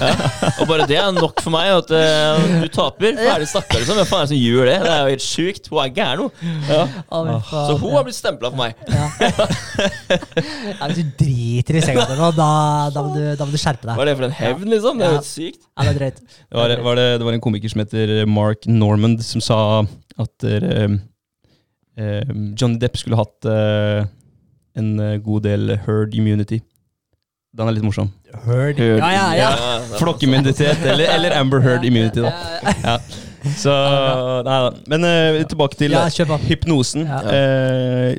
Og 0.59 0.66
bare 0.68 0.89
det 0.91 0.99
er 0.99 1.12
nok 1.14 1.39
for 1.45 1.55
meg. 1.55 1.70
At 1.70 1.93
uh, 1.95 2.59
du 2.64 2.68
taper. 2.75 3.14
Ferdig 3.20 3.49
snakka, 3.53 3.79
liksom. 3.79 4.01
Hvem 4.01 4.11
faen 4.11 4.25
er 4.25 4.27
det 4.27 4.33
som 4.35 4.43
gjør 4.43 4.70
det? 4.70 4.77
Det 4.83 4.91
er 4.91 4.99
jo 4.99 5.14
helt 5.14 5.27
sjukt. 5.27 5.70
Hun 5.70 5.83
er 5.85 5.95
gæren, 5.95 6.25
hun. 6.25 6.59
Ja. 6.68 6.83
Å. 7.14 7.39
Så 7.55 7.79
hun 7.79 7.95
har 7.95 8.07
blitt 8.09 8.18
stempla 8.18 8.51
for 8.51 8.59
meg. 8.61 8.75
ja, 10.75 10.91
Hvis 10.91 11.01
du 11.01 11.14
driter 11.22 11.79
i 11.79 11.87
senga 11.87 12.09
di 12.11 12.18
nå, 12.18 12.35
da, 12.37 12.51
da, 12.95 13.07
må 13.07 13.14
du, 13.14 13.22
da 13.39 13.47
må 13.47 13.55
du 13.55 13.61
skjerpe 13.61 13.87
Hva 13.87 13.97
deg. 13.97 14.03
er 14.03 14.12
det 14.12 14.18
for 14.18 14.29
en 14.29 14.39
hevn, 14.43 14.68
liksom? 14.75 14.99
Det 14.99 15.07
er 15.07 15.14
jo 15.14 15.22
helt 15.22 15.31
sykt. 15.31 15.62
Ja, 15.62 15.87
det 15.87 15.95
er 15.95 16.01
drøyt. 16.03 16.22
Det 16.27 16.59
var, 16.59 16.79
var 16.91 17.01
det, 17.01 17.09
det 17.22 17.31
var 17.31 17.39
en 17.39 17.45
komiker 17.45 17.70
som 17.70 17.87
heter 17.87 18.16
Mark 18.31 18.66
Normand, 18.70 19.22
som 19.25 19.43
sa 19.45 19.59
at 20.20 20.47
eh, 20.47 20.70
eh, 20.85 20.97
Johnny 22.59 22.79
Depp 22.83 22.97
skulle 22.99 23.19
hatt 23.21 23.47
eh, 23.47 24.07
en 24.79 24.95
eh, 25.01 25.19
god 25.23 25.45
del 25.47 25.77
herd 25.87 26.15
immunity. 26.19 26.61
Den 27.55 27.71
er 27.71 27.77
litt 27.77 27.87
morsom. 27.87 28.09
Heard. 28.45 28.81
Ja, 28.83 29.11
ja, 29.15 29.27
ja. 29.39 29.51
det 29.55 29.95
er 29.95 30.01
Flokkimmunitet, 30.01 30.81
eller, 30.83 31.07
eller 31.15 31.37
Amber 31.39 31.63
Heard 31.63 31.87
immunity, 31.87 32.25
da. 32.25 32.33
Ja. 32.83 32.97
Så 33.61 33.73
Nei 34.47 34.57
da. 34.65 34.73
Men 34.91 35.05
eh, 35.07 35.43
tilbake 35.47 35.79
til 35.79 35.95
Ja, 35.95 36.09
hypnosen. 36.49 37.07
Ja. 37.07 37.21
Eh, 37.31 38.17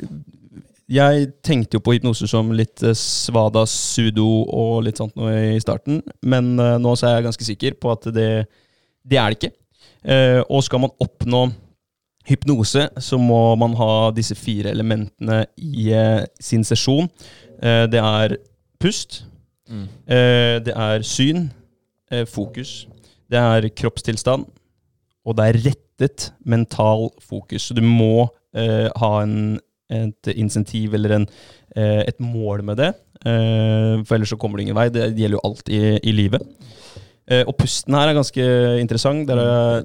jeg 0.86 1.32
tenkte 1.44 1.80
jo 1.80 1.84
på 1.84 1.96
hypnose 1.96 2.30
som 2.30 2.52
litt 2.54 2.84
eh, 2.86 2.94
svada, 2.96 3.66
sudo 3.68 4.28
og 4.46 4.84
litt 4.86 5.02
sånt 5.02 5.16
noe 5.18 5.34
i 5.56 5.62
starten, 5.64 6.04
men 6.22 6.54
eh, 6.62 6.76
nå 6.82 6.94
så 6.96 7.10
er 7.10 7.18
jeg 7.18 7.28
ganske 7.28 7.48
sikker 7.48 7.78
på 7.82 7.92
at 7.96 8.06
det, 8.14 8.30
det 9.04 9.18
er 9.18 9.34
det 9.34 9.40
ikke. 9.40 9.54
Eh, 10.06 10.42
og 10.46 10.62
skal 10.64 10.86
man 10.86 10.94
oppnå 11.02 11.48
hypnose, 12.28 12.88
så 13.02 13.18
må 13.22 13.56
man 13.60 13.76
ha 13.80 14.12
disse 14.16 14.36
fire 14.38 14.72
elementene 14.74 15.44
i 15.58 15.92
eh, 15.94 16.24
sin 16.42 16.64
sesjon. 16.66 17.10
Eh, 17.62 17.86
det 17.92 18.02
er 18.02 18.38
pust, 18.82 19.24
Mm. 19.66 19.88
eh, 20.06 20.60
det 20.62 20.74
er 20.78 21.02
syn, 21.02 21.48
eh, 22.12 22.26
fokus, 22.30 22.86
det 23.32 23.40
er 23.40 23.66
kroppstilstand, 23.74 24.44
og 25.26 25.36
det 25.40 25.46
er 25.48 25.58
rettet 25.72 26.28
mental 26.46 27.08
fokus. 27.20 27.64
Så 27.66 27.74
du 27.74 27.82
må 27.82 28.28
eh, 28.54 28.90
ha 28.96 29.10
en, 29.24 29.58
et 29.90 30.30
insentiv 30.36 30.94
eller 30.94 31.16
en, 31.16 31.26
eh, 31.76 32.04
et 32.08 32.20
mål 32.22 32.62
med 32.64 32.78
det, 32.78 32.92
eh, 33.26 34.04
for 34.06 34.16
ellers 34.20 34.30
så 34.30 34.38
kommer 34.38 34.58
du 34.58 34.68
ingen 34.68 34.78
vei. 34.78 34.86
Det 34.94 35.10
gjelder 35.18 35.40
jo 35.40 35.44
alt 35.50 35.68
i, 35.74 35.82
i 35.98 36.14
livet. 36.14 36.46
Eh, 37.28 37.42
og 37.48 37.58
pusten 37.58 37.98
her 37.98 38.12
er 38.12 38.20
ganske 38.20 38.46
interessant. 38.84 39.26
Der 39.28 39.42
har 39.42 39.84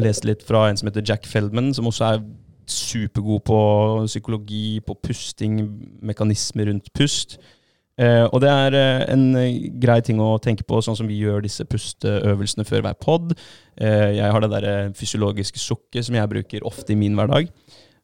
lest 0.00 0.26
litt 0.28 0.44
fra 0.46 0.68
en 0.68 0.78
som 0.78 0.88
heter 0.90 1.04
Jack 1.06 1.28
Feldman, 1.28 1.72
som 1.76 1.88
også 1.90 2.08
er 2.08 2.24
supergod 2.70 3.44
på 3.44 3.58
psykologi, 4.08 4.80
på 4.84 4.96
pusting, 5.04 5.60
mekanismer 6.04 6.70
rundt 6.70 6.90
pust. 6.96 7.38
Eh, 8.00 8.24
og 8.24 8.40
det 8.42 8.50
er 8.50 8.74
eh, 8.74 9.02
en 9.12 9.26
eh, 9.38 9.68
grei 9.78 10.00
ting 10.02 10.18
å 10.22 10.32
tenke 10.42 10.64
på, 10.66 10.80
sånn 10.82 10.96
som 10.98 11.06
vi 11.06 11.20
gjør 11.20 11.44
disse 11.44 11.66
pusteøvelsene 11.68 12.66
før 12.66 12.82
hver 12.86 12.96
pod. 12.98 13.36
Eh, 13.78 14.16
jeg 14.16 14.32
har 14.34 14.42
det 14.42 14.50
der 14.56 14.66
eh, 14.70 14.94
fysiologiske 14.98 15.62
sukket 15.62 16.08
som 16.08 16.18
jeg 16.18 16.32
bruker 16.32 16.66
ofte 16.66 16.94
i 16.94 16.98
min 16.98 17.14
hverdag. 17.18 17.52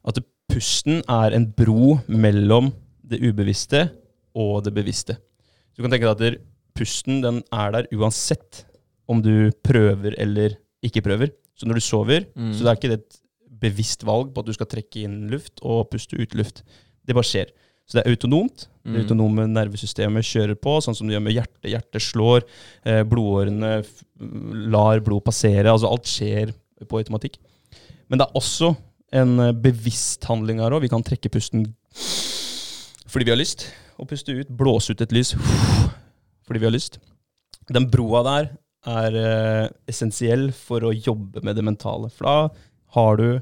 At 0.06 0.20
pusten 0.50 1.02
er 1.10 1.34
en 1.34 1.48
bro 1.56 1.98
mellom 2.06 2.70
det 3.10 3.18
ubevisste 3.24 3.88
og 4.38 4.62
det 4.66 4.74
bevisste. 4.76 5.18
Du 5.74 5.82
kan 5.82 5.90
tenke 5.90 6.06
deg 6.06 6.36
at 6.36 6.46
pusten 6.78 7.18
den 7.24 7.42
er 7.50 7.74
der 7.74 7.90
uansett 7.96 8.64
om 9.10 9.22
du 9.24 9.50
prøver 9.66 10.14
eller 10.22 10.54
ikke 10.86 11.02
prøver. 11.02 11.32
Så 11.60 11.68
når 11.68 11.76
du 11.76 11.84
sover, 11.84 12.24
Mm. 12.34 12.52
så 12.56 12.64
det 12.64 12.70
er 12.70 12.78
ikke 12.78 12.92
det 12.94 13.00
et 13.02 13.18
bevisst 13.60 14.04
valg 14.08 14.30
på 14.32 14.40
at 14.40 14.46
du 14.48 14.52
skal 14.56 14.66
trekke 14.72 15.02
inn 15.04 15.26
luft 15.28 15.60
og 15.62 15.90
puste 15.92 16.16
ut 16.16 16.32
luft. 16.38 16.62
Det 17.04 17.12
bare 17.14 17.28
skjer. 17.28 17.50
Så 17.86 17.98
det 17.98 18.06
er 18.06 18.14
autonomt. 18.14 18.68
Det 18.86 18.94
Mm. 18.94 19.00
autonome 19.02 19.44
nervesystemet 19.50 20.24
kjører 20.24 20.54
på, 20.56 20.78
sånn 20.80 20.96
som 20.96 21.06
det 21.06 21.16
gjør 21.18 21.22
med 21.26 21.34
hjertet. 21.34 21.68
Hjertet 21.68 22.00
slår, 22.00 22.42
eh, 22.86 23.02
blodårene 23.04 23.84
lar 24.70 25.00
blod 25.00 25.24
passere. 25.24 25.66
Altså 25.68 25.90
alt 25.90 26.04
skjer 26.08 26.54
på 26.88 26.96
automatikk. 27.02 27.36
Men 28.08 28.18
det 28.18 28.26
er 28.28 28.40
også 28.40 28.76
en 29.12 29.38
eh, 29.40 29.52
bevisst 29.52 30.24
handling 30.24 30.60
her 30.60 30.70
òg. 30.70 30.80
Vi 30.82 30.88
kan 30.88 31.02
trekke 31.02 31.28
pusten 31.30 31.74
fordi 33.10 33.24
vi 33.26 33.30
har 33.34 33.40
lyst, 33.40 33.66
og 33.98 34.08
puste 34.08 34.28
ut. 34.32 34.48
Blåse 34.56 34.90
ut 34.94 35.00
et 35.02 35.12
lys 35.12 35.34
fordi 36.46 36.60
vi 36.60 36.66
har 36.66 36.72
lyst. 36.74 36.98
Den 37.70 37.88
broa 37.90 38.22
der 38.24 38.50
er 38.88 39.16
eh, 39.20 39.68
essensiell 39.90 40.50
for 40.56 40.86
å 40.88 40.94
jobbe 40.94 41.42
med 41.44 41.56
det 41.56 41.64
mentale. 41.66 42.08
For 42.14 42.24
da 42.24 42.36
har 42.96 43.20
du 43.20 43.40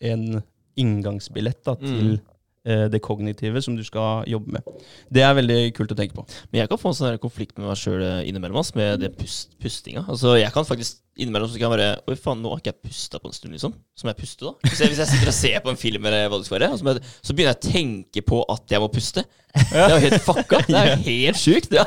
en 0.00 0.42
inngangsbillett 0.78 1.64
da, 1.66 1.74
til 1.74 2.18
Mm. 2.18 2.27
Eh, 2.68 2.84
det 2.92 3.02
kognitive 3.04 3.62
som 3.64 3.76
du 3.78 3.82
skal 3.86 4.28
jobbe 4.28 4.58
med. 4.58 4.86
Det 5.10 5.24
er 5.24 5.36
veldig 5.40 5.60
kult 5.78 5.94
å 5.94 5.98
tenke 5.98 6.16
på. 6.18 6.26
Men 6.52 6.62
jeg 6.62 6.72
kan 6.72 6.80
få 6.80 6.92
en 6.92 7.00
sånn 7.00 7.20
konflikt 7.22 7.56
med 7.58 7.70
meg 7.70 7.80
sjøl 7.80 8.04
innimellom, 8.28 8.60
ass, 8.60 8.74
med 8.78 9.00
det 9.02 9.14
pust, 9.18 9.56
pustinga. 9.62 10.04
Altså, 10.06 10.36
jeg 10.38 10.52
kan 10.54 10.68
faktisk 10.68 11.02
innimellom 11.18 11.50
så 11.50 11.58
kan 11.58 11.66
jeg 11.66 11.74
bare 11.74 11.88
Oi, 12.06 12.16
faen, 12.18 12.40
nå 12.42 12.52
har 12.52 12.60
ikke 12.62 12.70
jeg 12.70 12.90
pusta 12.92 13.18
på 13.18 13.30
en 13.30 13.34
stund, 13.34 13.54
liksom. 13.56 13.74
Så 13.98 14.06
må 14.06 14.12
jeg 14.12 14.20
puste, 14.20 14.46
da. 14.46 14.68
Hvis 14.68 14.82
jeg, 14.84 14.92
hvis 14.92 15.02
jeg 15.02 15.10
sitter 15.12 15.32
og 15.32 15.36
ser 15.36 15.58
på 15.64 15.72
en 15.72 15.80
film, 15.80 16.06
eller 16.08 16.30
hva 16.30 16.38
det 16.38 16.48
skal 16.48 16.58
være, 16.58 16.70
altså, 16.76 16.94
så, 16.94 17.18
så 17.28 17.36
begynner 17.36 17.56
jeg 17.56 17.58
å 17.58 17.72
tenke 17.72 18.24
på 18.28 18.40
at 18.54 18.74
jeg 18.74 18.84
må 18.84 18.90
puste. 18.94 19.24
Det 19.58 19.82
er 19.82 19.94
jo 19.94 20.00
helt 20.04 20.22
fucka. 20.22 20.60
Det 20.68 20.78
er 20.78 20.90
jo 20.92 20.98
helt 21.08 21.40
sjukt. 21.40 21.74
Ja. 21.74 21.86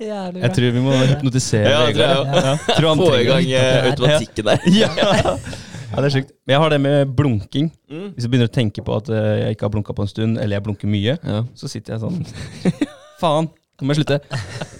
Jeg 0.00 0.52
tror 0.56 0.76
vi 0.78 0.84
må 0.84 0.94
hypnotisere 0.96 1.72
Ja, 1.74 1.80
jeg 1.88 1.98
Vegard. 1.98 2.36
Ja. 2.38 2.54
Tror 2.78 3.02
Få 3.02 3.10
i 3.18 3.26
gang 3.28 3.50
eh, 3.52 3.90
automatikken 3.92 4.52
der. 4.52 4.68
Ja. 4.78 5.38
Ja, 5.90 5.96
det 6.02 6.04
er 6.08 6.14
sjukt. 6.20 6.32
Men 6.46 6.54
jeg 6.54 6.60
har 6.62 6.70
det 6.70 6.80
med 6.84 7.14
blunking. 7.16 7.70
Mm. 7.90 8.08
Hvis 8.14 8.24
jeg 8.26 8.30
begynner 8.32 8.48
å 8.50 8.54
tenke 8.58 8.84
på 8.84 8.96
at 8.96 9.08
eh, 9.08 9.30
jeg 9.44 9.56
ikke 9.56 9.66
har 9.68 9.72
blunka 9.76 9.94
på 9.96 10.02
en 10.04 10.08
stund, 10.12 10.38
eller 10.38 10.56
jeg 10.58 10.64
blunker 10.66 10.88
mye, 10.92 11.18
Ja. 11.24 11.42
så 11.54 11.68
sitter 11.70 11.94
jeg 11.96 12.02
sånn 12.04 12.24
Faen, 13.20 13.48
nå 13.80 13.86
må 13.86 13.94
jeg 13.94 14.04
slutte. 14.04 14.20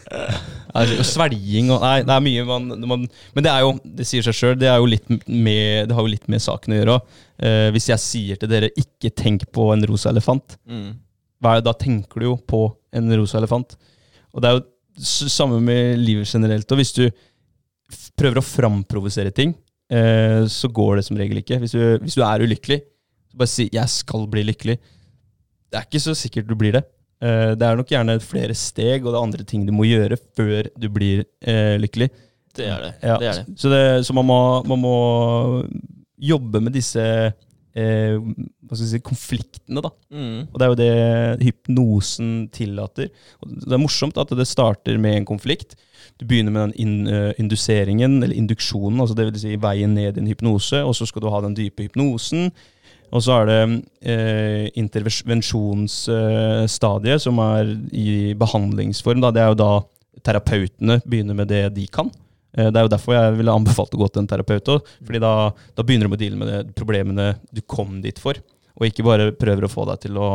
Ja, 0.09 0.82
og 0.84 1.04
svelging 1.06 1.70
og 1.74 1.80
Nei, 1.82 2.02
det 2.06 2.12
er 2.14 2.22
mye 2.22 2.44
man, 2.46 2.68
man 2.86 3.04
Men 3.34 3.44
det 3.46 3.50
er 3.50 3.64
jo, 3.64 3.72
det 3.98 4.06
sier 4.06 4.22
seg 4.26 4.36
sjøl, 4.36 4.56
det, 4.61 4.68
er 4.70 4.78
jo 4.78 4.86
litt 4.90 5.09
med, 5.11 5.88
det 5.88 5.96
har 5.96 6.04
jo 6.04 6.12
litt 6.12 6.28
med 6.30 6.42
saken 6.44 6.74
å 6.74 6.78
gjøre 6.80 6.96
òg. 6.98 7.12
Eh, 7.38 7.68
hvis 7.74 7.88
jeg 7.90 8.02
sier 8.04 8.36
til 8.40 8.50
dere 8.50 8.70
'ikke 8.76 9.11
tenk 9.16 9.46
på 9.54 9.68
en 9.72 9.84
rosa 9.88 10.11
elefant', 10.12 10.56
Mm. 10.68 10.96
hva 11.42 11.52
er 11.52 11.61
det, 11.61 11.64
da 11.64 11.72
tenker 11.72 12.20
du 12.20 12.26
jo 12.26 12.36
på 12.36 12.62
en 12.92 13.11
rosa 13.16 13.38
elefant. 13.38 13.76
Og 14.34 14.42
det 14.42 14.48
er 14.50 14.54
jo 14.59 14.64
s- 14.98 15.32
samme 15.32 15.61
med 15.62 15.98
livet 15.98 16.26
generelt. 16.26 16.70
Og 16.72 16.78
hvis 16.78 16.92
du 16.94 17.06
f- 17.90 18.11
prøver 18.18 18.38
å 18.38 18.44
framprovosere 18.44 19.32
ting, 19.34 19.54
eh, 19.93 20.45
så 20.51 20.70
går 20.72 20.99
det 20.99 21.05
som 21.09 21.18
regel 21.18 21.41
ikke. 21.43 21.59
Hvis 21.62 21.74
du, 21.76 21.82
hvis 22.03 22.16
du 22.18 22.22
er 22.26 22.45
ulykkelig, 22.45 22.80
så 23.30 23.41
bare 23.41 23.55
si 23.55 23.68
'jeg 23.72 23.89
skal 23.89 24.26
bli 24.28 24.45
lykkelig'. 24.45 24.78
Det 25.68 25.76
er 25.76 25.84
ikke 25.84 26.01
så 26.01 26.14
sikkert 26.14 26.49
du 26.49 26.55
blir 26.57 26.72
det. 26.72 26.84
Eh, 27.22 27.55
det 27.59 27.62
er 27.66 27.76
nok 27.76 27.91
gjerne 27.91 28.20
flere 28.22 28.55
steg, 28.55 29.05
og 29.05 29.12
det 29.12 29.18
er 29.18 29.26
andre 29.26 29.45
ting 29.45 29.66
du 29.66 29.72
må 29.72 29.84
gjøre 29.84 30.16
før 30.36 30.68
du 30.78 30.89
blir 30.89 31.24
eh, 31.43 31.76
lykkelig. 31.76 32.11
Det 32.57 32.66
er 32.66 32.80
det. 32.82 32.93
Ja, 33.03 33.16
det, 33.18 33.26
er 33.26 33.32
det. 33.43 33.59
Så, 33.59 33.68
det, 33.68 34.07
så 34.07 34.14
man, 34.14 34.26
må, 34.26 34.62
man 34.66 34.78
må 34.78 34.97
jobbe 36.18 36.61
med 36.61 36.72
disse 36.74 37.03
eh, 37.74 38.18
si, 38.76 39.00
konfliktene, 39.04 39.80
da. 39.84 39.90
Mm. 40.12 40.40
Og 40.52 40.58
det 40.58 40.64
er 40.64 40.70
jo 40.72 40.80
det 40.80 41.46
hypnosen 41.48 42.30
tillater. 42.54 43.08
Og 43.42 43.44
det 43.64 43.74
er 43.74 43.82
morsomt 43.82 44.16
at 44.20 44.30
det 44.36 44.46
starter 44.48 44.94
med 45.00 45.14
en 45.16 45.28
konflikt. 45.28 45.70
Du 46.18 46.24
begynner 46.26 46.52
med 46.54 46.62
den 46.68 46.76
in, 46.80 47.06
eh, 47.06 47.32
induseringen, 47.38 48.22
eller 48.22 48.36
induksjonen, 48.36 49.00
altså 49.00 49.14
det 49.16 49.26
vil 49.28 49.40
si 49.40 49.56
veien 49.56 49.94
ned 49.94 50.16
i 50.16 50.20
en 50.20 50.30
hypnose, 50.30 50.84
og 50.84 50.94
så 50.96 51.06
skal 51.06 51.22
du 51.22 51.30
ha 51.30 51.40
den 51.44 51.56
dype 51.56 51.82
hypnosen. 51.86 52.52
Og 53.08 53.22
så 53.24 53.32
er 53.40 53.44
det 53.48 53.62
eh, 54.04 54.66
intervensjonsstadiet, 54.76 57.18
som 57.24 57.38
er 57.40 57.64
i 57.92 58.34
behandlingsform. 58.36 59.20
Da. 59.24 59.30
Det 59.32 59.42
er 59.42 59.48
jo 59.54 59.62
da 59.62 59.72
terapeutene 60.26 61.00
begynner 61.06 61.34
med 61.38 61.46
det 61.48 61.74
de 61.76 61.86
kan. 61.86 62.10
Eh, 62.57 62.70
det 62.70 62.80
er 62.80 62.86
jo 62.86 62.92
derfor 62.94 63.16
jeg 63.16 63.36
ville 63.40 63.55
anbefalt 63.55 63.94
å 63.94 64.01
gå 64.03 64.09
til 64.12 64.24
en 64.24 64.30
terapeut 64.30 64.72
òg. 64.74 64.92
Fordi 65.05 65.22
da, 65.22 65.32
da 65.76 65.86
begynner 65.86 66.11
med 66.11 66.18
å 66.18 66.22
deale 66.22 66.40
med 66.40 66.53
de 66.53 66.76
problemene 66.78 67.32
du 67.55 67.62
kom 67.66 68.01
dit 68.05 68.18
for. 68.22 68.40
Og 68.78 68.88
ikke 68.88 69.07
bare 69.07 69.32
prøver 69.36 69.66
å 69.66 69.72
få 69.72 69.86
deg 69.90 70.05
til 70.07 70.20
å 70.22 70.28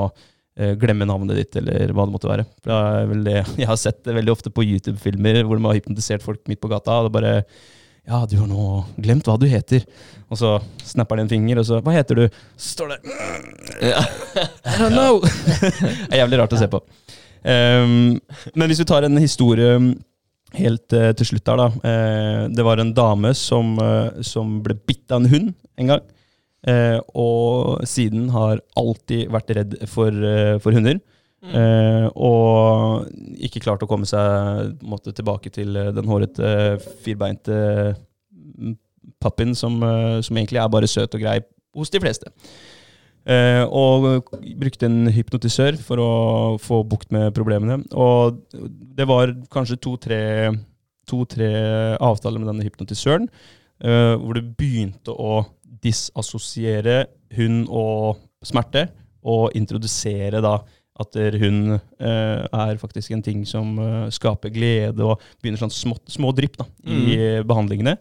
eh, 0.58 0.74
glemme 0.80 1.08
navnet 1.10 1.40
ditt, 1.40 1.62
eller 1.62 1.94
hva 1.96 2.08
det 2.08 2.16
måtte 2.16 2.32
være. 2.32 2.48
Det 2.66 3.22
det 3.28 3.38
jeg 3.64 3.70
har 3.70 3.80
sett 3.80 4.04
det 4.06 4.18
veldig 4.20 4.36
ofte 4.36 4.54
på 4.54 4.66
YouTube-filmer 4.68 5.44
hvor 5.44 5.60
de 5.60 5.70
har 5.70 5.80
hypnotisert 5.80 6.26
folk 6.26 6.44
midt 6.52 6.62
på 6.64 6.72
gata. 6.72 7.00
og 7.00 7.10
det 7.10 7.18
bare 7.20 7.38
ja, 8.04 8.26
du 8.28 8.36
har 8.36 8.50
nå 8.52 8.84
glemt 9.00 9.28
hva 9.30 9.38
du 9.40 9.46
heter. 9.48 9.86
Og 10.28 10.36
så 10.36 10.58
snapper 10.84 11.16
de 11.16 11.24
en 11.24 11.30
finger, 11.32 11.62
og 11.62 11.68
så 11.70 11.78
Hva 11.80 11.94
heter 11.96 12.20
du? 12.20 12.24
Så 12.60 12.74
står 12.74 12.92
det 12.92 12.98
Ja. 13.94 14.02
I 14.68 14.74
don't 14.76 14.92
know! 14.92 15.22
det 16.10 16.10
er 16.10 16.20
jævlig 16.26 16.42
rart 16.42 16.56
å 16.56 16.60
se 16.60 16.68
på. 16.68 16.82
Um, 17.44 18.20
men 18.56 18.68
hvis 18.68 18.82
vi 18.84 18.88
tar 18.88 19.08
en 19.08 19.20
historie 19.20 19.72
helt 20.58 20.94
eh, 20.96 21.12
til 21.18 21.32
slutt 21.32 21.50
her, 21.50 21.60
da. 21.60 21.70
Eh, 21.90 22.42
det 22.54 22.66
var 22.66 22.82
en 22.82 22.94
dame 22.96 23.34
som, 23.38 23.74
eh, 23.82 24.22
som 24.26 24.60
ble 24.66 24.78
bitt 24.88 25.12
av 25.12 25.24
en 25.24 25.32
hund 25.32 25.54
en 25.82 25.94
gang. 25.94 26.04
Eh, 26.64 27.00
og 27.20 27.84
siden 27.90 28.30
har 28.32 28.62
alltid 28.80 29.32
vært 29.34 29.52
redd 29.58 29.76
for, 29.92 30.10
eh, 30.10 30.58
for 30.64 30.76
hunder. 30.76 31.02
Eh, 31.44 32.06
og 32.16 33.10
ikke 33.44 33.60
klart 33.66 33.82
å 33.84 33.88
komme 33.90 34.08
seg 34.08 34.78
måtte, 34.80 35.12
tilbake 35.12 35.52
til 35.52 35.74
den 35.76 36.08
hårete, 36.08 36.80
firbeinte 37.04 37.58
mm, 38.32 38.78
pappien 39.20 39.52
som, 39.52 39.76
som 40.24 40.40
egentlig 40.40 40.62
er 40.64 40.72
bare 40.72 40.88
søt 40.88 41.18
og 41.18 41.20
grei 41.20 41.42
hos 41.76 41.92
de 41.92 42.00
fleste. 42.00 42.32
Eh, 43.24 43.64
og 43.64 44.28
brukte 44.60 44.90
en 44.90 45.08
hypnotisør 45.14 45.78
for 45.80 46.02
å 46.04 46.12
få 46.60 46.82
bukt 46.84 47.14
med 47.16 47.32
problemene. 47.36 47.80
Og 47.96 48.42
det 48.98 49.08
var 49.08 49.32
kanskje 49.54 49.80
to-tre 49.80 50.22
to-tre 51.10 51.50
avtaler 52.04 52.42
med 52.42 52.50
denne 52.52 52.66
hypnotisøren, 52.66 53.28
eh, 53.84 54.14
hvor 54.20 54.38
det 54.38 54.46
begynte 54.58 55.12
å 55.12 55.44
disassosiere 55.84 57.04
hund 57.38 57.68
og 57.72 58.22
smerte, 58.46 58.88
og 59.24 59.54
introdusere 59.56 60.42
da 60.44 60.58
at 61.02 61.16
hun 61.42 61.74
eh, 61.74 62.42
er 62.46 62.80
faktisk 62.80 63.16
en 63.16 63.24
ting 63.26 63.46
som 63.50 63.80
eh, 63.82 64.10
skaper 64.14 64.52
glede, 64.54 65.04
og 65.04 65.22
begynner 65.42 65.64
sånn 65.64 65.74
små, 65.74 65.98
små 66.12 66.34
drypp 66.36 66.60
da, 66.60 66.68
i 66.86 67.18
behandlingene. 67.48 67.98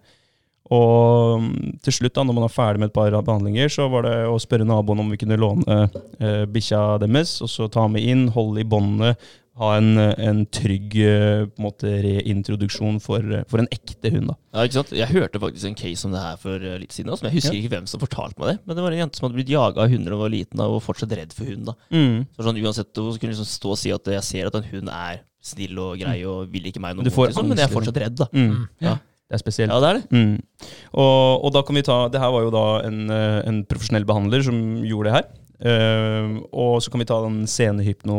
Og 0.73 1.43
mm, 1.43 1.77
til 1.85 1.97
slutt, 1.99 2.15
da, 2.17 2.25
når 2.25 2.37
man 2.39 2.47
er 2.49 2.55
ferdig 2.55 2.81
med 2.83 2.91
et 2.93 2.97
par 2.97 3.13
behandlinger, 3.19 3.69
så 3.73 3.89
var 3.93 4.07
det 4.09 4.17
å 4.31 4.39
spørre 4.41 4.65
naboen 4.69 5.03
om 5.05 5.13
vi 5.13 5.19
kunne 5.21 5.37
låne 5.41 5.79
eh, 6.23 6.43
bikkja 6.49 6.83
deres, 7.03 7.37
og 7.45 7.51
så 7.53 7.69
ta 7.73 7.85
med 7.93 8.03
inn, 8.09 8.29
holde 8.33 8.63
i 8.65 8.69
båndene, 8.69 9.13
ha 9.61 9.75
en, 9.77 9.91
en 10.01 10.39
trygg 10.49 10.95
eh, 11.05 11.43
på 11.45 11.61
en 11.61 11.67
måte 11.67 11.91
reintroduksjon 12.07 12.97
for, 13.05 13.21
eh, 13.21 13.43
for 13.51 13.61
en 13.61 13.69
ekte 13.75 14.09
hund. 14.15 14.31
da. 14.33 14.37
Ja, 14.57 14.65
ikke 14.65 14.79
sant? 14.79 14.95
Jeg 14.97 15.13
hørte 15.13 15.43
faktisk 15.43 15.69
en 15.69 15.77
case 15.77 16.07
om 16.09 16.15
det 16.17 16.23
her 16.25 16.39
for 16.41 16.57
eh, 16.57 16.79
litt 16.81 16.97
siden. 16.97 17.13
også, 17.13 17.27
men 17.27 17.35
Jeg 17.35 17.43
husker 17.43 17.59
Ja. 17.59 17.61
ikke 17.61 17.75
hvem 17.75 17.91
som 17.93 18.01
fortalte 18.01 18.41
meg 18.41 18.55
det. 18.55 18.57
Men 18.65 18.79
det 18.79 18.87
var 18.87 18.97
en 18.97 19.03
jente 19.03 19.21
som 19.21 19.29
hadde 19.29 19.37
blitt 19.43 19.53
jaga 19.53 19.85
av 19.85 19.93
hunder 19.93 20.09
da 20.15 20.17
hun 20.17 20.25
var 20.25 20.33
liten 20.33 20.63
da, 20.63 20.71
og 20.73 20.81
fortsatt 20.87 21.13
redd 21.21 21.37
for 21.37 21.45
hund. 21.53 21.69
da. 21.69 21.77
Så 21.93 22.47
sånn 22.49 22.63
Uansett, 22.65 22.97
Hun 22.97 23.19
kunne 23.21 23.35
liksom 23.37 23.51
stå 23.53 23.75
og 23.77 23.81
si 23.83 23.93
at 23.93 24.09
jeg 24.17 24.25
ser 24.31 24.49
at 24.49 24.57
en 24.57 24.71
hund 24.73 24.89
er 24.89 25.21
snill 25.43 25.79
og 25.83 25.99
grei 26.01 26.21
og 26.25 26.49
vil 26.55 26.71
ikke 26.71 26.81
meg 26.81 26.95
noe 26.97 27.05
vondt, 27.05 27.33
liksom, 27.35 27.49
men 27.51 27.59
jeg 27.61 27.69
er 27.69 27.73
fortsatt 27.77 28.01
redd. 28.07 28.17
da. 28.23 28.29
Mm. 28.33 28.69
Ja. 28.81 28.97
Det 29.33 29.39
er 29.39 29.41
spesielt. 29.41 29.73
ja, 29.73 29.79
det 29.81 29.89
er 29.89 29.97
det. 29.97 30.05
Mm. 30.13 30.67
Og, 30.93 31.45
og 31.47 31.53
da 31.55 31.63
kan 31.65 31.79
vi 31.79 31.83
ta 31.87 31.95
Det 32.13 32.21
her 32.21 32.33
var 32.35 32.43
jo 32.45 32.51
da 32.53 32.65
en, 32.85 32.99
eh, 33.09 33.39
en 33.49 33.63
profesjonell 33.65 34.05
behandler 34.05 34.45
som 34.45 34.59
gjorde 34.85 35.09
det 35.09 35.15
her. 35.15 35.31
Uh, 35.63 36.43
og 36.51 36.83
så 36.83 36.91
kan 36.91 37.01
vi 37.01 37.07
ta 37.09 37.21
den 37.23 37.47
scenehypno... 37.47 38.19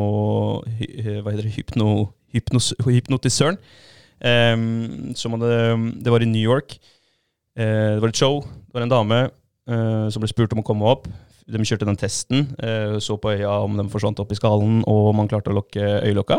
Hy, 0.80 0.88
eh, 1.04 1.20
hva 1.20 1.34
heter 1.34 1.46
det? 1.46 1.54
Hypno, 1.58 1.90
hypnos, 2.34 2.72
hypnotisøren. 2.88 3.60
Um, 4.24 5.12
som 5.20 5.36
hadde 5.36 5.58
Det 6.02 6.14
var 6.14 6.24
i 6.24 6.32
New 6.32 6.42
York. 6.42 6.78
Uh, 7.60 8.00
det 8.00 8.02
var 8.02 8.10
et 8.10 8.18
show. 8.18 8.42
Det 8.42 8.74
var 8.74 8.88
en 8.88 8.96
dame 8.96 9.20
uh, 9.28 10.08
som 10.10 10.24
ble 10.24 10.32
spurt 10.32 10.56
om 10.56 10.64
å 10.64 10.66
komme 10.66 10.90
opp. 10.90 11.06
De 11.46 11.60
kjørte 11.60 11.86
den 11.86 12.00
testen. 12.00 12.46
så 13.04 13.18
på 13.20 13.34
øya 13.36 13.52
om 13.66 13.76
de 13.76 13.84
forsvant 13.92 14.22
opp 14.24 14.32
i 14.32 14.38
skallen, 14.40 14.78
og 14.88 15.10
om 15.10 15.18
man 15.20 15.28
klarte 15.28 15.52
å 15.52 15.58
lukke 15.58 15.84
øyelokka. 16.08 16.38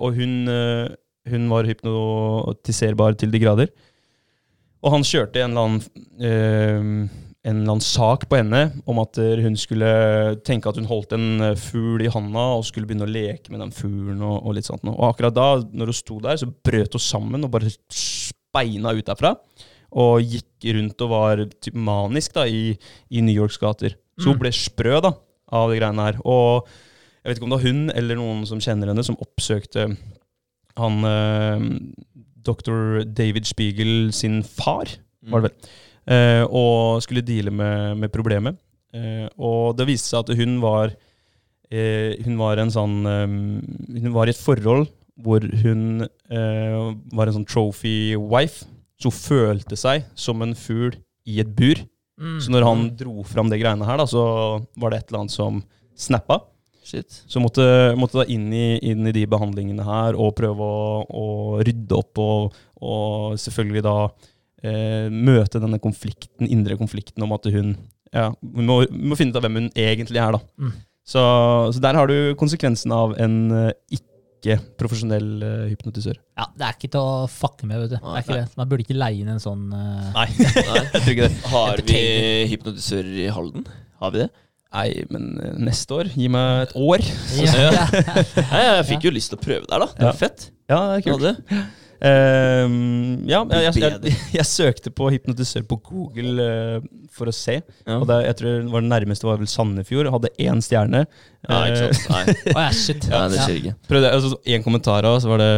Og 0.00 0.16
hun, 0.16 0.48
hun 1.30 1.46
var 1.50 1.68
hypnotiserbar 1.68 3.16
til 3.18 3.32
de 3.32 3.42
grader. 3.42 3.70
Og 4.84 4.92
han 4.94 5.06
kjørte 5.06 5.42
en 5.42 5.54
eller 5.54 5.66
annen, 5.66 6.04
øh, 6.20 6.90
en 7.46 7.60
eller 7.60 7.72
annen 7.72 7.84
sak 7.84 8.26
på 8.30 8.38
henne 8.38 8.60
om 8.86 9.00
at 9.02 9.18
hun 9.42 9.56
skulle 9.58 9.90
tenke 10.46 10.70
at 10.70 10.78
hun 10.78 10.88
holdt 10.90 11.14
en 11.16 11.42
eh, 11.48 11.58
fugl 11.58 12.04
i 12.04 12.10
handa 12.12 12.44
og 12.56 12.66
skulle 12.68 12.88
begynne 12.88 13.06
å 13.06 13.10
leke 13.10 13.52
med 13.52 13.62
den 13.64 13.74
fuglen. 13.74 14.20
Og, 14.22 14.40
og 14.42 14.56
litt 14.58 14.68
sånt. 14.68 14.86
Og 14.90 15.08
akkurat 15.10 15.34
da, 15.34 15.48
når 15.72 15.92
hun 15.92 16.00
sto 16.00 16.20
der, 16.22 16.38
så 16.40 16.50
brøt 16.50 16.98
hun 16.98 17.02
sammen 17.02 17.46
og 17.46 17.54
bare 17.54 17.72
speina 17.90 18.94
ut 18.94 19.06
derfra. 19.06 19.36
Og 19.96 20.20
gikk 20.22 20.66
rundt 20.76 21.02
og 21.06 21.12
var 21.12 21.46
typ 21.62 21.78
manisk 21.78 22.34
da, 22.36 22.44
i, 22.46 22.74
i 23.10 23.22
New 23.24 23.34
Yorks 23.34 23.58
gater. 23.62 23.96
Så 24.20 24.32
hun 24.32 24.40
ble 24.40 24.52
sprø 24.54 25.00
da, 25.04 25.12
av 25.52 25.70
de 25.70 25.78
greiene 25.78 26.06
her. 26.08 26.20
Og 26.24 26.66
jeg 26.66 27.30
vet 27.32 27.40
ikke 27.40 27.48
om 27.48 27.52
det 27.52 27.58
var 27.58 27.66
hun 27.66 27.82
eller 27.90 28.18
noen 28.20 28.44
som 28.48 28.62
kjenner 28.62 28.92
henne, 28.92 29.04
som 29.06 29.18
oppsøkte 29.22 29.88
han 30.80 31.08
eh, 31.08 31.66
dr. 32.46 33.02
David 33.16 33.48
Spiegel 33.48 34.12
sin 34.14 34.42
far, 34.46 34.90
var 35.26 35.42
det 35.42 35.50
vel, 35.50 35.72
eh, 36.14 36.44
og 36.46 37.02
skulle 37.04 37.24
deale 37.26 37.50
med, 37.50 37.96
med 38.02 38.12
problemet. 38.14 38.58
Eh, 38.94 39.26
og 39.36 39.76
det 39.78 39.88
viste 39.90 40.12
seg 40.12 40.22
at 40.22 40.38
hun 40.38 40.60
var 40.62 40.92
eh, 41.68 42.14
Hun 42.22 42.36
var 42.38 42.60
en 42.62 42.70
sånn 42.72 42.94
Hun 43.02 44.12
var 44.14 44.30
i 44.30 44.32
et 44.32 44.38
forhold 44.40 44.86
hvor 45.20 45.42
hun 45.62 46.04
eh, 46.04 46.76
var 47.16 47.28
en 47.28 47.38
sånn 47.38 47.48
trophy 47.48 48.12
wife. 48.20 48.66
Så 49.00 49.08
hun 49.08 49.16
følte 49.16 49.78
seg 49.80 50.04
som 50.12 50.44
en 50.44 50.52
fugl 50.56 50.92
i 51.24 51.38
et 51.40 51.54
bur. 51.56 51.80
Mm. 52.20 52.36
Så 52.44 52.52
når 52.52 52.66
han 52.66 52.82
dro 53.00 53.24
fram 53.24 53.48
det 53.48 53.62
greiene 53.62 53.88
her, 53.88 53.96
da, 54.00 54.04
så 54.08 54.26
var 54.76 54.92
det 54.92 54.98
et 55.00 55.08
eller 55.08 55.22
annet 55.24 55.32
som 55.32 55.62
snappa. 55.96 56.42
Shit. 56.86 57.18
Så 57.26 57.42
måtte, 57.42 57.64
måtte 57.98 58.20
da 58.20 58.28
inn 58.30 58.46
i, 58.54 58.78
inn 58.86 59.08
i 59.10 59.14
de 59.14 59.24
behandlingene 59.30 59.82
her 59.82 60.14
og 60.14 60.36
prøve 60.38 60.62
å, 60.62 61.02
å 61.02 61.26
rydde 61.66 61.98
opp 61.98 62.22
og, 62.22 62.56
og 62.78 63.34
selvfølgelig 63.42 63.82
da 63.82 63.96
eh, 64.62 65.08
møte 65.10 65.58
denne 65.62 65.80
konflikten, 65.82 66.46
indre 66.46 66.78
konflikten 66.78 67.26
om 67.26 67.34
at 67.34 67.50
hun 67.50 67.74
ja, 68.14 68.30
vi 68.38 68.64
må, 68.64 68.80
må 68.86 69.18
finne 69.18 69.34
ut 69.34 69.40
av 69.40 69.46
hvem 69.46 69.58
hun 69.60 69.72
egentlig 69.74 70.22
er, 70.22 70.36
da. 70.36 70.42
Mm. 70.62 70.76
Så, 71.06 71.22
så 71.74 71.82
der 71.82 71.98
har 71.98 72.10
du 72.10 72.36
konsekvensen 72.38 72.94
av 72.94 73.14
en 73.22 73.36
eh, 73.54 73.98
ikke-profesjonell 73.98 75.28
eh, 75.42 75.66
hypnotisør. 75.72 76.16
Ja, 76.38 76.48
det 76.54 76.68
er 76.68 76.78
ikke 76.78 76.92
til 76.94 77.02
å 77.02 77.26
fucke 77.30 77.68
med, 77.68 77.82
vet 77.82 77.94
du. 77.94 77.98
Det 77.98 78.02
Nei, 78.06 78.14
er 78.20 78.24
ikke 78.24 78.38
det. 78.40 78.48
Man 78.58 78.70
burde 78.70 78.86
ikke 78.86 78.98
leie 78.98 79.22
inn 79.22 79.34
en 79.34 79.42
sånn 79.42 79.68
uh... 79.74 80.08
Nei. 80.16 80.26
jeg 80.38 81.02
tror 81.02 81.12
ikke 81.14 81.28
det. 81.28 81.36
Har 81.52 81.84
vi 81.90 82.02
hypnotisører 82.54 83.22
i 83.26 83.30
Halden? 83.34 83.68
Har 84.02 84.14
vi 84.14 84.24
det? 84.24 84.30
Nei, 84.74 84.90
men 85.12 85.32
eh, 85.40 85.56
neste 85.68 85.94
år. 86.00 86.10
Gi 86.16 86.28
meg 86.32 86.66
et 86.66 86.76
år. 86.76 87.06
ja, 87.46 87.70
ja. 87.78 87.86
Nei, 88.50 88.62
jeg 88.66 88.86
fikk 88.92 89.08
jo 89.08 89.14
lyst 89.14 89.32
til 89.32 89.40
å 89.40 89.44
prøve 89.46 89.64
der, 89.64 89.84
da. 89.86 89.90
Det 89.94 90.08
var 90.10 90.20
fett. 90.20 90.48
Ja, 90.66 90.80
det 90.90 91.00
er 91.00 91.04
kult. 91.06 91.28
Ja, 91.52 91.64
Ehm, 92.04 93.24
ja, 93.24 93.40
jeg, 93.50 93.72
jeg, 93.80 93.92
jeg, 94.04 94.16
jeg 94.36 94.46
søkte 94.46 94.92
på 94.92 95.08
hypnotisør 95.14 95.64
på 95.68 95.78
Google 95.88 96.44
eh, 96.44 96.82
for 97.16 97.30
å 97.30 97.34
se. 97.34 97.56
Ja. 97.86 97.96
Og 97.98 98.04
det, 98.10 98.18
jeg 98.26 98.36
tror 98.38 98.52
det 98.60 98.72
var 98.74 98.84
det 98.84 98.90
nærmeste 98.92 99.26
var 99.28 99.40
vel 99.40 99.48
Sandefjord. 99.50 100.10
Hadde 100.12 100.30
én 100.44 100.60
stjerne. 100.64 101.02
Ja, 101.46 101.58
ikke 101.70 101.88
sant. 101.96 102.10
Nei, 102.12 102.52
Å 102.52 102.62
ja, 102.64 102.70
shit. 102.74 103.04
ja, 103.10 103.20
det 103.32 103.40
skjer 103.42 103.58
ikke. 103.60 103.72
Eh, 103.76 103.88
prøvde, 103.90 104.12
altså, 104.18 104.38
en 104.56 104.64
kommentar 104.66 105.06
av, 105.08 105.18
så 105.22 105.30
var 105.30 105.42
det 105.44 105.50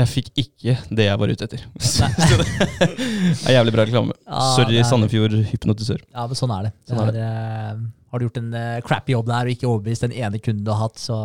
Jeg 0.00 0.10
fikk 0.12 0.30
ikke 0.44 0.76
det 1.00 1.08
jeg 1.10 1.20
var 1.20 1.34
ute 1.34 1.48
etter. 1.48 1.64
Så 1.84 2.08
det 2.08 3.50
er 3.50 3.58
jævlig 3.58 3.74
bra 3.76 3.84
reklame. 3.88 4.16
Sorry, 4.56 4.78
er- 4.80 4.88
Sandefjord 4.88 5.36
hypnotisør. 5.52 6.00
Ja, 6.14 6.26
men 6.30 6.38
sånn 6.38 6.54
er 6.58 6.68
det. 6.68 6.72
Sånn 6.88 7.02
er 7.04 7.12
det 7.14 7.22
er, 7.24 7.74
eh, 7.74 7.84
har 8.14 8.20
du 8.22 8.26
gjort 8.28 8.40
en 8.40 8.52
eh, 8.54 8.80
crappy 8.86 9.14
jobb 9.16 9.26
der 9.30 9.48
og 9.50 9.54
ikke 9.56 9.68
overbevist 9.70 10.06
den 10.06 10.14
ene 10.16 10.40
kunden 10.42 10.64
du 10.66 10.70
har 10.72 10.84
hatt, 10.86 11.00
så 11.02 11.16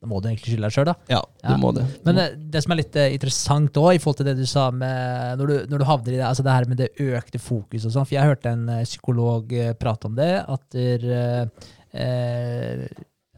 da 0.00 0.08
må 0.08 0.16
du 0.24 0.30
egentlig 0.30 0.54
skylde 0.54 0.64
deg 0.68 0.72
sjøl, 0.72 0.86
da. 0.88 0.94
Ja, 1.12 1.18
du 1.42 1.50
Ja. 1.52 1.56
må 1.60 1.74
det. 1.76 1.82
Men 2.06 2.16
det 2.50 2.62
som 2.64 2.72
er 2.72 2.78
litt 2.80 2.96
eh, 2.96 3.12
interessant 3.12 3.76
òg, 3.76 3.90
i 3.94 3.98
forhold 4.00 4.16
til 4.22 4.28
det 4.30 4.36
du 4.38 4.46
sa 4.48 4.70
med 4.72 5.36
når 5.38 5.46
du, 5.52 5.54
når 5.74 5.78
du 5.82 5.84
havner 5.84 6.14
i 6.14 6.16
det, 6.16 6.24
altså 6.24 6.42
det 6.46 6.54
her 6.56 6.68
med 6.70 6.80
det 6.80 6.88
økte 7.04 7.38
fokus 7.42 7.84
og 7.84 7.92
sånn, 7.92 8.06
for 8.08 8.16
jeg 8.16 8.24
hørte 8.30 8.54
en 8.54 8.64
eh, 8.72 8.84
psykolog 8.88 9.52
eh, 9.52 9.74
prate 9.76 10.08
om 10.08 10.16
det, 10.16 10.30
at, 10.48 10.64
der, 10.72 11.50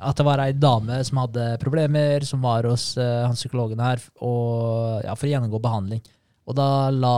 at 0.03 0.17
det 0.19 0.27
var 0.27 0.43
ei 0.45 0.53
dame 0.55 1.01
som 1.07 1.21
hadde 1.23 1.49
problemer, 1.63 2.25
som 2.27 2.43
var 2.45 2.67
hos 2.71 2.93
eh, 3.01 3.23
han 3.27 3.37
psykologen 3.39 3.83
her 3.83 4.03
og, 4.23 5.03
ja, 5.07 5.15
for 5.19 5.27
å 5.29 5.33
gjennomgå 5.35 5.61
behandling. 5.63 6.03
Og 6.47 6.57
da 6.59 6.69
la 6.95 7.17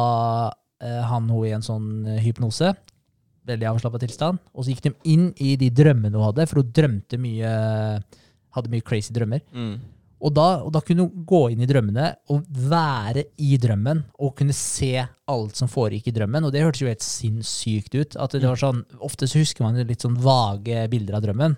eh, 0.80 1.00
han 1.08 1.28
henne 1.30 1.46
i 1.48 1.54
en 1.56 1.64
sånn 1.64 2.16
hypnose, 2.24 2.74
veldig 3.44 3.68
avslappa 3.74 4.00
tilstand, 4.00 4.40
og 4.56 4.64
så 4.64 4.72
gikk 4.72 4.84
de 4.86 4.92
inn 5.12 5.26
i 5.44 5.54
de 5.60 5.68
drømmene 5.68 6.16
hun 6.16 6.30
hadde, 6.30 6.46
for 6.48 6.62
hun 6.62 6.70
drømte 6.76 7.18
mye 7.20 7.50
hadde 8.54 8.72
mye 8.72 8.84
crazy 8.86 9.14
drømmer. 9.14 9.42
Mm. 9.54 9.74
Og 10.24 10.32
da, 10.32 10.46
og 10.64 10.70
da 10.72 10.80
kunne 10.80 11.04
hun 11.04 11.24
gå 11.28 11.40
inn 11.52 11.64
i 11.64 11.68
drømmene 11.68 12.06
og 12.32 12.46
være 12.70 13.26
i 13.44 13.58
drømmen 13.60 14.00
og 14.24 14.32
kunne 14.38 14.56
se 14.56 14.94
alt 15.02 15.58
som 15.58 15.68
foregikk 15.68 16.08
i 16.08 16.14
drømmen. 16.16 16.46
Og 16.46 16.54
det 16.54 16.62
hørtes 16.64 16.80
jo 16.80 16.88
helt 16.88 17.04
sinnssykt 17.04 17.98
ut. 17.98 18.16
at 18.16 18.38
det 18.38 18.46
var 18.46 18.60
sånn, 18.60 18.84
Ofte 19.04 19.28
så 19.28 19.42
husker 19.42 19.66
man 19.66 19.76
litt 19.84 20.04
sånn 20.04 20.16
vage 20.22 20.86
bilder 20.92 21.18
av 21.18 21.26
drømmen. 21.26 21.56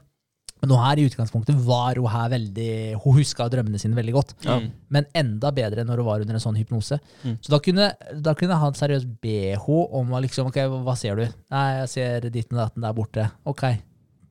Men 0.56 0.72
nå 0.72 0.78
her 0.80 0.98
i 0.98 1.04
utgangspunktet 1.04 1.58
var 1.66 1.98
hun 2.00 2.08
her 2.08 2.30
veldig 2.32 2.70
Hun 3.02 3.18
huska 3.18 3.44
drømmene 3.52 3.78
sine 3.78 3.96
veldig 3.98 4.14
godt. 4.16 4.32
Mm. 4.46 4.70
Men 4.88 5.08
enda 5.20 5.52
bedre 5.54 5.84
når 5.84 6.00
hun 6.00 6.08
var 6.08 6.24
under 6.24 6.38
en 6.38 6.42
sånn 6.42 6.56
hypnose. 6.58 6.98
Mm. 7.22 7.36
Så 7.44 7.52
da 7.52 7.60
kunne, 7.62 7.90
da 8.24 8.34
kunne 8.38 8.58
han 8.62 8.78
seriøst 8.78 9.10
be 9.22 9.52
henne 9.52 9.82
om 10.00 10.16
å 10.16 10.22
liksom 10.24 10.48
Ok, 10.50 10.58
hva 10.86 10.96
ser 10.98 11.20
du? 11.20 11.26
Nei, 11.52 11.66
jeg 11.82 11.92
ser 11.92 12.28
ditten 12.32 12.56
og 12.56 12.64
datten 12.64 12.88
der 12.88 12.96
borte. 12.96 13.28
Ok, 13.46 13.68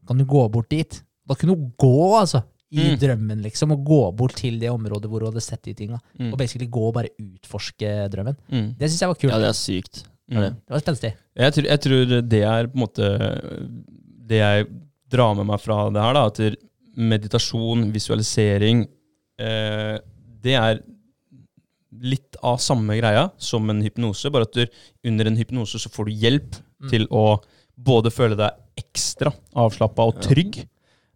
kan 0.09 0.19
du 0.19 0.25
gå 0.27 0.43
bort 0.51 0.71
dit? 0.73 0.99
Da 1.25 1.37
kunne 1.37 1.55
hun 1.55 1.71
gå, 1.79 1.95
altså. 2.17 2.43
I 2.73 2.89
Mm. 2.91 2.97
drømmen, 2.99 3.41
liksom. 3.43 3.71
Og 3.71 3.83
gå 3.85 3.99
bort 4.17 4.33
til 4.35 4.57
det 4.59 4.69
området 4.71 5.05
hvor 5.09 5.21
hun 5.21 5.31
hadde 5.31 5.41
sett 5.43 5.61
de 5.63 5.73
tinga. 5.73 5.99
Mm. 6.19 6.31
Og 6.33 6.37
basically 6.37 6.67
gå 6.67 6.87
og 6.87 6.93
bare 6.95 7.09
utforske 7.21 8.09
drømmen. 8.11 8.35
Mm. 8.51 8.75
Det 8.77 8.89
syns 8.89 9.01
jeg 9.01 9.09
var 9.09 9.15
kult. 9.21 9.31
ja, 9.31 9.37
det 9.39 9.47
er 9.51 9.59
sykt. 9.59 10.03
Det 10.27 10.53
var 10.73 10.79
spenstig. 10.81 11.13
Jeg, 11.37 11.53
jeg 11.65 11.79
tror 11.79 12.21
det 12.27 12.41
er 12.43 12.67
på 12.67 12.73
en 12.75 12.81
måte 12.87 13.09
det 14.25 14.37
jeg 14.41 14.65
drar 15.13 15.35
med 15.37 15.45
meg 15.45 15.59
fra 15.61 15.89
det 15.93 16.01
her, 16.01 16.13
da. 16.17 16.25
At 16.25 16.57
meditasjon, 16.97 17.91
visualisering, 17.93 18.87
eh, 19.37 19.99
det 20.41 20.55
er 20.57 20.81
litt 22.05 22.35
av 22.43 22.57
samme 22.59 22.97
greia 22.99 23.29
som 23.37 23.69
en 23.71 23.81
hypnose, 23.85 24.29
bare 24.33 24.47
at 24.49 24.53
du, 24.57 24.65
under 25.07 25.27
en 25.29 25.37
hypnose 25.39 25.79
så 25.79 25.89
får 25.91 26.05
du 26.09 26.11
hjelp 26.25 26.61
Mm. 26.81 26.89
til 26.91 27.05
å 27.07 27.39
både 27.79 28.11
føle 28.11 28.35
deg 28.35 28.51
ekstra 28.77 29.31
avslappa 29.55 30.03
og 30.05 30.19
trygg. 30.21 30.65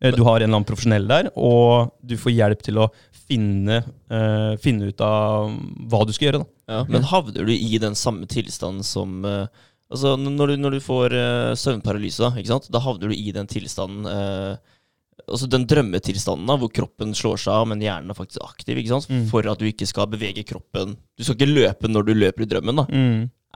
Eh, 0.01 0.15
Du 0.15 0.23
har 0.23 0.39
en 0.39 0.43
eller 0.47 0.55
annen 0.55 0.67
profesjonell 0.67 1.07
der, 1.09 1.31
og 1.35 1.91
du 2.05 2.15
får 2.17 2.31
hjelp 2.35 2.61
til 2.63 2.79
å 2.79 2.89
finne, 3.29 3.81
uh, 4.09 4.55
finne 4.57 4.89
ut 4.89 5.01
av 5.05 5.51
hva 5.91 5.99
du 6.07 6.13
skal 6.15 6.29
gjøre. 6.29 6.39
Da. 6.41 6.47
Ja. 6.73 6.85
Men 6.89 7.05
havner 7.11 7.45
du 7.45 7.53
i 7.53 7.77
den 7.81 7.97
samme 7.99 8.29
tilstanden 8.29 8.83
som 8.85 9.23
uh, 9.25 9.45
Altså, 9.89 10.11
når 10.21 10.51
du, 10.51 10.57
når 10.61 10.75
du 10.75 10.79
får 10.85 11.13
uh, 11.17 11.53
søvnparalyse, 11.57 12.21
da, 12.21 12.29
ikke 12.37 12.51
sant? 12.51 12.67
da 12.69 12.77
havner 12.83 13.09
du 13.09 13.15
i 13.17 13.31
den 13.33 13.47
tilstanden 13.49 14.05
Altså 15.29 15.47
den 15.49 15.65
drømmetilstanden 15.69 16.45
da, 16.45 16.55
hvor 16.61 16.69
kroppen 16.73 17.15
slår 17.17 17.41
seg 17.41 17.53
av, 17.53 17.65
men 17.69 17.81
hjernen 17.81 18.13
er 18.13 18.17
faktisk 18.17 18.41
aktiv. 18.45 18.77
ikke 18.79 18.93
sant? 18.95 19.09
Mm. 19.09 19.23
For 19.29 19.45
at 19.49 19.59
du 19.61 19.65
ikke 19.67 19.85
skal 19.89 20.07
bevege 20.09 20.45
kroppen. 20.47 20.93
Du 21.17 21.25
skal 21.25 21.35
ikke 21.35 21.49
løpe 21.49 21.89
når 21.89 22.05
du 22.07 22.13
løper 22.15 22.45
i 22.45 22.49
drømmen. 22.49 22.79
da. 22.81 22.85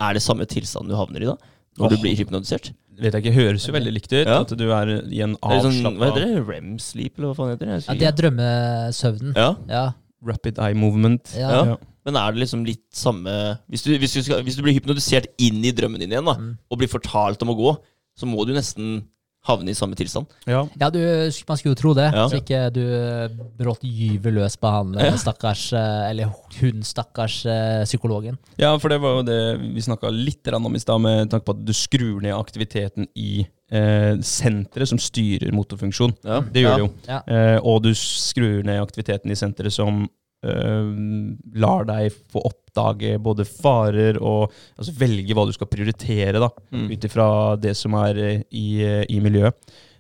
Er 0.04 0.18
det 0.18 0.22
samme 0.26 0.46
tilstanden 0.50 0.92
du 0.92 0.98
havner 0.98 1.24
i 1.24 1.30
da? 1.30 1.38
Når 1.80 1.86
oh, 1.86 1.92
du 1.94 2.02
blir 2.04 2.18
hypnotisert? 2.20 2.74
vet 3.02 3.16
jeg 3.16 3.24
ikke, 3.24 3.34
høres 3.36 3.64
jo 3.68 3.74
veldig 3.74 3.94
likt 3.96 4.12
ut. 4.14 4.28
Ja. 4.28 4.42
At 4.44 4.52
du 4.58 4.68
er 4.70 4.92
i 5.10 5.24
en 5.26 5.34
avslappa 5.42 5.80
sånn, 5.80 5.98
hva 5.98 6.12
heter 6.12 6.28
det? 6.28 6.44
Rem 6.46 6.76
sleep, 6.82 7.18
eller 7.18 7.32
hva 7.32 7.38
faen 7.40 7.54
heter 7.56 7.72
det? 7.72 7.80
Ja, 7.88 7.96
det 8.00 8.10
er 8.10 8.18
drømmesøvnen. 8.20 9.34
Ja. 9.40 9.50
Ja. 9.72 9.86
rapid 10.24 10.60
eye 10.62 10.78
movement. 10.78 11.34
Ja. 11.36 11.50
Ja. 11.74 11.78
Men 12.08 12.20
er 12.20 12.36
det 12.36 12.44
liksom 12.44 12.66
litt 12.68 12.86
samme 12.96 13.32
Hvis 13.72 13.84
du, 13.86 13.94
hvis 14.00 14.14
du, 14.16 14.22
skal, 14.24 14.44
hvis 14.44 14.56
du 14.60 14.64
blir 14.64 14.76
hypnotisert 14.76 15.28
inn 15.42 15.64
i 15.64 15.72
drømmen 15.76 16.04
din 16.04 16.14
igjen, 16.14 16.28
da, 16.28 16.36
Mm. 16.38 16.54
og 16.70 16.80
blir 16.80 16.92
fortalt 16.92 17.42
om 17.44 17.52
å 17.52 17.58
gå, 17.58 17.74
så 18.16 18.30
må 18.30 18.46
du 18.46 18.54
nesten 18.54 19.04
havne 19.48 19.74
i 19.74 19.76
samme 19.76 19.98
tilstand. 20.00 20.30
Ja. 20.48 20.64
Ja, 20.80 20.90
du, 20.94 21.00
man 21.48 21.60
skulle 21.60 21.74
jo 21.74 21.80
tro 21.80 21.94
det, 21.98 22.10
Ja. 22.16 22.28
så 22.32 22.40
ikke 22.40 22.62
du 22.74 22.82
eh, 22.84 23.34
brått 23.60 23.84
gyver 23.84 24.32
løs 24.38 24.56
på 24.60 24.72
han 24.72 24.94
ja. 24.96 25.12
stakkars, 25.20 25.66
eh, 25.76 26.10
eller 26.12 26.32
hun 26.62 26.84
stakkars 26.88 27.42
eh, 27.46 27.84
psykologen. 27.84 28.38
ja, 28.58 28.72
for 28.80 28.94
det 28.94 29.02
var 29.04 29.20
jo 29.20 29.26
det 29.28 29.42
vi 29.76 29.84
snakka 29.84 30.12
litt 30.14 30.48
om 30.54 30.76
i 30.76 30.80
stad, 30.80 31.02
med 31.02 31.30
tanke 31.32 31.46
på 31.46 31.58
at 31.58 31.66
du 31.66 31.74
skrur 31.76 32.22
ned 32.24 32.36
aktiviteten 32.36 33.08
i 33.16 33.46
eh, 33.72 34.16
senteret 34.24 34.90
som 34.90 35.00
styrer 35.02 35.52
motorfunksjon. 35.56 36.16
Ja. 36.24 36.42
Det 36.42 36.64
gjør 36.64 36.70
ja. 36.70 36.76
det 36.76 36.86
jo. 36.86 36.92
Ja. 37.08 37.22
Eh, 37.28 37.60
og 37.60 37.84
du 37.84 37.94
skrur 37.98 38.64
ned 38.64 38.82
aktiviteten 38.82 39.32
i 39.32 39.40
senteret 39.40 39.76
som 39.76 40.06
eh, 40.06 40.12
lar 40.44 41.86
deg 41.88 42.12
få 42.34 42.42
oppdage 42.50 43.16
både 43.24 43.46
farer 43.48 44.18
og 44.22 44.52
altså 44.78 44.94
velge 45.00 45.34
hva 45.38 45.46
du 45.48 45.54
skal 45.56 45.70
prioritere, 45.72 46.40
da, 46.42 46.50
Mm. 46.74 46.88
ut 46.92 47.06
ifra 47.08 47.28
det 47.62 47.76
som 47.78 47.94
er 47.96 48.18
eh, 48.18 48.44
i, 48.52 48.66
eh, 48.84 49.06
i 49.10 49.20
miljøet. 49.24 49.54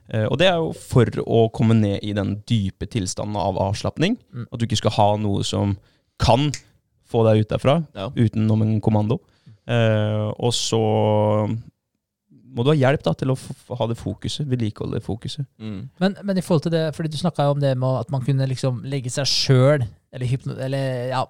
Eh, 0.09 0.25
og 0.27 0.37
det 0.37 0.47
er 0.49 0.57
jo 0.59 0.73
for 0.73 1.05
å 1.23 1.45
komme 1.53 1.73
ned 1.79 1.99
i 2.03 2.11
den 2.13 2.35
dype 2.49 2.85
tilstanden 2.91 3.37
av 3.39 3.55
avslapning. 3.57 4.17
Mm. 4.33 4.47
At 4.51 4.59
du 4.59 4.65
ikke 4.67 4.81
skal 4.81 4.91
ha 4.97 5.09
noe 5.17 5.43
som 5.43 5.77
kan 6.19 6.51
få 7.09 7.23
deg 7.29 7.43
ut 7.45 7.49
derfra, 7.49 7.77
Ja. 7.95 8.09
utenom 8.09 8.61
en 8.61 8.81
kommando. 8.81 9.19
Eh, 9.67 10.31
og 10.39 10.51
så 10.51 11.47
må 12.53 12.63
du 12.63 12.69
ha 12.69 12.75
hjelp 12.77 13.01
da, 13.05 13.13
til 13.17 13.31
å 13.33 13.37
f 13.37 13.69
ha 13.79 13.87
det 13.89 13.97
fokuset, 13.97 14.45
vedlikeholde 14.49 14.99
det 14.99 15.05
fokuset. 15.05 15.45
Mm. 15.61 15.89
Men, 15.99 16.15
men 16.23 16.37
i 16.37 16.41
forhold 16.45 16.63
til 16.67 16.71
det, 16.75 16.83
fordi 16.95 17.09
du 17.09 17.17
snakka 17.17 17.47
om 17.51 17.59
det 17.63 17.71
med 17.77 17.99
at 18.03 18.11
man 18.13 18.21
kunne 18.25 18.45
liksom 18.49 18.83
legge 18.85 19.09
seg 19.09 19.25
sjøl, 19.25 19.87
eller, 20.13 20.25
hypno, 20.29 20.55
eller 20.61 21.07
ja, 21.09 21.23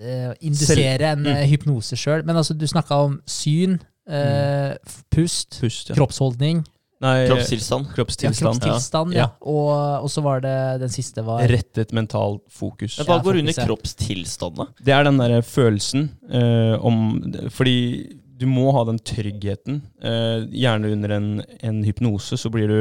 eh, 0.00 0.32
indusere 0.44 1.12
en 1.14 1.22
Mm. 1.24 1.32
eh, 1.32 1.46
hypnose 1.50 1.96
sjøl. 1.96 2.24
Men 2.24 2.36
altså, 2.36 2.54
du 2.56 2.66
snakka 2.68 2.98
om 3.06 3.20
syn, 3.26 3.78
eh, 4.08 4.74
pust, 5.10 5.58
Pust, 5.60 5.88
ja. 5.90 5.94
kroppsholdning, 5.96 6.64
Nei, 6.98 7.26
Kroppstilstand. 7.28 7.86
ja, 7.90 7.92
kroppstilstand. 7.92 8.60
kroppstilstand, 8.62 9.12
ja. 9.12 9.26
Og, 9.42 9.68
og 10.02 10.08
så 10.08 10.22
var 10.24 10.40
det 10.40 10.80
den 10.80 10.88
siste 10.88 11.20
var 11.26 11.42
Rettet 11.46 11.92
mentalt 11.92 12.40
fokus. 12.48 12.94
Hva 12.96 13.18
Ja, 13.18 13.22
går 13.22 13.36
under 13.42 13.52
fokuset. 13.52 13.66
kroppstilstand, 13.68 14.56
da? 14.56 14.64
Det 14.82 14.94
er 14.96 15.04
den 15.04 15.18
derre 15.20 15.42
følelsen 15.44 16.06
eh, 16.32 16.78
om 16.80 17.20
Fordi 17.52 18.16
du 18.38 18.46
må 18.48 18.70
ha 18.72 18.84
den 18.88 18.98
tryggheten. 18.98 19.82
Eh, 20.00 20.46
gjerne 20.56 20.92
under 20.92 21.10
en, 21.18 21.28
en 21.62 21.84
hypnose 21.84 22.36
så 22.40 22.48
blir 22.52 22.68
du 22.68 22.80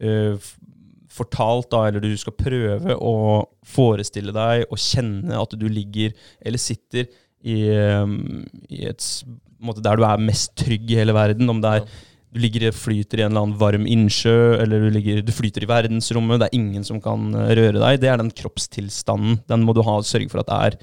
eh, 0.00 0.36
fortalt, 1.14 1.70
da, 1.72 1.84
eller 1.88 2.02
du 2.02 2.10
skal 2.18 2.34
prøve 2.38 2.96
å 2.98 3.14
forestille 3.66 4.34
deg 4.34 4.66
og 4.68 4.80
kjenne 4.82 5.38
at 5.38 5.54
du 5.58 5.68
ligger 5.70 6.14
eller 6.42 6.60
sitter 6.60 7.06
i, 7.44 7.60
eh, 7.70 8.16
i 8.72 8.84
et 8.90 9.06
der 9.84 9.96
du 9.96 10.04
er 10.04 10.20
mest 10.20 10.52
trygg 10.60 10.90
i 10.92 10.98
hele 10.98 11.14
verden. 11.16 11.48
Om 11.48 11.62
det 11.64 11.70
er 11.78 11.86
du 12.34 12.40
ligger 12.42 12.66
og 12.66 12.74
flyter 12.74 13.20
i 13.20 13.22
en 13.22 13.30
eller 13.30 13.44
annen 13.44 13.58
varm 13.60 13.84
innsjø, 13.86 14.58
eller 14.58 14.82
du, 14.82 14.88
ligger, 14.96 15.20
du 15.22 15.30
flyter 15.32 15.62
i 15.62 15.70
verdensrommet, 15.70 16.40
det 16.42 16.48
er 16.48 16.58
ingen 16.58 16.86
som 16.86 16.98
kan 17.02 17.28
eh, 17.30 17.52
røre 17.60 17.78
deg. 17.78 18.00
Det 18.02 18.10
er 18.10 18.18
den 18.18 18.32
kroppstilstanden. 18.34 19.38
Den 19.50 19.62
må 19.66 19.74
du 19.76 19.84
ha, 19.86 20.00
sørge 20.02 20.32
for 20.32 20.42
at 20.42 20.50
det 20.50 20.58
er, 20.66 20.78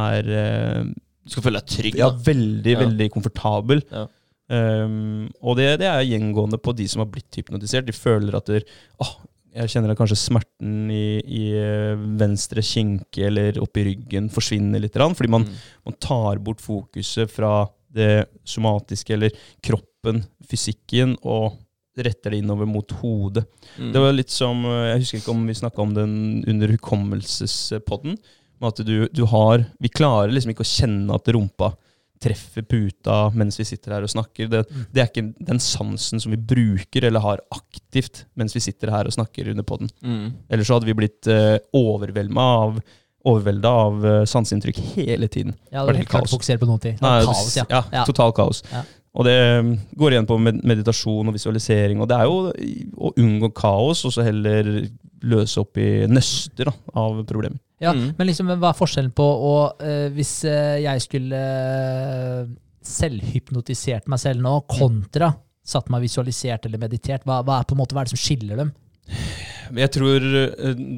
er 0.00 0.30
eh, 0.40 0.78
Du 1.24 1.34
skal 1.34 1.44
føle 1.44 1.60
deg 1.60 1.74
trygg. 1.74 1.98
ja, 2.00 2.08
veldig, 2.08 2.72
Ja. 2.72 2.80
veldig 2.86 3.10
komfortabel. 3.12 3.84
Ja. 3.92 4.06
Um, 4.44 5.30
og 5.40 5.56
det, 5.56 5.78
det 5.80 5.86
er 5.88 6.02
gjengående 6.04 6.58
på 6.60 6.74
de 6.76 6.84
som 6.88 7.00
har 7.00 7.08
blitt 7.12 7.36
hypnotisert. 7.36 7.86
De 7.88 7.94
føler 7.96 8.36
at 8.36 8.48
der, 8.48 8.66
åh, 9.00 9.14
jeg 9.54 9.70
kjenner 9.70 9.92
at 9.92 9.98
kanskje 10.00 10.18
smerten 10.18 10.90
i, 10.90 11.20
i 11.22 11.42
eh, 11.54 11.94
venstre 12.18 12.62
kinke 12.66 13.28
eller 13.28 13.60
oppi 13.62 13.84
ryggen 13.86 14.26
forsvinner 14.34 14.82
litt. 14.82 14.96
Fordi 14.98 15.30
man, 15.30 15.44
Mm. 15.44 15.54
man 15.86 15.94
tar 16.02 16.38
bort 16.42 16.60
fokuset 16.60 17.30
fra 17.30 17.68
det 17.94 18.26
somatiske 18.44 19.14
eller 19.14 19.30
kroppen, 19.62 20.24
fysikken, 20.50 21.14
og 21.22 21.54
retter 21.96 22.30
det 22.34 22.40
innover 22.42 22.66
mot 22.66 22.90
hodet. 22.98 23.44
Mm. 23.78 23.92
Det 23.94 24.00
var 24.02 24.12
litt 24.16 24.30
som 24.34 24.64
eh, 24.66 24.90
Jeg 24.90 25.04
husker 25.04 25.18
ikke 25.22 25.30
om 25.36 25.46
vi 25.46 25.54
snakka 25.54 25.82
om 25.82 25.94
den 25.94 26.16
under 26.50 26.68
hukommelsespodden. 26.74 28.18
At 28.64 28.80
du, 28.86 29.08
du 29.12 29.24
har 29.28 29.64
Vi 29.82 29.90
klarer 29.92 30.32
liksom 30.32 30.54
ikke 30.54 30.64
å 30.64 30.70
kjenne 30.70 31.14
at 31.14 31.28
rumpa 31.34 31.74
treffer 32.24 32.64
puta 32.66 33.18
mens 33.36 33.58
vi 33.60 33.66
sitter 33.68 33.94
her 33.96 34.06
og 34.06 34.12
snakker. 34.12 34.48
Det, 34.50 34.64
Mm. 34.64 34.84
det 34.92 35.02
er 35.02 35.08
ikke 35.10 35.46
den 35.52 35.60
sansen 35.62 36.20
som 36.22 36.32
vi 36.32 36.40
bruker 36.40 37.04
eller 37.08 37.20
har 37.20 37.44
aktivt 37.54 38.24
mens 38.34 38.54
vi 38.56 38.62
sitter 38.64 38.90
her 38.94 39.06
og 39.08 39.12
snakker 39.14 39.50
under 39.52 39.66
podden. 39.66 39.90
Mm. 40.02 40.32
Ellers 40.50 40.70
så 40.70 40.78
hadde 40.78 40.88
vi 40.90 40.96
blitt 40.98 41.28
uh, 41.30 41.58
overvelda 41.76 42.50
av 42.64 42.82
av 43.24 44.04
uh, 44.04 44.24
sanseinntrykk 44.28 44.76
hele 44.98 45.28
tiden. 45.32 45.54
Ja, 45.70 45.80
det 45.80 45.86
det 45.86 45.86
var 45.86 46.00
helt 46.02 46.10
klart 46.12 46.30
fokusere 46.30 46.60
på 46.60 46.66
noen 46.68 46.80
ting. 46.82 46.98
Nei, 47.00 47.22
kaos, 47.24 47.56
ja. 47.56 47.64
ja, 47.70 47.82
Ja. 47.92 48.04
Total 48.04 48.32
kaos. 48.36 48.60
Ja. 48.72 48.82
Og 49.14 49.24
det 49.24 49.36
um, 49.60 49.70
går 49.96 50.12
igjen 50.16 50.26
på 50.26 50.36
meditasjon 50.42 51.28
og 51.30 51.36
visualisering. 51.36 52.00
Og 52.02 52.08
det 52.10 52.18
er 52.18 52.26
jo 52.28 52.50
å 52.98 53.12
unngå 53.16 53.52
kaos, 53.54 54.02
og 54.04 54.12
så 54.12 54.26
heller 54.26 54.88
løse 55.24 55.62
opp 55.62 55.78
i 55.80 56.04
nøster 56.10 56.68
da, 56.68 56.74
av 57.00 57.22
problemer. 57.24 57.60
Ja, 57.84 57.92
Mm. 57.94 58.10
Men 58.18 58.28
liksom, 58.30 58.50
hva 58.58 58.70
er 58.72 58.78
forskjellen 58.78 59.12
på 59.14 59.24
å 59.24 59.54
uh, 59.78 60.08
Hvis 60.16 60.32
uh, 60.48 60.76
jeg 60.82 61.02
skulle 61.04 61.40
uh, 61.40 62.44
selvhypnotisert 62.84 64.08
meg 64.10 64.20
selv 64.22 64.44
nå, 64.44 64.58
kontra 64.68 65.32
satt 65.64 65.88
meg 65.92 66.04
visualisert 66.04 66.66
eller 66.68 66.82
meditert, 66.82 67.24
hva, 67.24 67.40
hva 67.44 67.60
er 67.60 67.68
på 67.68 67.76
en 67.76 67.80
måte, 67.80 67.96
hva 67.96 68.02
er 68.04 68.10
det 68.10 68.16
som 68.16 68.20
skiller 68.20 68.60
dem? 68.60 68.74
Jeg 69.74 69.90
tror 69.94 70.24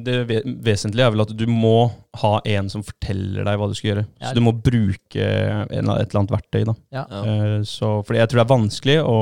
det 0.03 0.15
vesentlige 0.63 1.07
er 1.07 1.13
vel 1.13 1.23
at 1.23 1.31
du 1.39 1.45
må 1.47 1.87
ha 2.21 2.33
en 2.51 2.67
som 2.71 2.83
forteller 2.83 3.47
deg 3.47 3.59
hva 3.59 3.69
du 3.71 3.75
skal 3.77 3.89
gjøre. 3.93 4.03
Ja. 4.19 4.29
Så 4.29 4.35
du 4.35 4.43
må 4.43 4.53
bruke 4.53 5.23
en, 5.23 5.87
et 5.95 6.09
eller 6.09 6.19
annet 6.21 6.35
verktøy. 6.35 6.61
da. 6.67 6.75
Ja. 6.93 7.05
Eh, 7.21 7.55
Så, 7.67 7.93
fordi 8.07 8.19
jeg 8.21 8.31
tror 8.31 8.41
det 8.41 8.45
er 8.45 8.53
vanskelig 8.53 8.97
å 9.07 9.17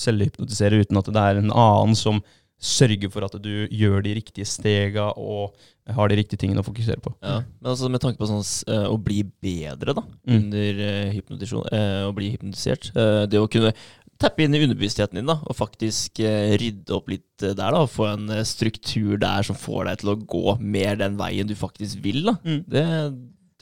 selvhypnotisere 0.00 0.80
uten 0.80 1.00
at 1.00 1.12
det 1.12 1.24
er 1.28 1.42
en 1.42 1.52
annen 1.52 1.96
som 1.98 2.22
sørger 2.56 3.12
for 3.12 3.26
at 3.26 3.36
du 3.44 3.68
gjør 3.68 4.00
de 4.04 4.16
riktige 4.16 4.48
stega 4.48 5.10
og 5.12 5.52
har 5.94 6.08
de 6.10 6.16
riktige 6.18 6.40
tingene 6.42 6.62
å 6.62 6.66
fokusere 6.66 6.98
på. 7.04 7.12
Ja. 7.22 7.42
Men 7.60 7.70
altså 7.72 7.90
med 7.92 8.00
tanke 8.02 8.18
på 8.18 8.26
sånn, 8.26 8.42
eh, 8.72 8.86
å 8.90 8.96
bli 8.98 9.20
bedre 9.22 9.94
da, 9.94 10.02
Mm. 10.26 10.34
under 10.36 10.80
eh, 10.82 11.12
hypnotisjon, 11.14 11.66
eh, 11.72 12.02
å 12.08 12.14
bli 12.14 12.30
hypnotisert 12.34 12.90
Det 13.30 13.38
å 13.38 13.46
kunne 13.50 13.72
tappe 14.18 14.42
inn 14.42 14.54
i 14.54 14.62
underbevisstheten 14.64 15.14
din 15.20 15.26
da, 15.26 15.36
og 15.44 15.54
faktisk 15.54 16.18
rydde 16.18 16.90
opp 16.96 17.08
litt 17.12 17.36
der. 17.38 17.52
da, 17.54 17.82
og 17.84 17.90
Få 17.92 18.06
en 18.14 18.28
struktur 18.44 19.18
der 19.20 19.42
som 19.42 19.54
får 19.54 19.84
deg 19.90 19.98
til 19.98 20.08
å 20.14 20.18
gå 20.26 20.58
mer 20.60 20.96
den 20.96 21.16
veien 21.18 21.46
du 21.46 21.54
faktisk 21.54 22.00
vil. 22.02 22.22
da. 22.24 22.36
Mm. 22.42 22.64
Det, 22.66 22.84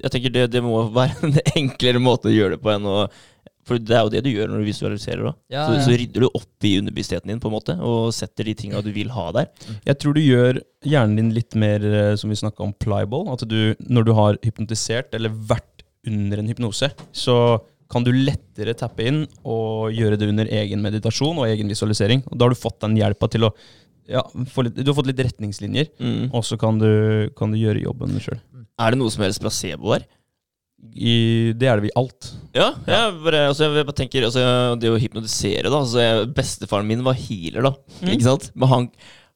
jeg 0.05 0.11
tenker 0.15 0.33
det, 0.33 0.51
det 0.53 0.63
må 0.63 0.91
være 0.95 1.15
en 1.27 1.41
enklere 1.57 2.01
måte 2.03 2.31
å 2.31 2.35
gjøre 2.35 2.57
det 2.57 2.63
på 2.63 2.71
enn 2.73 2.87
å 2.87 3.09
For 3.65 3.81
det 3.81 3.95
er 3.97 4.03
jo 4.05 4.13
det 4.13 4.23
du 4.27 4.31
gjør 4.31 4.51
når 4.53 4.61
du 4.63 4.69
visualiserer. 4.69 5.29
Ja, 5.53 5.67
så, 5.67 5.77
ja. 5.79 5.83
så 5.87 5.97
rydder 5.97 6.25
du 6.25 6.29
opp 6.31 6.67
i 6.69 6.75
underbevisstheten 6.81 7.33
din 7.33 7.41
på 7.41 7.49
en 7.49 7.57
måte, 7.57 7.77
og 7.81 8.11
setter 8.17 8.45
de 8.45 8.55
tinga 8.59 8.83
du 8.85 8.91
vil 8.93 9.13
ha 9.15 9.31
der. 9.37 9.49
Jeg 9.89 9.99
tror 10.03 10.17
du 10.17 10.21
gjør 10.21 10.61
hjernen 10.85 11.17
din 11.21 11.31
litt 11.37 11.57
mer, 11.57 11.85
eh, 11.85 12.15
som 12.21 12.33
vi 12.33 12.37
snakka 12.41 12.65
om, 12.67 12.75
pliable. 12.77 13.25
At 13.33 13.47
du, 13.49 13.75
når 13.89 14.09
du 14.09 14.13
har 14.19 14.41
hypnotisert 14.45 15.15
eller 15.17 15.33
vært 15.33 15.85
under 16.07 16.43
en 16.43 16.51
hypnose, 16.53 16.91
så 17.17 17.39
kan 17.93 18.05
du 18.05 18.11
lettere 18.13 18.75
tappe 18.77 19.05
inn 19.07 19.23
og 19.47 19.93
gjøre 19.95 20.17
det 20.19 20.29
under 20.29 20.49
egen 20.61 20.81
meditasjon 20.85 21.39
og 21.41 21.49
egen 21.49 21.69
visualisering. 21.71 22.25
Og 22.31 22.37
da 22.37 22.47
har 22.49 22.55
du 22.55 22.59
fått 22.59 22.81
den 22.85 22.97
hjelpa 22.99 23.29
til 23.33 23.47
å 23.49 23.55
ja, 24.11 24.21
få 24.53 24.67
litt, 24.67 24.77
Du 24.77 24.91
har 24.91 24.97
fått 24.99 25.09
litt 25.09 25.21
retningslinjer, 25.25 25.87
Mm. 26.01 26.27
og 26.35 26.45
så 26.45 26.59
kan 26.61 26.77
du, 26.81 27.31
kan 27.39 27.53
du 27.53 27.57
gjøre 27.57 27.85
jobben 27.87 28.19
sjøl. 28.21 28.41
Er 28.77 28.91
det 28.93 28.99
noe 29.01 29.13
som 29.15 29.23
helst 29.25 29.41
placebo 29.41 29.95
her? 29.95 30.05
Det 30.95 31.67
er 31.69 31.81
det 31.81 31.91
i 31.91 31.97
alt. 31.99 32.31
Ja, 32.55 32.71
jeg 32.87 33.19
bare, 33.25 33.49
altså, 33.51 33.67
jeg 33.67 33.87
bare 33.89 33.99
tenker 33.99 34.29
altså, 34.29 34.45
Det 34.79 34.93
å 34.93 35.01
hypnotisere, 35.01 35.67
da 35.67 35.81
altså, 35.81 35.99
jeg, 36.03 36.31
Bestefaren 36.37 36.87
min 36.87 37.03
var 37.07 37.19
healer, 37.19 37.67
da. 37.67 37.75
Mm. 38.01 38.11
Ikke 38.15 38.27
sant? 38.29 38.51
Men 38.55 38.71
han, 38.71 38.89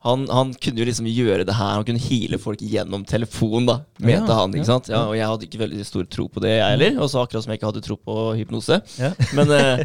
han, 0.07 0.23
han 0.31 0.53
kunne 0.63 0.79
jo 0.79 0.87
liksom 0.87 1.09
gjøre 1.11 1.47
det 1.49 1.57
her. 1.59 1.73
Han 1.81 1.87
kunne 1.89 2.03
heale 2.05 2.39
folk 2.39 2.63
gjennom 2.63 3.03
telefon, 3.09 3.67
da, 3.67 3.81
mente 3.99 4.31
Ja, 4.31 4.39
han. 4.39 4.55
ikke 4.55 4.63
ja, 4.63 4.71
sant? 4.71 4.91
Ja, 4.93 5.03
Og 5.11 5.17
jeg 5.19 5.27
hadde 5.27 5.49
ikke 5.49 5.63
veldig 5.65 5.89
stor 5.89 6.07
tro 6.07 6.29
på 6.31 6.43
det, 6.45 6.55
jeg 6.61 6.77
heller. 6.77 7.03
Også 7.03 7.25
akkurat 7.25 7.47
som 7.47 7.55
jeg 7.55 7.59
ikke 7.59 7.73
hadde 7.73 7.85
tro 7.89 7.99
på 7.99 8.17
hypnose. 8.39 8.79
Men, 9.37 9.55
eh, 9.59 9.85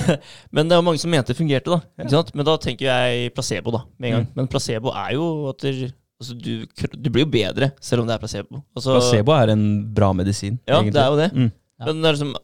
men 0.54 0.68
det 0.68 0.76
var 0.76 0.84
mange 0.84 1.00
som 1.00 1.12
mente 1.12 1.32
det 1.32 1.40
fungerte, 1.40 1.72
da. 1.78 2.24
Men 2.36 2.48
da 2.48 2.58
tenker 2.60 2.90
jeg 2.90 3.32
placebo, 3.36 3.72
da, 3.78 3.86
med 3.96 4.10
en 4.10 4.16
gang. 4.18 4.26
Mm. 4.28 4.34
Men 4.42 4.50
placebo 4.52 4.92
er 4.92 5.14
jo 5.16 5.28
at 5.54 5.64
det, 5.64 5.94
altså, 6.24 6.36
du, 6.40 6.96
du 6.96 7.10
blir 7.12 7.26
jo 7.26 7.30
bedre 7.30 7.70
selv 7.84 8.02
om 8.02 8.08
det 8.08 8.16
er 8.16 8.24
placebo. 8.24 8.62
Altså, 8.74 8.96
Placebo 8.96 9.36
er 9.36 9.52
en 9.54 9.68
bra 9.94 10.10
medisin. 10.16 10.58
Ja, 10.66 10.80
egentlig. 10.80 10.96
det 10.96 11.04
er 11.04 11.12
jo 11.12 11.20
det. 11.20 11.30
Mm. 11.36 11.50
Ja. 11.52 11.86
Men 11.90 12.02
det 12.02 12.10
er 12.10 12.18
liksom 12.18 12.34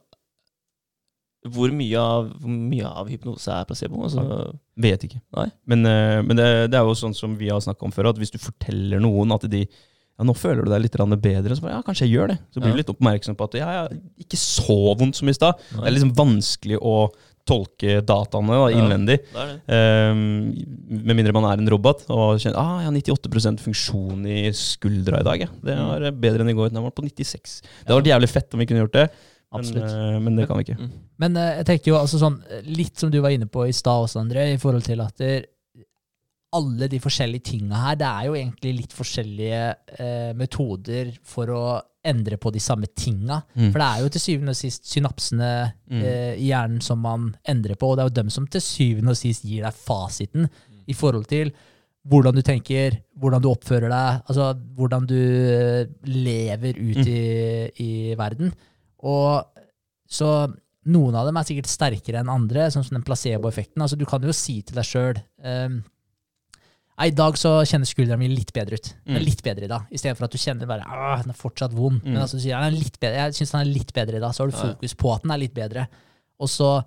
hvor 1.51 1.73
mye, 1.73 1.97
av, 1.97 2.27
hvor 2.37 2.53
mye 2.53 2.89
av 3.01 3.09
hypnose 3.09 3.53
er 3.55 3.65
placebo? 3.65 4.03
Altså, 4.05 4.25
Vet 4.81 5.07
ikke. 5.07 5.23
Nei. 5.39 5.47
Men, 5.73 5.87
eh, 5.89 6.19
men 6.21 6.37
det, 6.37 6.49
det 6.73 6.77
er 6.77 6.85
jo 6.85 6.97
sånn 7.01 7.17
som 7.17 7.33
vi 7.41 7.49
har 7.49 7.63
snakka 7.65 7.87
om 7.89 7.95
før, 7.95 8.11
at 8.13 8.21
hvis 8.21 8.33
du 8.35 8.37
forteller 8.43 9.01
noen 9.01 9.33
at 9.33 9.47
de 9.49 9.63
ja, 10.21 10.27
nå 10.29 10.35
føler 10.37 10.67
du 10.67 10.69
deg 10.69 10.83
litt 10.85 10.99
bedre, 11.25 11.57
så 11.57 11.65
bare, 11.65 11.79
ja, 11.79 11.85
kanskje 11.87 12.05
jeg 12.05 12.13
gjør 12.19 12.29
det. 12.35 12.39
Så 12.53 12.61
blir 12.61 12.69
Ja. 12.69 12.77
du 12.77 12.81
litt 12.83 12.93
oppmerksom 12.93 13.37
på 13.41 13.47
at 13.49 13.55
ja, 13.57 13.71
ja, 13.73 13.85
ikke 14.21 14.37
så 14.37 14.93
vondt 15.01 15.17
som 15.17 15.29
i 15.29 15.33
stad. 15.33 15.57
Det 15.73 15.81
er 15.81 15.95
liksom 15.97 16.13
vanskelig 16.13 16.77
å 16.77 17.09
tolke 17.49 18.01
dataene 18.07 18.57
da, 18.57 18.69
Ja. 18.71 18.99
det 18.99 19.07
det. 19.11 19.19
Um, 19.67 20.21
med 21.05 21.17
mindre 21.19 21.35
man 21.35 21.47
er 21.51 21.63
en 21.63 21.71
robot 21.73 22.05
og 22.09 22.39
kjenner 22.43 22.59
ah, 22.61 22.81
jeg 22.85 22.91
har 22.91 23.19
98 23.19 23.65
funksjon 23.65 24.27
i 24.27 24.53
skuldra 24.57 25.21
i 25.21 25.27
dag. 25.27 25.45
Ja. 25.47 25.51
Det 25.65 25.77
var 25.79 26.07
eh, 26.09 26.17
bedre 26.27 26.45
enn 26.45 26.53
i 26.53 26.57
går. 26.57 26.73
Den 26.73 26.85
var 26.85 26.95
på 26.95 27.05
96. 27.07 27.61
Det 27.63 27.89
hadde 27.89 28.01
vært 28.01 28.13
jævlig 28.13 28.31
fett 28.31 28.55
om 28.55 28.63
vi 28.63 28.69
kunne 28.71 28.85
gjort 28.85 28.99
det, 28.99 29.07
men, 29.57 29.71
eh, 29.83 30.19
men 30.23 30.37
det 30.39 30.49
kan 30.51 30.61
vi 30.61 30.69
ikke. 30.69 30.79
Mm. 30.81 30.91
Men 31.25 31.41
eh, 31.41 31.55
jeg 31.61 31.69
tenker 31.73 31.93
jo 31.93 31.99
altså 32.01 32.21
sånn, 32.23 32.41
litt 32.69 33.01
som 33.01 33.13
du 33.13 33.21
var 33.25 33.35
inne 33.35 33.49
på 33.51 33.67
i 33.67 33.75
stad 33.77 34.07
også, 34.07 34.23
André, 34.23 34.51
i 34.55 34.61
forhold 34.61 34.87
til 34.87 35.03
at 35.05 35.17
der, 35.21 35.49
alle 36.57 36.89
de 36.91 36.99
forskjellige 36.99 37.45
tinga 37.53 37.79
her, 37.85 37.97
det 38.01 38.07
er 38.09 38.25
jo 38.27 38.35
egentlig 38.35 38.73
litt 38.81 38.95
forskjellige 38.97 39.61
eh, 40.03 40.31
metoder 40.35 41.13
for 41.23 41.53
å 41.55 41.63
endre 42.11 42.39
på 42.41 42.51
de 42.55 42.59
samme 42.65 42.89
tinga. 42.97 43.43
Mm. 43.55 43.69
For 43.71 43.79
det 43.79 43.87
er 43.87 44.01
jo 44.03 44.09
til 44.15 44.23
syvende 44.25 44.55
og 44.55 44.59
sist 44.59 44.89
synapsene 44.91 45.51
Mm. 45.91 46.01
eh, 46.07 46.33
i 46.41 46.49
hjernen 46.49 46.81
som 46.83 46.99
man 47.03 47.29
endrer 47.51 47.75
på, 47.77 47.91
og 47.91 47.97
det 47.99 48.03
er 48.05 48.09
jo 48.11 48.17
dem 48.23 48.31
som 48.31 48.47
til 48.47 48.63
syvende 48.63 49.11
og 49.15 49.19
sist 49.19 49.45
gir 49.45 49.63
deg 49.67 49.75
fasiten 49.75 50.49
i 50.91 50.95
forhold 50.95 51.27
til 51.31 51.53
hvordan 52.09 52.33
du 52.35 52.41
tenker, 52.47 52.97
hvordan 53.21 53.43
du 53.45 53.51
oppfører 53.51 53.91
deg, 53.93 54.23
altså 54.31 54.55
hvordan 54.79 55.07
du 55.11 55.19
eh, 55.21 55.87
lever 56.07 56.79
ut 56.81 57.03
i, 57.07 57.71
i 57.85 57.91
verden. 58.17 58.53
Og 59.05 59.45
så 60.11 60.31
noen 60.91 61.15
av 61.21 61.27
dem 61.29 61.37
er 61.37 61.45
sikkert 61.47 61.69
sterkere 61.69 62.23
enn 62.23 62.33
andre, 62.33 62.71
sånn 62.73 62.87
som 62.87 62.97
den 62.97 63.05
placeboeffekten. 63.07 63.83
Altså, 63.85 63.99
du 64.01 64.07
kan 64.09 64.23
jo 64.25 64.33
si 64.35 64.63
til 64.65 64.79
deg 64.81 64.89
sjøl 64.89 65.21
I 67.01 67.11
dag 67.17 67.35
så 67.41 67.63
kjenner 67.65 67.87
skuldra 67.89 68.17
mi 68.19 68.29
litt 68.29 68.53
bedre 68.53 68.75
ut. 68.77 68.95
Den 69.07 69.17
er 69.17 69.21
Mm. 69.21 69.25
litt 69.25 69.43
bedre 69.43 69.65
i 69.65 69.69
dag. 69.69 69.83
Istedenfor 69.91 70.25
at 70.25 70.31
du 70.33 70.39
kjenner 70.39 70.67
bare 70.67 70.85
at 70.87 71.23
den 71.25 71.31
er 71.31 71.39
fortsatt 71.39 71.73
vond. 71.73 72.03
Mm. 72.03 72.13
Men 72.13 72.23
altså, 72.23 72.37
du 72.37 72.43
sier, 72.45 72.59
«Den 72.61 72.75
er 72.75 72.77
litt 72.77 73.01
bedre. 73.01 73.17
jeg 73.17 73.33
syns 73.41 73.53
den 73.53 73.61
er 73.61 73.73
litt 73.73 73.93
bedre 73.95 74.17
i 74.17 74.21
dag. 74.21 74.33
Så 74.35 74.41
har 74.45 74.51
du 74.51 74.57
Ja, 74.57 74.63
ja. 74.67 74.75
fokus 74.75 74.95
på 74.95 75.15
at 75.15 75.23
den 75.23 75.31
er 75.31 75.39
litt 75.39 75.55
bedre. 75.55 75.89
Og 76.41 76.49
så, 76.49 76.85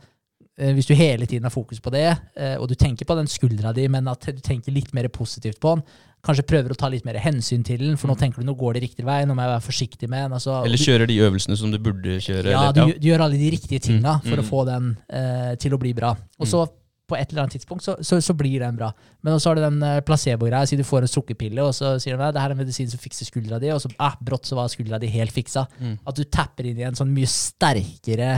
eh, 0.57 0.73
hvis 0.73 0.85
du 0.85 0.93
hele 0.95 1.25
tiden 1.25 1.43
har 1.43 1.49
fokus 1.51 1.79
på 1.79 1.91
det, 1.91 2.19
eh, 2.37 2.55
og 2.57 2.67
du 2.69 2.75
tenker 2.75 3.05
på 3.05 3.15
den 3.15 3.25
skuldra 3.25 3.73
di, 3.73 3.87
men 3.87 4.07
at 4.07 4.19
du 4.21 4.33
tenker 4.33 4.71
litt 4.71 4.93
mer 4.93 5.07
positivt 5.09 5.59
på 5.59 5.75
den, 5.75 5.83
kanskje 6.23 6.45
prøver 6.47 6.69
å 6.71 6.77
ta 6.77 6.87
litt 6.87 7.03
mer 7.05 7.15
hensyn 7.15 7.63
til 7.65 7.77
den, 7.79 7.97
for 7.97 8.07
nå 8.07 8.15
tenker 8.17 8.37
du 8.39 8.45
nå 8.45 8.55
går 8.57 8.75
det 8.75 8.83
riktig 8.83 9.03
vei, 9.03 9.25
nå 9.25 9.33
må 9.35 9.41
jeg 9.43 9.59
være 9.59 9.67
forsiktig 9.67 10.07
med 10.09 10.23
den. 10.29 10.31
Altså, 10.33 10.61
Mm. 10.61 10.65
Eller 10.65 10.77
kjører 10.77 11.07
de 11.07 11.17
øvelsene 11.19 11.57
som 11.57 11.71
du 11.71 11.77
burde 11.79 12.17
kjøre. 12.21 12.45
ja, 12.51 12.69
eller, 12.69 12.71
du, 12.73 12.79
gjør- 12.93 12.99
du 13.01 13.07
gjør 13.09 13.19
alle 13.21 13.37
de 13.37 13.51
riktige 13.51 13.81
tinga 13.81 14.21
Mm, 14.21 14.29
for 14.29 14.37
å 14.37 14.43
mm. 14.43 14.49
få 14.49 14.65
den 14.65 14.97
eh, 15.09 15.55
til 15.55 15.71
å 15.73 15.79
bli 15.79 15.91
bra. 15.93 16.15
Og 16.39 16.47
så 16.47 16.69
på 17.13 17.19
et 17.19 17.29
eller 17.29 17.45
annet 17.45 17.57
tidspunkt 17.59 17.85
så, 17.85 17.95
så, 18.01 18.19
så 18.23 18.35
blir 18.37 18.63
den 18.63 18.79
bra. 18.79 18.89
Men 19.21 19.39
så 19.39 19.51
har 19.51 19.59
du 19.59 19.63
den 19.63 19.79
eh, 19.85 20.01
placebo-greia. 20.05 20.65
Si 20.69 20.79
du 20.79 20.85
får 20.87 21.05
en 21.05 21.13
sukkerpille, 21.13 21.61
og 21.63 21.75
så 21.77 21.95
sier 22.01 22.17
de 22.17 22.25
at 22.25 22.35
det 22.35 22.41
her 22.43 22.51
er 22.51 22.57
en 22.57 22.63
medisin 22.63 22.89
som 22.91 23.01
fikser 23.01 23.29
skuldra 23.29 23.61
di, 23.61 23.71
og 23.73 23.81
så 23.83 23.91
ah, 24.01 24.17
brått 24.19 24.49
så 24.49 24.57
var 24.57 24.71
skuldra 24.73 24.99
di 25.01 25.11
helt 25.13 25.33
fiksa. 25.35 25.67
Mm. 25.79 25.95
At 26.09 26.19
du 26.19 26.25
tapper 26.25 26.69
inn 26.69 26.81
i 26.81 26.87
en 26.87 26.97
sånn 26.97 27.13
mye 27.13 27.29
sterkere 27.29 28.31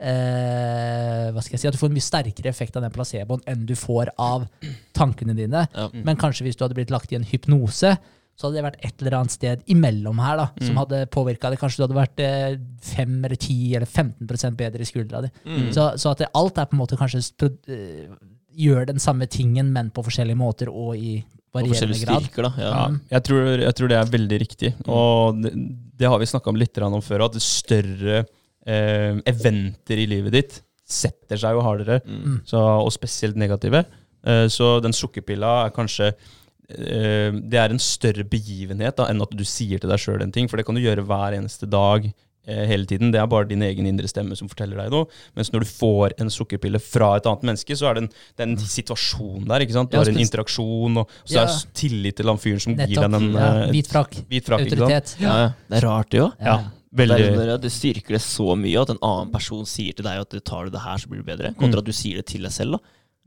eh, 0.00 1.30
Hva 1.34 1.44
skal 1.44 1.56
jeg 1.56 1.62
si? 1.62 1.68
At 1.70 1.76
du 1.76 1.80
får 1.82 1.92
en 1.92 1.98
mye 1.98 2.08
sterkere 2.08 2.50
effekt 2.50 2.78
av 2.78 2.86
den 2.86 2.94
placeboen 2.94 3.44
enn 3.50 3.66
du 3.68 3.76
får 3.78 4.14
av 4.20 4.48
tankene 4.96 5.36
dine. 5.36 5.66
Ja. 5.74 5.88
Men 5.94 6.20
kanskje 6.20 6.48
hvis 6.48 6.58
du 6.58 6.64
hadde 6.66 6.78
blitt 6.78 6.94
lagt 6.94 7.12
i 7.12 7.18
en 7.18 7.28
hypnose, 7.28 7.96
så 8.34 8.48
hadde 8.48 8.58
det 8.58 8.64
vært 8.66 8.80
et 8.82 9.02
eller 9.04 9.14
annet 9.20 9.30
sted 9.34 9.60
imellom 9.70 10.18
her 10.18 10.36
da, 10.40 10.46
som 10.66 10.78
hadde 10.80 11.04
påvirka 11.14 11.50
det. 11.52 11.58
Kanskje 11.60 11.78
du 11.80 11.84
hadde 11.86 11.98
vært 12.00 12.22
eh, 12.24 12.56
5 12.94 13.12
eller 13.28 13.36
10 13.38 13.76
eller 13.78 13.86
15% 13.86 14.56
bedre 14.58 14.82
i 14.82 14.88
skuldra 14.88 15.20
di. 15.22 15.30
Mm. 15.46 15.68
Så, 15.76 15.84
så 16.02 16.10
at 16.14 16.24
det, 16.24 16.30
alt 16.34 16.58
er 16.58 16.66
på 16.70 16.74
en 16.74 16.82
måte 16.82 16.98
kanskje 16.98 17.22
eh, 17.70 18.10
gjør 18.58 18.88
den 18.90 18.98
samme 19.02 19.26
tingen, 19.30 19.70
men 19.74 19.92
på 19.94 20.02
forskjellige 20.06 20.38
måter 20.40 20.70
og 20.72 20.96
i 20.98 21.16
Og 21.54 21.60
varierende 21.60 21.98
grad. 22.02 22.22
styrker, 22.26 22.48
da. 22.48 22.52
Ja. 22.58 22.70
Ja, 22.74 22.84
jeg, 23.14 23.22
tror, 23.30 23.48
jeg 23.62 23.74
tror 23.78 23.88
det 23.94 23.98
er 24.02 24.12
veldig 24.18 24.38
riktig. 24.42 24.74
Og 24.90 25.42
det, 25.42 25.54
det 26.02 26.10
har 26.10 26.18
vi 26.18 26.26
snakka 26.26 26.50
om 26.50 26.58
litt 26.58 26.78
om 26.82 27.00
før, 27.06 27.28
at 27.28 27.38
større 27.42 28.24
eh, 28.66 29.20
eventer 29.30 30.02
i 30.02 30.06
livet 30.10 30.34
ditt 30.34 30.60
setter 30.84 31.38
seg 31.40 31.54
jo 31.56 31.62
hardere, 31.64 32.00
Mm. 32.04 32.40
så, 32.44 32.58
og 32.82 32.90
spesielt 32.92 33.36
negative. 33.38 33.84
Eh, 34.26 34.46
så 34.50 34.80
den 34.82 34.92
sukkerpilla 34.92 35.66
er 35.66 35.70
kanskje 35.76 36.10
eh, 36.10 36.32
Det 36.68 37.58
er 37.60 37.70
en 37.74 37.78
større 37.82 38.24
begivenhet 38.24 38.96
da, 38.96 39.08
enn 39.10 39.20
at 39.22 39.34
du 39.36 39.44
sier 39.44 39.78
til 39.82 39.90
deg 39.90 39.98
sjøl 40.00 40.22
en 40.24 40.32
ting, 40.32 40.48
for 40.48 40.56
det 40.56 40.64
kan 40.66 40.74
du 40.74 40.80
gjøre 40.80 41.04
hver 41.04 41.36
eneste 41.36 41.68
dag. 41.68 42.06
eh, 42.46 42.66
Hele 42.68 42.84
tiden. 42.84 43.10
Det 43.12 43.20
er 43.20 43.26
bare 43.26 43.46
din 43.48 43.62
egen 43.62 43.86
indre 43.88 44.04
stemme 44.08 44.36
som 44.36 44.48
forteller 44.48 44.76
deg 44.76 44.90
noe. 44.92 45.06
Mens 45.36 45.50
når 45.52 45.60
du 45.64 45.66
får 45.70 46.12
en 46.20 46.28
sukkerpille 46.28 46.76
fra 46.80 47.14
et 47.16 47.24
annet 47.26 47.42
menneske, 47.48 47.72
så 47.76 47.88
er 47.88 47.94
det 47.94 48.02
en, 48.04 48.08
det 48.36 48.42
er 48.44 48.50
en 48.50 48.56
situasjon 48.58 49.46
der. 49.48 49.60
ikke 49.64 49.72
sant? 49.72 49.90
Du 49.90 49.96
Ja, 49.96 50.02
har 50.04 50.10
en 50.12 50.20
interaksjon, 50.20 50.96
og 51.00 51.08
så 51.24 51.34
Ja. 51.34 51.42
er 51.42 51.46
det 51.46 51.72
tillit 51.74 52.16
til 52.16 52.26
han 52.28 52.36
fyren 52.38 52.60
som 52.60 52.74
gir 52.76 52.86
deg 53.00 53.10
den 53.10 53.32
Ja, 53.32 53.64
eh, 53.64 53.70
hvit 53.72 53.88
frakk. 53.88 54.12
hvit 54.28 54.44
ikke 54.44 54.58
sant? 54.60 54.72
Autoritet. 54.72 55.16
Ja, 55.20 55.36
ja. 55.36 55.48
Det 55.70 55.82
er 55.82 55.86
rart, 55.88 56.10
det 56.10 56.20
òg. 56.20 56.32
Ja, 56.40 56.56
Det, 56.94 57.10
er 57.10 57.18
veldig. 57.36 57.60
det 57.62 57.72
styrker 57.72 58.08
det 58.08 58.20
så 58.20 58.54
mye 58.56 58.80
at 58.80 58.90
en 58.90 58.98
annen 59.02 59.32
person 59.32 59.64
sier 59.64 59.92
til 59.96 60.04
deg 60.04 60.20
at 60.20 60.44
tar 60.44 60.64
du 60.64 60.70
det 60.70 60.80
her, 60.80 60.96
så 60.98 61.08
blir 61.08 61.24
du 61.24 61.24
bedre, 61.24 61.54
kontra 61.56 61.78
at 61.78 61.84
du 61.84 61.92
sier 61.92 62.16
det 62.16 62.26
til 62.26 62.42
deg 62.42 62.52
selv. 62.52 62.72
da. 62.72 62.78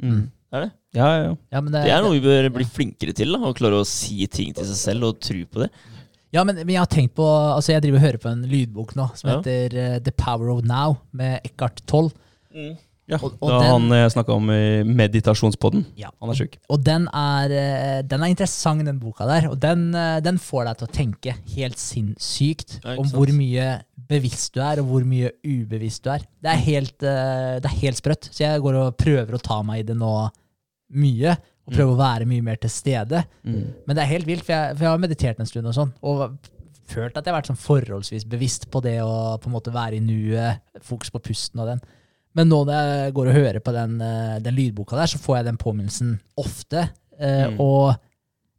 Mm. 0.07 0.31
Det 0.48 0.57
er 0.57 0.65
det. 0.65 0.72
Ja, 0.95 1.07
ja, 1.11 1.22
ja. 1.28 1.36
Ja, 1.52 1.61
men 1.61 1.72
det, 1.74 1.84
Det 1.84 1.91
er 1.91 2.02
noe 2.02 2.14
vi 2.15 2.22
bør 2.24 2.49
bli 2.56 2.64
flinkere 2.65 3.14
til. 3.14 3.32
da, 3.36 3.40
Å 3.49 3.53
klare 3.57 3.82
å 3.82 3.86
si 3.86 4.26
ting 4.32 4.53
til 4.56 4.65
seg 4.65 4.76
selv 4.80 5.03
og 5.10 5.19
tro 5.19 5.44
på 5.45 5.65
det. 5.65 5.69
Ja, 6.34 6.44
men, 6.44 6.56
men 6.56 6.69
jeg 6.76 6.80
har 6.80 6.88
tenkt 6.91 7.14
på 7.15 7.24
Altså, 7.28 7.72
jeg 7.74 7.82
driver 7.84 7.98
og 8.02 8.06
hører 8.07 8.18
på 8.24 8.32
en 8.32 8.41
lydbok 8.52 8.95
nå 8.95 9.06
som 9.15 9.30
Ja. 9.30 9.38
heter 9.40 9.76
uh, 9.95 9.99
The 10.03 10.11
Power 10.11 10.49
of 10.52 10.64
Now, 10.68 10.98
med 11.11 11.40
Eckhart 11.45 11.84
Toll. 11.88 12.10
ja. 12.53 13.18
Og- 13.22 13.38
og 13.40 13.49
da 13.49 13.60
den- 13.61 13.72
han 13.72 13.90
jeg 13.95 14.11
snakka 14.11 14.34
om 14.36 14.49
i 14.52 14.84
meditasjonspodden. 14.84 15.86
Ja. 15.95 16.10
Han 16.22 16.30
er 16.30 16.36
sjuk. 16.36 16.57
Og 16.69 16.84
den 16.84 17.07
er, 17.14 17.52
eh, 17.52 18.02
den 18.03 18.22
er 18.24 18.28
interessant, 18.34 18.84
den 18.84 18.99
boka 18.99 19.26
der. 19.26 19.48
Og 19.49 19.60
den, 19.60 19.95
eh, 19.95 20.19
den 20.19 20.38
får 20.38 20.65
deg 20.65 20.78
til 20.78 20.88
å 20.88 20.91
tenke 20.91 21.36
helt 21.56 21.78
sinnssykt 21.78 22.80
om 22.98 23.06
hvor 23.07 23.28
mye 23.32 23.82
bevisst 24.07 24.53
du 24.55 24.61
er, 24.63 24.79
og 24.81 24.88
hvor 24.91 25.05
mye 25.07 25.31
ubevisst 25.43 26.03
du 26.05 26.11
er. 26.13 26.23
Det 26.41 26.51
er 26.53 26.61
helt, 26.65 27.03
eh, 27.03 27.59
det 27.59 27.67
er 27.69 27.79
helt 27.81 27.99
sprøtt. 27.99 28.29
Så 28.31 28.45
jeg 28.45 28.61
går 28.63 28.75
og 28.81 28.97
prøver 28.97 29.35
å 29.38 29.41
ta 29.43 29.61
meg 29.67 29.79
i 29.84 29.88
det 29.89 29.97
nå 29.99 30.11
mye. 30.95 31.38
Og 31.67 31.73
prøve 31.75 31.91
å 31.97 31.99
være 31.99 32.25
mye 32.29 32.43
mer 32.45 32.55
til 32.63 32.71
stede. 32.71 33.25
Mm. 33.43 33.73
Men 33.85 33.97
det 33.97 34.03
er 34.05 34.11
helt 34.13 34.27
vilt, 34.29 34.45
for 34.47 34.53
jeg, 34.55 34.77
for 34.77 34.85
jeg 34.88 34.93
har 34.93 35.01
meditert 35.03 35.39
en 35.43 35.49
stund 35.49 35.67
og 35.67 35.75
sånn. 35.75 35.91
Og 36.07 36.38
følt 36.88 37.17
at 37.19 37.25
jeg 37.25 37.34
har 37.34 37.41
vært 37.41 37.49
sånn 37.51 37.59
forholdsvis 37.59 38.23
bevisst 38.31 38.69
på 38.71 38.79
det 38.85 39.01
å 39.03 39.35
på 39.43 39.49
en 39.49 39.55
måte 39.57 39.73
være 39.75 39.97
i 39.97 40.03
nuet, 40.03 40.61
fokus 40.88 41.11
på 41.11 41.19
pusten 41.25 41.59
og 41.59 41.67
den. 41.73 41.81
Men 42.38 42.47
nå 42.47 42.61
når 42.69 42.77
jeg 42.79 43.13
går 43.17 43.27
og 43.34 43.35
hører 43.41 43.59
på 43.65 43.73
den, 43.75 43.97
eh, 43.99 44.38
den 44.45 44.55
lydboka 44.55 44.95
der, 44.95 45.11
så 45.11 45.19
får 45.19 45.39
jeg 45.41 45.45
den 45.49 45.57
påminnelsen 45.59 46.19
ofte. 46.39 46.89
eh, 47.19 47.49
Mm. 47.49 47.59
Og 47.59 47.97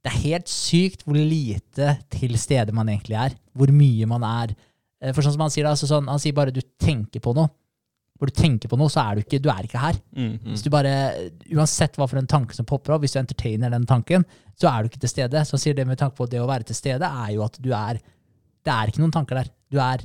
det 0.05 0.13
er 0.13 0.23
helt 0.29 0.49
sykt 0.49 1.05
hvor 1.07 1.17
lite 1.17 1.99
til 2.11 2.37
stede 2.37 2.73
man 2.75 2.89
egentlig 2.89 3.17
er. 3.17 3.35
Hvor 3.57 3.73
mye 3.73 4.07
man 4.07 4.23
er. 4.23 4.55
Eh, 5.01 5.13
For 5.15 5.23
sånn 5.25 5.37
som 5.37 5.47
han 5.47 5.55
sier 5.55 5.69
altså 5.71 5.89
sånn, 5.91 6.09
han 6.11 6.21
sier 6.23 6.37
bare 6.37 6.55
du 6.55 6.61
tenker 6.81 7.23
på 7.25 7.35
noe, 7.37 7.51
hvor 8.19 8.27
du 8.31 8.35
tenker 8.35 8.67
på 8.71 8.77
noe, 8.81 8.91
så 8.91 9.05
er 9.05 9.15
du 9.15 9.23
ikke, 9.23 9.39
du 9.39 9.49
er 9.53 9.63
ikke 9.69 9.79
her. 9.79 9.99
Mm. 10.17 10.33
Hvis 10.51 10.65
du 10.65 10.71
bare, 10.75 10.91
Uansett 11.55 11.95
hva 11.95 12.09
for 12.11 12.19
en 12.19 12.27
tanke 12.27 12.57
som 12.57 12.67
popper 12.67 12.97
opp, 12.97 13.05
hvis 13.05 13.15
du 13.15 13.21
entertainer 13.21 13.71
den 13.71 13.87
tanken, 13.87 14.25
så 14.59 14.67
er 14.73 14.83
du 14.83 14.89
ikke 14.91 15.05
til 15.05 15.13
stede. 15.13 15.45
Så 15.47 15.55
han 15.55 15.63
sier 15.63 15.77
det 15.79 15.87
med 15.87 16.01
tanke 16.01 16.19
på 16.19 16.27
det 16.27 16.41
å 16.43 16.49
være 16.51 16.67
til 16.67 16.75
stede, 16.81 17.07
er 17.07 17.31
jo 17.37 17.45
at 17.47 17.61
du 17.63 17.71
er 17.73 18.01
Det 18.67 18.73
er 18.75 18.91
ikke 18.91 19.01
noen 19.01 19.15
tanker 19.15 19.39
der. 19.39 19.51
Du 19.71 19.79
er 19.81 20.03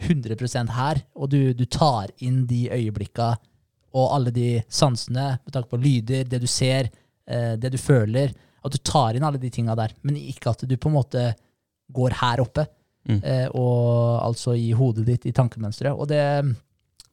100% 0.00 0.70
her, 0.72 1.02
og 1.18 1.28
du, 1.32 1.52
du 1.52 1.64
tar 1.66 2.12
inn 2.24 2.44
de 2.48 2.68
øyeblikka 2.70 3.32
og 3.98 4.12
alle 4.14 4.30
de 4.30 4.60
sansene 4.70 5.26
med 5.42 5.52
tanke 5.52 5.72
på 5.72 5.80
lyder, 5.82 6.28
det 6.30 6.38
du 6.40 6.46
ser, 6.46 6.86
eh, 7.26 7.56
det 7.58 7.72
du 7.74 7.78
føler. 7.82 8.30
At 8.64 8.72
du 8.72 8.78
tar 8.78 9.16
inn 9.18 9.26
alle 9.26 9.40
de 9.42 9.50
tinga 9.50 9.74
der, 9.74 9.92
men 10.06 10.16
ikke 10.20 10.52
at 10.52 10.62
du 10.68 10.76
på 10.78 10.88
en 10.88 10.94
måte 11.00 11.24
går 11.90 12.14
her 12.20 12.42
oppe. 12.44 12.68
Mm. 13.08 13.20
Eh, 13.24 13.46
og 13.56 14.20
altså 14.26 14.56
i 14.58 14.70
hodet 14.76 15.06
ditt, 15.08 15.28
i 15.28 15.34
tankemønsteret. 15.36 15.96
Og 15.96 16.08
det, 16.10 16.20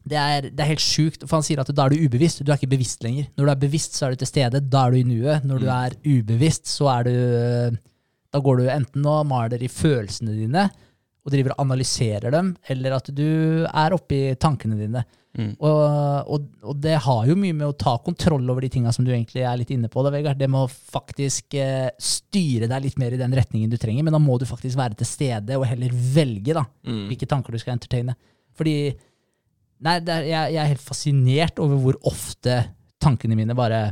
det, 0.04 0.18
er, 0.18 0.50
det 0.50 0.64
er 0.64 0.72
helt 0.74 0.84
sjukt, 0.84 1.24
for 1.26 1.40
han 1.40 1.46
sier 1.48 1.62
at 1.64 1.72
da 1.72 1.86
er 1.86 1.96
du 1.96 2.08
ubevisst. 2.08 2.44
Du 2.44 2.52
er 2.52 2.60
ikke 2.60 2.76
bevisst 2.76 3.06
lenger. 3.06 3.30
Når 3.38 3.48
du 3.48 3.54
er 3.54 3.62
bevisst, 3.68 3.96
så 3.98 4.08
er 4.08 4.16
du 4.16 4.24
til 4.24 4.32
stede. 4.32 4.64
Da 4.64 4.86
er 4.86 4.96
du 4.96 5.00
i 5.00 5.08
nuet. 5.08 5.48
Når 5.48 5.64
du 5.64 5.70
er 5.72 5.96
ubevisst, 6.06 6.68
så 6.72 6.92
er 6.98 7.08
du 7.08 7.16
Da 8.36 8.42
går 8.44 8.60
du 8.60 8.68
enten 8.70 9.06
og 9.08 9.24
maler 9.26 9.62
i 9.64 9.72
følelsene 9.72 10.36
dine 10.36 10.68
og 11.28 11.34
driver 11.34 11.52
og 11.58 11.64
analyserer 11.66 12.32
dem, 12.32 12.54
eller 12.72 12.94
at 12.96 13.10
du 13.12 13.66
er 13.68 13.94
oppi 13.98 14.22
tankene 14.40 14.78
dine. 14.80 15.02
Mm. 15.38 15.52
Og, 15.60 15.82
og, 16.34 16.46
og 16.66 16.78
det 16.82 16.96
har 17.04 17.28
jo 17.30 17.36
mye 17.38 17.54
med 17.54 17.68
å 17.68 17.74
ta 17.78 17.98
kontroll 18.02 18.48
over 18.50 18.64
de 18.66 18.70
tinga 18.74 18.90
som 18.96 19.04
du 19.06 19.12
egentlig 19.12 19.44
er 19.46 19.60
litt 19.60 19.70
inne 19.76 19.90
på. 19.92 20.02
Da, 20.02 20.10
Vegard. 20.16 20.40
Det 20.40 20.48
med 20.50 20.64
å 20.64 20.72
faktisk 20.72 21.54
eh, 21.62 21.92
styre 22.02 22.70
deg 22.72 22.88
litt 22.88 22.98
mer 22.98 23.14
i 23.14 23.20
den 23.20 23.36
retningen 23.38 23.70
du 23.70 23.76
trenger, 23.78 24.08
men 24.08 24.16
da 24.16 24.22
må 24.24 24.40
du 24.42 24.48
faktisk 24.50 24.80
være 24.80 24.98
til 24.98 25.06
stede 25.12 25.60
og 25.60 25.68
heller 25.70 25.94
velge 25.94 26.56
da, 26.58 26.64
Mm. 26.88 27.04
hvilke 27.12 27.28
tanker 27.30 27.54
du 27.54 27.60
skal 27.62 27.76
entertaine. 27.76 28.16
Fordi 28.58 28.78
nei, 29.86 30.00
det 30.02 30.16
er, 30.16 30.26
jeg, 30.32 30.56
jeg 30.56 30.64
er 30.64 30.72
helt 30.72 30.88
fascinert 30.88 31.60
over 31.62 31.84
hvor 31.84 32.00
ofte 32.10 32.62
tankene 33.04 33.38
mine 33.38 33.54
bare 33.58 33.84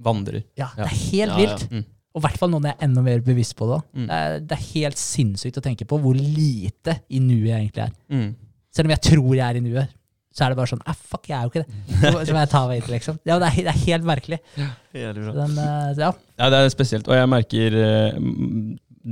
Vandrer. 0.00 0.44
Ja, 0.56 0.70
Ja. 0.78 0.86
det 0.86 0.92
er 0.92 0.98
helt 1.10 1.18
Ja, 1.18 1.26
ja. 1.26 1.38
vilt. 1.42 1.70
Mm. 1.74 1.84
Og 2.18 2.24
i 2.24 2.26
hvert 2.26 2.40
fall 2.40 2.50
nå 2.50 2.58
når 2.58 2.72
jeg 2.72 2.78
er 2.80 2.88
enda 2.88 3.04
mer 3.06 3.20
bevisst 3.22 3.54
på 3.58 3.68
det. 3.70 3.78
Mm. 3.94 4.08
Det, 4.08 4.16
er, 4.18 4.40
det 4.42 4.56
er 4.56 4.64
helt 4.72 4.98
sinnssykt 4.98 5.60
å 5.60 5.62
tenke 5.62 5.86
på 5.86 6.00
hvor 6.02 6.18
lite 6.18 6.98
i 7.14 7.22
nuet 7.22 7.46
jeg 7.46 7.60
egentlig 7.60 7.84
er. 7.84 7.94
Mm. 8.10 8.32
Selv 8.74 8.90
om 8.90 8.94
jeg 8.96 9.04
tror 9.06 9.30
jeg 9.36 9.44
er 9.46 9.60
i 9.60 9.62
nuet, 9.62 9.94
så 10.34 10.44
er 10.44 10.52
det 10.52 10.58
bare 10.58 10.70
sånn 10.70 10.82
eh, 10.82 10.98
Fuck, 11.12 11.30
jeg 11.30 11.36
er 11.38 11.46
jo 11.46 11.52
ikke 11.52 11.62
det. 11.62 11.78
Så, 12.02 12.10
så 12.26 12.34
må 12.34 12.42
jeg 12.42 12.50
ta 12.52 12.64
meg 12.70 12.82
inn, 12.82 12.90
liksom. 12.96 13.22
Ja, 13.26 13.38
det, 13.42 13.52
er, 13.52 13.68
det 13.68 13.72
er 13.72 13.80
helt 13.84 14.04
merkelig. 14.06 14.40
Ja, 14.58 14.68
bra. 15.14 15.32
Den, 15.38 15.56
eh, 15.62 16.02
ja. 16.02 16.10
Ja, 16.42 16.50
det 16.54 16.60
er 16.60 16.74
spesielt. 16.74 17.08
Og 17.10 17.16
jeg 17.18 17.30
merker 17.30 17.78
eh, 17.84 18.18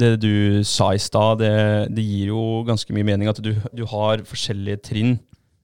det 0.03 0.13
du 0.23 0.35
sa 0.67 0.91
i 0.95 1.01
stad, 1.03 1.41
det, 1.43 1.55
det 1.95 2.05
gir 2.05 2.35
jo 2.35 2.43
ganske 2.67 2.95
mye 2.95 3.07
mening 3.07 3.31
at 3.31 3.41
du, 3.43 3.55
du 3.55 3.87
har 3.91 4.27
forskjellige 4.29 4.83
trinn 4.91 5.17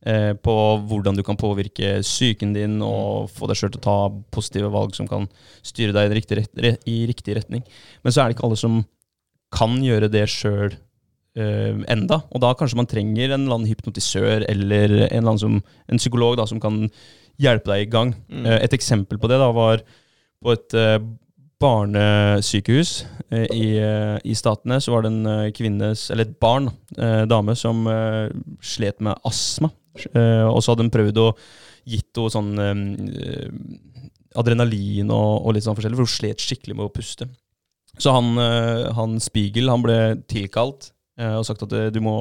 eh, 0.06 0.32
på 0.34 0.54
hvordan 0.88 1.18
du 1.18 1.22
kan 1.26 1.38
påvirke 1.40 1.98
psyken 2.04 2.54
din 2.56 2.80
og 2.84 3.30
få 3.32 3.48
deg 3.50 3.58
sjøl 3.58 3.72
til 3.74 3.82
å 3.82 3.86
ta 3.86 3.98
positive 4.34 4.72
valg 4.74 4.96
som 4.98 5.08
kan 5.10 5.28
styre 5.66 5.94
deg 5.96 6.10
i 6.10 6.18
riktig, 6.20 6.46
i 6.88 6.98
riktig 7.10 7.38
retning. 7.38 7.64
Men 8.02 8.14
så 8.14 8.22
er 8.22 8.30
det 8.30 8.38
ikke 8.38 8.48
alle 8.48 8.60
som 8.60 8.82
kan 9.52 9.76
gjøre 9.84 10.10
det 10.12 10.26
sjøl 10.32 10.70
eh, 11.38 11.80
enda. 11.92 12.22
Og 12.32 12.42
da 12.44 12.52
kanskje 12.58 12.80
man 12.80 12.90
trenger 12.90 13.32
en 13.32 13.44
eller 13.44 13.58
annen 13.58 13.70
hypnotisør 13.70 14.46
eller 14.48 14.96
en, 15.06 15.08
eller 15.08 15.26
annen 15.26 15.42
som, 15.42 15.58
en 15.88 16.00
psykolog 16.00 16.38
da, 16.40 16.48
som 16.48 16.60
kan 16.62 16.86
hjelpe 17.42 17.72
deg 17.72 17.86
i 17.86 17.90
gang. 17.92 18.14
Mm. 18.28 18.46
Eh, 18.46 18.60
et 18.66 18.76
eksempel 18.76 19.20
på 19.20 19.30
det 19.30 19.40
da 19.42 19.50
var 19.54 19.84
på 20.42 20.54
et 20.56 20.78
eh, 20.78 20.98
barnesykehus 21.62 22.92
eh, 23.30 23.46
i, 23.54 23.66
eh, 23.78 24.16
i 24.24 24.34
Statene, 24.36 24.80
så 24.82 24.94
var 24.94 25.04
det 25.04 25.12
en 25.12 25.28
eh, 25.30 25.50
kvinnes, 25.54 26.08
eller 26.12 26.28
et 26.28 26.38
barn, 26.42 26.70
dame, 27.28 27.54
som 27.58 27.86
slet 28.62 29.00
med 29.02 29.18
astma. 29.28 29.70
Og 30.12 30.58
så 30.62 30.72
hadde 30.72 30.86
hun 30.86 30.92
prøvd 30.92 31.20
å 31.20 31.28
gitt 31.88 32.16
henne 32.16 32.32
sånn 32.32 32.50
adrenalin 34.38 35.10
og, 35.12 35.32
og 35.42 35.56
litt 35.56 35.66
sånn 35.66 35.76
forskjellig, 35.76 35.98
for 35.98 36.08
hun 36.08 36.14
slet 36.14 36.44
skikkelig 36.44 36.76
med 36.78 36.86
å 36.86 36.92
puste. 36.92 37.28
Så 38.00 38.12
han, 38.14 38.36
han 38.96 39.18
Spiegel 39.20 39.68
han 39.72 39.84
ble 39.84 39.98
tilkalt 40.30 40.92
og 41.22 41.44
sagt 41.44 41.64
at 41.66 41.74
du 41.92 41.98
må 42.04 42.14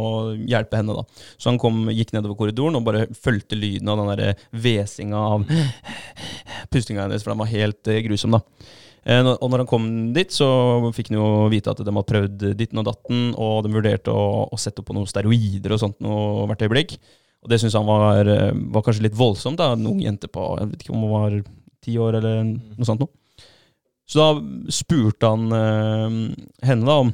hjelpe 0.50 0.80
henne. 0.80 0.96
da. 0.98 1.24
Så 1.40 1.52
han 1.52 1.60
kom, 1.62 1.86
gikk 1.96 2.12
nedover 2.16 2.38
korridoren 2.40 2.80
og 2.80 2.86
bare 2.88 3.06
fulgte 3.16 3.60
lyden 3.60 3.92
av 3.92 4.02
den 4.02 4.12
der 4.12 4.46
hvesinga 4.52 5.22
av 5.36 5.48
pustinga 6.74 7.06
hennes, 7.06 7.24
for 7.24 7.34
den 7.34 7.44
var 7.44 7.52
helt 7.54 7.92
grusom. 8.08 8.40
da. 8.40 8.44
Eh, 9.02 9.26
og 9.26 9.48
når 9.50 9.64
han 9.64 9.70
kom 9.70 9.88
dit, 10.14 10.34
så 10.34 10.48
fikk 10.94 11.10
han 11.10 11.18
jo 11.18 11.30
vite 11.54 11.74
at 11.74 11.82
de 11.82 11.90
hadde 11.90 12.10
prøvd 12.12 12.46
ditten 12.58 12.82
og 12.82 12.86
datten, 12.90 13.32
og 13.34 13.64
de 13.66 13.74
vurderte 13.74 14.14
å, 14.14 14.46
å 14.52 14.60
sette 14.62 14.84
opp 14.84 14.92
på 14.92 14.98
noen 14.98 15.10
steroider 15.10 15.74
og 15.74 15.82
sånt 15.82 15.98
noe 16.06 16.46
hvert 16.52 16.68
øyeblikk. 16.68 16.98
Og 17.42 17.50
det 17.50 17.58
syntes 17.62 17.78
han 17.80 17.90
var, 17.90 18.28
eh, 18.30 18.52
var 18.74 18.86
kanskje 18.86 19.08
litt 19.08 19.18
voldsomt. 19.18 19.58
da, 19.58 19.72
En 19.74 19.90
ung 19.90 20.02
jente 20.04 20.30
på 20.30 20.46
jeg 20.60 20.70
vet 20.70 20.86
ikke 20.86 20.94
om 20.94 21.08
hun 21.08 21.16
var 21.16 21.42
ti 21.82 21.98
år 21.98 22.20
eller 22.20 22.44
noe 22.46 22.86
sånt. 22.86 23.02
noe. 23.02 23.10
Så 24.06 24.20
da 24.20 24.70
spurte 24.70 25.30
han 25.30 25.52
eh, 25.56 26.36
henne 26.68 26.86
da 26.86 27.00
om, 27.02 27.14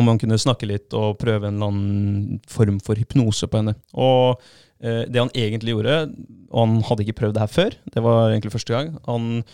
om 0.00 0.10
han 0.10 0.18
kunne 0.18 0.40
snakke 0.40 0.66
litt 0.66 0.94
og 0.96 1.18
prøve 1.20 1.46
en 1.46 1.58
eller 1.60 1.70
annen 1.70 2.40
form 2.50 2.80
for 2.82 2.98
hypnose 2.98 3.46
på 3.46 3.60
henne. 3.60 3.76
Og 3.92 4.40
eh, 4.80 5.04
det 5.04 5.20
han 5.20 5.30
egentlig 5.36 5.76
gjorde, 5.76 6.00
og 6.50 6.58
han 6.64 6.82
hadde 6.88 7.04
ikke 7.04 7.20
prøvd 7.20 7.36
det 7.36 7.44
her 7.44 7.54
før, 7.54 7.78
det 7.94 8.02
var 8.02 8.32
egentlig 8.32 8.54
første 8.56 8.74
gang, 8.74 8.94
han 9.06 9.44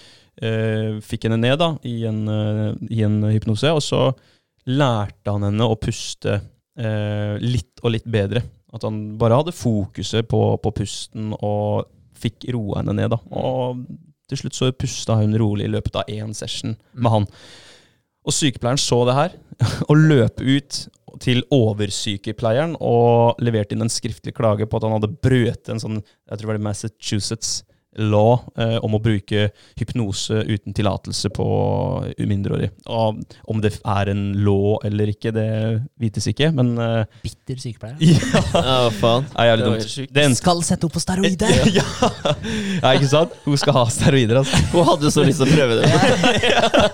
fikk 1.04 1.26
henne 1.28 1.40
ned 1.40 1.58
da, 1.60 1.74
i 1.84 2.04
en, 2.08 2.20
eh, 2.28 2.70
i 2.96 3.02
en 3.04 3.20
hypnose, 3.28 3.72
og 3.76 3.82
så 3.84 4.02
lærte 4.70 5.32
han 5.32 5.44
henne 5.48 5.66
å 5.68 5.78
puste 5.80 6.38
eh, 6.78 7.36
litt 7.42 7.82
og 7.84 7.94
litt 7.96 8.08
bedre. 8.08 8.42
At 8.72 8.86
han 8.86 9.18
bare 9.20 9.40
hadde 9.40 9.56
fokuset 9.56 10.28
på, 10.30 10.42
på 10.62 10.72
pusten 10.76 11.32
og 11.36 11.90
fikk 12.20 12.46
roa 12.54 12.80
henne 12.80 12.94
ned. 12.96 13.10
da. 13.12 13.18
Og 13.34 13.82
til 14.30 14.44
slutt 14.44 14.56
så 14.56 14.70
pusta 14.76 15.18
hun 15.18 15.34
rolig 15.40 15.66
i 15.66 15.74
løpet 15.74 16.00
av 16.00 16.12
én 16.12 16.32
session 16.36 16.76
med 16.94 17.14
han. 17.16 17.28
Og 18.20 18.36
sykepleieren 18.36 18.80
så 18.80 19.02
det 19.08 19.16
her, 19.16 19.36
og 19.90 19.96
løp 19.98 20.40
ut 20.40 20.84
til 21.20 21.42
oversykepleieren 21.52 22.76
og 22.78 23.40
leverte 23.42 23.74
inn 23.74 23.82
en 23.84 23.92
skriftlig 23.92 24.32
klage 24.36 24.68
på 24.68 24.78
at 24.78 24.86
han 24.86 24.94
hadde 24.94 25.16
brøt 25.24 25.72
en 25.72 25.82
sånn, 25.82 25.98
jeg 25.98 26.38
tror 26.38 26.46
det 26.46 26.52
var 26.52 26.66
Massachusetts 26.68 27.58
law 27.98 28.44
eh, 28.54 28.76
om 28.86 28.92
å 28.94 29.00
bruke 29.02 29.48
hypnose 29.80 30.44
uten 30.46 30.74
tillatelse 30.76 31.26
på 31.34 31.46
umyndigårige. 32.22 32.70
Og 32.86 33.18
om 33.50 33.62
det 33.64 33.72
er 33.82 34.10
en 34.12 34.20
law 34.46 34.76
eller 34.86 35.10
ikke, 35.10 35.32
det 35.34 35.46
vites 36.00 36.28
ikke, 36.30 36.52
men 36.54 36.70
eh, 36.78 37.02
Bitter 37.24 37.58
sykepleier. 37.58 37.96
ja, 38.04 38.44
Ja, 38.54 38.76
hva 38.86 38.92
faen. 38.94 39.26
det 39.32 39.42
er 39.42 39.50
jævlig 39.50 39.64
Det 39.64 39.66
var 39.66 39.74
dumt. 39.74 39.82
helt 39.82 39.94
sjukt. 39.96 40.14
Den 40.20 40.36
Skal 40.38 40.62
sette 40.68 40.86
opp 40.86 40.94
på 40.94 41.02
steroider! 41.02 41.56
ja. 41.80 41.86
ja, 42.78 42.94
ikke 42.94 43.10
sant? 43.10 43.34
Hun 43.44 43.58
skal 43.60 43.78
ha 43.80 43.84
steroider, 43.90 44.40
altså. 44.44 44.62
Hun 44.76 44.86
hadde 44.92 45.10
så 45.16 45.26
lyst 45.26 45.42
til 45.42 45.50
å 45.50 45.56
prøve 45.56 45.80
det. 45.82 46.90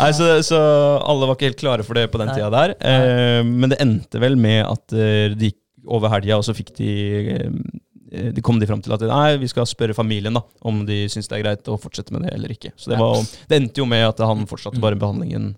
Nei, 0.00 0.10
så, 0.16 0.30
så 0.46 0.58
alle 1.04 1.28
var 1.28 1.36
ikke 1.36 1.50
helt 1.50 1.60
klare 1.60 1.86
for 1.86 1.98
det 1.98 2.08
på 2.12 2.20
den 2.20 2.32
Nei. 2.32 2.38
tida 2.40 2.50
der. 2.56 2.74
Eh, 2.80 3.40
men 3.46 3.72
det 3.72 3.80
endte 3.84 4.20
vel 4.22 4.36
med 4.40 4.62
at 4.64 4.96
eh, 4.96 5.32
de 5.36 5.52
gikk 5.52 5.60
over 5.86 6.10
helga, 6.10 6.40
og 6.40 6.42
så 6.48 6.54
fikk 6.56 6.72
de 6.80 6.90
eh, 7.36 7.50
de 8.06 8.42
kom 8.44 8.60
de 8.60 8.68
fram 8.68 8.82
til 8.84 8.94
at 8.94 9.02
nei, 9.08 9.36
vi 9.42 9.48
skal 9.50 9.66
spørre 9.66 9.96
familien 9.96 10.36
da, 10.36 10.44
om 10.68 10.84
de 10.86 11.04
syns 11.10 11.26
det 11.30 11.38
er 11.38 11.44
greit 11.44 11.70
å 11.72 11.78
fortsette 11.80 12.14
med 12.14 12.26
det 12.26 12.34
eller 12.36 12.52
ikke. 12.54 12.70
Så 12.78 12.92
det, 12.92 13.00
var, 13.00 13.18
det 13.50 13.58
endte 13.58 13.82
jo 13.82 13.86
med 13.90 14.04
at 14.06 14.22
han 14.22 14.46
fortsatte 14.50 14.82
bare 14.82 14.98
behandlingen 15.00 15.54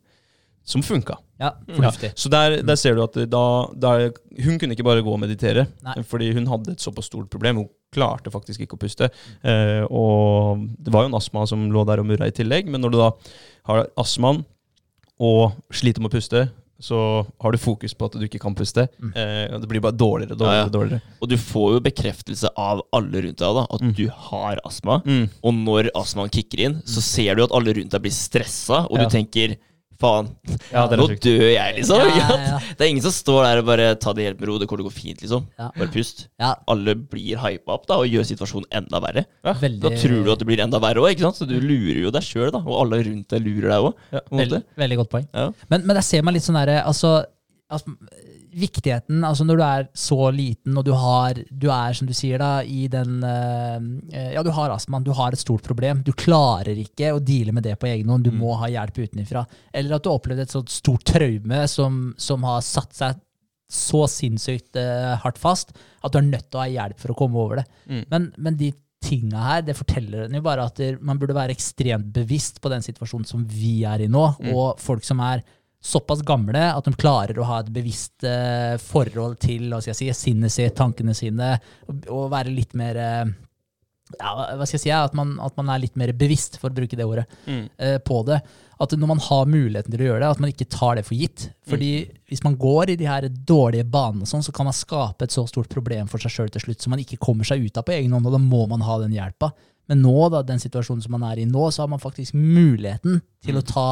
som 0.69 0.83
funka. 0.85 1.17
Ja, 1.41 1.55
fornuftig. 1.71 2.11
Så 2.19 2.29
der, 2.29 2.59
der 2.67 2.77
ser 2.77 2.97
du 2.97 3.01
at 3.05 3.15
da, 3.31 3.43
der, 3.73 4.11
hun 4.45 4.59
kunne 4.61 4.75
ikke 4.77 4.85
bare 4.85 5.05
gå 5.07 5.13
og 5.15 5.21
meditere, 5.23 5.65
Nei. 5.87 5.95
fordi 6.05 6.33
hun 6.37 6.49
hadde 6.51 6.75
et 6.75 6.85
såpass 6.85 7.09
stort 7.09 7.31
problem. 7.33 7.63
Hun 7.63 7.71
klarte 7.95 8.33
faktisk 8.35 8.65
ikke 8.65 8.77
å 8.77 8.83
puste. 8.83 9.09
Eh, 9.41 9.85
og 9.89 10.67
det 10.77 10.93
var 10.93 11.07
jo 11.07 11.13
en 11.13 11.17
astma 11.17 11.47
som 11.49 11.69
lå 11.73 11.85
der 11.89 12.03
og 12.03 12.11
murra 12.11 12.29
i 12.29 12.35
tillegg, 12.37 12.69
men 12.69 12.85
når 12.85 12.93
du 12.93 12.99
da 13.01 13.09
har 13.71 13.89
astmaen 13.97 14.43
og 15.19 15.57
sliter 15.75 16.05
med 16.05 16.13
å 16.13 16.19
puste, 16.19 16.45
så 16.81 17.27
har 17.43 17.53
du 17.53 17.59
fokus 17.59 17.95
på 17.99 18.07
at 18.07 18.13
du 18.13 18.25
ikke 18.27 18.39
kan 18.41 18.55
puste. 18.55 18.85
Mm. 19.03 19.13
Eh, 19.17 19.59
det 19.59 19.69
blir 19.69 19.81
bare 19.83 19.97
dårligere 19.99 20.33
og 20.37 20.39
dårligere. 20.39 20.59
Ja, 20.61 20.67
ja. 20.69 20.75
dårligere. 20.77 21.03
Og 21.21 21.29
du 21.29 21.37
får 21.37 21.73
jo 21.75 21.81
bekreftelse 21.81 22.51
av 22.57 22.83
alle 22.95 23.23
rundt 23.25 23.39
deg 23.43 23.55
da, 23.59 23.67
at 23.71 23.81
Mm. 23.83 23.93
du 23.99 24.09
har 24.09 24.61
astma. 24.65 25.01
Mm. 25.05 25.29
Og 25.43 25.55
når 25.55 25.91
astmaen 25.95 26.31
kicker 26.31 26.61
inn, 26.61 26.83
så 26.87 27.03
ser 27.03 27.35
du 27.35 27.43
at 27.45 27.51
alle 27.53 27.75
rundt 27.75 27.91
deg 27.91 28.03
blir 28.03 28.13
stressa, 28.15 28.87
og 28.91 28.97
Ja. 28.99 29.05
du 29.05 29.11
tenker 29.11 29.57
faen, 29.99 30.29
Ja, 30.73 30.85
nå 30.95 31.07
sjukt. 31.11 31.25
dør 31.27 31.43
jeg, 31.51 31.75
liksom. 31.81 31.99
Ja, 31.99 32.15
ja, 32.15 32.37
ja. 32.53 32.59
Det 32.79 32.85
er 32.87 32.91
ingen 32.93 33.03
som 33.03 33.15
står 33.15 33.41
der 33.49 33.61
og 33.63 33.67
bare 33.67 33.89
tar 33.99 34.15
det 34.15 34.27
helt 34.29 34.41
med 34.41 34.49
ro, 34.49 34.59
det 34.63 34.69
kommer 34.71 34.85
til 34.85 34.87
å 34.87 34.91
gå 34.93 34.95
fint, 34.95 35.23
liksom. 35.25 35.47
Ja. 35.59 35.71
Bare 35.75 35.91
pust. 35.95 36.27
Ja, 36.39 36.53
Alle 36.71 36.95
blir 36.95 37.41
hypa 37.43 37.75
opp 37.75 37.89
da, 37.91 37.99
og 37.99 38.07
gjør 38.07 38.27
situasjonen 38.29 38.69
enda 38.83 39.01
verre. 39.03 39.25
veldig, 39.45 39.81
Da 39.83 39.91
tror 39.99 40.23
du 40.25 40.31
at 40.33 40.39
det 40.39 40.47
blir 40.51 40.63
enda 40.63 40.79
verre 40.83 41.03
òg, 41.03 41.11
ikke 41.17 41.27
sant? 41.27 41.41
Så 41.43 41.49
du 41.51 41.57
lurer 41.59 42.03
jo 42.07 42.13
deg 42.15 42.23
sjøl, 42.23 42.53
da. 42.55 42.63
Og 42.63 42.79
alle 42.85 43.03
rundt 43.09 43.29
deg 43.35 43.43
lurer 43.43 43.69
deg 43.75 43.89
òg. 43.91 43.95
Ja. 44.15 44.21
veldig, 44.31 44.63
veldig 44.85 45.01
godt 45.03 45.11
poeng. 45.17 45.27
Ja. 45.35 45.49
Men, 45.69 45.87
men 45.91 45.97
jeg 46.03 46.05
ser 46.13 46.23
meg 46.29 46.39
litt 46.39 46.47
sånn 46.47 46.59
derre 46.61 46.79
altså, 46.87 47.17
altså, 47.71 47.97
Viktigheten 48.49 49.25
altså 49.27 49.45
når 49.45 49.59
du 49.59 49.63
er 49.67 49.87
så 49.99 50.31
liten 50.35 50.77
og 50.79 50.85
du 50.87 50.93
har 50.97 51.39
Du 51.51 51.69
er, 51.71 51.93
som 51.95 52.09
du 52.09 52.15
sier, 52.17 52.41
da, 52.41 52.63
i 52.65 52.87
den 52.93 53.21
uh, 53.23 53.79
Ja, 54.35 54.43
du 54.47 54.51
har 54.55 54.73
astmaen, 54.75 55.05
du 55.05 55.13
har 55.17 55.33
et 55.33 55.43
stort 55.43 55.63
problem. 55.67 56.03
Du 56.07 56.13
klarer 56.17 56.79
ikke 56.81 57.13
å 57.15 57.21
deale 57.23 57.53
med 57.53 57.67
det 57.69 57.77
på 57.79 57.91
egen 57.91 58.09
hånd. 58.09 58.25
Du 58.25 58.33
må 58.35 58.55
ha 58.61 58.71
hjelp 58.73 58.99
utenfra. 59.05 59.45
Eller 59.73 59.97
at 59.97 60.05
du 60.05 60.11
har 60.11 60.19
opplevd 60.21 60.45
et 60.47 60.55
sånt 60.55 60.73
stort 60.73 61.05
traume 61.09 61.63
som, 61.69 62.13
som 62.19 62.45
har 62.49 62.61
satt 62.67 62.95
seg 62.99 63.21
så 63.69 64.07
sinnssykt 64.09 64.79
uh, 64.81 65.15
hardt 65.21 65.39
fast 65.39 65.75
at 66.01 66.13
du 66.15 66.23
er 66.23 66.29
nødt 66.31 66.47
til 66.49 66.57
å 66.57 66.63
ha 66.65 66.71
hjelp 66.73 67.01
for 67.03 67.13
å 67.13 67.19
komme 67.19 67.37
over 67.43 67.61
det. 67.61 67.67
Mm. 67.91 68.05
Men, 68.09 68.29
men 68.39 68.57
de 68.57 68.71
tinga 69.05 69.43
her, 69.45 69.61
det 69.63 69.77
forteller 69.79 70.25
den 70.25 70.39
jo 70.41 70.43
bare 70.43 70.65
at 70.67 70.81
man 71.05 71.21
burde 71.21 71.37
være 71.37 71.55
ekstremt 71.55 72.09
bevisst 72.17 72.59
på 72.65 72.71
den 72.73 72.83
situasjonen 72.83 73.29
som 73.29 73.45
vi 73.47 73.85
er 73.87 74.03
i 74.03 74.09
nå, 74.11 74.25
Mm. 74.41 74.49
og 74.57 74.81
folk 74.83 75.05
som 75.07 75.21
er 75.23 75.45
såpass 75.85 76.23
gamle 76.27 76.63
at 76.75 76.85
de 76.89 76.93
klarer 76.99 77.39
å 77.39 77.47
ha 77.47 77.61
et 77.63 77.69
bevisst 77.73 78.25
eh, 78.27 78.77
forhold 78.83 79.39
til 79.45 79.69
hva 79.71 79.79
skal 79.83 79.95
jeg 79.95 80.01
si, 80.01 80.09
sinnet 80.31 80.51
sitt, 80.55 80.75
tankene 80.79 81.15
sine, 81.15 81.53
og, 81.89 82.01
og 82.11 82.25
være 82.33 82.51
litt 82.55 82.75
mer 82.79 82.99
eh, 82.99 83.29
ja, 84.19 84.33
hva 84.57 84.65
skal 84.67 84.79
jeg 84.79 84.85
si, 84.87 84.91
at 84.95 85.13
man, 85.15 85.35
at 85.45 85.55
man 85.61 85.69
er 85.75 85.83
litt 85.83 85.97
mer 86.01 86.11
bevisst, 86.17 86.57
for 86.59 86.73
å 86.73 86.77
bruke 86.79 86.97
det 86.97 87.05
ordet, 87.07 87.27
Mm. 87.47 87.69
eh, 87.79 87.99
på 88.01 88.23
det. 88.27 88.41
At 88.81 88.95
når 88.97 89.09
man 89.11 89.19
har 89.21 89.45
muligheten 89.51 89.93
til 89.93 90.01
å 90.01 90.09
gjøre 90.09 90.21
det, 90.23 90.31
at 90.33 90.41
man 90.41 90.51
ikke 90.53 90.69
tar 90.71 90.97
det 90.97 91.05
for 91.05 91.15
gitt. 91.19 91.49
Fordi 91.69 91.91
hvis 92.31 92.43
man 92.47 92.55
går 92.57 92.91
i 92.95 92.97
de 92.97 93.05
her 93.11 93.27
dårlige 93.29 93.85
banene, 93.91 94.25
sånn, 94.27 94.43
så 94.47 94.53
kan 94.55 94.65
man 94.69 94.77
skape 94.77 95.27
et 95.27 95.35
så 95.35 95.45
stort 95.51 95.69
problem 95.69 96.09
for 96.09 96.23
seg 96.23 96.31
sjøl 96.33 96.51
til 96.55 96.63
slutt 96.65 96.81
som 96.87 96.95
man 96.95 97.03
ikke 97.03 97.19
kommer 97.21 97.45
seg 97.45 97.65
ut 97.67 97.77
av 97.77 97.85
på 97.85 97.93
egen 97.99 98.15
hånd, 98.17 98.27
og 98.31 98.33
da 98.37 98.41
må 98.43 98.65
man 98.71 98.81
ha 98.87 98.99
den 99.03 99.13
hjelpa. 99.13 99.51
Men 99.91 100.01
nå, 100.05 100.15
da, 100.33 100.43
den 100.47 100.63
situasjonen 100.63 101.03
som 101.05 101.13
man 101.19 101.27
er 101.31 101.43
i 101.43 101.49
nå, 101.49 101.69
så 101.75 101.83
har 101.85 101.91
man 101.93 102.01
faktisk 102.03 102.35
muligheten 102.39 103.21
til 103.45 103.59
å 103.61 103.65
ta 103.67 103.89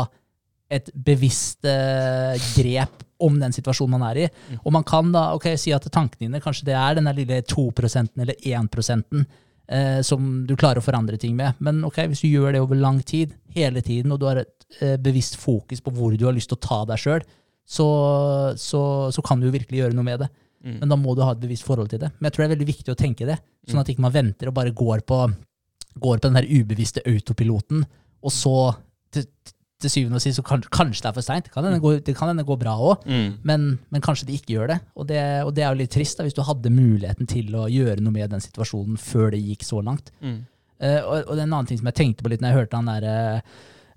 et 0.68 0.90
bevisst 0.92 1.66
eh, 1.68 2.34
grep 2.56 3.04
om 3.22 3.38
den 3.40 3.54
situasjonen 3.54 3.96
man 3.96 4.06
er 4.10 4.22
i. 4.24 4.28
Og 4.64 4.72
man 4.74 4.84
kan 4.86 5.12
da 5.14 5.30
ok, 5.36 5.52
si 5.58 5.72
at 5.74 5.86
tankene 5.92 6.26
dine 6.26 6.42
kanskje 6.42 6.68
det 6.70 6.76
er 6.76 6.98
den 6.98 7.08
der 7.08 7.16
lille 7.16 7.40
2% 7.46 8.22
eller 8.24 8.40
1 8.42 8.80
eh, 9.68 10.00
som 10.06 10.44
du 10.48 10.56
klarer 10.56 10.82
å 10.82 10.84
forandre 10.84 11.18
ting 11.20 11.36
med. 11.38 11.56
Men 11.62 11.84
ok, 11.86 12.02
hvis 12.10 12.24
du 12.24 12.28
gjør 12.28 12.56
det 12.56 12.64
over 12.64 12.80
lang 12.80 13.00
tid, 13.06 13.34
hele 13.56 13.82
tiden, 13.82 14.12
og 14.12 14.20
du 14.20 14.26
har 14.28 14.42
et 14.42 14.66
eh, 14.80 14.96
bevisst 15.00 15.38
fokus 15.40 15.80
på 15.80 15.94
hvor 15.94 16.16
du 16.16 16.26
har 16.26 16.36
lyst 16.36 16.50
til 16.52 16.58
å 16.58 16.66
ta 16.66 16.82
deg 16.90 17.00
sjøl, 17.00 17.24
så, 17.66 17.86
så, 18.58 18.82
så 19.10 19.24
kan 19.26 19.40
du 19.40 19.48
jo 19.48 19.54
virkelig 19.54 19.80
gjøre 19.80 19.96
noe 19.96 20.06
med 20.06 20.22
det. 20.22 20.30
Mm. 20.66 20.80
Men 20.82 20.90
da 20.90 20.98
må 20.98 21.14
du 21.14 21.22
ha 21.22 21.32
et 21.34 21.42
bevisst 21.42 21.66
forhold 21.66 21.90
til 21.92 22.02
det. 22.02 22.10
Men 22.18 22.28
jeg 22.28 22.34
tror 22.34 22.42
det 22.42 22.48
er 22.48 22.56
veldig 22.56 22.72
viktig 22.72 22.92
å 22.92 22.98
tenke 22.98 23.28
det, 23.28 23.38
sånn 23.70 23.82
at 23.82 23.90
ikke 23.90 24.04
man 24.04 24.14
venter 24.14 24.50
og 24.50 24.56
bare 24.56 24.74
går 24.74 25.02
på, 25.06 25.20
går 26.02 26.20
på 26.20 26.28
den 26.28 26.38
her 26.38 26.48
ubevisste 26.50 27.02
autopiloten, 27.06 27.84
og 28.26 28.34
så 28.34 28.56
til, 29.14 29.26
til 29.82 29.90
syvende 29.92 30.16
og 30.16 30.22
sist 30.24 30.38
så 30.40 30.42
kan, 30.46 30.62
kanskje 30.72 31.02
det 31.04 31.08
er 31.10 31.16
for 31.18 31.24
seint. 31.26 31.44
Det 31.44 31.52
kan 31.52 32.28
hende 32.28 32.44
gå- 32.48 32.58
bra 32.58 32.72
òg, 32.80 33.04
Mm. 33.06 33.38
men, 33.44 33.78
men 33.90 34.00
kanskje 34.00 34.26
de 34.26 34.32
ikke 34.38 34.54
gjør 34.56 34.68
det. 34.68 34.80
Og, 34.96 35.06
det. 35.06 35.20
og 35.44 35.54
det 35.54 35.64
er 35.64 35.68
jo 35.74 35.80
litt 35.82 35.90
trist, 35.92 36.16
da, 36.16 36.24
hvis 36.24 36.34
du 36.34 36.42
hadde 36.42 36.70
muligheten 36.72 37.26
til 37.28 37.52
å 37.54 37.66
gjøre 37.68 38.00
noe 38.00 38.12
med 38.12 38.30
den 38.30 38.40
situasjonen 38.40 38.96
før 38.96 39.30
det 39.36 39.42
gikk 39.44 39.62
så 39.68 39.82
langt. 39.84 40.10
Mm. 40.22 40.46
Uh, 40.80 41.00
og, 41.04 41.14
og 41.28 41.38
en 41.38 41.52
annen 41.52 41.66
ting 41.66 41.78
som 41.80 41.86
jeg 41.88 41.94
tenkte 41.96 42.22
på 42.24 42.28
litt 42.32 42.40
når 42.40 42.52
jeg 42.52 42.58
hørte 42.60 42.76
han 42.76 42.86
der, 42.90 43.04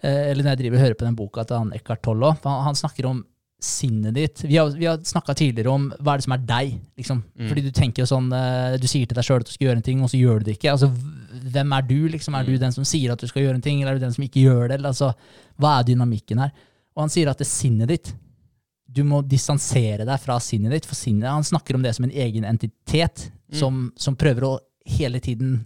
eh, 0.03 0.29
eller 0.31 0.43
når 0.43 0.53
jeg 0.55 0.59
driver 0.61 0.77
og 0.77 0.83
hører 0.85 0.95
på 0.99 1.05
den 1.07 1.15
boka 1.15 1.43
til 1.47 1.57
han 1.57 1.73
Eckhart 1.75 2.01
Tolle, 2.03 2.29
han, 2.43 2.63
han 2.69 2.75
snakker 2.79 3.07
om 3.09 3.25
sinnet 3.59 4.15
ditt. 4.15 4.43
Vi 4.47 4.57
har, 4.57 4.69
vi 4.71 4.87
har 4.87 5.01
snakka 5.03 5.33
tidligere 5.35 5.71
om 5.73 5.89
hva 5.99 6.13
er 6.13 6.21
det 6.21 6.25
som 6.27 6.35
er 6.35 6.45
deg. 6.47 6.77
Liksom. 6.99 7.19
Mm. 7.35 7.49
Fordi 7.49 7.63
du 7.65 7.73
tenker 7.75 8.03
jo 8.03 8.07
sånn, 8.07 8.29
eh, 8.35 8.77
du 8.79 8.87
sier 8.87 9.09
til 9.09 9.19
deg 9.19 9.27
sjøl 9.27 9.43
at 9.43 9.49
du 9.49 9.51
skal 9.51 9.67
gjøre 9.67 9.81
en 9.81 9.85
ting, 9.89 10.03
og 10.05 10.11
så 10.11 10.21
gjør 10.21 10.39
du 10.39 10.47
det 10.47 10.55
ikke. 10.55 10.71
Altså, 10.71 10.89
hvem 11.55 11.75
er 11.75 11.85
du? 11.89 11.97
Liksom? 12.15 12.37
Er 12.39 12.47
du 12.47 12.55
den 12.61 12.75
som 12.75 12.87
sier 12.87 13.11
at 13.13 13.19
du 13.19 13.27
skal 13.27 13.43
gjøre 13.43 13.59
en 13.59 13.65
ting, 13.65 13.81
eller 13.81 13.97
er 13.97 13.99
du 13.99 14.07
den 14.07 14.15
som 14.15 14.25
ikke 14.25 14.45
gjør 14.45 14.69
det? 14.69 14.79
Eller, 14.79 14.93
altså, 14.93 15.11
hva 15.59 15.75
er 15.77 15.91
dynamikken 15.91 16.43
her? 16.45 16.55
Og 16.95 17.03
han 17.03 17.13
sier 17.13 17.31
at 17.31 17.39
det 17.39 17.47
er 17.47 17.51
sinnet 17.51 17.91
ditt 17.91 18.13
du 18.89 19.03
må 19.05 19.19
distansere 19.21 20.05
deg 20.07 20.21
fra 20.21 20.39
sinnet 20.41 20.73
ditt. 20.73 20.87
For 20.89 20.97
sinnet, 20.97 21.29
Han 21.29 21.45
snakker 21.45 21.77
om 21.77 21.83
det 21.85 21.93
som 21.95 22.07
en 22.07 22.15
egen 22.15 22.45
entitet 22.47 23.29
som, 23.53 23.91
som 23.95 24.17
prøver 24.17 24.47
å 24.47 24.55
hele 24.89 25.21
tiden 25.21 25.59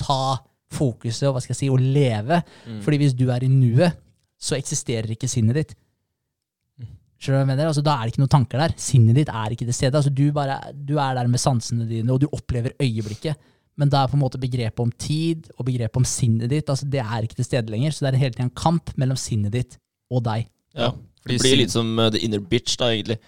ta 0.00 0.38
fokuset 0.72 1.28
og 1.28 1.34
hva 1.34 1.42
skal 1.44 1.54
jeg 1.54 1.60
si, 1.60 1.68
og 1.72 1.82
leve. 1.82 2.40
Fordi 2.84 3.00
hvis 3.02 3.16
du 3.18 3.26
er 3.32 3.44
i 3.44 3.52
nuet, 3.52 3.98
så 4.40 4.56
eksisterer 4.56 5.12
ikke 5.12 5.28
sinnet 5.28 5.58
ditt. 5.58 5.74
Skjønner 5.76 6.80
du 6.80 6.80
hva 6.80 6.86
jeg 6.86 6.86
mener? 6.86 7.00
Altså, 7.20 7.82
da 7.84 7.94
er 7.98 8.06
det 8.06 8.14
ikke 8.14 8.22
noen 8.22 8.32
tanker 8.32 8.62
der. 8.62 8.74
Sinnet 8.80 9.18
ditt 9.18 9.28
er 9.28 9.52
ikke 9.52 9.66
til 9.68 9.76
stede. 9.76 9.98
Altså, 9.98 10.12
du, 10.12 10.30
bare, 10.32 10.58
du 10.72 10.96
er 10.96 11.18
der 11.18 11.28
med 11.28 11.42
sansene 11.42 11.84
dine, 11.88 12.12
og 12.12 12.22
du 12.22 12.28
opplever 12.32 12.72
øyeblikket. 12.80 13.36
Men 13.80 13.92
da 13.92 14.02
er 14.02 14.12
på 14.12 14.16
en 14.18 14.22
måte 14.24 14.40
begrepet 14.40 14.82
om 14.82 14.90
tid 15.00 15.50
og 15.56 15.66
begrepet 15.68 16.00
om 16.00 16.06
sinnet 16.08 16.50
ditt 16.52 16.68
altså, 16.68 16.88
det 16.90 17.00
er 17.00 17.24
ikke 17.24 17.38
til 17.38 17.46
stede 17.48 17.72
lenger. 17.72 17.94
Så 17.94 18.04
det 18.04 18.12
er 18.12 18.24
hele 18.24 18.34
tiden 18.34 18.50
en 18.50 18.56
kamp 18.56 18.92
mellom 19.00 19.18
sinnet 19.20 19.54
ditt 19.56 19.78
og 20.12 20.24
deg. 20.26 20.48
Ja. 20.76 20.90
for 21.20 21.32
Det 21.32 21.40
blir 21.44 21.60
litt 21.62 21.72
som 21.72 21.92
uh, 21.98 22.08
the 22.12 22.20
inner 22.24 22.42
bitch, 22.42 22.76
da, 22.80 22.90
egentlig. 22.94 23.20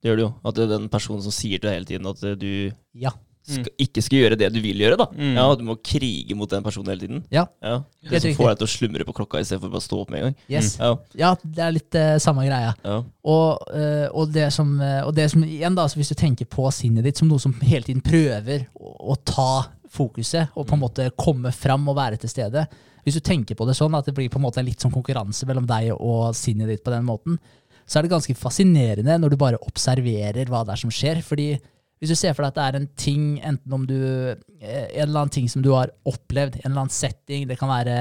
Det 0.00 0.10
gjør 0.10 0.18
det 0.18 0.26
jo. 0.26 0.32
At 0.44 0.58
det 0.58 0.66
er 0.66 0.74
den 0.74 0.90
personen 0.92 1.24
som 1.24 1.34
sier 1.34 1.60
til 1.60 1.70
deg 1.70 1.78
hele 1.78 1.90
tiden 1.92 2.10
at 2.12 2.24
uh, 2.24 2.34
du 2.36 2.50
Ja. 2.96 3.14
Skal, 3.46 3.72
ikke 3.78 4.02
skal 4.02 4.18
gjøre 4.18 4.38
det 4.40 4.48
du 4.54 4.58
vil 4.62 4.80
gjøre, 4.82 4.98
da. 4.98 5.06
Mm. 5.14 5.36
Ja, 5.38 5.46
Du 5.54 5.62
må 5.68 5.76
krige 5.78 6.34
mot 6.38 6.50
den 6.50 6.64
personen 6.66 6.90
hele 6.90 7.04
tiden. 7.04 7.22
Ja. 7.30 7.46
Ja. 7.62 7.76
Det 8.10 8.22
som 8.24 8.34
får 8.38 8.50
deg 8.50 8.60
til 8.60 8.66
å 8.66 8.72
slumre 8.72 9.06
på 9.06 9.14
klokka 9.20 9.42
istedenfor 9.42 9.70
bare 9.70 9.82
å 9.82 9.86
stå 9.86 10.00
opp 10.02 10.10
med 10.10 10.18
en 10.18 10.26
gang. 10.28 10.36
Yes. 10.50 10.72
Ja. 10.80 10.90
Ja, 11.18 11.30
det 11.42 11.62
er 11.62 11.76
litt 11.76 11.98
uh, 11.98 12.16
samme 12.22 12.46
greia. 12.48 12.74
Ja. 12.82 12.98
Og, 13.26 13.62
uh, 13.70 14.08
og, 14.10 14.32
det 14.34 14.50
som, 14.54 14.74
eh, 14.82 15.00
og 15.06 15.14
det 15.16 15.28
som 15.32 15.44
igjen 15.46 15.78
da, 15.78 15.86
så 15.90 16.00
hvis 16.00 16.10
du 16.10 16.18
tenker 16.18 16.48
på 16.50 16.66
sinnet 16.74 17.06
ditt 17.06 17.18
som 17.18 17.30
noe 17.30 17.42
som 17.42 17.54
hele 17.62 17.86
tiden 17.86 18.02
prøver 18.04 18.66
å, 18.74 19.14
å 19.14 19.18
ta 19.26 19.50
fokuset 19.96 20.52
og 20.54 20.66
på 20.68 20.76
en 20.76 20.82
måte 20.82 21.08
komme 21.18 21.52
fram 21.54 21.86
og 21.88 21.96
være 21.98 22.18
til 22.20 22.32
stede. 22.32 22.66
Hvis 23.06 23.18
du 23.18 23.22
tenker 23.24 23.54
på 23.58 23.66
det 23.68 23.76
sånn 23.78 23.94
at 23.94 24.08
det 24.08 24.16
blir 24.16 24.30
på 24.32 24.40
en 24.40 24.46
måte 24.48 24.64
litt 24.66 24.82
sånn 24.82 24.94
konkurranse 24.94 25.46
mellom 25.48 25.66
deg 25.68 25.92
og 25.94 26.34
sinnet 26.36 26.70
ditt 26.72 26.84
på 26.84 26.92
den 26.92 27.06
måten, 27.06 27.38
så 27.86 28.00
er 28.00 28.06
det 28.06 28.14
ganske 28.16 28.34
fascinerende 28.34 29.14
når 29.22 29.32
du 29.32 29.38
bare 29.38 29.62
observerer 29.62 30.50
hva 30.50 30.64
det 30.66 30.74
er 30.74 30.82
som 30.82 30.92
skjer. 30.92 31.22
fordi 31.22 31.54
hvis 32.00 32.12
du 32.12 32.18
ser 32.18 32.34
for 32.36 32.44
deg 32.44 32.52
at 32.52 32.58
det 32.58 32.64
er 32.66 32.78
en 32.80 32.88
ting, 33.00 33.24
enten 33.40 33.72
om 33.72 33.86
du 33.88 33.96
eh, 33.96 34.86
En 34.98 35.06
eller 35.06 35.22
annen 35.22 35.32
ting 35.32 35.48
som 35.48 35.62
du 35.64 35.70
har 35.72 35.92
opplevd, 36.04 36.60
en 36.60 36.70
eller 36.70 36.84
annen 36.84 36.92
setting, 36.92 37.46
det 37.48 37.58
kan 37.60 37.72
være 37.72 37.96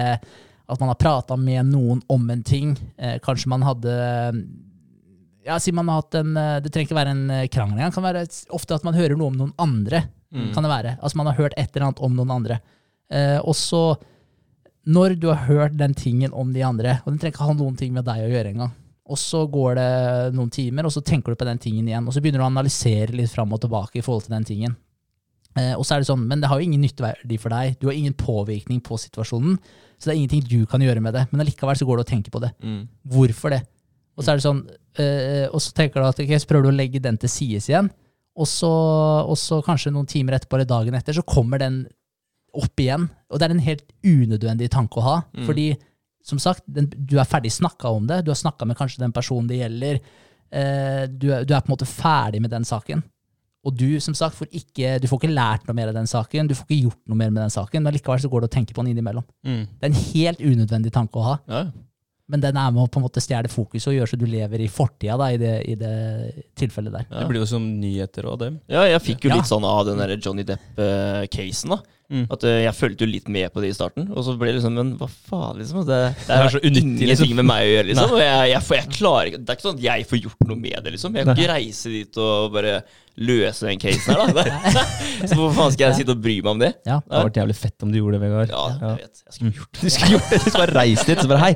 at 0.65 0.79
man 0.81 0.89
har 0.89 0.99
prata 0.99 1.37
med 1.37 1.69
noen 1.69 2.01
om 2.09 2.29
en 2.33 2.43
ting. 2.43 2.73
Eh, 2.97 3.19
kanskje 3.23 3.51
man 3.53 3.63
hadde 3.63 3.93
ja, 5.45 5.59
si 5.61 5.71
man 5.71 5.87
har 5.91 6.01
hatt 6.01 6.15
en, 6.17 6.31
eh, 6.37 6.59
Det 6.59 6.71
trenger 6.73 6.89
ikke 6.89 6.97
være 6.97 7.13
en 7.13 7.49
krangel 7.53 7.77
engang. 7.77 7.91
Det 7.93 7.99
kan 7.99 8.07
være 8.09 8.25
ofte 8.57 8.75
at 8.75 8.83
man 8.87 8.97
hører 8.97 9.15
noe 9.15 9.31
om 9.31 9.37
noen 9.43 9.53
andre. 9.61 10.07
kan 10.53 10.63
det 10.65 10.71
være. 10.71 10.97
Altså 11.01 11.17
Man 11.17 11.27
har 11.27 11.37
hørt 11.37 11.53
et 11.55 11.69
eller 11.75 11.87
annet 11.87 12.01
om 12.03 12.15
noen 12.15 12.31
andre. 12.31 12.59
Eh, 13.11 13.37
og 13.39 13.55
så, 13.55 13.95
når 14.85 15.19
du 15.19 15.29
har 15.31 15.45
hørt 15.47 15.77
den 15.77 15.93
tingen 15.93 16.33
om 16.33 16.53
de 16.53 16.63
andre, 16.65 16.99
og 17.05 17.13
den 17.13 17.19
trenger 17.21 17.37
ikke 17.37 17.47
ha 17.47 17.53
noen 17.53 17.77
ting 17.77 17.93
med 17.93 18.05
deg 18.07 18.25
å 18.25 18.31
gjøre 18.33 18.51
engang, 18.53 18.73
og 19.05 19.19
så 19.21 19.43
går 19.51 19.77
det 19.77 19.91
noen 20.33 20.49
timer, 20.53 20.87
og 20.87 20.93
så 20.93 21.03
tenker 21.05 21.33
du 21.33 21.37
på 21.37 21.47
den 21.47 21.61
tingen 21.61 21.87
igjen, 21.87 22.07
og 22.07 22.15
så 22.15 22.23
begynner 22.23 22.41
du 22.41 22.45
å 22.47 22.49
analysere 22.49 23.13
litt 23.13 23.33
fram 23.33 23.53
og 23.53 23.61
tilbake 23.61 23.99
i 23.99 24.05
forhold 24.05 24.25
til 24.25 24.33
den 24.33 24.47
tingen. 24.47 24.75
Eh, 25.55 25.73
og 25.77 25.85
så 25.85 25.95
er 25.95 26.03
det 26.03 26.09
sånn, 26.09 26.25
Men 26.27 26.41
det 26.41 26.49
har 26.51 26.59
jo 26.59 26.67
ingen 26.67 26.81
nytteverdi 26.83 27.37
for 27.39 27.53
deg. 27.53 27.77
Du 27.79 27.87
har 27.87 27.95
ingen 27.95 28.15
påvirkning 28.17 28.81
på 28.83 28.97
situasjonen. 28.99 29.55
Så 29.95 30.09
det 30.09 30.15
er 30.15 30.19
ingenting 30.19 30.43
du 30.49 30.65
kan 30.67 30.83
gjøre 30.83 31.03
med 31.03 31.15
det. 31.15 31.27
Men 31.31 31.45
allikevel 31.45 31.77
så 31.79 31.87
går 31.87 32.01
du 32.01 32.03
og 32.03 32.09
tenker 32.09 32.33
på 32.33 32.41
det. 32.43 32.51
Mm. 32.59 32.81
Hvorfor 33.13 33.55
det? 33.55 33.61
Og 34.15 34.23
så 34.23 34.31
er 34.31 34.39
det 34.39 34.45
sånn, 34.45 34.63
eh, 34.99 35.45
og 35.51 35.61
så 35.63 35.75
tenker 35.75 36.01
du 36.01 36.07
at 36.07 36.19
ok, 36.23 36.33
så 36.39 36.49
prøver 36.49 36.67
du 36.67 36.73
å 36.73 36.75
legge 36.75 37.03
den 37.03 37.17
til 37.19 37.31
sides 37.31 37.67
igjen, 37.67 37.89
og 38.35 38.47
så, 38.47 38.71
og 39.27 39.37
så 39.39 39.61
kanskje 39.63 39.93
noen 39.95 40.07
timer 40.11 40.37
etterpå 40.37 40.57
eller 40.57 40.67
dagen 40.67 40.95
etter, 40.97 41.15
så 41.15 41.23
kommer 41.23 41.59
den 41.61 41.83
opp 42.55 42.79
igjen. 42.79 43.07
Og 43.31 43.39
det 43.39 43.47
er 43.47 43.55
en 43.55 43.63
helt 43.63 43.85
unødvendig 44.03 44.69
tanke 44.71 44.99
å 44.99 45.05
ha. 45.05 45.15
Mm. 45.35 45.45
Fordi, 45.47 45.67
som 46.25 46.39
sagt, 46.41 46.63
den, 46.65 46.87
du 46.89 47.19
er 47.21 47.27
ferdig 47.29 47.51
snakka 47.53 47.91
om 47.93 48.07
det. 48.09 48.23
Du 48.25 48.31
har 48.33 48.39
snakka 48.39 48.65
med 48.65 48.77
kanskje 48.79 49.03
den 49.03 49.13
personen 49.13 49.47
det 49.51 49.59
gjelder. 49.61 49.99
Eh, 50.49 51.03
du, 51.11 51.27
er- 51.35 51.45
du 51.45 51.53
er 51.53 51.61
på 51.61 51.69
en 51.69 51.75
måte 51.75 51.85
ferdig 51.89 52.41
med 52.41 52.49
den 52.53 52.65
saken. 52.65 53.03
Og 53.65 53.73
du 53.77 53.99
som 54.01 54.13
sagt, 54.17 54.35
får 54.37 54.49
ikke, 54.53 54.95
du 55.01 55.07
får 55.09 55.19
ikke 55.23 55.33
lært 55.33 55.63
noe 55.65 55.73
mer 55.77 55.89
av 55.89 55.95
den 55.97 56.05
saken, 56.09 56.45
du 56.49 56.53
får 56.53 56.67
ikke 56.67 56.83
gjort 56.85 56.99
noe 57.09 57.17
mer 57.17 57.31
med 57.33 57.41
den 57.47 57.53
saken, 57.53 57.81
men 57.81 57.95
likevel 57.95 58.21
så 58.21 58.29
går 58.29 58.43
det 58.43 58.49
å 58.51 58.53
tenke 58.59 58.75
på 58.77 58.83
den 58.83 58.91
innimellom. 58.93 59.25
Mm. 59.45 59.63
Det 59.79 59.87
er 59.87 59.89
en 59.89 60.03
helt 60.13 60.43
unødvendig 60.45 60.91
tanke 60.93 61.17
å 61.17 61.23
ha. 61.31 61.35
Ja. 61.49 61.63
Men 62.29 62.41
den 62.41 62.57
er 62.57 62.71
med 62.73 62.81
å 62.83 62.89
på 62.89 62.97
en 63.01 63.05
måte 63.05 63.21
stjele 63.21 63.49
fokus 63.53 63.85
og 63.89 63.93
gjøre 63.97 64.09
så 64.11 64.17
du 64.21 64.25
lever 64.29 64.61
i 64.65 64.69
fortida 64.69 65.27
i, 65.33 65.37
det, 65.41 65.51
i 65.69 65.75
det 65.81 65.95
tilfellet 66.57 66.93
der. 66.93 67.07
Ja. 67.09 67.19
Det 67.23 67.27
blir 67.29 67.41
jo 67.43 67.49
som 67.49 67.65
nyheter 67.81 68.25
og 68.31 68.39
det. 68.41 68.51
Ja, 68.69 68.85
jeg 68.89 69.01
fikk 69.05 69.25
jo 69.27 69.33
Ja. 69.33 69.35
litt 69.41 69.49
sånn 69.49 69.65
av 69.65 69.83
den 69.89 69.97
der 70.01 70.13
Johnny 70.17 70.45
Depp-casen, 70.45 71.73
da. 71.75 71.81
Mm. 72.05 72.25
At 72.29 72.43
uh, 72.45 72.55
jeg 72.61 72.77
følte 72.77 73.05
jo 73.05 73.09
litt 73.09 73.29
med 73.33 73.49
på 73.53 73.63
det 73.63 73.71
i 73.71 73.75
starten, 73.75 74.11
og 74.13 74.25
så 74.27 74.35
ble 74.37 74.51
det 74.51 74.59
liksom 74.59 74.75
Men 74.77 74.91
hva 74.99 75.07
faen, 75.09 75.57
liksom? 75.57 75.81
Det, 75.87 76.01
det 76.27 76.35
er 76.35 76.43
er 76.43 76.53
så 76.53 76.61
unyttig, 76.61 77.07
liksom. 77.09 77.31
med 77.39 77.47
meg 77.49 77.63
å 77.65 77.71
gjøre, 77.71 77.87
liksom. 77.89 78.13
Og 78.13 78.21
jeg, 78.21 78.51
jeg, 78.51 78.67
jeg 78.77 78.91
klarer 78.99 79.31
ikke 79.31 79.39
Det 79.41 79.49
er 79.49 79.57
ikke 79.57 79.67
sånn 79.67 79.79
at 79.79 79.87
jeg 79.87 80.05
får 80.11 80.21
gjort 80.21 80.45
noe 80.51 80.59
med 80.67 80.77
det, 80.77 80.93
liksom. 80.97 81.17
Jeg 81.17 81.27
kan 81.27 81.39
ikke 81.39 81.55
reise 81.55 81.95
dit 81.95 82.21
og 82.21 82.53
bare 82.53 82.75
løse 83.15 83.67
den 83.67 83.79
casen 83.79 84.11
her, 84.11 84.33
da. 84.35 84.43
så 85.29 85.37
hvorfor 85.37 85.55
faen 85.55 85.73
skal 85.75 85.85
jeg 85.87 86.01
sitte 86.01 86.15
og 86.15 86.21
bry 86.23 86.35
meg 86.41 86.51
om 86.51 86.61
det? 86.61 86.71
Ja. 86.87 86.99
Det 86.99 87.15
hadde 87.15 87.27
vært 87.29 87.39
jævlig 87.41 87.57
fett 87.57 87.85
om 87.85 87.91
du 87.93 87.99
gjorde 87.99 88.17
det, 88.17 88.21
Vegard. 88.25 88.51
Ja, 88.51 88.65
jeg 88.75 89.03
vet. 89.03 89.21
Jeg 89.25 89.37
skulle 89.37 89.51
gjort 89.59 89.81
Du 89.81 89.89
skulle 89.89 90.11
gjort 90.15 90.31
det, 90.31 90.39
du 90.39 90.47
skulle 90.47 90.63
bare 90.65 90.77
reist 90.79 91.11
dit 91.11 91.21
så 91.21 91.29
bare 91.31 91.43
hei, 91.45 91.51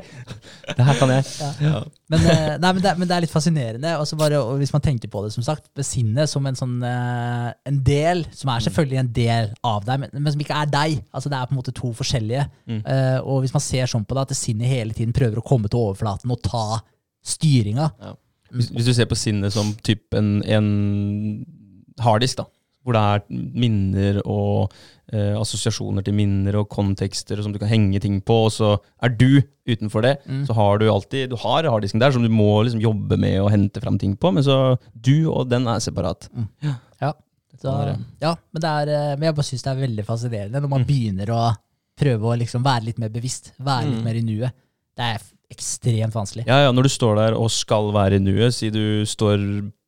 det 0.70 0.86
her 0.88 1.00
kan 1.00 1.12
jeg. 1.14 1.32
ja. 1.66 1.80
Men, 2.10 2.24
eh, 2.26 2.54
nei, 2.58 2.70
men, 2.72 2.80
det, 2.82 2.92
men 2.98 3.10
det 3.10 3.14
er 3.14 3.22
litt 3.22 3.32
fascinerende. 3.32 3.92
Også 4.02 4.16
bare, 4.18 4.40
og 4.42 4.56
hvis 4.58 4.72
man 4.74 4.82
tenker 4.82 5.10
på 5.12 5.22
det, 5.22 5.30
som 5.34 5.44
sagt, 5.46 5.68
besinnet 5.78 6.30
som 6.30 6.46
en 6.48 6.58
sånn 6.58 6.80
eh, 6.86 7.50
en 7.70 7.82
del, 7.86 8.24
som 8.34 8.50
er 8.50 8.64
selvfølgelig 8.66 9.02
en 9.02 9.12
del 9.20 9.52
av 9.70 9.84
deg, 9.86 10.00
men, 10.02 10.16
men 10.16 10.34
som 10.34 10.42
ikke 10.42 10.62
er 10.64 10.72
deg. 10.72 10.96
Altså 11.14 11.30
Det 11.30 11.38
er 11.38 11.50
på 11.50 11.54
en 11.54 11.60
måte 11.60 11.76
to 11.76 11.92
forskjellige. 11.94 12.48
Mm. 12.66 12.80
Uh, 12.82 13.18
og 13.20 13.44
hvis 13.44 13.54
man 13.54 13.62
ser 13.62 13.90
sånn 13.90 14.06
på 14.08 14.16
det, 14.16 14.26
at 14.26 14.38
sinnet 14.38 14.70
hele 14.70 14.96
tiden 14.96 15.14
prøver 15.14 15.38
å 15.38 15.46
komme 15.46 15.70
til 15.70 15.84
overflaten 15.84 16.34
og 16.34 16.42
ta 16.42 16.80
styringa. 17.26 17.90
Hvis, 18.54 18.70
hvis 18.74 18.88
du 18.88 18.94
ser 18.96 19.06
på 19.10 19.18
sinnet 19.18 19.52
som 19.54 19.74
typ 19.86 20.14
en, 20.18 20.40
en 20.42 20.70
harddisk, 22.00 22.40
da. 22.40 22.46
hvor 22.84 22.96
det 22.96 23.02
er 23.02 23.24
minner 23.60 24.20
og 24.24 24.72
eh, 25.12 25.34
assosiasjoner 25.38 26.02
til 26.06 26.14
minner 26.16 26.56
og 26.62 26.68
kontekster 26.72 27.42
som 27.44 27.52
du 27.52 27.58
kan 27.60 27.68
henge 27.70 28.00
ting 28.02 28.20
på, 28.24 28.36
og 28.48 28.52
så 28.54 28.70
er 29.04 29.12
du 29.14 29.42
utenfor 29.68 30.02
det. 30.06 30.14
Mm. 30.26 30.44
Så 30.48 30.56
har 30.56 30.78
du 30.80 30.86
alltid 30.90 31.30
Du 31.30 31.36
har 31.42 31.68
harddisken 31.68 32.00
der 32.00 32.10
som 32.14 32.24
du 32.24 32.30
må 32.32 32.62
liksom 32.64 32.80
jobbe 32.82 33.18
med 33.20 33.36
og 33.42 33.50
hente 33.52 33.82
fram 33.84 33.98
ting 34.00 34.16
på, 34.16 34.32
men 34.32 34.42
så 34.46 34.76
du 34.94 35.28
og 35.30 35.50
den 35.52 35.68
er 35.70 35.78
separat. 35.84 36.28
Ja. 36.64 37.12
Så, 37.60 37.68
ja, 38.22 38.30
men, 38.54 38.62
det 38.62 38.68
er, 38.70 38.88
eh, 38.88 39.16
men 39.18 39.26
jeg 39.26 39.34
bare 39.36 39.44
syns 39.44 39.64
det 39.66 39.68
er 39.74 39.80
veldig 39.82 40.04
fascinerende 40.06 40.60
når 40.64 40.70
man 40.72 40.84
begynner 40.88 41.28
å 41.34 41.40
prøve 42.00 42.30
å 42.30 42.36
liksom 42.40 42.62
være 42.64 42.86
litt 42.86 43.00
mer 43.02 43.10
bevisst, 43.12 43.50
være 43.60 43.90
litt 43.90 43.98
Mm. 43.98 44.04
mer 44.06 44.16
i 44.16 44.22
nuet. 44.24 44.54
Det 44.96 45.08
er 45.10 45.26
ekstremt 45.50 46.14
vanskelig. 46.14 46.44
Ja, 46.46 46.60
ja, 46.64 46.72
Når 46.72 46.86
du 46.86 46.92
står 46.92 47.16
der 47.18 47.36
og 47.38 47.50
skal 47.52 47.90
være 47.94 48.16
i 48.20 48.22
nuet, 48.22 48.54
si 48.54 48.70
du 48.70 49.02
står 49.08 49.36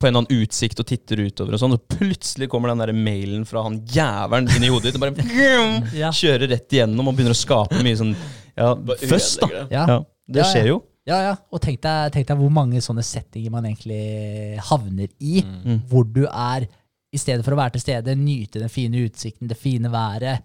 på 0.02 0.08
en 0.08 0.10
eller 0.10 0.24
annen 0.24 0.42
utsikt 0.42 0.80
og 0.82 0.88
titter 0.90 1.22
utover, 1.22 1.54
og 1.54 1.62
sånn, 1.62 1.76
og 1.76 1.84
plutselig 1.94 2.48
kommer 2.50 2.72
den 2.72 2.82
der 2.82 2.92
mailen 2.96 3.44
fra 3.48 3.62
han 3.68 3.80
jævelen 3.86 4.50
inn 4.56 4.66
i 4.66 4.70
hodet 4.72 4.90
ditt 4.90 4.98
og 4.98 5.04
bare 5.04 5.26
Ja. 6.02 6.10
kjører 6.10 6.50
rett 6.50 6.74
igjennom 6.74 7.08
og 7.12 7.14
begynner 7.18 7.36
å 7.36 7.38
skape 7.38 7.82
mye 7.84 7.98
sånn 8.00 8.14
ja, 8.58 8.72
først, 9.06 9.40
da. 9.40 9.62
Ja. 9.72 9.84
Ja, 9.88 9.98
det 10.34 10.48
skjer 10.50 10.66
jo. 10.74 10.80
Ja, 11.08 11.18
ja. 11.24 11.32
Og 11.50 11.62
tenk 11.64 11.80
deg, 11.82 12.12
tenk 12.14 12.28
deg 12.28 12.38
hvor 12.38 12.50
mange 12.54 12.82
sånne 12.84 13.02
settinger 13.06 13.50
man 13.54 13.64
egentlig 13.66 14.58
havner 14.68 15.08
i. 15.18 15.40
Mm. 15.42 15.80
Hvor 15.90 16.04
du 16.06 16.24
er, 16.28 16.66
i 17.12 17.18
stedet 17.20 17.42
for 17.46 17.56
å 17.56 17.58
være 17.58 17.74
til 17.78 17.82
stede, 17.86 18.14
nyte 18.18 18.60
den 18.62 18.70
fine 18.72 19.06
utsikten, 19.06 19.50
det 19.50 19.58
fine 19.58 19.90
været, 19.92 20.44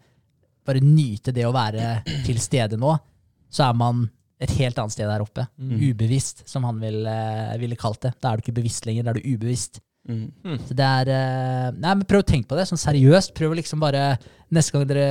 bare 0.67 0.81
nyte 0.83 1.33
det 1.35 1.45
å 1.47 1.53
være 1.55 1.99
til 2.25 2.39
stede 2.43 2.79
nå, 2.79 2.95
så 3.53 3.67
er 3.69 3.77
man 3.79 4.07
et 4.37 4.53
helt 4.59 4.77
annet 4.77 4.93
sted 4.93 5.09
der 5.09 5.23
oppe. 5.23 5.47
Mm. 5.57 5.77
Ubevisst, 5.89 6.43
som 6.49 6.65
han 6.67 6.79
ville, 6.81 7.17
ville 7.61 7.77
kalt 7.79 8.03
det. 8.05 8.13
Da 8.21 8.31
er 8.31 8.37
du 8.37 8.45
ikke 8.45 8.59
bevisst 8.59 8.85
lenger, 8.85 9.07
da 9.07 9.13
er 9.13 9.19
du 9.21 9.29
ubevisst. 9.33 9.81
Mm. 10.07 10.59
Så 10.63 10.75
det 10.77 10.85
er 10.87 11.09
eh, 11.11 11.71
Nei, 11.75 11.93
men 11.97 12.05
prøv 12.07 12.21
å 12.23 12.27
tenke 12.27 12.47
på 12.47 12.57
det, 12.59 12.67
sånn 12.69 12.79
seriøst. 12.79 13.33
Prøv 13.35 13.51
å 13.51 13.57
liksom 13.57 13.81
bare 13.83 14.13
Neste 14.55 14.71
gang 14.71 14.85
dere 14.87 15.07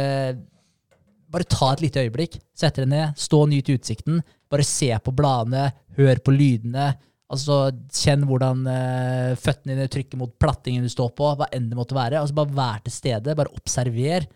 Bare 1.28 1.44
ta 1.50 1.72
et 1.74 1.82
lite 1.82 2.04
øyeblikk, 2.06 2.38
sett 2.56 2.78
dere 2.78 2.88
ned, 2.88 3.18
stå 3.18 3.42
og 3.44 3.50
nyt 3.50 3.68
utsikten. 3.74 4.22
Bare 4.48 4.64
se 4.64 4.88
på 5.02 5.12
bladene, 5.12 5.66
hør 5.98 6.20
på 6.22 6.32
lydene. 6.32 6.86
Altså, 7.34 7.56
Kjenn 7.90 8.22
hvordan 8.28 8.62
uh, 8.70 9.32
føttene 9.34 9.74
dine 9.74 9.88
trykker 9.90 10.20
mot 10.20 10.30
plattingen 10.38 10.86
du 10.86 10.92
står 10.92 11.10
på, 11.18 11.32
hva 11.36 11.48
enn 11.52 11.66
det 11.66 11.76
måtte 11.76 11.98
være. 11.98 12.20
Altså, 12.22 12.36
Bare 12.38 12.54
vær 12.54 12.78
til 12.86 12.94
stede, 12.94 13.34
bare 13.36 13.52
observer. 13.58 14.28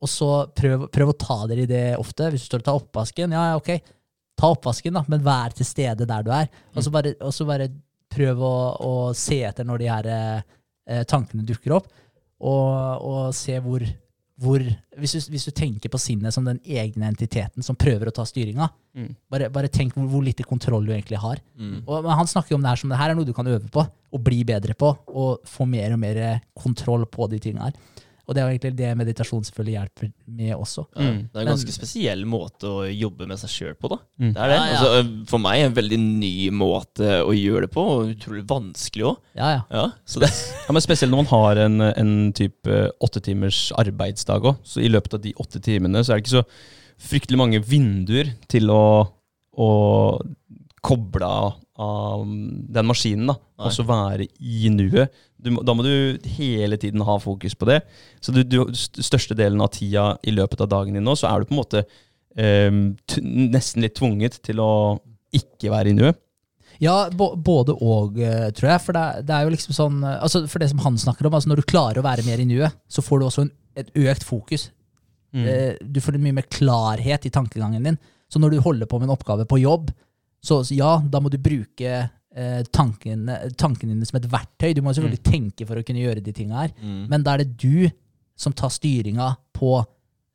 Og 0.00 0.08
så 0.08 0.30
prøv, 0.56 0.86
prøv 0.94 1.10
å 1.12 1.18
ta 1.18 1.40
dere 1.50 1.66
i 1.66 1.68
det 1.68 1.84
ofte. 1.98 2.30
Hvis 2.30 2.46
du 2.46 2.52
står 2.52 2.62
og 2.62 2.68
tar 2.70 2.78
oppvasken, 2.78 3.34
ja, 3.36 3.48
ja, 3.50 3.58
ok, 3.58 3.74
ta 4.40 4.50
oppvasken, 4.56 4.96
da, 4.96 5.04
men 5.12 5.22
vær 5.24 5.52
til 5.56 5.68
stede 5.68 6.08
der 6.08 6.24
du 6.26 6.32
er. 6.34 6.48
Og 6.74 6.82
så 6.86 6.92
bare, 6.94 7.14
og 7.20 7.32
så 7.36 7.46
bare 7.48 7.68
prøv 8.10 8.40
å, 8.42 8.54
å 8.82 8.92
se 9.14 9.42
etter 9.46 9.66
når 9.68 9.82
de 9.84 9.90
her 9.92 10.08
eh, 10.16 11.02
tankene 11.08 11.44
dukker 11.46 11.76
opp, 11.76 11.90
og, 12.40 13.04
og 13.04 13.34
se 13.36 13.58
hvor, 13.60 13.84
hvor 14.40 14.62
hvis, 14.64 15.12
du, 15.12 15.30
hvis 15.34 15.44
du 15.46 15.52
tenker 15.54 15.92
på 15.92 16.00
sinnet 16.00 16.32
som 16.34 16.46
den 16.48 16.58
egne 16.64 17.10
entiteten 17.12 17.62
som 17.62 17.76
prøver 17.78 18.08
å 18.10 18.16
ta 18.16 18.24
styringa, 18.28 18.70
Mm. 18.90 19.12
bare, 19.30 19.46
bare 19.54 19.68
tenk 19.70 19.92
hvor, 19.94 20.08
hvor 20.10 20.24
lite 20.26 20.42
kontroll 20.42 20.82
du 20.82 20.90
egentlig 20.90 21.20
har. 21.22 21.38
Mm. 21.54 21.84
Og, 21.86 22.08
han 22.10 22.26
snakker 22.26 22.50
jo 22.50 22.56
om 22.58 22.64
det 22.64 22.72
her 22.72 22.80
som 22.80 22.90
det 22.90 22.96
her 22.98 23.12
er 23.12 23.14
noe 23.14 23.28
du 23.28 23.30
kan 23.36 23.46
øve 23.46 23.68
på, 23.70 23.84
og 23.86 24.22
bli 24.26 24.40
bedre 24.48 24.74
på, 24.74 24.88
og 25.14 25.44
få 25.46 25.62
mer 25.70 25.94
og 25.94 26.00
mer 26.02 26.18
kontroll 26.58 27.04
på 27.06 27.28
de 27.30 27.38
tingene 27.44 27.68
her. 27.68 27.76
Og 28.30 28.36
det 28.36 28.40
er 28.44 28.46
jo 28.46 28.52
egentlig 28.54 28.76
det 28.78 28.90
meditasjon 28.94 29.42
selvfølgelig 29.42 29.72
hjelper 29.74 30.10
med 30.38 30.52
også. 30.54 30.84
Ja, 30.94 31.02
Mm. 31.10 31.16
det 31.32 31.34
er 31.34 31.40
en 31.42 31.48
ganske 31.50 31.72
spesiell 31.74 32.20
måte 32.30 32.68
å 32.70 32.84
jobbe 32.86 33.26
med 33.26 33.40
seg 33.42 33.50
sjøl 33.50 33.74
på, 33.74 33.90
da. 33.90 33.96
Mm. 34.22 34.28
Det 34.36 34.44
er 34.44 34.52
det. 34.52 34.58
Ja, 34.60 34.66
ja. 34.70 34.76
Altså, 34.78 35.26
for 35.32 35.42
meg 35.42 35.64
en 35.64 35.74
veldig 35.74 35.98
ny 35.98 36.32
måte 36.54 37.08
å 37.26 37.34
gjøre 37.34 37.66
det 37.66 37.72
på, 37.74 37.82
og 37.96 38.12
utrolig 38.14 38.44
vanskelig 38.46 39.08
òg. 39.10 39.16
Ja, 39.34 39.48
ja. 39.56 39.62
Ja, 39.74 39.88
Ja, 40.68 40.70
men 40.76 40.84
Spesielt 40.86 41.10
når 41.10 41.24
man 41.24 41.32
har 41.34 41.62
en, 41.66 41.80
en 41.90 42.14
type 42.38 42.78
åtte 43.02 43.20
timers 43.26 43.72
arbeidsdag 43.82 44.46
òg. 44.46 44.62
Så 44.62 44.78
i 44.80 44.88
løpet 44.94 45.18
av 45.18 45.24
de 45.26 45.34
åtte 45.42 45.58
timene 45.66 46.04
så 46.06 46.14
er 46.14 46.20
det 46.22 46.28
ikke 46.28 46.38
så 46.38 46.46
fryktelig 47.10 47.38
mange 47.42 47.58
vinduer 47.66 48.30
til 48.52 48.70
å, 48.70 48.84
å 49.58 49.68
koble 50.84 51.26
av, 51.26 51.58
av 51.80 52.22
den 52.24 52.86
maskinen. 52.88 53.26
da, 53.32 53.36
Nei. 53.40 53.66
Og 53.68 53.74
så 53.76 53.84
være 53.88 54.26
i 54.40 54.70
nuet. 54.72 55.10
Du, 55.40 55.54
da 55.64 55.74
må 55.76 55.84
du 55.86 56.18
hele 56.36 56.76
tiden 56.80 57.04
ha 57.06 57.16
fokus 57.22 57.56
på 57.56 57.68
det. 57.70 57.80
Så 58.20 58.34
du, 58.34 58.42
du, 58.44 58.58
største 58.76 59.36
delen 59.38 59.60
av 59.64 59.72
tida 59.74 60.14
i 60.22 60.34
løpet 60.34 60.64
av 60.64 60.70
dagen 60.72 60.96
din 60.96 61.06
nå, 61.06 61.16
så 61.16 61.30
er 61.30 61.40
du 61.40 61.48
på 61.50 61.56
en 61.56 61.62
måte 61.62 61.84
eh, 62.36 62.68
nesten 63.24 63.84
litt 63.84 63.96
tvunget 63.98 64.40
til 64.46 64.60
å 64.62 64.72
ikke 65.36 65.72
være 65.72 65.92
i 65.92 65.96
nuet. 65.96 66.20
Ja, 66.80 67.10
både 67.12 67.74
og, 67.76 68.18
eh, 68.24 68.48
tror 68.56 68.70
jeg. 68.72 68.82
For 68.86 68.96
det, 68.96 69.06
det 69.28 69.36
er 69.36 69.44
jo 69.44 69.52
liksom 69.52 69.76
sånn 69.76 70.04
eh, 70.06 70.20
altså 70.24 70.46
For 70.48 70.62
det 70.62 70.70
som 70.72 70.80
han 70.84 70.96
snakker 71.00 71.28
om, 71.28 71.34
altså 71.36 71.50
når 71.52 71.60
du 71.60 71.68
klarer 71.68 72.00
å 72.00 72.06
være 72.06 72.24
mer 72.24 72.40
i 72.40 72.48
nuet, 72.48 72.76
så 72.88 73.04
får 73.04 73.20
du 73.20 73.26
også 73.26 73.44
en, 73.44 73.50
et 73.80 73.90
økt 74.06 74.24
fokus. 74.26 74.70
Mm. 75.36 75.44
Eh, 75.46 75.74
Du 75.84 76.00
får 76.02 76.16
mye 76.18 76.38
mer 76.40 76.48
klarhet 76.48 77.28
i 77.28 77.32
tankegangen 77.34 77.84
din. 77.84 78.00
Så 78.32 78.40
når 78.40 78.54
du 78.54 78.64
holder 78.64 78.88
på 78.88 79.00
med 79.00 79.08
en 79.08 79.16
oppgave 79.16 79.44
på 79.50 79.60
jobb, 79.60 79.90
så 80.40 80.62
ja, 80.72 80.96
da 81.04 81.20
må 81.20 81.28
du 81.28 81.36
bruke 81.42 82.06
tankene, 82.70 83.38
tankene 83.58 83.96
dine 83.96 84.06
som 84.06 84.20
et 84.20 84.28
verktøy. 84.30 84.74
Du 84.76 84.82
må 84.86 84.94
selvfølgelig 84.94 85.24
tenke 85.26 85.66
for 85.66 85.80
å 85.80 85.86
kunne 85.86 86.02
gjøre 86.04 86.22
de 86.22 86.34
tinga 86.36 86.64
her. 86.64 86.74
mm. 86.78 87.00
Men 87.10 87.24
da 87.26 87.34
er 87.34 87.44
det 87.44 87.56
du 87.58 87.90
som 88.40 88.54
tar 88.56 88.72
styringa 88.72 89.32
på 89.56 89.74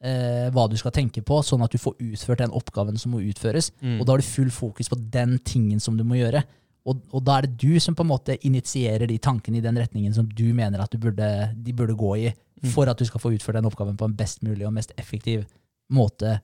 eh, 0.06 0.52
hva 0.54 0.68
du 0.70 0.76
skal 0.78 0.94
tenke 0.96 1.24
på, 1.26 1.40
sånn 1.44 1.64
at 1.66 1.74
du 1.74 1.82
får 1.82 1.98
utført 2.12 2.44
den 2.44 2.54
oppgaven 2.56 3.00
som 3.02 3.16
må 3.16 3.24
utføres. 3.26 3.72
Mm. 3.82 3.98
Og 4.00 4.06
da 4.06 4.14
har 4.14 4.22
du 4.22 4.28
full 4.28 4.52
fokus 4.54 4.92
på 4.92 5.00
den 5.14 5.40
tingen 5.48 5.82
som 5.84 5.98
du 5.98 6.06
må 6.08 6.20
gjøre. 6.20 6.44
Og, 6.86 7.02
og 7.16 7.24
da 7.26 7.40
er 7.40 7.48
det 7.48 7.58
du 7.64 7.80
som 7.82 7.98
på 7.98 8.06
en 8.06 8.12
måte 8.12 8.38
initierer 8.46 9.08
de 9.10 9.18
tankene 9.18 9.58
i 9.58 9.66
den 9.66 9.78
retningen 9.82 10.14
som 10.14 10.28
du 10.30 10.46
mener 10.54 10.84
at 10.84 10.94
du 10.94 11.00
burde, 11.02 11.30
de 11.56 11.74
burde 11.74 11.98
gå 11.98 12.12
i, 12.28 12.34
for 12.74 12.90
at 12.90 13.00
du 13.00 13.06
skal 13.10 13.22
få 13.22 13.34
utført 13.34 13.58
den 13.58 13.68
oppgaven 13.68 13.98
på 13.98 14.08
en 14.08 14.18
best 14.18 14.44
mulig 14.46 14.68
og 14.68 14.74
mest 14.76 14.94
effektiv 15.02 15.48
måte. 15.94 16.40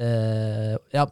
Eh, 0.00 0.74
ja. 0.94 1.04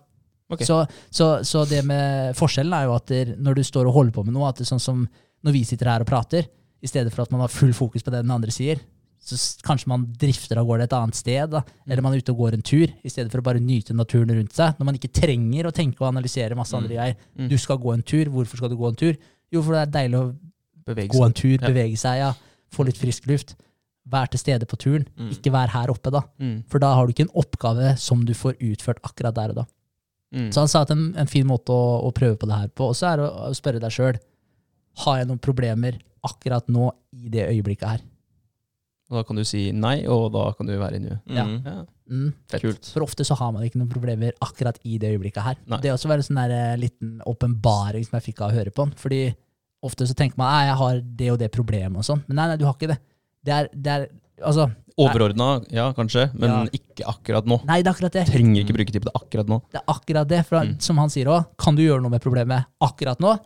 Ok. 0.53 0.63
Så, 0.63 0.81
så, 1.11 1.27
så 1.43 1.65
det 1.67 1.81
med 1.85 2.35
forskjellen 2.39 2.73
er 2.77 2.85
jo 2.87 2.95
at 2.95 3.07
der, 3.11 3.33
når 3.37 3.57
du 3.59 3.63
står 3.67 3.89
og 3.91 3.97
holder 3.99 4.13
på 4.15 4.25
med 4.27 4.37
noe, 4.37 4.49
at 4.49 4.61
det 4.61 4.67
er 4.67 4.73
sånn 4.77 4.83
som 4.83 5.07
når 5.47 5.53
vi 5.57 5.65
sitter 5.67 5.91
her 5.91 6.05
og 6.05 6.09
prater, 6.11 6.47
i 6.83 6.87
stedet 6.91 7.11
for 7.15 7.25
at 7.25 7.33
man 7.35 7.41
har 7.43 7.51
full 7.51 7.73
fokus 7.75 8.05
på 8.07 8.13
det 8.15 8.21
den 8.23 8.31
andre 8.35 8.53
sier, 8.55 8.79
så 9.27 9.35
kanskje 9.67 9.89
man 9.91 10.05
drifter 10.21 10.61
av 10.61 10.67
gårde 10.69 10.85
et 10.87 10.93
annet 10.95 11.19
sted, 11.19 11.51
da. 11.51 11.63
eller 11.89 12.03
man 12.05 12.15
er 12.15 12.21
ute 12.23 12.31
og 12.31 12.39
går 12.45 12.55
en 12.55 12.63
tur, 12.63 12.87
i 13.03 13.11
stedet 13.11 13.33
for 13.33 13.43
å 13.43 13.47
bare 13.49 13.59
nyte 13.63 13.95
naturen 13.97 14.31
rundt 14.37 14.55
seg. 14.55 14.77
Når 14.79 14.87
man 14.87 14.99
ikke 15.01 15.11
trenger 15.19 15.67
å 15.67 15.73
tenke 15.75 15.99
og 16.05 16.13
analysere 16.13 16.55
masse 16.59 16.77
andre 16.79 16.95
greier. 16.95 17.17
Mm. 17.35 17.49
Du 17.51 17.57
skal 17.59 17.81
gå 17.83 17.91
en 17.97 18.05
tur, 18.07 18.31
hvorfor 18.31 18.61
skal 18.61 18.71
du 18.71 18.77
gå 18.79 18.87
en 18.93 18.99
tur? 19.01 19.17
Jo, 19.51 19.63
for 19.67 19.75
det 19.75 19.81
er 19.83 19.95
deilig 19.99 20.21
å 20.21 20.27
Bevege 20.87 21.11
gå 21.11 21.25
en 21.27 21.35
tur, 21.35 21.57
Ja. 21.59 21.67
bevege 21.67 21.99
seg, 21.99 22.21
ja. 22.23 22.33
få 22.71 22.87
litt 22.87 22.99
frisk 23.03 23.27
luft. 23.27 23.57
Vær 24.07 24.29
til 24.31 24.39
stede 24.39 24.67
på 24.71 24.79
turen, 24.79 25.09
Mm. 25.19 25.31
ikke 25.35 25.51
vær 25.51 25.73
her 25.75 25.91
oppe, 25.91 26.13
da. 26.15 26.21
Mm. 26.39 26.63
For 26.71 26.79
da 26.79 26.93
har 26.95 27.07
du 27.07 27.13
ikke 27.13 27.27
en 27.27 27.35
oppgave 27.43 27.97
som 27.99 28.23
du 28.25 28.33
får 28.35 28.55
utført 28.63 29.03
akkurat 29.03 29.35
der 29.35 29.51
og 29.51 29.55
da. 29.57 29.65
Mm. 30.35 30.51
Så 30.53 30.65
han 30.65 30.71
sa 30.71 30.83
at 30.83 30.93
en, 30.95 31.09
en 31.19 31.31
fin 31.31 31.47
måte 31.47 31.75
å, 31.75 32.01
å 32.09 32.11
prøve 32.15 32.39
på 32.41 32.49
det 32.51 32.59
her 32.59 32.73
på, 32.75 32.91
også 32.91 33.13
er 33.13 33.23
å, 33.23 33.31
å 33.47 33.55
spørre 33.57 33.83
deg 33.83 33.95
sjøl 33.95 34.19
har 35.05 35.21
jeg 35.21 35.29
noen 35.29 35.43
problemer 35.43 35.99
akkurat 36.27 36.67
nå 36.73 36.91
i 37.15 37.31
det 37.33 37.47
øyeblikket 37.51 37.89
her. 37.89 38.05
Og 39.07 39.21
da 39.21 39.23
kan 39.27 39.39
du 39.39 39.45
si 39.47 39.69
nei, 39.71 40.01
og 40.11 40.33
da 40.35 40.49
kan 40.59 40.67
du 40.67 40.75
være 40.81 40.99
i 40.99 41.03
nuet. 41.05 41.21
Ja. 41.31 41.45
Mm. 41.47 41.59
Ja. 41.63 41.83
Mm. 42.11 42.31
Fett. 42.51 42.65
Kult. 42.65 42.89
For 42.95 43.07
ofte 43.07 43.27
så 43.27 43.37
har 43.39 43.53
man 43.55 43.67
ikke 43.67 43.79
noen 43.79 43.91
problemer 43.91 44.35
akkurat 44.43 44.79
i 44.87 44.99
det 45.03 45.13
øyeblikket 45.15 45.47
her. 45.47 45.61
Nei. 45.71 45.79
Det 45.83 45.91
er 45.91 45.95
også 45.95 46.11
bare 46.11 46.25
en 46.25 46.27
sånn 46.27 46.41
eh, 46.43 46.79
liten 46.81 47.13
åpenbaring 47.27 48.07
som 48.07 48.19
jeg 48.19 48.27
fikk 48.31 48.43
av 48.43 48.51
å 48.51 48.57
høre 48.57 48.73
på 48.75 48.87
den. 48.87 48.97
Fordi 48.99 49.21
ofte 49.87 50.09
så 50.09 50.17
tenker 50.19 50.41
man 50.41 50.51
at 50.51 50.71
jeg 50.71 50.81
har 50.81 51.01
det 51.21 51.31
og 51.35 51.39
det 51.43 51.53
problemet 51.55 52.03
og 52.03 52.09
sånn. 52.09 52.25
Men 52.27 52.41
nei, 52.41 52.49
nei, 52.51 52.59
du 52.59 52.67
har 52.67 52.75
ikke 52.75 52.91
det. 52.91 52.99
Det 53.47 53.55
er, 53.55 53.71
det 53.71 53.95
er 53.95 54.09
altså 54.43 54.67
Overordna, 54.99 55.65
ja, 55.71 55.93
kanskje, 55.93 56.31
men 56.35 56.49
Ja. 56.51 56.65
ikke 56.73 57.05
akkurat 57.05 57.45
nå. 57.45 57.59
Nei, 57.67 57.83
det 57.83 57.89
er 57.91 57.95
akkurat 57.95 58.13
det. 58.13 58.27
Trenger 58.29 58.63
ikke 58.65 58.75
bruke 58.77 58.93
tid 58.93 59.03
på 59.03 59.11
det 59.11 59.15
akkurat 59.21 59.47
nå. 59.47 59.61
Det 59.71 59.81
er 59.83 59.85
akkurat 59.93 60.29
det. 60.29 60.47
For 60.47 60.57
Mm. 60.65 60.81
som 60.81 60.97
han 60.99 61.09
sier 61.11 61.27
òg, 61.27 61.47
kan 61.59 61.75
du 61.77 61.83
gjøre 61.83 62.01
noe 62.01 62.11
med 62.11 62.23
problemet 62.23 62.65
akkurat 62.81 63.19
nå? 63.21 63.39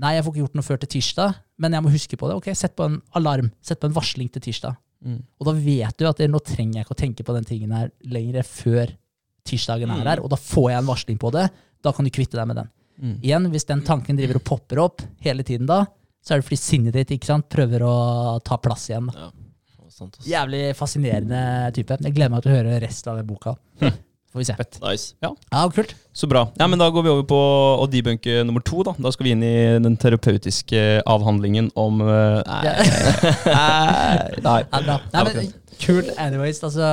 Nei, 0.00 0.14
jeg 0.16 0.24
får 0.24 0.32
ikke 0.34 0.42
gjort 0.42 0.54
noe 0.56 0.62
før 0.66 0.80
til 0.80 0.88
tirsdag, 1.00 1.34
men 1.58 1.72
jeg 1.72 1.82
må 1.82 1.90
huske 1.90 2.16
på 2.18 2.26
det. 2.28 2.34
Ok, 2.36 2.54
Sett 2.56 2.74
på 2.74 2.84
en 2.84 3.00
alarm, 3.14 3.52
sett 3.62 3.78
på 3.80 3.84
en 3.86 3.92
varsling 3.94 4.28
til 4.32 4.42
tirsdag. 4.42 4.76
Mm. 5.04 5.22
Og 5.40 5.46
da 5.46 5.52
vet 5.52 5.96
du 5.96 6.06
at 6.08 6.16
det, 6.16 6.30
nå 6.30 6.40
trenger 6.42 6.74
jeg 6.74 6.86
ikke 6.86 6.96
å 6.96 7.02
tenke 7.02 7.24
på 7.24 7.34
den 7.34 7.44
tingen 7.44 7.70
her 7.70 7.90
lenger 8.04 8.42
før 8.42 8.88
tirsdagen 9.44 9.90
er 9.90 10.00
Mm. 10.02 10.06
her, 10.06 10.20
og 10.20 10.30
da 10.30 10.36
får 10.36 10.70
jeg 10.70 10.78
en 10.78 10.86
varsling 10.86 11.18
på 11.18 11.30
det. 11.30 11.50
Da 11.82 11.92
kan 11.92 12.04
du 12.04 12.10
kvitte 12.10 12.32
deg 12.32 12.46
med 12.48 12.56
den. 12.56 12.68
Mm. 13.00 13.20
Igjen, 13.22 13.50
hvis 13.52 13.66
den 13.66 13.82
tanken 13.82 14.16
driver 14.16 14.36
og 14.36 14.44
popper 14.44 14.78
opp 14.82 15.02
hele 15.20 15.42
tiden 15.44 15.66
da, 15.66 15.84
så 16.24 16.32
er 16.34 16.40
det 16.40 16.44
fordi 16.46 16.58
sinnet 16.58 16.92
ditt 16.94 17.08
ikke 17.10 17.26
sant, 17.26 17.48
prøver 17.50 17.80
å 17.82 18.42
ta 18.42 18.56
plass 18.56 18.88
igjen. 18.88 19.12
Ja. 19.14 19.30
Sant. 19.94 20.16
Jævlig 20.26 20.72
fascinerende 20.74 21.40
type. 21.76 21.96
Jeg 22.02 22.16
gleder 22.16 22.32
meg 22.34 22.42
til 22.42 22.50
å 22.50 22.56
høre 22.58 22.80
resten 22.82 23.12
av 23.12 23.20
den 23.20 23.28
boka. 23.28 23.54
Får 24.34 24.42
vi 24.42 24.46
se. 24.48 24.54
Nice. 24.82 25.12
Ja, 25.22 25.30
kult. 25.70 25.92
Så 26.10 26.26
bra. 26.26 26.48
Ja, 26.58 26.66
men 26.66 26.80
Da 26.82 26.88
går 26.90 27.04
vi 27.06 27.12
over 27.12 27.26
på 27.30 27.38
å 27.78 27.86
debunke 27.86 28.40
nummer 28.42 28.64
to. 28.66 28.82
Da 28.82 28.96
Da 28.98 29.12
skal 29.14 29.28
vi 29.28 29.34
inn 29.36 29.44
i 29.46 29.54
den 29.78 29.94
terapeutiske 30.02 30.82
avhandlingen 31.06 31.70
om 31.78 32.02
uh, 32.02 32.42
Nei. 32.42 32.74
nei. 33.46 34.18
nei, 34.42 34.58
nei. 34.74 34.98
Ja. 35.14 35.22
Nei, 35.30 35.46
kult 35.84 36.10
anyways. 36.18 36.58
Altså, 36.66 36.90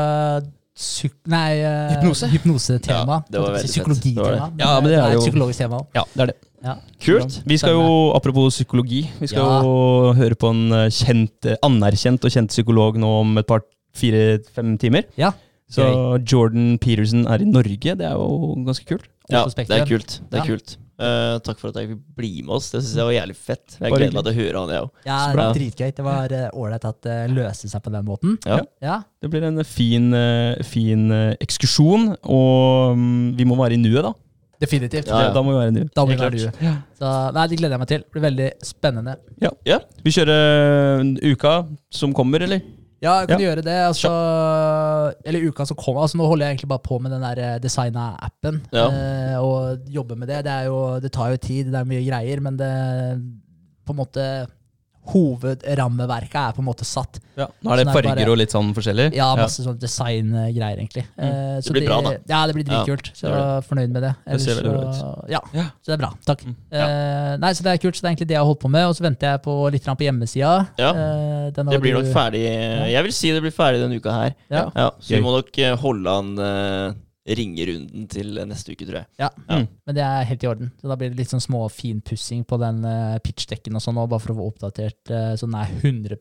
psyk... 0.82 1.14
Nei, 1.30 1.62
uh, 1.62 1.92
Hypnose. 1.96 2.28
hypnosetema. 2.34 3.20
Ja, 3.22 3.32
det 3.32 3.42
var 3.44 3.54
veldig. 3.56 3.70
Psykologitema. 3.72 4.24
Det 4.26 4.58
det. 4.58 4.66
Ja, 4.66 4.72
men 4.82 4.90
det 4.92 4.98
er 5.00 5.14
jo- 5.16 5.22
psykologisk 5.26 5.62
tema 5.64 5.80
òg. 5.82 5.88
Ja, 5.96 6.04
det 6.16 6.22
er 6.26 6.32
det. 6.34 6.38
Ja. 6.62 6.76
Kult. 7.02 7.38
Vi 7.50 7.58
skal 7.58 7.74
jo, 7.74 7.86
apropos 8.14 8.54
psykologi, 8.54 9.04
vi 9.20 9.28
skal 9.32 9.42
Ja. 9.46 9.62
jo 9.66 10.14
høre 10.14 10.36
på 10.38 10.50
en 10.54 10.72
eh, 10.72 10.90
kjent, 10.94 11.46
eh, 11.50 11.56
anerkjent 11.66 12.26
og 12.26 12.32
kjent 12.36 12.50
psykolog 12.54 12.98
nå 13.02 13.08
om 13.22 13.38
et 13.42 13.48
par 13.50 13.62
fire-fem 13.98 14.78
timer. 14.78 15.06
Ja. 15.18 15.32
Så 15.72 15.86
Jordan 16.28 16.78
Peterson 16.84 17.26
er 17.28 17.42
i 17.42 17.48
Norge, 17.48 17.96
det 17.98 18.06
er 18.06 18.14
jo 18.20 18.56
ganske 18.68 18.86
kult. 18.86 19.08
Ja, 19.32 19.46
det 19.46 19.70
er 19.72 19.86
kult. 19.88 20.20
Det 20.30 20.38
er 20.42 20.44
Ja. 20.44 20.46
kult. 20.46 20.78
Eh, 21.02 21.36
takk 21.42 21.58
for 21.62 21.72
at 21.72 21.80
jeg 21.82 21.90
fikk 21.92 22.02
bli 22.18 22.32
med 22.46 22.56
oss. 22.60 22.70
Det 22.74 22.82
syns 22.84 22.98
jeg 23.00 23.08
var 23.08 23.16
jævlig 23.16 23.38
fett. 23.38 23.78
Jeg 23.80 23.94
gleder 23.96 24.18
meg 24.18 24.26
til 24.28 24.34
å 24.34 24.38
høre 24.38 24.62
han, 24.62 24.74
jeg 24.76 24.86
òg. 24.86 24.92
Ja, 25.08 25.20
det 25.26 25.38
bra. 25.38 25.46
dritgøy. 25.58 25.94
Det 25.98 26.06
var 26.06 26.36
ålreit 26.52 26.86
uh, 26.86 26.92
at 26.92 27.08
det 27.08 27.20
løste 27.34 27.72
seg 27.72 27.86
på 27.86 27.94
den 27.94 28.06
måten. 28.08 28.36
Ja. 28.46 28.60
Ja. 28.84 28.98
Det 29.22 29.30
blir 29.34 29.46
en 29.48 29.64
fin, 29.66 30.12
eh, 30.18 30.62
fin 30.66 31.08
eh, 31.14 31.32
ekskursjon, 31.42 32.12
og 32.22 32.98
um, 32.98 33.32
vi 33.38 33.48
må 33.48 33.58
være 33.60 33.78
i 33.78 33.82
nuet, 33.82 34.04
da. 34.06 34.14
Definitivt. 34.62 35.10
Ja, 35.10 35.24
ja. 35.26 35.32
Da 35.34 35.42
må 35.42 35.56
vi 35.56 35.58
være 35.58 35.74
i 35.74 35.78
nuet. 35.80 35.94
Da 35.98 36.06
må 36.06 36.14
vi 36.14 36.20
være 36.22 36.38
i 36.38 36.44
du. 36.46 36.68
Så, 37.00 37.14
nei, 37.34 37.48
det 37.50 37.58
gleder 37.58 37.76
jeg 37.76 37.82
meg 37.82 37.90
til. 37.90 38.04
Det 38.06 38.14
blir 38.14 38.26
veldig 38.28 38.50
spennende. 38.66 39.18
Ja. 39.42 39.80
Vi 40.06 40.14
kjører 40.14 41.02
eh, 41.02 41.34
uka 41.34 41.56
som 41.94 42.14
kommer, 42.18 42.46
eller? 42.46 42.62
Ja, 43.02 43.14
jeg 43.20 43.28
kan 43.32 43.40
Ja. 43.42 43.48
gjøre 43.50 43.64
det. 43.66 43.78
Altså, 43.88 44.10
eller 45.26 45.48
uka 45.50 45.66
som 45.66 45.78
kommer. 45.78 46.04
Altså, 46.06 46.18
nå 46.20 46.28
holder 46.30 46.46
jeg 46.46 46.56
egentlig 46.56 46.70
bare 46.70 46.86
på 46.86 47.00
med 47.02 47.12
den 47.12 47.22
der 47.26 47.40
eh, 47.56 47.60
designa-appen. 47.64 48.62
Ja. 48.72 48.86
Eh, 48.92 49.38
og 49.42 49.80
jobber 49.90 50.16
med 50.22 50.28
det. 50.30 50.44
Det, 50.46 50.52
er 50.54 50.64
jo, 50.70 51.00
det 51.02 51.12
tar 51.12 51.32
jo 51.34 51.38
tid, 51.42 51.72
det 51.74 51.80
er 51.82 51.90
mye 51.90 52.04
greier, 52.06 52.40
men 52.46 52.58
det 52.62 52.72
på 53.88 53.96
en 53.96 53.98
måte 54.04 54.26
Hovedrammeverket 55.12 56.36
er 56.38 56.52
på 56.56 56.62
en 56.62 56.68
måte 56.68 56.86
satt. 56.86 57.20
Ja. 57.36 57.48
Nå 57.64 57.72
er 57.74 57.80
det 57.82 57.86
sånn 57.86 57.90
er 57.90 57.96
farger 57.96 58.16
bare- 58.16 58.32
og 58.32 58.38
litt 58.38 58.52
sånn 58.54 58.74
forskjellig. 58.76 59.08
Ja, 59.16 59.36
masse 59.36 59.64
sånn 59.66 59.80
designgreier, 59.80 60.78
egentlig. 60.78 61.06
Mm. 61.18 61.62
så 61.62 61.64
det 61.64 61.74
blir 61.74 61.88
bra, 61.88 62.02
da. 62.02 62.12
Ja, 62.30 62.46
det 62.48 62.54
blir 62.56 62.66
Ja, 62.68 62.84
dritkult. 62.84 63.12
så 63.16 63.22
jeg 63.28 63.34
er 63.34 63.62
fornøyd 63.66 63.90
med 63.92 64.04
det. 64.04 64.16
Det 64.28 64.42
ser 64.42 64.56
veldig 64.62 64.72
bra 64.72 64.92
ut. 64.92 65.30
Ja, 65.30 65.40
Ja. 65.54 65.64
så 65.82 65.86
det 65.86 65.94
er 65.94 65.98
bra. 65.98 66.14
Takk. 66.26 66.44
Mm. 66.46 66.56
Uh, 66.72 67.38
nei, 67.38 67.52
så 67.54 67.64
det 67.64 67.72
er 67.74 67.78
kult. 67.78 67.96
Så 67.96 68.02
det 68.02 68.08
er 68.08 68.14
egentlig 68.16 68.28
det 68.28 68.36
jeg 68.36 68.44
har 68.44 68.46
holdt 68.46 68.60
på 68.62 68.70
med. 68.70 68.86
Og 68.86 68.96
så 68.96 69.02
venter 69.02 69.32
jeg 69.32 69.42
på 69.44 69.72
litt 69.72 69.84
på 69.84 70.06
hjemmesida. 70.06 70.68
Ja. 70.78 70.92
Uh, 70.92 71.52
Det 71.52 71.82
blir 71.82 71.94
nok 71.94 72.14
ferdig 72.14 72.42
Jeg 72.92 73.04
vil 73.04 73.12
si 73.12 73.32
det 73.32 73.42
blir 73.42 73.52
ferdig 73.52 73.82
denne 73.82 73.96
uka 74.00 74.12
her. 74.12 74.36
Ja. 74.50 74.72
Ja, 74.76 74.92
så 75.00 75.16
vi 75.16 75.22
må 75.22 75.32
nok 75.36 75.80
holde 75.80 76.08
an 76.08 76.96
ringerunden 77.28 78.08
til 78.10 78.34
neste 78.50 78.74
uke, 78.74 78.86
tror 78.88 79.02
jeg. 79.04 79.08
Ja, 79.20 79.30
Ja. 79.48 79.60
Mm. 79.60 79.68
men 79.86 79.96
det 79.96 80.04
er 80.04 80.24
helt 80.26 80.44
i 80.44 80.48
orden. 80.50 80.72
Så 80.82 80.88
Da 80.90 80.96
blir 80.98 81.10
det 81.12 81.18
litt 81.20 81.30
sånn 81.30 81.44
små 81.44 81.68
finpussing 81.70 82.44
på 82.46 82.58
den 82.60 82.84
uh, 82.86 83.20
pitchdekken 83.20 83.76
og 83.78 83.82
sånn, 83.82 83.96
bare 84.10 84.20
for 84.20 84.34
å 84.34 84.38
få 84.40 84.48
oppdatert 84.52 85.12
uh, 85.14 85.36
så 85.38 85.46
den 85.46 85.56
er 85.56 85.70
100 85.86 86.18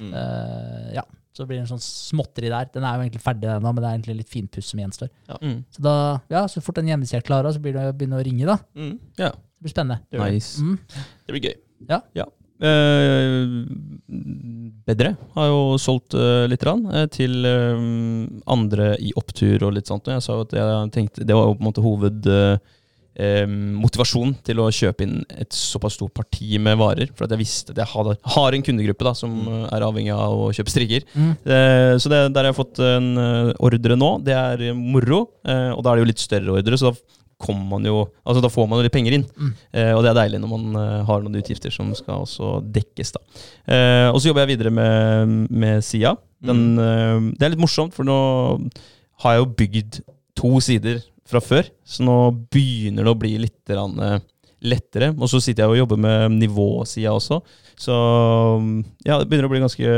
Mm. 0.00 0.12
uh, 0.14 0.92
Ja, 0.94 1.02
så 1.34 1.46
blir 1.46 1.58
det 1.58 1.64
en 1.68 1.78
sånn 1.78 1.82
småtteri 1.82 2.48
der. 2.48 2.68
Den 2.72 2.84
er 2.84 2.94
jo 2.94 3.02
egentlig 3.08 3.22
ferdig 3.24 3.50
ennå, 3.50 3.72
men 3.74 3.82
det 3.82 3.88
er 3.88 3.96
egentlig 3.98 4.16
litt 4.22 4.30
finpuss 4.30 4.66
som 4.70 4.78
gjenstår. 4.78 5.10
Mm. 5.42 5.64
Så 5.74 5.82
da, 5.82 5.94
ja, 6.30 6.44
så 6.46 6.62
fort 6.62 6.76
den 6.76 6.86
hjemmesida 6.86 7.18
er 7.18 7.26
klar, 7.26 7.42
så 7.50 7.58
blir 7.60 7.74
det 7.74 7.88
å 7.90 7.92
begynne 7.96 8.20
å 8.20 8.24
ringe, 8.24 8.46
da. 8.46 8.58
Mm, 8.76 8.98
Ja. 9.18 9.30
Det 9.30 9.62
blir 9.66 9.72
spennende. 9.74 10.00
det. 10.12 10.20
Nice. 10.20 10.60
Mm. 10.62 10.78
det 11.26 11.32
blir 11.34 11.40
gøy. 11.50 11.54
Eh, 11.90 12.26
bedre 14.84 15.14
har 15.36 15.50
jo 15.50 15.78
solgt 15.80 16.14
uh, 16.18 16.44
litt 16.50 16.64
rann, 16.66 16.84
eh, 16.92 17.06
til 17.12 17.44
eh, 17.48 17.82
andre 18.50 18.94
i 19.00 19.12
opptur 19.18 19.66
og 19.66 19.74
litt 19.76 19.90
sånt. 19.90 20.06
Og 20.08 20.16
jeg 20.16 20.24
sa 20.24 20.38
at 20.42 20.54
jeg 20.56 20.90
tenkte 20.94 21.26
Det 21.26 21.36
var 21.36 21.48
jo 21.48 21.56
på 21.56 21.62
en 21.62 21.68
måte 21.70 21.84
hoved 21.84 22.28
eh, 22.30 22.56
eh, 23.14 23.46
til 24.44 24.60
å 24.60 24.70
kjøpe 24.70 25.06
inn 25.06 25.24
et 25.30 25.52
såpass 25.54 25.96
stort 25.98 26.14
parti 26.14 26.58
med 26.58 26.78
varer. 26.80 27.12
For 27.14 27.26
at 27.26 27.34
jeg 27.34 27.42
visste 27.42 27.72
at 27.72 27.82
jeg 27.82 27.92
hadde, 27.94 28.16
har 28.36 28.52
en 28.52 28.66
kundegruppe 28.66 29.08
da 29.08 29.14
som 29.16 29.34
eh, 29.48 29.66
er 29.70 29.86
avhengig 29.86 30.14
av 30.14 30.46
å 30.46 30.52
kjøpe 30.54 30.74
strikker. 30.74 31.08
Mm. 31.14 31.32
Eh, 31.44 31.94
så 31.98 32.12
det, 32.12 32.22
der 32.34 32.44
har 32.44 32.52
jeg 32.52 32.60
fått 32.60 32.82
en 32.84 33.12
eh, 33.16 33.52
ordre 33.58 33.98
nå. 33.98 34.14
Det 34.26 34.36
er 34.36 34.68
eh, 34.70 34.76
moro, 34.76 35.26
eh, 35.46 35.70
og 35.74 35.84
da 35.84 35.92
er 35.92 36.00
det 36.00 36.06
jo 36.06 36.12
litt 36.12 36.24
større 36.24 36.58
ordre, 36.60 36.80
så 36.80 36.92
da 36.92 36.96
kommer 37.44 37.76
man 37.76 37.86
jo 37.88 38.06
Altså 38.24 38.40
da 38.44 38.50
får 38.52 38.68
man 38.68 38.80
jo 38.80 38.86
litt 38.86 38.94
penger 38.94 39.18
inn. 39.18 39.26
Mm. 39.36 39.52
Eh, 39.76 39.92
og 39.94 40.02
det 40.04 40.12
er 40.12 40.20
deilig 40.22 40.40
når 40.42 40.52
man 40.52 40.80
eh, 40.80 41.00
har 41.08 41.24
noen 41.24 41.40
utgifter 41.40 41.74
som 41.74 41.92
skal 41.96 42.24
også 42.24 42.56
dekkes, 42.74 43.14
da. 43.16 43.22
Eh, 43.68 44.08
og 44.10 44.18
så 44.18 44.30
jobber 44.30 44.44
jeg 44.44 44.54
videre 44.54 44.74
med, 44.74 45.34
med 45.52 45.84
Sia. 45.84 46.14
Den, 46.44 46.66
eh, 46.80 47.30
det 47.36 47.46
er 47.46 47.54
litt 47.54 47.64
morsomt, 47.64 47.96
for 47.96 48.08
nå 48.08 48.18
har 49.24 49.36
jeg 49.36 49.42
jo 49.44 49.50
bygd 49.60 50.00
to 50.38 50.52
sider 50.64 51.02
fra 51.28 51.40
før, 51.40 51.68
så 51.86 52.04
nå 52.04 52.16
begynner 52.52 53.06
det 53.06 53.12
å 53.14 53.18
bli 53.20 53.34
litt 53.46 53.72
rann, 53.72 53.96
eh, 54.02 54.18
lettere. 54.64 55.12
Og 55.16 55.30
så 55.30 55.40
sitter 55.40 55.64
jeg 55.64 55.72
og 55.72 55.82
jobber 55.84 56.00
med 56.00 56.36
nivåsida 56.40 57.14
også, 57.14 57.40
så 57.80 57.94
ja, 59.06 59.18
det 59.18 59.28
begynner 59.28 59.48
å 59.48 59.54
bli 59.54 59.62
ganske 59.64 59.94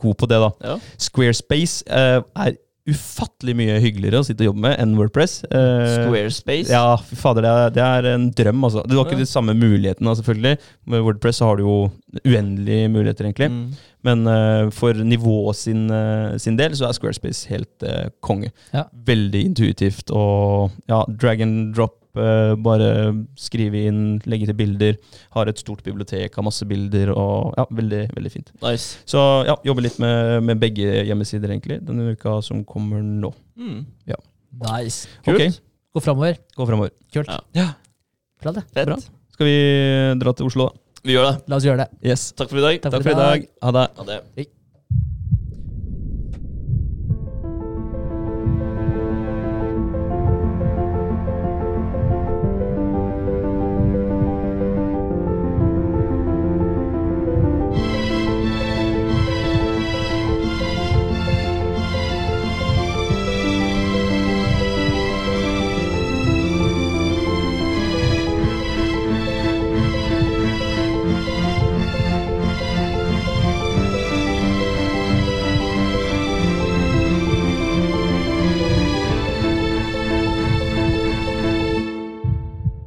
god 0.00 0.18
på 0.18 0.28
det, 0.30 0.40
da. 0.42 0.50
Ja. 0.64 0.76
Squarespace 1.00 1.86
eh, 1.86 2.20
er 2.46 2.58
ufattelig 2.88 3.54
mye 3.58 3.76
hyggeligere 3.82 4.22
å 4.22 4.26
sitte 4.26 4.44
og 4.44 4.50
jobbe 4.50 4.64
med 4.64 4.78
enn 4.80 4.96
Wordpress. 4.98 5.40
Eh, 5.44 5.90
Squarespace. 5.98 6.72
Ja, 6.72 6.96
fader, 6.96 7.44
det 7.44 7.50
er, 7.50 7.74
det 7.76 7.84
er 7.84 8.08
en 8.14 8.26
drøm, 8.36 8.64
altså. 8.66 8.84
Du 8.88 8.96
har 8.96 9.06
ikke 9.06 9.20
de 9.20 9.28
samme 9.28 9.54
mulighetene, 9.58 10.14
selvfølgelig. 10.18 10.56
Med 10.90 11.04
Wordpress 11.06 11.42
så 11.42 11.50
har 11.50 11.60
du 11.60 11.66
jo 11.66 11.76
uendelige 12.24 12.88
muligheter, 12.92 13.28
egentlig. 13.28 13.50
Mm. 13.52 13.86
Men 14.08 14.26
eh, 14.32 14.70
for 14.72 14.96
nivået 15.04 15.60
sin, 15.60 15.86
eh, 15.92 16.36
sin 16.40 16.56
del 16.58 16.76
så 16.76 16.88
er 16.88 16.96
Squarespace 16.96 17.50
helt 17.52 17.84
eh, 17.86 18.08
konge. 18.24 18.52
Ja. 18.72 18.86
Veldig 19.06 19.44
intuitivt 19.52 20.12
og 20.14 20.72
ja, 20.88 21.04
drag 21.20 21.44
and 21.44 21.74
drop. 21.76 21.99
Eh, 22.18 22.54
bare 22.58 22.88
skrive 23.38 23.84
inn, 23.90 24.00
legge 24.30 24.48
til 24.50 24.56
bilder. 24.58 24.98
Har 25.36 25.50
et 25.50 25.60
stort 25.60 25.82
bibliotek, 25.86 26.34
har 26.34 26.46
masse 26.46 26.66
bilder 26.68 27.12
og 27.14 27.54
ja, 27.58 27.66
veldig, 27.70 28.02
veldig 28.16 28.32
fint. 28.32 28.52
Nice. 28.64 28.98
Så 29.08 29.20
ja, 29.48 29.56
jobber 29.66 29.86
litt 29.86 29.98
med, 30.02 30.40
med 30.48 30.60
begge 30.62 31.04
hjemmesider, 31.08 31.52
egentlig, 31.54 31.80
denne 31.86 32.14
uka 32.16 32.40
som 32.46 32.64
kommer 32.68 33.02
nå. 33.04 33.32
Mm. 33.60 33.84
Nice. 34.66 35.08
Kult. 35.26 35.36
Ok, 35.40 35.60
Gå 35.94 36.00
framover. 36.04 36.36
gå 36.56 36.66
fremover. 36.66 36.92
Kult. 37.12 37.30
Ja. 37.56 37.72
Bra, 38.42 38.52
det. 38.52 38.62
Fett. 38.74 38.86
Bra. 38.86 38.96
Skal 39.34 39.46
vi 39.46 39.58
dra 40.22 40.32
til 40.36 40.46
Oslo, 40.46 40.70
da? 40.70 40.86
Vi 41.04 41.16
gjør 41.16 41.30
det. 41.30 41.34
La 41.48 41.56
oss 41.56 41.66
gjøre 41.66 41.84
det. 41.84 41.90
Yes. 42.12 42.30
Takk 42.36 42.52
for 42.52 42.60
i 42.60 42.64
dag. 42.66 42.80
Takk 42.84 42.98
Takk 42.98 43.06
for 43.08 43.14
i 43.16 43.20
dag. 43.20 43.50
Ha 43.64 43.76
det. 43.78 43.90
Ha 43.98 44.08
det. 44.12 44.50